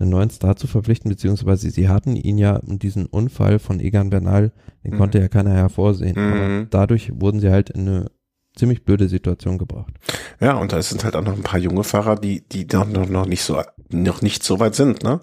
einen 0.00 0.10
neuen 0.10 0.30
Star 0.30 0.56
zu 0.56 0.66
verpflichten, 0.66 1.10
beziehungsweise 1.10 1.70
sie 1.70 1.88
hatten 1.88 2.16
ihn 2.16 2.38
ja 2.38 2.56
und 2.56 2.82
diesen 2.82 3.06
Unfall 3.06 3.58
von 3.58 3.80
Egan 3.80 4.10
Bernal, 4.10 4.52
den 4.84 4.94
mhm. 4.94 4.98
konnte 4.98 5.18
ja 5.18 5.28
keiner 5.28 5.52
hervorsehen. 5.52 6.14
Mhm. 6.16 6.32
Aber 6.32 6.66
dadurch 6.70 7.12
wurden 7.14 7.40
sie 7.40 7.50
halt 7.50 7.70
in 7.70 7.88
eine 7.88 8.10
ziemlich 8.56 8.84
blöde 8.84 9.08
Situation 9.08 9.58
gebracht. 9.58 9.92
Ja, 10.40 10.54
und 10.54 10.72
da 10.72 10.82
sind 10.82 11.04
halt 11.04 11.16
auch 11.16 11.22
noch 11.22 11.34
ein 11.34 11.42
paar 11.42 11.60
junge 11.60 11.84
Fahrer, 11.84 12.16
die, 12.16 12.46
die 12.48 12.66
noch, 12.72 12.86
noch, 12.86 13.08
noch 13.08 13.26
nicht 13.26 13.42
so, 13.42 13.62
noch 13.90 14.22
nicht 14.22 14.42
so 14.42 14.58
weit 14.58 14.74
sind, 14.74 15.02
ne? 15.02 15.20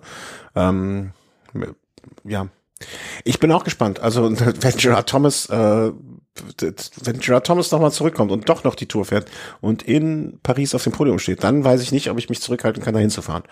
Ähm, 0.56 1.12
ja. 2.24 2.48
Ich 3.24 3.40
bin 3.40 3.52
auch 3.52 3.64
gespannt. 3.64 4.00
Also, 4.00 4.32
wenn 4.40 4.78
Gerard 4.78 5.10
Thomas, 5.10 5.48
äh, 5.50 5.92
wenn 7.04 7.20
Gerard 7.20 7.48
Thomas 7.48 7.72
nochmal 7.72 7.92
zurückkommt 7.92 8.32
und 8.32 8.48
doch 8.50 8.64
noch 8.64 8.76
die 8.76 8.86
Tour 8.86 9.06
fährt 9.06 9.30
und 9.62 9.84
in 9.84 10.40
Paris 10.44 10.76
auf 10.76 10.84
dem 10.84 10.94
Podium 10.94 11.20
steht, 11.20 11.44
dann 11.44 11.64
weiß 11.64 11.82
ich 11.82 11.92
nicht, 11.92 12.10
ob 12.10 12.18
ich 12.18 12.30
mich 12.30 12.42
zurückhalten 12.42 12.84
kann, 12.84 12.94
da 12.94 13.00
hinzufahren. 13.00 13.44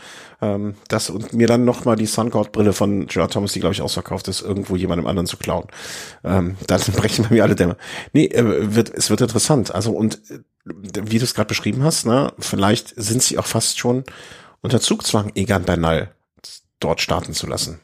Ähm, 0.41 0.75
das 0.87 1.09
und 1.09 1.33
mir 1.33 1.47
dann 1.47 1.65
nochmal 1.65 1.95
die 1.95 2.05
Suncord-Brille 2.05 2.73
von 2.73 3.07
Gerard 3.07 3.33
Thomas, 3.33 3.53
die 3.53 3.59
glaube 3.59 3.73
ich 3.73 3.81
ausverkauft 3.81 4.27
ist, 4.27 4.41
irgendwo 4.41 4.75
jemandem 4.75 5.07
anderen 5.07 5.27
zu 5.27 5.37
klauen. 5.37 5.67
Ähm, 6.23 6.57
dann 6.67 6.81
brechen 6.95 7.25
bei 7.25 7.35
mir 7.35 7.43
alle 7.43 7.55
Dämme. 7.55 7.77
Nee, 8.13 8.25
äh, 8.25 8.75
wird, 8.75 8.93
es 8.93 9.09
wird 9.09 9.21
interessant. 9.21 9.73
Also 9.73 9.91
und 9.91 10.19
äh, 10.29 10.39
wie 10.65 11.19
du 11.19 11.23
es 11.23 11.33
gerade 11.33 11.47
beschrieben 11.47 11.83
hast, 11.83 12.05
ne, 12.05 12.33
vielleicht 12.39 12.93
sind 12.97 13.21
sie 13.21 13.37
auch 13.37 13.45
fast 13.45 13.79
schon 13.79 14.03
unter 14.61 14.81
Zugzwang, 14.81 15.31
Egan 15.35 15.63
Bernal 15.63 16.11
dort 16.79 17.01
starten 17.01 17.33
zu 17.33 17.47
lassen. 17.47 17.79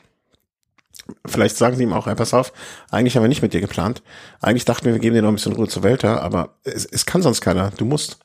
Vielleicht 1.25 1.57
sagen 1.57 1.75
sie 1.75 1.83
ihm 1.83 1.93
auch, 1.93 2.07
ey, 2.07 2.15
pass 2.15 2.33
auf, 2.33 2.53
eigentlich 2.89 3.15
haben 3.15 3.23
wir 3.23 3.29
nicht 3.29 3.41
mit 3.41 3.53
dir 3.53 3.61
geplant. 3.61 4.01
Eigentlich 4.41 4.65
dachten 4.65 4.85
wir, 4.85 4.93
wir 4.93 4.99
geben 4.99 5.15
dir 5.15 5.21
noch 5.21 5.29
ein 5.29 5.35
bisschen 5.35 5.53
Ruhe 5.53 5.67
zur 5.67 5.83
Welt, 5.83 6.03
aber 6.05 6.55
es, 6.63 6.85
es 6.85 7.05
kann 7.05 7.21
sonst 7.21 7.41
keiner. 7.41 7.71
Du 7.77 7.85
musst. 7.85 8.19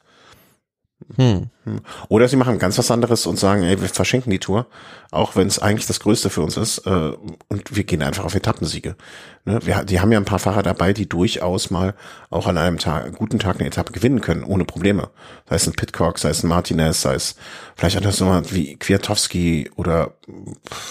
Hm. 1.17 1.51
hm. 1.65 1.81
Oder 2.09 2.27
sie 2.27 2.37
machen 2.37 2.59
ganz 2.59 2.79
was 2.79 2.91
anderes 2.91 3.27
und 3.27 3.39
sagen, 3.39 3.63
ey, 3.63 3.81
wir 3.81 3.89
verschenken 3.89 4.31
die 4.31 4.39
Tour, 4.39 4.67
auch 5.11 5.37
wenn 5.37 5.47
es 5.47 5.59
eigentlich 5.59 5.87
das 5.87 6.01
Größte 6.01 6.31
für 6.31 6.41
uns 6.41 6.57
ist, 6.57 6.79
äh, 6.87 7.13
und 7.49 7.77
wir 7.77 7.85
gehen 7.85 8.03
einfach 8.03 8.25
auf 8.25 8.35
Etappensiege. 8.35 8.97
Ne? 9.45 9.61
Wir, 9.63 9.85
die 9.85 10.01
haben 10.01 10.11
ja 10.11 10.19
ein 10.19 10.25
paar 10.25 10.39
Fahrer 10.39 10.63
dabei, 10.63 10.95
die 10.95 11.09
durchaus 11.09 11.71
mal 11.71 11.95
auch 12.31 12.47
an 12.47 12.57
einem 12.57 12.79
Tag, 12.79 13.15
guten 13.15 13.39
Tag 13.39 13.57
eine 13.57 13.69
Etappe 13.69 13.93
gewinnen 13.93 14.23
können, 14.23 14.43
ohne 14.43 14.65
Probleme. 14.65 15.11
Sei 15.49 15.57
es 15.57 15.67
ein 15.67 15.75
Pitcock, 15.75 16.19
sei 16.19 16.31
es 16.31 16.43
ein 16.43 16.49
Martinez, 16.49 17.03
sei 17.03 17.15
es 17.15 17.37
vielleicht 17.77 18.05
auch 18.05 18.13
so 18.13 18.25
mal 18.25 18.51
wie 18.51 18.77
Kwiatowski 18.77 19.71
oder 19.77 20.15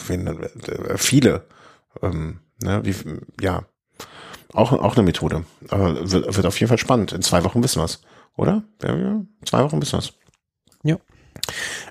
wen, 0.08 0.28
äh, 0.28 0.98
viele. 0.98 1.46
Ähm, 2.02 2.39
ne? 2.62 2.82
wie, 2.84 2.96
ja, 3.41 3.66
auch, 4.54 4.72
auch 4.72 4.96
eine 4.96 5.04
Methode. 5.04 5.46
Aber 5.70 6.10
wird, 6.12 6.36
wird 6.36 6.46
auf 6.46 6.60
jeden 6.60 6.70
Fall 6.70 6.78
spannend. 6.78 7.12
In 7.12 7.22
zwei 7.22 7.43
Wochen 7.43 7.64
wissen 7.64 7.82
wir's. 7.82 8.02
Oder? 8.38 8.64
Ja, 8.84 9.22
zwei 9.46 9.64
Wochen 9.64 9.80
bis 9.80 9.93
was. 9.93 10.14
Ja. 10.84 10.98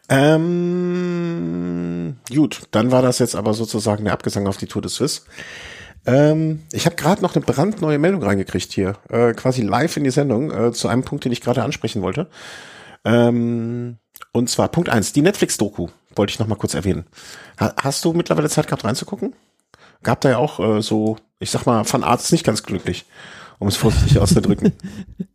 Ähm, 0.09 0.57
gut, 2.33 2.63
dann 2.71 2.91
war 2.91 3.03
das 3.03 3.19
jetzt 3.19 3.37
aber 3.37 3.55
sozusagen 3.55 4.05
der 4.05 4.13
Abgesang 4.13 4.47
auf 4.47 4.57
die 4.57 4.67
Tour 4.67 4.83
de 4.83 4.91
Suisse. 4.91 5.23
Ähm, 6.07 6.63
ich 6.73 6.87
habe 6.87 6.97
gerade 6.97 7.23
noch 7.23 7.35
eine 7.35 7.45
brandneue 7.45 7.99
Meldung 7.99 8.23
reingekriegt 8.23 8.73
hier, 8.73 8.97
äh, 9.09 9.33
quasi 9.33 9.63
live 9.63 9.97
in 9.97 10.05
die 10.05 10.11
Sendung, 10.11 10.51
äh, 10.51 10.73
zu 10.73 10.89
einem 10.89 11.03
Punkt, 11.03 11.25
den 11.25 11.33
ich 11.33 11.41
gerade 11.41 11.63
ansprechen 11.63 12.03
wollte. 12.03 12.29
Ähm, 13.05 13.97
und 14.33 14.51
zwar 14.51 14.69
Punkt 14.69 14.91
eins: 14.91 15.13
die 15.13 15.23
Netflix-Doku, 15.23 15.89
wollte 16.15 16.31
ich 16.31 16.39
noch 16.39 16.47
mal 16.47 16.57
kurz 16.57 16.75
erwähnen. 16.75 17.07
Ha 17.59 17.75
hast 17.81 18.05
du 18.05 18.13
mittlerweile 18.13 18.51
Zeit 18.51 18.67
gehabt 18.67 18.85
reinzugucken? 18.85 19.35
Gab 20.05 20.21
da 20.21 20.31
ja 20.31 20.39
auch 20.39 20.61
äh, 20.61 20.81
so, 20.81 21.17
ich 21.41 21.51
sag 21.51 21.67
mal, 21.67 21.83
von 21.85 22.05
Arzt 22.05 22.31
nicht 22.31 22.45
ganz 22.45 22.63
glücklich 22.63 23.05
um 23.59 23.69
es 23.69 23.77
vorsichtig 23.77 24.19
auszudrücken. 24.19 24.73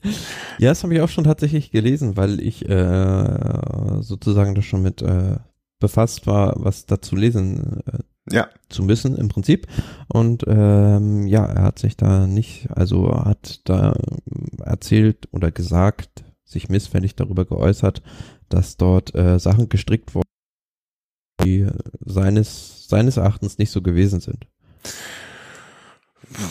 ja, 0.59 0.69
das 0.69 0.83
habe 0.83 0.93
ich 0.93 1.01
auch 1.01 1.09
schon 1.09 1.23
tatsächlich 1.23 1.71
gelesen, 1.71 2.17
weil 2.17 2.39
ich 2.39 2.67
äh, 2.67 4.01
sozusagen 4.01 4.55
das 4.55 4.65
schon 4.65 4.81
mit 4.81 5.01
äh, 5.01 5.37
befasst 5.79 6.27
war, 6.27 6.53
was 6.57 6.85
dazu 6.85 7.15
lesen 7.15 7.81
äh, 7.87 7.99
ja. 8.31 8.47
zu 8.69 8.83
müssen 8.83 9.15
im 9.17 9.29
Prinzip. 9.29 9.67
Und 10.07 10.43
ähm, 10.47 11.25
ja, 11.27 11.45
er 11.45 11.63
hat 11.63 11.79
sich 11.79 11.97
da 11.97 12.27
nicht, 12.27 12.67
also 12.71 13.11
hat 13.13 13.61
da 13.65 13.95
erzählt 14.63 15.27
oder 15.31 15.51
gesagt, 15.51 16.23
sich 16.43 16.69
missfällig 16.69 17.15
darüber 17.15 17.45
geäußert, 17.45 18.01
dass 18.49 18.77
dort 18.77 19.15
äh, 19.15 19.39
Sachen 19.39 19.69
gestrickt 19.69 20.15
wurden, 20.15 20.27
die 21.43 21.67
seines, 22.05 22.87
seines 22.87 23.17
Erachtens 23.17 23.57
nicht 23.57 23.71
so 23.71 23.81
gewesen 23.81 24.19
sind. 24.19 24.47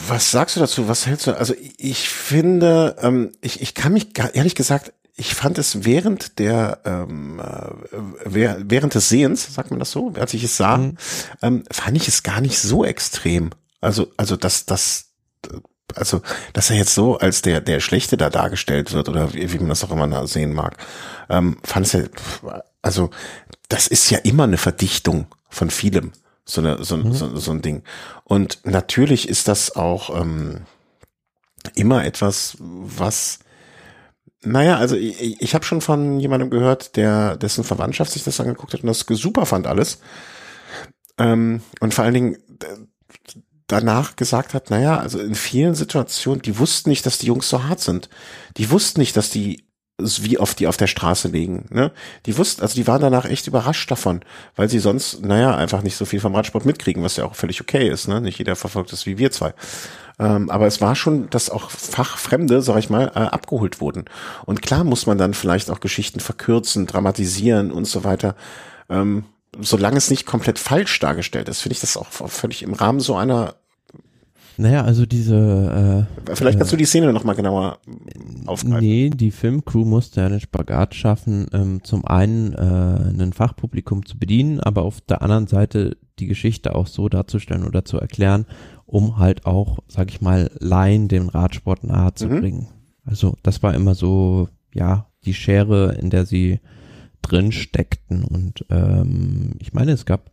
Was 0.09 0.31
sagst 0.31 0.57
du 0.57 0.61
dazu? 0.61 0.89
Was 0.89 1.07
hältst 1.07 1.27
du? 1.27 1.37
Also 1.37 1.55
ich 1.77 2.09
finde, 2.09 2.97
ähm, 3.01 3.33
ich, 3.41 3.63
ich 3.63 3.75
kann 3.75 3.93
mich 3.93 4.13
gar, 4.13 4.35
ehrlich 4.35 4.55
gesagt, 4.55 4.93
ich 5.19 5.35
fand 5.35 5.59
es 5.59 5.85
während 5.85 6.39
der 6.39 6.81
ähm, 6.85 7.41
äh, 7.41 7.97
während 8.25 8.95
des 8.95 9.09
Sehens, 9.09 9.53
sagt 9.53 9.71
man 9.71 9.81
das 9.81 9.91
so, 9.91 10.13
als 10.19 10.33
ich 10.33 10.45
es 10.45 10.57
sah, 10.57 10.77
mhm. 10.77 10.97
ähm, 11.43 11.65
fand 11.71 11.97
ich 11.97 12.07
es 12.07 12.23
gar 12.23 12.41
nicht 12.41 12.59
so 12.59 12.85
extrem. 12.85 13.51
Also 13.81 14.13
also 14.17 14.37
dass 14.37 14.65
das 14.65 15.11
also 15.97 16.23
dass 16.53 16.71
er 16.71 16.77
jetzt 16.77 16.95
so 16.95 17.19
als 17.19 17.43
der 17.43 17.61
der 17.61 17.81
Schlechte 17.81 18.17
da 18.17 18.31
dargestellt 18.31 18.93
wird 18.93 19.09
oder 19.09 19.35
wie, 19.35 19.53
wie 19.53 19.59
man 19.59 19.71
das 19.71 19.83
auch 19.83 19.91
immer 19.91 20.27
sehen 20.29 20.53
mag, 20.53 20.77
ähm, 21.29 21.59
fand 21.65 21.87
es 21.87 21.93
ja 21.93 22.03
also 22.81 23.11
das 23.69 23.89
ist 23.89 24.11
ja 24.11 24.19
immer 24.19 24.45
eine 24.45 24.57
Verdichtung 24.57 25.27
von 25.51 25.71
vielem 25.71 26.13
so, 26.49 26.61
eine, 26.61 26.83
so, 26.83 26.97
mhm. 26.97 27.13
so, 27.13 27.37
so 27.37 27.51
ein 27.51 27.63
Ding. 27.63 27.83
Und 28.25 28.61
natürlich 28.65 29.29
ist 29.29 29.49
das 29.49 29.77
auch 29.77 30.19
ähm, 30.21 30.63
immer 31.75 32.05
etwas, 32.05 32.57
was 32.61 33.41
naja, 34.43 34.77
also 34.77 34.95
ich, 34.95 35.41
ich 35.43 35.55
habe 35.55 35.65
schon 35.65 35.81
von 35.81 36.21
jemandem 36.21 36.51
gehört, 36.51 36.97
der 36.97 37.37
dessen 37.37 37.65
Verwandtschaft 37.65 38.13
sich 38.13 38.23
das 38.23 38.41
angeguckt 38.41 38.73
hat 38.73 38.83
und 38.83 38.87
das 38.87 39.01
super 39.01 39.47
fand 39.47 39.67
alles. 39.67 39.99
Ähm, 41.19 41.61
und 41.81 41.93
vor 41.93 42.05
allen 42.05 42.15
Dingen 42.15 42.39
danach 43.67 44.17
gesagt 44.17 44.55
hat, 44.55 44.71
naja, 44.71 44.99
also 44.99 45.19
in 45.19 45.35
vielen 45.35 45.75
Situationen, 45.75 46.41
die 46.41 46.59
wussten 46.59 46.89
nicht, 46.89 47.05
dass 47.05 47.19
die 47.19 47.27
Jungs 47.27 47.49
so 47.49 47.65
hart 47.65 47.81
sind. 47.81 48.09
Die 48.57 48.71
wussten 48.71 49.01
nicht, 49.01 49.17
dass 49.17 49.31
die 49.31 49.68
wie 49.99 50.39
oft 50.39 50.61
die 50.61 50.69
auf 50.69 50.77
der 50.77 50.87
Straße 50.87 51.29
liegen. 51.29 51.67
Ne? 51.71 51.91
Die 52.27 52.39
wussten, 52.39 52.63
also 52.63 52.77
die 52.77 52.87
waren 52.87 53.01
danach 53.01 53.25
echt 53.25 53.49
überrascht 53.49 53.91
davon, 53.91 54.21
weil 54.55 54.69
sie 54.69 54.79
sonst, 54.79 55.25
naja, 55.25 55.57
einfach 55.57 55.83
nicht 55.83 55.97
so 55.97 56.05
viel 56.05 56.21
vom 56.21 56.37
Radsport 56.37 56.65
mitkriegen, 56.65 57.03
was 57.03 57.17
ja 57.17 57.25
auch 57.25 57.35
völlig 57.35 57.61
okay 57.61 57.89
ist. 57.89 58.07
Ne? 58.07 58.21
Nicht 58.21 58.39
jeder 58.39 58.55
verfolgt 58.55 58.93
das 58.93 59.07
wie 59.07 59.19
wir 59.19 59.33
zwei. 59.33 59.55
Ähm, 60.21 60.51
aber 60.51 60.67
es 60.67 60.81
war 60.81 60.95
schon, 60.95 61.29
dass 61.31 61.51
auch 61.51 61.71
Fachfremde, 61.71 62.63
sag 62.63 62.79
ich 62.79 62.91
mal, 62.91 63.09
äh, 63.15 63.19
abgeholt 63.19 63.81
wurden. 63.81 64.05
Und 64.47 64.63
klar 64.63 64.85
muss 64.85 65.07
man 65.07 65.19
dann 65.19 65.35
vielleicht 65.35 65.71
auch 65.71 65.81
Geschichten 65.81 66.21
verkürzen, 66.21 66.87
dramatisieren 66.87 67.73
und 67.73 67.87
so 67.87 68.05
weiter. 68.05 68.37
Ähm, 68.89 69.25
solange 69.61 69.97
es 69.97 70.11
nicht 70.11 70.27
komplett 70.27 70.61
falsch 70.61 70.99
dargestellt 71.01 71.49
ist, 71.49 71.61
finde 71.61 71.75
ich 71.75 71.81
das 71.81 71.97
auch 71.97 72.07
völlig 72.07 72.63
im 72.63 72.73
Rahmen 72.73 73.01
so 73.01 73.17
einer 73.17 73.55
naja, 74.59 74.83
also 74.83 75.07
diese. 75.07 76.07
Äh, 76.27 76.35
Vielleicht 76.35 76.59
kannst 76.59 76.73
äh, 76.73 76.77
du 76.77 76.79
die 76.79 76.85
Szene 76.85 77.13
noch 77.13 77.23
mal 77.23 77.35
genauer 77.35 77.79
aufgreifen. 78.45 78.81
Nee, 78.81 79.09
die 79.11 79.31
Filmcrew 79.31 79.85
musste 79.85 80.21
ja 80.21 80.29
den 80.29 80.41
Spagat 80.41 80.97
schaffen, 80.97 81.47
ähm, 81.53 81.85
zum 81.85 82.05
einen 82.05 82.55
äh, 82.55 83.23
ein 83.23 83.33
Fachpublikum 83.33 84.05
zu 84.05 84.19
bedienen, 84.19 84.59
aber 84.59 84.83
auf 84.83 85.01
der 85.01 85.23
anderen 85.23 85.47
Seite 85.47 85.97
die 86.19 86.27
Geschichte 86.27 86.75
auch 86.75 86.89
so 86.89 87.09
darzustellen 87.09 87.65
oder 87.65 87.85
zu 87.85 87.99
erklären, 87.99 88.47
um 88.85 89.19
halt 89.19 89.47
auch, 89.47 89.79
sag 89.87 90.11
ich 90.11 90.21
mal, 90.21 90.51
Laien 90.59 91.07
dem 91.07 91.29
Radsport 91.29 91.85
nahe 91.85 92.15
zu 92.15 92.27
mhm. 92.27 92.41
bringen. 92.41 92.69
Also 93.05 93.37
das 93.45 93.63
war 93.63 93.75
immer 93.75 93.95
so, 93.95 94.49
ja, 94.75 95.07
die 95.25 95.35
Schere, 95.35 95.95
in 95.95 96.11
der 96.11 96.27
sie 96.27 96.59
drin 97.23 97.53
steckten. 97.53 98.25
Und 98.25 98.67
ähm, 98.71 99.53
ich 99.61 99.73
meine, 99.73 99.93
es 99.93 100.05
gab, 100.05 100.33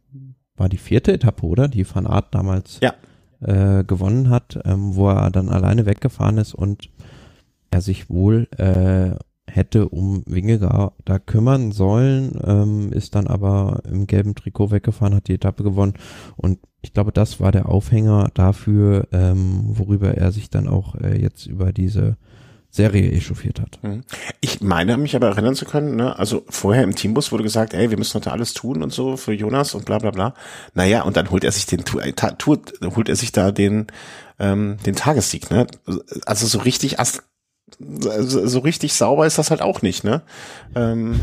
war 0.56 0.68
die 0.68 0.78
vierte 0.78 1.14
Etappe, 1.14 1.46
oder? 1.46 1.68
Die 1.68 1.86
Van 1.88 2.08
Art 2.08 2.34
damals. 2.34 2.80
Ja 2.82 2.96
äh, 3.42 3.84
gewonnen 3.84 4.30
hat, 4.30 4.60
ähm, 4.66 4.96
wo 4.96 5.10
er 5.10 5.32
dann 5.32 5.50
alleine 5.50 5.86
weggefahren 5.86 6.38
ist 6.38 6.54
und 6.54 6.90
er 7.72 7.82
sich 7.82 8.10
wohl 8.10 8.48
äh, 8.58 9.16
hätte 9.48 9.90
um 9.90 10.24
Wingegar 10.26 10.94
da 11.06 11.20
kümmern 11.20 11.72
sollen, 11.72 12.40
ähm, 12.44 12.92
ist 12.92 13.16
dann 13.16 13.28
aber 13.28 13.82
im 13.90 14.08
gelben 14.08 14.36
Trikot 14.36 14.72
weggefahren, 14.72 15.16
hat 15.16 15.28
die 15.28 15.36
Etappe 15.36 15.64
gewonnen. 15.64 15.94
Und 16.36 16.60
ich 16.82 16.94
glaube, 16.94 17.12
das 17.12 17.40
war 17.40 17.52
der 17.52 17.70
Aufhänger 17.70 18.30
dafür, 18.34 19.08
ähm, 19.12 19.62
worüber 19.78 20.16
er 20.16 20.32
sich 20.32 20.50
dann 20.50 20.68
auch 20.68 20.96
äh, 20.96 21.20
jetzt 21.20 21.46
über 21.46 21.72
diese 21.74 22.18
Serie 22.76 23.12
echauffiert 23.12 23.62
hat. 23.62 23.80
Mhm. 23.82 24.04
Ich 24.42 24.62
meine, 24.62 24.98
mich 24.98 25.16
aber 25.16 25.28
erinnern 25.28 25.56
zu 25.56 25.66
können, 25.66 25.96
ne? 25.96 26.20
also 26.20 26.44
vorher 26.50 26.84
im 26.84 26.94
Teambus 26.94 27.32
wurde 27.32 27.44
gesagt, 27.44 27.74
ey, 27.74 27.90
wir 27.90 27.98
müssen 27.98 28.16
heute 28.16 28.32
alles 28.32 28.54
tun 28.54 28.84
und 28.84 28.92
so 28.92 29.16
für 29.16 29.34
Jonas 29.34 29.74
und 29.74 29.86
bla 29.86 29.98
bla 29.98 30.12
bla. 30.12 30.34
Naja, 30.74 31.04
und 31.04 31.16
dann 31.16 31.32
holt 31.32 31.44
er 31.44 31.52
sich 31.52 31.66
den 31.66 31.86
Tour, 31.86 32.04
Tour 32.38 32.60
holt 32.96 33.08
er 33.08 33.16
sich 33.16 33.32
da 33.32 33.52
den, 33.52 33.88
ähm, 34.40 34.78
den 34.86 34.96
Tagessieg, 34.96 35.50
ne? 35.50 35.68
Also 36.26 36.46
so 36.48 36.60
richtig 36.60 37.00
ast 37.00 37.24
so 37.80 38.60
richtig 38.60 38.94
sauber 38.94 39.26
ist 39.26 39.38
das 39.40 39.50
halt 39.50 39.62
auch 39.62 39.82
nicht, 39.82 40.04
ne? 40.04 40.22
Ähm, 40.76 41.20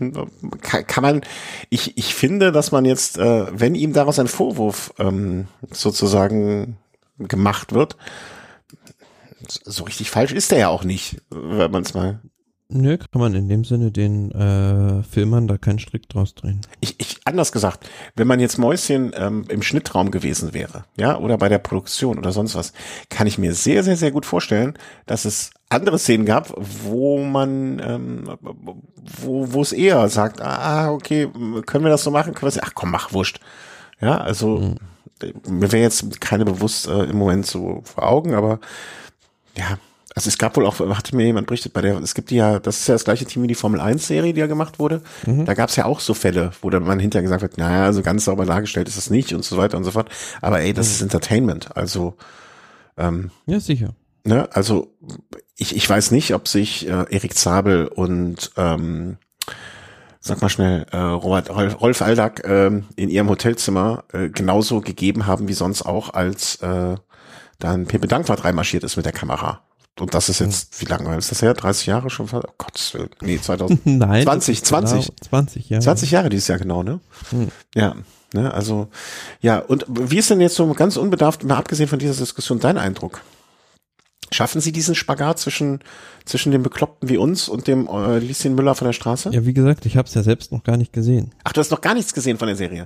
kann, 0.60 0.86
kann 0.86 1.02
man, 1.02 1.20
ich, 1.70 1.96
ich 1.96 2.14
finde, 2.14 2.50
dass 2.50 2.72
man 2.72 2.84
jetzt, 2.84 3.16
äh, 3.16 3.46
wenn 3.52 3.74
ihm 3.74 3.92
daraus 3.92 4.18
ein 4.18 4.26
Vorwurf 4.26 4.92
ähm, 4.98 5.46
sozusagen 5.70 6.76
gemacht 7.18 7.72
wird, 7.72 7.96
so 9.50 9.84
richtig 9.84 10.10
falsch 10.10 10.32
ist 10.32 10.50
der 10.50 10.58
ja 10.58 10.68
auch 10.68 10.84
nicht, 10.84 11.22
wenn 11.30 11.70
man 11.70 11.82
es 11.82 11.94
mal. 11.94 12.20
Nö, 12.70 12.98
kann 12.98 13.22
man 13.22 13.34
in 13.34 13.48
dem 13.48 13.64
Sinne 13.64 13.90
den 13.90 14.30
äh, 14.30 15.02
Filmern 15.02 15.48
da 15.48 15.56
keinen 15.56 15.78
Strick 15.78 16.06
draus 16.10 16.34
drehen. 16.34 16.60
Ich, 16.80 17.00
ich 17.00 17.16
anders 17.24 17.50
gesagt, 17.50 17.88
wenn 18.14 18.26
man 18.26 18.40
jetzt 18.40 18.58
Mäuschen 18.58 19.12
ähm, 19.16 19.46
im 19.48 19.62
Schnittraum 19.62 20.10
gewesen 20.10 20.52
wäre, 20.52 20.84
ja, 20.98 21.16
oder 21.16 21.38
bei 21.38 21.48
der 21.48 21.60
Produktion 21.60 22.18
oder 22.18 22.30
sonst 22.30 22.56
was, 22.56 22.74
kann 23.08 23.26
ich 23.26 23.38
mir 23.38 23.54
sehr, 23.54 23.82
sehr, 23.84 23.96
sehr 23.96 24.10
gut 24.10 24.26
vorstellen, 24.26 24.74
dass 25.06 25.24
es 25.24 25.50
andere 25.70 25.98
Szenen 25.98 26.26
gab, 26.26 26.52
wo 26.58 27.18
man, 27.24 27.80
ähm, 27.82 28.36
wo, 29.22 29.50
wo 29.50 29.62
es 29.62 29.72
eher 29.72 30.06
sagt, 30.10 30.42
ah, 30.42 30.90
okay, 30.92 31.26
können 31.64 31.84
wir 31.84 31.90
das 31.90 32.04
so 32.04 32.10
machen? 32.10 32.34
Können 32.34 32.52
wir 32.52 32.54
das, 32.54 32.62
ach 32.62 32.74
komm, 32.74 32.90
mach 32.90 33.14
wurscht. 33.14 33.40
Ja, 33.98 34.18
also 34.18 34.58
mhm. 34.58 34.76
mir 35.48 35.72
wäre 35.72 35.84
jetzt 35.84 36.20
keine 36.20 36.44
bewusst 36.44 36.86
äh, 36.86 37.04
im 37.04 37.16
Moment 37.16 37.46
so 37.46 37.80
vor 37.84 38.06
Augen, 38.06 38.34
aber 38.34 38.60
ja, 39.58 39.78
also 40.14 40.28
es 40.28 40.38
gab 40.38 40.56
wohl 40.56 40.66
auch, 40.66 40.80
hatte 40.80 41.14
mir 41.14 41.26
jemand 41.26 41.46
berichtet, 41.46 41.72
bei 41.72 41.80
der, 41.80 41.98
es 41.98 42.14
gibt 42.14 42.30
ja, 42.30 42.58
das 42.58 42.80
ist 42.80 42.88
ja 42.88 42.94
das 42.94 43.04
gleiche 43.04 43.24
Team 43.24 43.44
wie 43.44 43.46
die 43.46 43.54
Formel 43.54 43.80
1 43.80 44.06
Serie, 44.06 44.32
die 44.32 44.40
ja 44.40 44.46
gemacht 44.46 44.78
wurde. 44.78 45.02
Mhm. 45.26 45.44
Da 45.44 45.54
gab 45.54 45.68
es 45.68 45.76
ja 45.76 45.84
auch 45.84 46.00
so 46.00 46.12
Fälle, 46.12 46.50
wo 46.60 46.70
dann 46.70 46.82
man 46.82 46.98
hinterher 46.98 47.22
gesagt 47.22 47.42
hat, 47.42 47.56
naja, 47.56 47.92
so 47.92 48.02
ganz 48.02 48.24
sauber 48.24 48.44
dargestellt 48.44 48.88
ist 48.88 48.96
das 48.96 49.10
nicht 49.10 49.32
und 49.32 49.44
so 49.44 49.56
weiter 49.58 49.76
und 49.76 49.84
so 49.84 49.92
fort. 49.92 50.08
Aber 50.40 50.60
ey, 50.60 50.72
das 50.72 50.88
mhm. 50.88 50.92
ist 50.92 51.02
Entertainment. 51.02 51.76
Also 51.76 52.16
ähm, 52.96 53.30
Ja, 53.46 53.60
sicher. 53.60 53.94
Ne, 54.24 54.48
also 54.52 54.92
ich, 55.56 55.76
ich 55.76 55.88
weiß 55.88 56.10
nicht, 56.10 56.34
ob 56.34 56.48
sich 56.48 56.88
äh, 56.88 57.04
Erik 57.10 57.34
Zabel 57.34 57.86
und 57.86 58.50
ähm, 58.56 59.18
sag 60.20 60.42
mal 60.42 60.48
schnell, 60.48 60.86
äh, 60.90 60.96
Robert, 60.96 61.48
Rolf, 61.50 61.80
Rolf 61.80 62.02
Aldag 62.02 62.44
äh, 62.44 62.66
in 62.96 63.08
ihrem 63.08 63.28
Hotelzimmer 63.28 64.04
äh, 64.12 64.28
genauso 64.30 64.80
gegeben 64.80 65.26
haben 65.26 65.48
wie 65.48 65.54
sonst 65.54 65.82
auch, 65.82 66.12
als 66.12 66.56
äh, 66.56 66.96
dann 67.58 67.86
Pepe 67.86 68.06
Dankwart 68.06 68.44
reinmarschiert 68.44 68.84
ist 68.84 68.96
mit 68.96 69.06
der 69.06 69.12
Kamera. 69.12 69.62
Und 69.98 70.14
das 70.14 70.28
ist 70.28 70.38
jetzt, 70.38 70.80
wie 70.80 70.84
lange 70.84 71.16
ist 71.16 71.30
das 71.30 71.42
her? 71.42 71.54
30 71.54 71.86
Jahre 71.86 72.08
schon? 72.08 72.28
Oh 72.32 72.40
Gott, 72.56 73.10
nee, 73.20 73.40
2000. 73.40 73.84
Nein. 73.86 74.22
20, 74.22 74.64
20. 74.64 75.06
Genau 75.06 75.16
20 75.28 75.68
Jahre. 75.70 75.82
20 75.82 76.10
Jahre 76.12 76.28
dieses 76.28 76.48
Jahr 76.48 76.58
genau, 76.58 76.82
ne? 76.82 77.00
Hm. 77.30 77.48
Ja. 77.74 77.96
Ne, 78.34 78.52
also, 78.52 78.88
ja, 79.40 79.58
und 79.58 79.86
wie 79.88 80.18
ist 80.18 80.28
denn 80.28 80.42
jetzt 80.42 80.54
so 80.54 80.70
ganz 80.74 80.98
unbedarft, 80.98 81.44
mal 81.44 81.56
abgesehen 81.56 81.88
von 81.88 81.98
dieser 81.98 82.14
Diskussion, 82.14 82.60
dein 82.60 82.76
Eindruck? 82.76 83.22
Schaffen 84.30 84.60
Sie 84.60 84.72
diesen 84.72 84.94
Spagat 84.94 85.38
zwischen, 85.38 85.80
zwischen 86.26 86.52
dem 86.52 86.62
Bekloppten 86.62 87.08
wie 87.08 87.16
uns 87.16 87.48
und 87.48 87.66
dem 87.66 87.88
äh, 87.88 88.18
Lieschen 88.18 88.54
Müller 88.54 88.74
von 88.74 88.86
der 88.86 88.92
Straße? 88.92 89.30
Ja, 89.30 89.46
wie 89.46 89.54
gesagt, 89.54 89.86
ich 89.86 89.96
habe 89.96 90.06
es 90.06 90.12
ja 90.12 90.22
selbst 90.22 90.52
noch 90.52 90.62
gar 90.62 90.76
nicht 90.76 90.92
gesehen. 90.92 91.34
Ach, 91.44 91.54
du 91.54 91.60
hast 91.60 91.70
noch 91.70 91.80
gar 91.80 91.94
nichts 91.94 92.12
gesehen 92.12 92.36
von 92.36 92.48
der 92.48 92.56
Serie? 92.56 92.84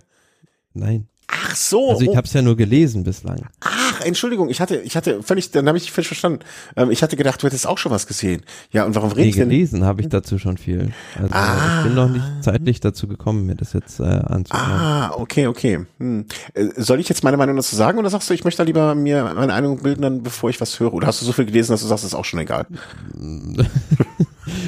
Nein. 0.72 1.08
Ach 1.26 1.56
so. 1.56 1.90
Also 1.90 2.02
ich 2.02 2.08
oh. 2.10 2.16
habe 2.16 2.26
es 2.26 2.32
ja 2.32 2.42
nur 2.42 2.56
gelesen 2.56 3.04
bislang. 3.04 3.40
Ach, 3.60 4.00
Entschuldigung, 4.02 4.50
ich 4.50 4.60
hatte, 4.60 4.76
ich 4.76 4.96
hatte 4.96 5.22
völlig, 5.22 5.50
dann 5.50 5.66
habe 5.66 5.78
ich 5.78 5.84
dich 5.84 5.92
falsch 5.92 6.08
verstanden. 6.08 6.40
Ähm, 6.76 6.90
ich 6.90 7.02
hatte 7.02 7.16
gedacht, 7.16 7.42
du 7.42 7.46
hättest 7.46 7.66
auch 7.66 7.78
schon 7.78 7.92
was 7.92 8.06
gesehen. 8.06 8.42
Ja, 8.70 8.84
und 8.84 8.94
warum 8.94 9.10
redest 9.12 9.24
nee, 9.24 9.32
du 9.32 9.38
denn? 9.38 9.48
gelesen 9.48 9.84
habe 9.84 10.00
ich 10.02 10.08
dazu 10.08 10.38
schon 10.38 10.58
viel. 10.58 10.92
Also 11.16 11.34
ah. 11.34 11.78
ich 11.78 11.84
bin 11.84 11.94
noch 11.94 12.08
nicht 12.08 12.24
zeitlich 12.42 12.80
dazu 12.80 13.08
gekommen, 13.08 13.46
mir 13.46 13.54
das 13.54 13.72
jetzt 13.72 14.00
äh, 14.00 14.04
anzuschauen. 14.04 14.70
Ah, 14.70 15.12
okay, 15.16 15.46
okay. 15.46 15.86
Hm. 15.98 16.26
Äh, 16.54 16.68
soll 16.76 17.00
ich 17.00 17.08
jetzt 17.08 17.24
meine 17.24 17.36
Meinung 17.36 17.56
dazu 17.56 17.76
sagen 17.76 17.98
oder 17.98 18.10
sagst 18.10 18.28
du, 18.28 18.34
ich 18.34 18.44
möchte 18.44 18.58
da 18.58 18.64
lieber 18.64 18.94
mir 18.94 19.24
meine 19.34 19.52
Meinung 19.52 19.82
bilden, 19.82 20.02
dann, 20.02 20.22
bevor 20.22 20.50
ich 20.50 20.60
was 20.60 20.78
höre? 20.80 20.92
Oder 20.92 21.06
hast 21.06 21.22
du 21.22 21.26
so 21.26 21.32
viel 21.32 21.46
gelesen, 21.46 21.72
dass 21.72 21.82
du 21.82 21.86
sagst, 21.86 22.04
ist 22.04 22.14
auch 22.14 22.24
schon 22.24 22.40
egal? 22.40 22.66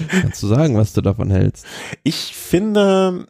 Kannst 0.08 0.42
du 0.42 0.46
sagen, 0.46 0.76
was 0.76 0.92
du 0.92 1.00
davon 1.00 1.30
hältst? 1.30 1.66
Ich 2.04 2.34
finde, 2.34 3.26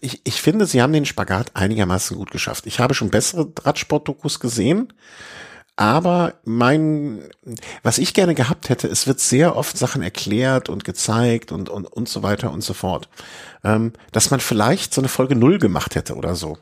ich, 0.00 0.20
ich 0.24 0.40
finde, 0.40 0.66
sie 0.66 0.82
haben 0.82 0.92
den 0.92 1.06
Spagat 1.06 1.52
einigermaßen 1.54 2.16
gut 2.16 2.30
geschafft. 2.30 2.66
Ich 2.66 2.80
habe 2.80 2.94
schon 2.94 3.10
bessere 3.10 3.52
Radsport-Dokus 3.62 4.40
gesehen, 4.40 4.92
aber 5.76 6.34
mein, 6.44 7.22
was 7.82 7.98
ich 7.98 8.14
gerne 8.14 8.34
gehabt 8.34 8.70
hätte, 8.70 8.88
es 8.88 9.06
wird 9.06 9.20
sehr 9.20 9.56
oft 9.56 9.76
Sachen 9.76 10.02
erklärt 10.02 10.70
und 10.70 10.84
gezeigt 10.84 11.52
und, 11.52 11.68
und, 11.68 11.84
und 11.84 12.08
so 12.08 12.22
weiter 12.22 12.50
und 12.50 12.62
so 12.62 12.72
fort. 12.72 13.10
Ähm, 13.62 13.92
dass 14.12 14.30
man 14.30 14.40
vielleicht 14.40 14.94
so 14.94 15.02
eine 15.02 15.08
Folge 15.08 15.36
Null 15.36 15.58
gemacht 15.58 15.94
hätte 15.94 16.14
oder 16.14 16.34
so. 16.34 16.56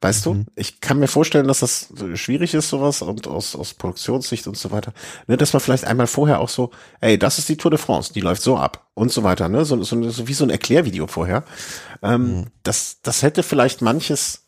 Weißt 0.00 0.26
mhm. 0.26 0.44
du, 0.44 0.52
ich 0.54 0.80
kann 0.80 1.00
mir 1.00 1.08
vorstellen, 1.08 1.48
dass 1.48 1.60
das 1.60 1.92
schwierig 2.14 2.54
ist, 2.54 2.68
sowas 2.68 3.02
und 3.02 3.26
aus, 3.26 3.56
aus 3.56 3.74
Produktionssicht 3.74 4.46
und 4.46 4.56
so 4.56 4.70
weiter. 4.70 4.92
Ne, 5.26 5.36
dass 5.36 5.52
man 5.52 5.60
vielleicht 5.60 5.84
einmal 5.84 6.06
vorher 6.06 6.40
auch 6.40 6.48
so, 6.48 6.70
ey, 7.00 7.18
das 7.18 7.38
ist 7.38 7.48
die 7.48 7.56
Tour 7.56 7.72
de 7.72 7.78
France, 7.78 8.12
die 8.12 8.20
läuft 8.20 8.42
so 8.42 8.56
ab 8.56 8.86
und 8.94 9.10
so 9.10 9.24
weiter, 9.24 9.48
ne? 9.48 9.64
So, 9.64 9.82
so, 9.82 10.08
so 10.10 10.28
wie 10.28 10.34
so 10.34 10.44
ein 10.44 10.50
Erklärvideo 10.50 11.08
vorher. 11.08 11.44
Ähm, 12.02 12.22
mhm. 12.22 12.46
das, 12.62 12.98
das 13.02 13.22
hätte 13.22 13.42
vielleicht 13.42 13.82
manches 13.82 14.44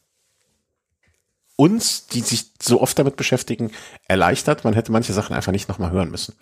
uns, 1.56 2.06
die 2.06 2.20
sich 2.20 2.52
so 2.62 2.80
oft 2.80 2.98
damit 2.98 3.16
beschäftigen, 3.16 3.70
erleichtert. 4.08 4.64
Man 4.64 4.72
hätte 4.72 4.92
manche 4.92 5.12
Sachen 5.12 5.36
einfach 5.36 5.52
nicht 5.52 5.68
nochmal 5.68 5.90
hören 5.90 6.10
müssen. 6.10 6.34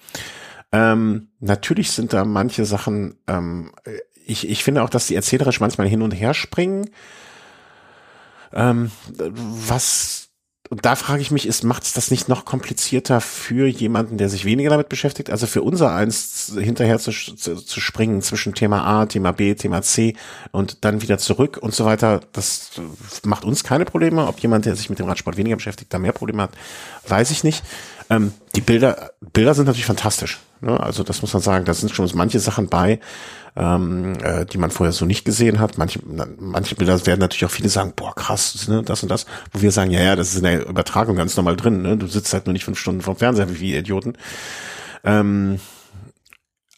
Ähm, 0.70 1.28
natürlich 1.40 1.90
sind 1.90 2.12
da 2.12 2.24
manche 2.24 2.64
Sachen, 2.64 3.18
ähm, 3.26 3.72
ich, 4.14 4.48
ich 4.48 4.62
finde 4.62 4.82
auch, 4.82 4.90
dass 4.90 5.06
die 5.06 5.16
erzählerisch 5.16 5.60
manchmal 5.60 5.88
hin 5.88 6.02
und 6.02 6.12
her 6.12 6.34
springen. 6.34 6.90
Ähm, 8.52 8.90
was 9.16 10.28
und 10.70 10.84
da 10.84 10.96
frage 10.96 11.22
ich 11.22 11.30
mich, 11.30 11.46
ist, 11.46 11.64
macht 11.64 11.84
es 11.84 11.94
das 11.94 12.10
nicht 12.10 12.28
noch 12.28 12.44
komplizierter 12.44 13.22
für 13.22 13.66
jemanden, 13.66 14.18
der 14.18 14.28
sich 14.28 14.44
weniger 14.44 14.68
damit 14.68 14.90
beschäftigt? 14.90 15.30
Also 15.30 15.46
für 15.46 15.62
unser 15.62 15.94
eins 15.94 16.52
hinterher 16.58 16.98
zu, 16.98 17.10
zu, 17.10 17.56
zu 17.56 17.80
springen 17.80 18.20
zwischen 18.20 18.54
Thema 18.54 18.84
A, 18.84 19.06
Thema 19.06 19.32
B, 19.32 19.54
Thema 19.54 19.80
C 19.80 20.14
und 20.52 20.84
dann 20.84 21.00
wieder 21.00 21.16
zurück 21.16 21.58
und 21.58 21.74
so 21.74 21.86
weiter, 21.86 22.20
das 22.32 22.72
macht 23.24 23.44
uns 23.44 23.64
keine 23.64 23.86
Probleme. 23.86 24.26
Ob 24.26 24.40
jemand, 24.40 24.66
der 24.66 24.76
sich 24.76 24.90
mit 24.90 24.98
dem 24.98 25.06
Radsport 25.06 25.38
weniger 25.38 25.56
beschäftigt, 25.56 25.92
da 25.92 25.98
mehr 25.98 26.12
Probleme 26.12 26.42
hat, 26.42 26.50
weiß 27.06 27.30
ich 27.30 27.44
nicht. 27.44 27.62
Ähm, 28.10 28.32
die 28.56 28.60
Bilder, 28.60 29.10
Bilder 29.32 29.54
sind 29.54 29.66
natürlich 29.66 29.86
fantastisch. 29.86 30.38
Ne? 30.60 30.78
Also 30.78 31.02
das 31.02 31.22
muss 31.22 31.32
man 31.32 31.42
sagen, 31.42 31.64
da 31.64 31.74
sind 31.74 31.94
schon 31.94 32.10
manche 32.14 32.40
Sachen 32.40 32.68
bei, 32.68 33.00
ähm, 33.56 34.14
äh, 34.22 34.46
die 34.46 34.58
man 34.58 34.70
vorher 34.70 34.92
so 34.92 35.04
nicht 35.04 35.24
gesehen 35.24 35.60
hat. 35.60 35.78
Manche, 35.78 36.00
manche 36.38 36.74
Bilder 36.74 37.04
werden 37.06 37.20
natürlich 37.20 37.44
auch 37.44 37.50
viele 37.50 37.68
sagen, 37.68 37.92
boah, 37.94 38.14
krass, 38.14 38.66
ne, 38.68 38.82
das 38.82 39.02
und 39.02 39.10
das. 39.10 39.26
Wo 39.52 39.60
wir 39.60 39.72
sagen, 39.72 39.90
ja, 39.90 40.00
ja, 40.00 40.16
das 40.16 40.30
ist 40.30 40.38
in 40.38 40.44
der 40.44 40.66
Übertragung 40.66 41.16
ganz 41.16 41.36
normal 41.36 41.56
drin. 41.56 41.82
Ne? 41.82 41.96
Du 41.96 42.06
sitzt 42.06 42.32
halt 42.32 42.46
nur 42.46 42.52
nicht 42.52 42.64
fünf 42.64 42.78
Stunden 42.78 43.02
vom 43.02 43.16
Fernseher 43.16 43.60
wie 43.60 43.76
Idioten. 43.76 44.14
Ähm, 45.04 45.60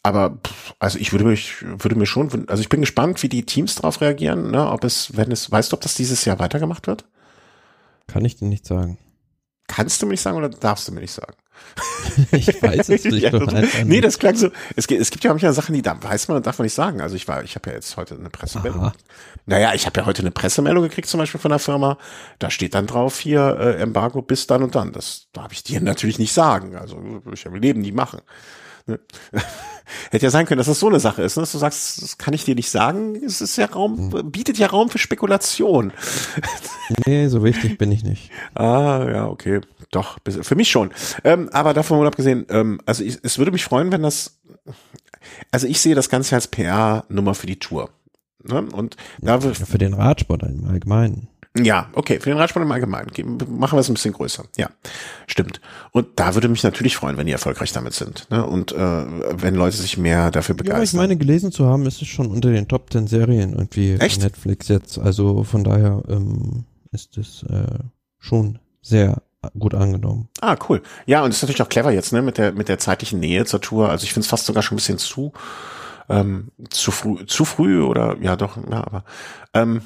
aber 0.03 0.39
also 0.79 0.97
ich 0.97 1.11
würde 1.11 1.25
mich 1.25 1.61
würde 1.61 1.95
mir 1.95 2.07
schon 2.07 2.49
also 2.49 2.61
ich 2.61 2.69
bin 2.69 2.81
gespannt 2.81 3.21
wie 3.21 3.29
die 3.29 3.45
Teams 3.45 3.75
darauf 3.75 4.01
reagieren 4.01 4.49
ne 4.51 4.67
ob 4.67 4.83
es 4.83 5.15
wenn 5.15 5.31
es 5.31 5.51
weißt 5.51 5.71
du 5.71 5.75
ob 5.75 5.81
das 5.81 5.95
dieses 5.95 6.25
Jahr 6.25 6.39
weitergemacht 6.39 6.87
wird 6.87 7.05
kann 8.07 8.25
ich 8.25 8.35
dir 8.35 8.47
nicht 8.47 8.65
sagen 8.65 8.97
kannst 9.75 10.01
du 10.01 10.05
mir 10.05 10.11
nicht 10.11 10.21
sagen 10.21 10.37
oder 10.37 10.49
darfst 10.49 10.87
du 10.87 10.91
mir 10.91 11.01
nicht 11.01 11.13
sagen 11.13 11.33
ich 12.31 12.61
weiß 12.61 12.89
es 12.89 13.05
nicht. 13.05 13.23
ja, 13.23 13.31
nee, 13.85 14.01
das 14.01 14.19
klang 14.19 14.35
so. 14.35 14.49
Es 14.75 14.87
gibt, 14.87 15.01
es 15.01 15.09
gibt 15.09 15.23
ja 15.23 15.31
manchmal 15.31 15.53
Sachen, 15.53 15.73
die 15.73 15.81
da 15.81 16.01
weiß 16.01 16.27
man 16.27 16.37
und 16.37 16.45
darf 16.45 16.59
man 16.59 16.65
nicht 16.65 16.73
sagen. 16.73 17.01
Also 17.01 17.15
ich 17.15 17.27
war, 17.27 17.43
ich 17.43 17.55
habe 17.55 17.69
ja 17.69 17.75
jetzt 17.75 17.95
heute 17.97 18.15
eine 18.15 18.29
Pressemeldung. 18.29 18.81
Aha. 18.81 18.93
Naja, 19.45 19.73
ich 19.73 19.85
habe 19.85 19.99
ja 19.99 20.05
heute 20.05 20.21
eine 20.21 20.31
Pressemeldung 20.31 20.83
gekriegt, 20.83 21.07
zum 21.07 21.19
Beispiel 21.19 21.39
von 21.39 21.49
der 21.49 21.59
Firma. 21.59 21.97
Da 22.39 22.49
steht 22.49 22.75
dann 22.75 22.87
drauf 22.87 23.19
hier 23.19 23.57
äh, 23.59 23.81
Embargo 23.81 24.21
bis 24.21 24.47
dann 24.47 24.63
und 24.63 24.75
dann. 24.75 24.91
Das 24.91 25.27
darf 25.33 25.51
ich 25.51 25.63
dir 25.63 25.81
natürlich 25.81 26.19
nicht 26.19 26.33
sagen. 26.33 26.75
Also 26.75 27.21
ich 27.31 27.45
im 27.45 27.55
Leben 27.55 27.81
nie 27.81 27.91
machen. 27.91 28.21
Ne? 28.91 28.99
Hätte 30.11 30.25
ja 30.25 30.29
sein 30.29 30.45
können, 30.45 30.57
dass 30.57 30.67
das 30.67 30.79
so 30.79 30.87
eine 30.87 30.99
Sache 30.99 31.21
ist, 31.21 31.35
ne? 31.35 31.41
dass 31.41 31.51
du 31.51 31.57
sagst, 31.57 32.01
das 32.01 32.17
kann 32.17 32.33
ich 32.33 32.45
dir 32.45 32.55
nicht 32.55 32.69
sagen. 32.69 33.15
Es 33.23 33.41
ist 33.41 33.57
ja 33.57 33.65
Raum, 33.65 34.11
hm. 34.11 34.31
bietet 34.31 34.57
ja 34.57 34.67
Raum 34.67 34.89
für 34.89 34.99
Spekulation. 34.99 35.93
Nee, 37.05 37.29
so 37.29 37.41
wichtig 37.41 37.77
bin 37.77 37.89
ich 37.89 38.03
nicht. 38.03 38.31
Ah, 38.53 39.07
ja, 39.09 39.27
okay. 39.27 39.61
Doch, 39.91 40.17
für 40.25 40.55
mich 40.55 40.69
schon. 40.69 40.91
Ähm, 41.23 41.49
aber 41.53 41.73
davon 41.73 41.97
mal 41.97 42.07
abgesehen, 42.07 42.45
ähm, 42.49 42.81
also 42.85 43.01
ich, 43.01 43.17
es 43.23 43.37
würde 43.37 43.51
mich 43.51 43.63
freuen, 43.63 43.93
wenn 43.93 44.03
das, 44.03 44.41
also 45.51 45.67
ich 45.67 45.79
sehe 45.79 45.95
das 45.95 46.09
Ganze 46.09 46.35
als 46.35 46.47
PR-Nummer 46.47 47.33
für 47.33 47.47
die 47.47 47.59
Tour. 47.59 47.91
Ne? 48.43 48.67
Und 48.73 48.97
da 49.19 49.37
ja, 49.37 49.53
für 49.53 49.77
den 49.77 49.93
Radsport 49.93 50.43
im 50.43 50.65
Allgemeinen. 50.65 51.29
Ja, 51.57 51.89
okay, 51.93 52.19
für 52.19 52.29
den 52.29 52.37
Radsport 52.37 52.63
im 52.63 52.71
Allgemeinen. 52.71 53.09
Machen 53.49 53.75
wir 53.75 53.81
es 53.81 53.89
ein 53.89 53.93
bisschen 53.93 54.13
größer. 54.13 54.45
Ja, 54.55 54.69
stimmt. 55.27 55.59
Und 55.91 56.07
da 56.15 56.33
würde 56.33 56.47
mich 56.47 56.63
natürlich 56.63 56.95
freuen, 56.95 57.17
wenn 57.17 57.25
die 57.25 57.33
erfolgreich 57.33 57.73
damit 57.73 57.93
sind. 57.93 58.29
Ne? 58.29 58.45
Und 58.45 58.71
äh, 58.71 58.77
wenn 58.77 59.55
Leute 59.55 59.75
sich 59.75 59.97
mehr 59.97 60.31
dafür 60.31 60.55
begeistern. 60.55 60.79
Ja, 60.79 60.83
ich 60.83 60.93
meine, 60.93 61.17
gelesen 61.17 61.51
zu 61.51 61.65
haben, 61.65 61.85
ist 61.85 62.01
es 62.01 62.07
schon 62.07 62.27
unter 62.27 62.51
den 62.51 62.69
Top 62.69 62.91
10 62.91 63.07
Serien 63.07 63.51
irgendwie 63.53 63.95
Echt? 63.95 64.21
Netflix 64.21 64.69
jetzt. 64.69 64.97
Also 64.97 65.43
von 65.43 65.65
daher 65.65 66.01
ähm, 66.07 66.63
ist 66.91 67.17
es 67.17 67.43
äh, 67.43 67.79
schon 68.17 68.59
sehr 68.81 69.21
gut 69.57 69.73
angenommen. 69.73 70.29
Ah, 70.39 70.55
cool. 70.69 70.81
Ja, 71.05 71.23
und 71.23 71.31
ist 71.31 71.41
natürlich 71.41 71.61
auch 71.61 71.69
clever 71.69 71.91
jetzt, 71.91 72.13
ne, 72.13 72.21
mit 72.21 72.37
der, 72.37 72.53
mit 72.53 72.69
der 72.69 72.79
zeitlichen 72.79 73.19
Nähe 73.19 73.43
zur 73.43 73.59
Tour. 73.59 73.89
Also 73.89 74.05
ich 74.05 74.13
finde 74.13 74.23
es 74.23 74.29
fast 74.29 74.45
sogar 74.45 74.63
schon 74.63 74.75
ein 74.75 74.77
bisschen 74.77 74.99
zu, 74.99 75.33
ähm, 76.07 76.51
zu 76.69 76.91
früh, 76.91 77.25
zu 77.25 77.43
früh 77.43 77.81
oder 77.81 78.17
ja 78.21 78.37
doch, 78.37 78.57
ja, 78.57 78.85
aber 78.85 79.03
ähm, 79.53 79.81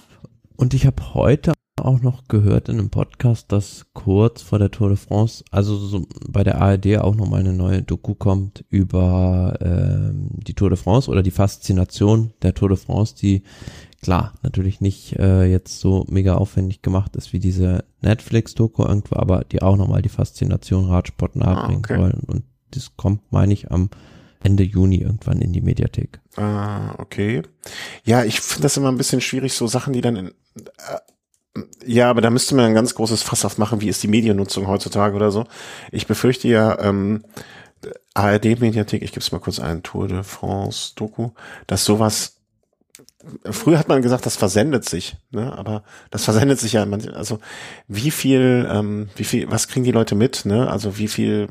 und 0.57 0.73
ich 0.73 0.85
habe 0.85 1.13
heute 1.13 1.53
auch 1.85 2.01
noch 2.01 2.27
gehört 2.27 2.69
in 2.69 2.79
einem 2.79 2.89
Podcast, 2.89 3.51
dass 3.51 3.85
kurz 3.93 4.41
vor 4.41 4.59
der 4.59 4.71
Tour 4.71 4.89
de 4.89 4.97
France, 4.97 5.43
also 5.51 5.77
so 5.77 6.05
bei 6.27 6.43
der 6.43 6.59
ARD 6.61 6.97
auch 6.97 7.15
nochmal 7.15 7.41
eine 7.41 7.53
neue 7.53 7.83
Doku 7.83 8.15
kommt 8.15 8.65
über 8.69 9.57
ähm, 9.61 10.29
die 10.31 10.53
Tour 10.53 10.69
de 10.69 10.77
France 10.77 11.09
oder 11.09 11.23
die 11.23 11.31
Faszination 11.31 12.33
der 12.41 12.53
Tour 12.53 12.69
de 12.69 12.77
France, 12.77 13.15
die 13.15 13.43
klar 14.01 14.33
natürlich 14.41 14.81
nicht 14.81 15.13
äh, 15.17 15.45
jetzt 15.45 15.79
so 15.79 16.05
mega 16.09 16.35
aufwendig 16.35 16.81
gemacht 16.81 17.15
ist 17.15 17.33
wie 17.33 17.39
diese 17.39 17.83
Netflix-Doku 18.01 18.83
irgendwo, 18.83 19.15
aber 19.15 19.43
die 19.43 19.61
auch 19.61 19.77
nochmal 19.77 20.01
die 20.01 20.09
Faszination 20.09 20.85
Radsport 20.85 21.35
nahebringen 21.35 21.83
ah, 21.85 21.93
okay. 21.93 21.99
sollen. 21.99 22.23
Und 22.27 22.43
das 22.71 22.95
kommt, 22.97 23.31
meine 23.31 23.53
ich, 23.53 23.71
am 23.71 23.89
Ende 24.43 24.63
Juni 24.63 24.97
irgendwann 24.97 25.41
in 25.41 25.53
die 25.53 25.61
Mediathek. 25.61 26.19
Ah, 26.35 26.93
okay. 26.99 27.41
Ja, 28.03 28.23
ich 28.23 28.41
finde 28.41 28.63
das 28.63 28.77
immer 28.77 28.91
ein 28.91 28.97
bisschen 28.97 29.21
schwierig, 29.21 29.53
so 29.53 29.65
Sachen, 29.65 29.93
die 29.93 30.01
dann 30.01 30.15
in, 30.15 30.27
äh, 30.27 30.99
ja, 31.85 32.09
aber 32.09 32.21
da 32.21 32.29
müsste 32.29 32.55
man 32.55 32.65
ein 32.65 32.73
ganz 32.73 32.95
großes 32.95 33.23
Fass 33.23 33.45
aufmachen, 33.45 33.81
wie 33.81 33.87
ist 33.87 34.03
die 34.03 34.07
Mediennutzung 34.07 34.67
heutzutage 34.67 35.15
oder 35.15 35.31
so. 35.31 35.45
Ich 35.91 36.07
befürchte 36.07 36.47
ja, 36.47 36.79
ähm, 36.79 37.23
ARD-Mediathek, 38.13 39.01
ich 39.01 39.11
gebe 39.11 39.21
es 39.21 39.31
mal 39.31 39.39
kurz 39.39 39.59
ein, 39.59 39.83
Tour 39.83 40.07
de 40.07 40.23
France 40.23 40.93
Doku, 40.95 41.31
dass 41.67 41.85
sowas 41.85 42.34
früher 43.49 43.79
hat 43.79 43.87
man 43.87 44.01
gesagt, 44.01 44.25
das 44.25 44.35
versendet 44.35 44.85
sich, 44.85 45.17
ne? 45.31 45.55
aber 45.57 45.83
das 46.11 46.23
versendet 46.23 46.59
sich 46.59 46.73
ja 46.73 46.85
manchmal, 46.85 47.15
also 47.15 47.39
wie 47.87 48.11
viel, 48.11 48.67
ähm, 48.71 49.09
wie 49.15 49.23
viel, 49.23 49.49
was 49.49 49.67
kriegen 49.67 49.83
die 49.83 49.91
Leute 49.91 50.15
mit, 50.15 50.45
ne? 50.45 50.69
Also 50.69 50.97
wie 50.97 51.07
viel, 51.07 51.47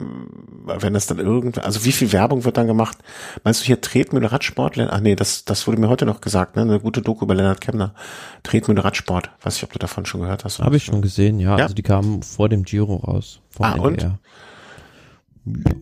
wenn 0.66 0.94
das 0.94 1.06
dann 1.06 1.18
irgend, 1.18 1.58
also 1.58 1.84
wie 1.84 1.92
viel 1.92 2.12
Werbung 2.12 2.44
wird 2.44 2.56
dann 2.56 2.66
gemacht? 2.66 2.98
Meinst 3.42 3.62
du 3.62 3.66
hier 3.66 3.80
Tretmühle 3.80 4.30
Radsport? 4.30 4.78
Ach 4.78 5.00
nee, 5.00 5.16
das, 5.16 5.44
das 5.44 5.66
wurde 5.66 5.80
mir 5.80 5.88
heute 5.88 6.06
noch 6.06 6.20
gesagt, 6.20 6.56
ne? 6.56 6.62
Eine 6.62 6.80
gute 6.80 7.02
Doku 7.02 7.24
über 7.24 7.34
Lennart 7.34 7.60
Kemner. 7.60 7.94
Tretmühle 8.42 8.84
Radsport. 8.84 9.30
Weiß 9.42 9.56
ich, 9.56 9.64
ob 9.64 9.72
du 9.72 9.78
davon 9.78 10.06
schon 10.06 10.20
gehört 10.20 10.44
hast. 10.44 10.60
Habe 10.60 10.76
ich 10.76 10.84
schon 10.84 11.02
gesehen, 11.02 11.40
ja. 11.40 11.56
ja. 11.56 11.64
Also 11.64 11.74
die 11.74 11.82
kamen 11.82 12.22
vor 12.22 12.48
dem 12.48 12.64
Giro 12.64 12.96
raus. 12.96 13.40
Vom 13.50 13.66
ah, 13.66 13.74
NDR. 13.74 13.86
und? 13.86 14.18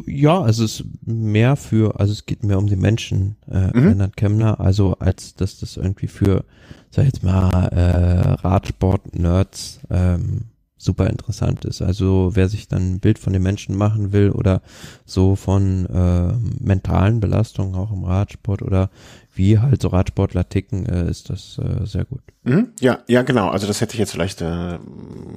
Ja, 0.07 0.41
also 0.41 0.65
es 0.65 0.81
ist 0.81 0.87
mehr 1.07 1.57
für, 1.57 2.01
also 2.01 2.13
es 2.13 2.27
geht 2.27 2.43
mehr 2.43 2.59
um 2.59 2.67
die 2.67 2.77
Menschen, 2.77 3.37
äh, 3.51 3.77
mhm. 3.77 3.89
Lennart 3.89 4.17
Kemner, 4.17 4.61
also 4.61 4.95
als 4.99 5.35
dass 5.35 5.59
das 5.59 5.77
irgendwie 5.77 6.09
für, 6.09 6.45
sag 6.91 7.03
ich 7.03 7.13
jetzt 7.13 7.23
mal, 7.23 7.67
äh, 7.69 8.47
Radsport-Nerds 8.47 9.81
ähm, 9.91 10.47
super 10.77 11.09
interessant 11.09 11.65
ist. 11.65 11.81
Also 11.81 12.31
wer 12.35 12.49
sich 12.49 12.67
dann 12.67 12.95
ein 12.95 13.01
Bild 13.01 13.21
von 13.21 13.33
den 13.33 13.43
Menschen 13.43 13.77
machen 13.77 14.13
will 14.13 14.31
oder 14.31 14.63
so 15.05 15.37
von 15.37 15.87
äh, 15.87 16.33
mentalen 16.59 17.21
Belastungen 17.21 17.77
auch 17.77 17.93
im 17.93 18.03
Radsport 18.03 18.63
oder 18.63 18.91
wie 19.35 19.59
halt 19.59 19.81
so 19.83 19.89
Radsportler 19.89 20.49
ticken, 20.49 20.87
äh, 20.87 21.09
ist 21.09 21.31
das 21.31 21.59
äh, 21.59 21.87
sehr 21.87 22.05
gut. 22.05 22.21
Mhm, 22.43 22.73
ja, 22.81 22.99
ja, 23.07 23.23
genau. 23.23 23.49
Also 23.49 23.67
das 23.67 23.81
hätte 23.81 23.95
ich 23.95 23.99
jetzt 23.99 24.13
vielleicht 24.13 24.43
äh, 24.43 24.79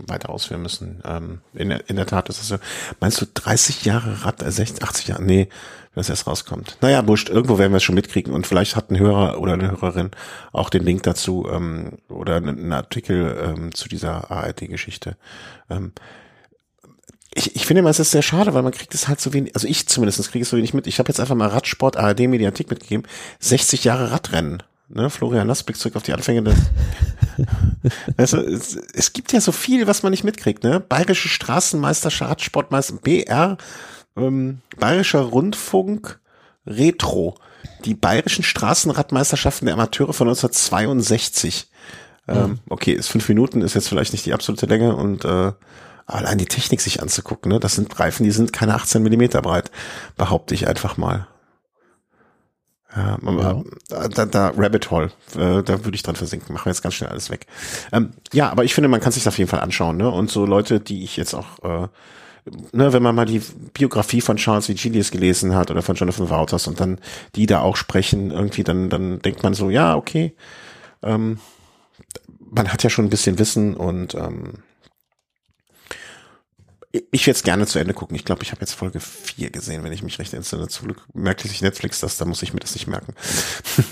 weiter 0.08 0.30
ausführen 0.30 0.62
müssen. 0.62 1.02
Ähm, 1.06 1.42
in, 1.54 1.70
der, 1.70 1.90
in 1.90 1.96
der 1.96 2.06
Tat 2.06 2.28
ist 2.30 2.42
es 2.42 2.48
so. 2.48 2.58
Meinst 3.00 3.22
du 3.22 3.26
30 3.34 3.86
Jahre 3.86 4.26
Rad, 4.26 4.44
äh, 4.44 4.52
60, 4.52 4.84
80 4.84 5.08
Jahre? 5.08 5.24
Nee, 5.24 5.50
wenn 5.94 6.02
es 6.02 6.10
erst 6.10 6.28
rauskommt. 6.28 6.78
Naja, 6.82 7.08
wurscht, 7.08 7.30
irgendwo 7.30 7.58
werden 7.58 7.72
wir 7.72 7.78
es 7.78 7.84
schon 7.84 7.96
mitkriegen 7.96 8.34
und 8.34 8.46
vielleicht 8.46 8.76
hat 8.76 8.92
ein 8.92 9.00
Hörer 9.00 9.40
oder 9.40 9.54
eine 9.54 9.72
Hörerin 9.72 10.12
auch 10.52 10.70
den 10.70 10.84
Link 10.84 11.04
dazu 11.04 11.48
ähm, 11.50 11.94
oder 12.10 12.36
einen 12.36 12.74
Artikel 12.74 13.38
ähm, 13.42 13.74
zu 13.74 13.88
dieser 13.88 14.30
ARD-Geschichte. 14.30 15.16
Ähm, 15.70 15.94
ich, 17.38 17.56
ich 17.56 17.66
finde 17.66 17.82
immer, 17.82 17.90
es 17.90 18.00
ist 18.00 18.12
sehr 18.12 18.22
schade, 18.22 18.54
weil 18.54 18.64
man 18.64 18.72
kriegt 18.72 18.96
es 18.96 19.10
halt 19.10 19.20
so 19.20 19.34
wenig, 19.34 19.54
also 19.56 19.68
ich 19.68 19.88
zumindest 19.88 20.32
kriege 20.32 20.44
es 20.44 20.50
so 20.50 20.58
wenig 20.58 20.74
mit. 20.74 20.88
Ich 20.88 21.00
habe 21.00 21.10
jetzt 21.10 21.20
einfach 21.20 21.36
mal 21.36 21.50
Radsport 21.50 21.98
ARD 21.98 22.22
Mediathek 22.22 22.70
mitgegeben, 22.70 23.06
60 23.40 23.84
Jahre 23.84 24.10
Radrennen. 24.10 24.64
Ne, 24.88 25.10
Florian 25.10 25.48
Lassblick 25.48 25.78
zurück 25.78 25.96
auf 25.96 26.04
die 26.04 26.14
Anfänge 26.14 26.44
des. 26.44 26.56
also, 28.18 28.38
es, 28.38 28.76
es 28.76 29.14
gibt 29.14 29.34
ja 29.34 29.42
so 29.42 29.52
viel, 29.52 29.88
was 29.88 30.04
man 30.04 30.12
nicht 30.12 30.24
mitkriegt, 30.24 30.64
ne? 30.64 30.80
Bayerische 30.80 31.28
Straßenmeisterschaft, 31.28 32.32
Radsportmeister, 32.32 32.96
BR, 32.98 33.58
ähm, 34.16 34.62
Bayerischer 34.78 35.22
Rundfunk, 35.22 36.20
Retro. 36.66 37.36
Die 37.84 37.96
bayerischen 37.96 38.44
Straßenradmeisterschaften 38.44 39.66
der 39.66 39.74
Amateure 39.74 40.14
von 40.14 40.28
1962. 40.28 41.68
Ähm, 42.28 42.38
mhm. 42.38 42.60
okay, 42.70 42.94
ist 42.94 43.08
fünf 43.08 43.28
Minuten, 43.28 43.62
ist 43.62 43.74
jetzt 43.74 43.90
vielleicht 43.90 44.14
nicht 44.14 44.26
die 44.26 44.34
absolute 44.34 44.68
Länge 44.68 44.96
und 44.96 45.26
äh, 45.26 45.52
allein 46.06 46.38
die 46.38 46.46
Technik 46.46 46.82
sich 46.82 47.02
anzugucken, 47.02 47.52
ne? 47.52 47.60
Das 47.60 47.76
sind 47.76 48.00
Reifen, 48.00 48.24
die 48.24 48.32
sind 48.32 48.54
keine 48.54 48.76
18 48.76 49.02
Millimeter 49.02 49.42
breit, 49.42 49.72
behaupte 50.18 50.54
ich 50.54 50.68
einfach 50.68 50.98
mal. 50.98 51.28
Ja, 52.96 53.18
ja. 53.22 53.64
Da, 54.08 54.26
da 54.26 54.54
Rabbit 54.56 54.90
Hole, 54.90 55.12
äh, 55.36 55.62
da 55.64 55.84
würde 55.84 55.96
ich 55.96 56.04
dran 56.04 56.16
versinken. 56.16 56.54
Machen 56.54 56.66
wir 56.66 56.72
jetzt 56.72 56.82
ganz 56.82 56.96
schnell 56.96 57.10
alles 57.10 57.30
weg. 57.30 57.46
Ähm, 57.92 58.12
ja, 58.32 58.50
aber 58.50 58.64
ich 58.64 58.74
finde, 58.74 58.88
man 58.88 59.02
kann 59.02 59.12
sich 59.12 59.24
das 59.24 59.34
auf 59.34 59.38
jeden 59.38 59.50
Fall 59.50 59.60
anschauen, 59.60 59.98
ne? 59.98 60.10
Und 60.10 60.32
so 60.32 60.46
Leute, 60.46 60.80
die 60.80 61.04
ich 61.04 61.18
jetzt 61.18 61.34
auch, 61.34 61.60
äh, 61.64 61.88
ne, 62.72 62.94
wenn 62.94 63.04
man 63.04 63.16
mal 63.16 63.26
die 63.26 63.42
Biografie 63.74 64.22
von 64.22 64.38
Charles 64.38 64.70
Vigilius 64.70 65.12
gelesen 65.12 65.56
hat 65.56 65.72
oder 65.72 65.82
von 65.82 65.96
Jonathan 65.96 66.30
Wouters 66.30 66.68
und 66.68 66.80
dann 66.80 67.00
die 67.36 67.48
da 67.48 67.60
auch 67.60 67.76
sprechen, 67.76 68.32
irgendwie, 68.32 68.64
dann, 68.64 68.90
dann 68.90 69.20
denkt 69.20 69.44
man 69.44 69.54
so, 69.54 69.70
ja, 69.70 69.96
okay, 69.98 70.34
ähm, 71.04 71.40
man 72.40 72.72
hat 72.72 72.84
ja 72.84 72.90
schon 72.90 73.06
ein 73.06 73.10
bisschen 73.10 73.40
Wissen 73.40 73.76
und 73.76 74.16
ähm, 74.16 74.54
ich 77.12 77.28
werde 77.28 77.38
es 77.38 77.44
gerne 77.44 77.66
zu 77.66 77.80
Ende 77.80 77.94
gucken. 77.94 78.16
Ich 78.16 78.26
glaube, 78.26 78.44
ich 78.44 78.52
habe 78.52 78.62
jetzt 78.62 78.74
Folge 78.74 79.00
4 79.00 79.50
gesehen, 79.50 79.84
wenn 79.84 79.92
ich 79.92 80.04
mich 80.04 80.20
recht 80.20 80.34
entsinne. 80.34 80.68
Zum 80.68 80.88
Glück 80.88 81.04
merkt 81.14 81.42
sich 81.42 81.62
Netflix 81.62 82.00
das, 82.00 82.18
da 82.18 82.26
muss 82.26 82.44
ich 82.44 82.54
mir 82.54 82.60
das 82.60 82.74
nicht 82.74 82.88
merken. 82.88 83.14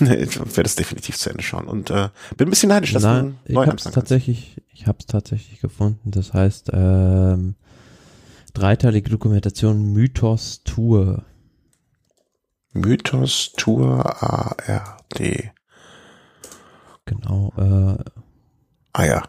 ich 0.00 0.38
werde 0.38 0.62
es 0.62 0.76
definitiv 0.76 1.16
zu 1.18 1.30
Ende 1.30 1.42
schauen. 1.42 1.66
Und 1.66 1.90
äh, 1.90 2.08
bin 2.36 2.48
ein 2.48 2.50
bisschen 2.50 2.68
neidisch, 2.68 2.92
dass 2.92 3.02
Nein, 3.02 3.38
du 3.46 3.52
neu 3.52 3.64
ich 3.64 3.70
hab's 3.70 3.84
tatsächlich, 3.84 4.62
Ich 4.72 4.86
habe 4.86 4.98
es 5.00 5.06
tatsächlich 5.06 5.60
gefunden. 5.60 6.10
Das 6.10 6.32
heißt, 6.32 6.70
ähm, 6.72 7.56
dreiteilige 8.52 9.10
Dokumentation 9.10 9.92
Mythos 9.92 10.62
Tour. 10.64 11.24
Mythos 12.72 13.52
Tour 13.56 14.22
ARD. 14.22 15.52
Genau. 17.06 17.52
Äh, 17.56 18.04
ah 18.92 19.04
ja. 19.04 19.22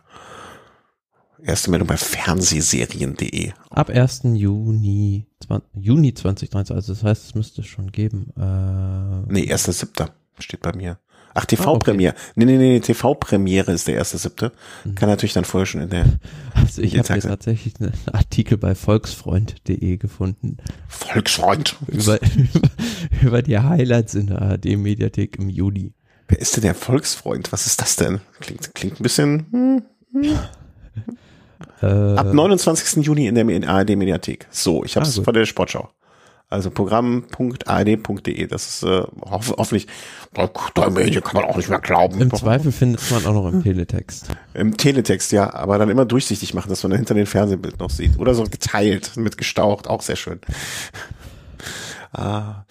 Erste 1.46 1.70
Meldung 1.70 1.88
bei 1.88 1.98
Fernsehserien.de. 1.98 3.52
Ab 3.70 3.92
1. 3.92 4.22
Juni, 4.34 5.28
20, 5.46 5.70
Juni 5.76 6.14
2019, 6.16 6.76
also 6.76 6.94
das 6.94 7.04
heißt, 7.04 7.24
es 7.24 7.36
müsste 7.36 7.62
es 7.62 7.68
schon 7.68 7.92
geben. 7.92 8.32
Äh, 8.36 9.32
nee, 9.32 9.54
1.7. 9.54 10.10
steht 10.40 10.62
bei 10.62 10.74
mir. 10.76 10.98
Ach, 11.36 11.46
TV-Premiere. 11.46 12.14
Ah, 12.14 12.18
okay. 12.18 12.32
Nee, 12.36 12.46
nee, 12.46 12.58
nee, 12.58 12.80
TV-Premiere 12.80 13.74
ist 13.74 13.88
der 13.88 14.02
1.7. 14.02 14.52
Mhm. 14.86 14.96
Kann 14.96 15.08
natürlich 15.08 15.34
dann 15.34 15.46
vorher 15.46 15.68
schon 15.68 15.82
in 15.82 15.90
der. 15.90 16.06
Also 16.56 16.82
ich 16.82 16.98
habe 16.98 17.20
tatsächlich 17.20 17.76
einen 17.80 17.94
Artikel 18.12 18.58
bei 18.58 18.74
volksfreund.de 18.74 19.98
gefunden. 19.98 20.58
Volksfreund? 20.88 21.76
Über, 21.88 22.18
über 23.22 23.44
die 23.44 23.60
Highlights 23.60 24.16
in 24.16 24.28
der 24.28 24.42
ARD-Mediathek 24.42 25.38
im 25.38 25.50
Juni. 25.50 25.94
Wer 26.28 26.40
ist 26.40 26.56
denn 26.56 26.64
der 26.64 26.74
Volksfreund? 26.74 27.52
Was 27.52 27.68
ist 27.68 27.82
das 27.82 27.98
denn? 27.98 28.20
Klingt, 28.40 28.74
klingt 28.74 29.00
ein 29.00 29.04
bisschen. 29.04 29.46
Hm, 29.52 29.84
hm. 30.12 30.40
Äh, 31.82 31.86
Ab 31.86 32.34
29. 32.34 33.06
Juni 33.06 33.28
in 33.28 33.36
der 33.36 33.70
ARD 33.70 33.96
Mediathek. 33.96 34.48
So, 34.52 34.84
ich 34.84 34.96
habe 34.96 35.06
es 35.06 35.20
ah, 35.20 35.24
von 35.24 35.34
der 35.34 35.46
Sportschau. 35.46 35.90
Also 36.48 36.70
programm.ard.de. 36.70 38.48
Das 38.48 38.68
ist 38.68 38.84
äh, 38.84 39.02
hoff, 39.22 39.54
hoffentlich. 39.58 39.88
Da 40.76 40.90
Medien 40.90 41.24
kann 41.24 41.42
man 41.42 41.50
auch 41.50 41.58
nicht 41.58 41.70
mehr 41.70 41.80
glauben. 41.80 42.22
Im 42.22 42.34
Zweifel 42.34 42.72
findet 42.72 43.10
man 43.10 43.26
auch 43.26 43.34
noch 43.34 43.52
im 43.52 43.64
Teletext. 43.64 44.28
Im 44.54 44.78
Teletext, 44.78 45.32
ja, 45.32 45.54
aber 45.54 45.80
dann 45.80 45.90
immer 45.90 46.06
durchsichtig 46.06 46.54
machen, 46.54 46.70
dass 46.70 46.84
man 46.84 46.92
dann 46.92 47.00
hinter 47.00 47.16
den 47.16 47.26
Fernsehbild 47.26 47.80
noch 47.80 47.90
sieht. 47.90 48.20
Oder 48.20 48.36
so 48.36 48.44
geteilt, 48.44 49.18
mit 49.18 49.38
gestaucht, 49.38 49.88
auch 49.88 50.02
sehr 50.02 50.16
schön. 50.18 50.40
ah, 52.14 52.64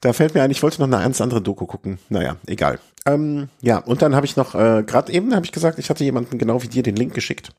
da 0.00 0.12
fällt 0.12 0.34
mir 0.34 0.42
ein, 0.42 0.50
ich 0.50 0.62
wollte 0.62 0.80
noch 0.80 0.86
eine 0.86 1.02
ganz 1.02 1.20
andere 1.20 1.42
Doku 1.42 1.66
gucken. 1.66 1.98
Naja, 2.10 2.36
egal. 2.46 2.78
Ähm, 3.06 3.48
ja, 3.60 3.78
und 3.78 4.02
dann 4.02 4.14
habe 4.14 4.24
ich 4.24 4.36
noch, 4.36 4.54
äh, 4.54 4.84
gerade 4.86 5.12
eben 5.12 5.34
habe 5.34 5.44
ich 5.44 5.52
gesagt, 5.52 5.78
ich 5.78 5.90
hatte 5.90 6.04
jemanden 6.04 6.38
genau 6.38 6.62
wie 6.62 6.68
dir 6.68 6.82
den 6.82 6.96
Link 6.96 7.12
geschickt 7.12 7.50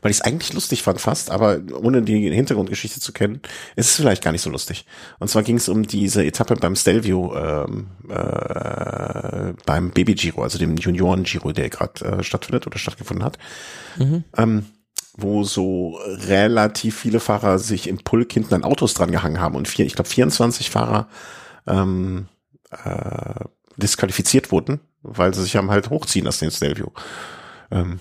weil 0.00 0.10
ich 0.10 0.18
es 0.18 0.20
eigentlich 0.22 0.52
lustig 0.52 0.82
fand 0.82 1.00
fast, 1.00 1.30
aber 1.30 1.60
ohne 1.72 2.02
die 2.02 2.30
Hintergrundgeschichte 2.30 3.00
zu 3.00 3.12
kennen, 3.12 3.40
ist 3.76 3.90
es 3.90 3.96
vielleicht 3.96 4.22
gar 4.22 4.32
nicht 4.32 4.42
so 4.42 4.50
lustig. 4.50 4.84
Und 5.18 5.28
zwar 5.28 5.42
ging 5.42 5.56
es 5.56 5.68
um 5.68 5.86
diese 5.86 6.24
Etappe 6.24 6.56
beim 6.56 6.76
Stelvio, 6.76 7.34
ähm, 7.36 7.88
äh, 8.08 9.52
beim 9.66 9.90
Baby 9.90 10.14
Giro, 10.14 10.42
also 10.42 10.58
dem 10.58 10.76
Junioren 10.76 11.24
Giro, 11.24 11.52
der 11.52 11.70
gerade 11.70 12.04
äh, 12.04 12.22
stattfindet 12.22 12.66
oder 12.66 12.78
stattgefunden 12.78 13.24
hat. 13.24 13.38
Mhm. 13.98 14.24
Ähm, 14.36 14.66
wo 15.14 15.44
so 15.44 15.98
relativ 16.04 16.98
viele 16.98 17.20
Fahrer 17.20 17.58
sich 17.58 17.86
im 17.86 17.98
Pulk 17.98 18.32
hinten 18.32 18.54
an 18.54 18.64
Autos 18.64 18.94
dran 18.94 19.10
gehangen 19.10 19.40
haben 19.40 19.56
und 19.56 19.68
vier, 19.68 19.84
ich 19.84 19.94
glaube 19.94 20.08
24 20.08 20.70
Fahrer 20.70 21.08
ähm, 21.66 22.28
äh, 22.70 23.44
disqualifiziert 23.76 24.50
wurden, 24.50 24.80
weil 25.02 25.34
sie 25.34 25.42
sich 25.42 25.56
haben 25.56 25.70
halt 25.70 25.90
hochziehen 25.90 26.24
lassen, 26.24 26.46
den 26.46 26.50
Stelvio. 26.50 26.92
Ähm, 27.70 28.00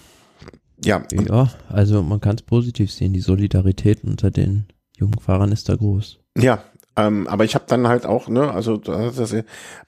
ja. 0.84 1.04
Ja, 1.12 1.52
also 1.70 2.04
man 2.04 2.22
kann 2.22 2.36
es 2.36 2.42
positiv 2.42 2.92
sehen. 2.92 3.14
Die 3.14 3.20
Solidarität 3.20 4.04
unter 4.04 4.32
den 4.32 4.66
jungen 4.98 5.20
Fahrern 5.20 5.52
ist 5.52 5.70
da 5.70 5.76
groß. 5.76 6.20
Ja, 6.38 6.64
ähm, 7.02 7.28
aber 7.28 7.46
ich 7.46 7.56
habe 7.56 7.66
dann 7.68 7.88
halt 7.88 8.06
auch, 8.06 8.28
ne, 8.28 8.52
also 8.52 8.78
das 8.78 9.36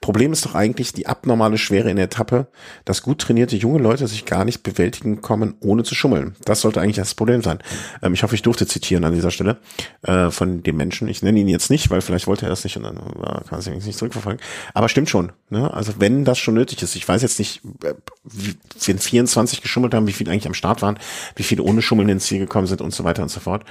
Problem 0.00 0.32
ist 0.32 0.44
doch 0.44 0.54
eigentlich 0.54 0.92
die 0.92 1.06
abnormale 1.06 1.58
Schwere 1.58 1.90
in 1.90 1.96
der 1.96 2.06
Etappe, 2.06 2.46
dass 2.84 3.02
gut 3.02 3.20
trainierte 3.20 3.56
junge 3.56 3.78
Leute 3.78 4.06
sich 4.06 4.24
gar 4.24 4.44
nicht 4.44 4.62
bewältigen 4.62 5.20
kommen, 5.20 5.54
ohne 5.60 5.84
zu 5.84 5.94
schummeln. 5.94 6.34
Das 6.44 6.60
sollte 6.60 6.80
eigentlich 6.80 6.96
das 6.96 7.14
Problem 7.14 7.42
sein. 7.42 7.58
Ähm, 8.02 8.14
ich 8.14 8.22
hoffe, 8.22 8.34
ich 8.34 8.42
durfte 8.42 8.66
zitieren 8.66 9.04
an 9.04 9.12
dieser 9.12 9.30
Stelle 9.30 9.58
äh, 10.02 10.30
von 10.30 10.62
dem 10.62 10.76
Menschen. 10.76 11.08
Ich 11.08 11.22
nenne 11.22 11.38
ihn 11.38 11.48
jetzt 11.48 11.70
nicht, 11.70 11.90
weil 11.90 12.00
vielleicht 12.00 12.26
wollte 12.26 12.46
er 12.46 12.50
das 12.50 12.64
nicht 12.64 12.76
und 12.76 12.82
dann 12.84 12.96
äh, 12.96 13.44
kann 13.48 13.58
er 13.58 13.62
sich 13.62 13.86
nicht 13.86 13.98
zurückverfolgen. 13.98 14.40
Aber 14.72 14.88
stimmt 14.88 15.08
schon. 15.08 15.32
Ne? 15.50 15.72
Also 15.72 15.94
wenn 15.98 16.24
das 16.24 16.38
schon 16.38 16.54
nötig 16.54 16.82
ist, 16.82 16.96
ich 16.96 17.06
weiß 17.06 17.22
jetzt 17.22 17.38
nicht, 17.38 17.62
äh, 17.84 17.94
wie, 18.24 18.56
wenn 18.86 18.98
24 18.98 19.62
geschummelt 19.62 19.94
haben, 19.94 20.06
wie 20.06 20.12
viele 20.12 20.30
eigentlich 20.30 20.46
am 20.46 20.54
Start 20.54 20.82
waren, 20.82 20.98
wie 21.36 21.42
viele 21.42 21.62
ohne 21.62 21.82
Schummeln 21.82 22.08
ins 22.08 22.26
Ziel 22.26 22.38
gekommen 22.38 22.66
sind 22.66 22.80
und 22.80 22.92
so 22.92 23.04
weiter 23.04 23.22
und 23.22 23.30
so 23.30 23.40
fort. 23.40 23.64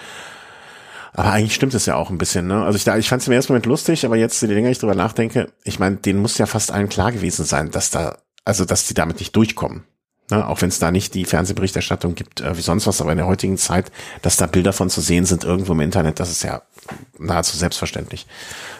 Aber 1.13 1.31
eigentlich 1.31 1.53
stimmt 1.53 1.73
es 1.73 1.85
ja 1.85 1.95
auch 1.95 2.09
ein 2.09 2.17
bisschen, 2.17 2.47
ne? 2.47 2.63
Also 2.63 2.75
ich, 2.75 2.87
ich 2.87 3.09
fand 3.09 3.21
es 3.21 3.27
im 3.27 3.33
ersten 3.33 3.53
Moment 3.53 3.67
lustig, 3.67 4.05
aber 4.05 4.15
jetzt, 4.15 4.41
je 4.41 4.47
länger 4.47 4.69
ich 4.69 4.79
drüber 4.79 4.95
nachdenke, 4.95 5.51
ich 5.63 5.79
meine, 5.79 5.97
denen 5.97 6.21
muss 6.21 6.37
ja 6.37 6.45
fast 6.45 6.71
allen 6.71 6.89
klar 6.89 7.11
gewesen 7.11 7.45
sein, 7.45 7.71
dass 7.71 7.91
da, 7.91 8.17
also 8.45 8.65
dass 8.65 8.87
die 8.87 8.95
damit 8.95 9.19
nicht 9.19 9.35
durchkommen. 9.35 9.83
Ne? 10.31 10.47
Auch 10.47 10.61
wenn 10.61 10.69
es 10.69 10.79
da 10.79 10.89
nicht 10.89 11.13
die 11.13 11.25
Fernsehberichterstattung 11.25 12.15
gibt, 12.15 12.41
äh, 12.41 12.57
wie 12.57 12.61
sonst 12.61 12.87
was, 12.87 13.01
aber 13.01 13.11
in 13.11 13.17
der 13.17 13.27
heutigen 13.27 13.57
Zeit, 13.57 13.91
dass 14.21 14.37
da 14.37 14.47
Bilder 14.47 14.73
von 14.73 14.89
zu 14.89 15.01
sehen 15.01 15.25
sind 15.25 15.43
irgendwo 15.43 15.73
im 15.73 15.81
Internet, 15.81 16.19
das 16.19 16.31
ist 16.31 16.43
ja 16.43 16.63
nahezu 17.19 17.57
selbstverständlich. 17.57 18.25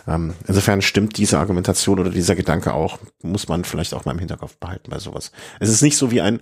Ähm, 0.08 0.34
insofern 0.48 0.82
stimmt 0.82 1.18
diese 1.18 1.38
Argumentation 1.38 2.00
oder 2.00 2.10
dieser 2.10 2.36
Gedanke 2.36 2.74
auch, 2.74 2.98
muss 3.22 3.48
man 3.48 3.64
vielleicht 3.64 3.94
auch 3.94 4.06
mal 4.06 4.14
im 4.14 4.20
Hinterkopf 4.20 4.58
behalten 4.58 4.90
bei 4.90 5.00
sowas. 5.00 5.32
Es 5.60 5.70
ist 5.70 5.82
nicht 5.82 5.98
so 5.98 6.12
wie 6.12 6.22
ein, 6.22 6.40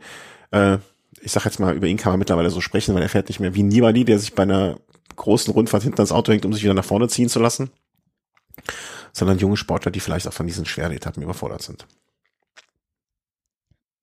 äh, 0.51 0.77
ich 1.21 1.31
sag 1.31 1.45
jetzt 1.45 1.59
mal, 1.59 1.75
über 1.75 1.87
ihn 1.87 1.97
kann 1.97 2.13
man 2.13 2.19
mittlerweile 2.19 2.49
so 2.49 2.61
sprechen, 2.61 2.95
weil 2.95 3.01
er 3.01 3.09
fährt 3.09 3.27
nicht 3.27 3.39
mehr 3.39 3.55
wie 3.55 3.63
Nibali, 3.63 4.05
der 4.05 4.19
sich 4.19 4.33
bei 4.33 4.43
einer 4.43 4.77
großen 5.15 5.53
Rundfahrt 5.53 5.83
hinten 5.83 5.99
ans 5.99 6.11
Auto 6.11 6.31
hängt, 6.31 6.45
um 6.45 6.53
sich 6.53 6.63
wieder 6.63 6.73
nach 6.73 6.85
vorne 6.85 7.07
ziehen 7.07 7.29
zu 7.29 7.39
lassen, 7.39 7.69
sondern 9.13 9.37
junge 9.39 9.57
Sportler, 9.57 9.91
die 9.91 9.99
vielleicht 9.99 10.27
auch 10.27 10.33
von 10.33 10.47
diesen 10.47 10.65
schweren 10.65 10.91
Etappen 10.91 11.23
überfordert 11.23 11.61
sind. 11.61 11.85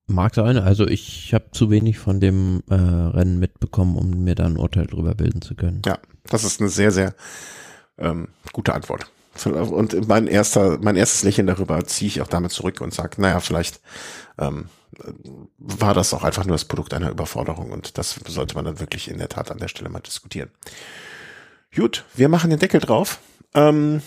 Mag 0.07 0.33
sein, 0.33 0.57
also 0.57 0.87
ich 0.87 1.35
habe 1.35 1.51
zu 1.51 1.69
wenig 1.69 1.99
von 1.99 2.19
dem 2.19 2.63
äh, 2.69 2.73
Rennen 2.73 3.37
mitbekommen, 3.37 3.95
um 3.95 4.23
mir 4.23 4.33
da 4.33 4.45
ein 4.45 4.57
Urteil 4.57 4.87
drüber 4.87 5.13
bilden 5.13 5.43
zu 5.43 5.53
können. 5.53 5.83
Ja, 5.85 5.99
das 6.23 6.43
ist 6.43 6.59
eine 6.59 6.69
sehr, 6.69 6.91
sehr 6.91 7.13
ähm, 7.99 8.29
gute 8.51 8.73
Antwort. 8.73 9.11
Und 9.45 10.07
mein 10.07 10.27
erster, 10.27 10.79
mein 10.81 10.95
erstes 10.95 11.23
Lächeln 11.23 11.47
darüber 11.47 11.85
ziehe 11.85 12.07
ich 12.07 12.21
auch 12.21 12.27
damit 12.27 12.51
zurück 12.51 12.81
und 12.81 12.93
sage, 12.93 13.21
naja, 13.21 13.39
vielleicht 13.39 13.79
ähm, 14.39 14.65
war 15.57 15.93
das 15.93 16.13
auch 16.13 16.23
einfach 16.23 16.45
nur 16.45 16.55
das 16.55 16.65
Produkt 16.65 16.93
einer 16.93 17.11
Überforderung 17.11 17.71
und 17.71 17.97
das 17.97 18.19
sollte 18.27 18.55
man 18.55 18.65
dann 18.65 18.79
wirklich 18.79 19.09
in 19.09 19.17
der 19.17 19.29
Tat 19.29 19.51
an 19.51 19.59
der 19.59 19.67
Stelle 19.67 19.89
mal 19.89 19.99
diskutieren. 19.99 20.49
Gut, 21.75 22.05
wir 22.15 22.29
machen 22.29 22.49
den 22.49 22.59
Deckel 22.59 22.79
drauf. 22.79 23.19
Ähm, 23.55 24.01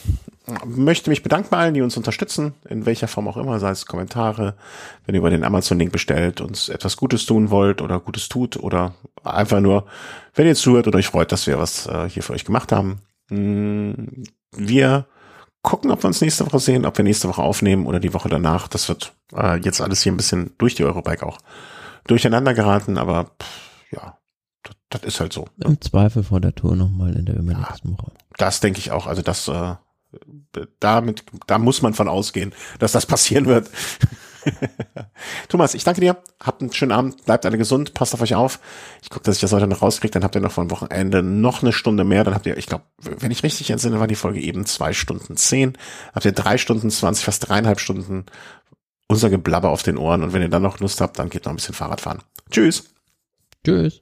möchte 0.65 1.11
mich 1.11 1.23
bedanken 1.23 1.49
bei 1.51 1.59
allen, 1.59 1.75
die 1.75 1.83
uns 1.83 1.97
unterstützen, 1.97 2.55
in 2.69 2.87
welcher 2.87 3.09
Form 3.09 3.27
auch 3.27 3.37
immer, 3.37 3.59
sei 3.59 3.71
es 3.71 3.87
Kommentare, 3.87 4.55
wenn 5.05 5.15
ihr 5.15 5.21
über 5.21 5.31
den 5.31 5.45
Amazon-Link 5.45 5.91
bestellt, 5.93 6.41
uns 6.41 6.69
etwas 6.69 6.97
Gutes 6.97 7.27
tun 7.27 7.51
wollt 7.51 7.81
oder 7.81 7.99
Gutes 7.99 8.29
tut 8.29 8.57
oder 8.57 8.95
einfach 9.25 9.61
nur, 9.61 9.87
wenn 10.35 10.47
ihr 10.47 10.55
zuhört 10.55 10.87
und 10.87 10.97
euch 10.97 11.09
freut, 11.09 11.33
dass 11.33 11.47
wir 11.47 11.59
was 11.59 11.87
äh, 11.87 12.09
hier 12.09 12.23
für 12.23 12.35
euch 12.35 12.45
gemacht 12.45 12.71
haben. 12.73 13.01
Mm, 13.31 14.23
wir 14.53 15.07
gucken, 15.63 15.91
ob 15.91 16.03
wir 16.03 16.09
uns 16.09 16.21
nächste 16.21 16.45
Woche 16.47 16.59
sehen, 16.59 16.85
ob 16.85 16.97
wir 16.97 17.05
nächste 17.05 17.29
Woche 17.29 17.43
aufnehmen 17.43 17.87
oder 17.87 18.01
die 18.01 18.13
Woche 18.13 18.29
danach. 18.29 18.69
Das 18.69 18.89
wird 18.89 19.15
äh, 19.35 19.59
jetzt 19.59 19.81
alles 19.81 20.03
hier 20.03 20.13
ein 20.13 20.17
bisschen 20.17 20.53
durch 20.59 20.75
die 20.75 20.85
Eurobike 20.85 21.25
auch 21.25 21.39
durcheinander 22.07 22.53
geraten, 22.53 22.99
aber 22.99 23.31
pff, 23.41 23.93
ja, 23.93 24.19
das, 24.63 24.75
das 24.91 25.03
ist 25.03 25.21
halt 25.21 25.33
so. 25.33 25.47
Im 25.65 25.81
Zweifel 25.81 26.25
vor 26.25 26.41
der 26.41 26.55
Tour 26.55 26.77
nochmal 26.77 27.15
in 27.17 27.27
der 27.27 27.37
übernächsten 27.37 27.93
ja, 27.93 27.99
Woche. 27.99 28.13
Das 28.39 28.61
denke 28.61 28.81
ich 28.81 28.91
auch. 28.91 29.07
Also 29.07 29.23
das, 29.23 29.47
äh, 29.49 29.77
damit, 30.81 31.25
da 31.47 31.59
muss 31.59 31.83
man 31.83 31.95
von 31.95 32.09
ausgehen, 32.09 32.53
dass 32.79 32.93
das 32.93 33.07
passieren 33.07 33.47
wird. 33.47 33.71
Thomas, 35.49 35.75
ich 35.75 35.85
danke 35.85 36.01
dir. 36.01 36.17
Habt 36.41 36.63
einen 36.63 36.73
schönen 36.73 36.93
Abend. 36.93 37.25
Bleibt 37.25 37.47
alle 37.47 37.59
gesund. 37.59 37.95
Passt 37.95 38.15
auf 38.15 38.21
euch 38.21 38.35
auf. 38.35 38.61
Ich 39.03 39.11
gucke, 39.11 39.25
dass 39.25 39.37
ich 39.37 39.41
das 39.41 39.53
heute 39.53 39.67
noch 39.67 39.83
rauskriege. 39.83 40.13
Dann 40.13 40.25
habt 40.25 40.35
ihr 40.35 40.41
noch 40.41 40.53
vor 40.53 40.65
dem 40.65 40.71
Wochenende 40.71 41.23
noch 41.23 41.63
eine 41.63 41.73
Stunde 41.73 42.05
mehr. 42.05 42.25
Dann 42.25 42.35
habt 42.35 42.47
ihr, 42.47 42.57
ich 42.57 42.67
glaube, 42.67 42.85
wenn 42.99 43.31
ich 43.31 43.43
richtig 43.43 43.71
entsinne, 43.71 44.01
war 44.01 44.07
die 44.07 44.15
Folge 44.15 44.41
eben 44.41 44.67
zwei 44.67 44.93
Stunden 44.93 45.37
zehn. 45.37 45.77
Habt 46.15 46.25
ihr 46.25 46.33
drei 46.33 46.59
Stunden 46.59 46.91
zwanzig, 46.91 47.25
fast 47.25 47.49
dreieinhalb 47.49 47.81
Stunden 47.81 48.27
unser 49.09 49.31
Geblabber 49.31 49.71
auf 49.71 49.83
den 49.83 49.99
Ohren. 49.99 50.23
Und 50.23 50.33
wenn 50.33 50.43
ihr 50.43 50.49
dann 50.49 50.63
noch 50.63 50.81
Lust 50.81 51.01
habt, 51.01 51.19
dann 51.19 51.31
geht 51.31 51.45
noch 51.45 51.53
ein 51.53 51.57
bisschen 51.57 51.75
Fahrrad 51.75 52.01
fahren. 52.01 52.23
Tschüss. 52.51 52.85
Tschüss. 53.65 54.01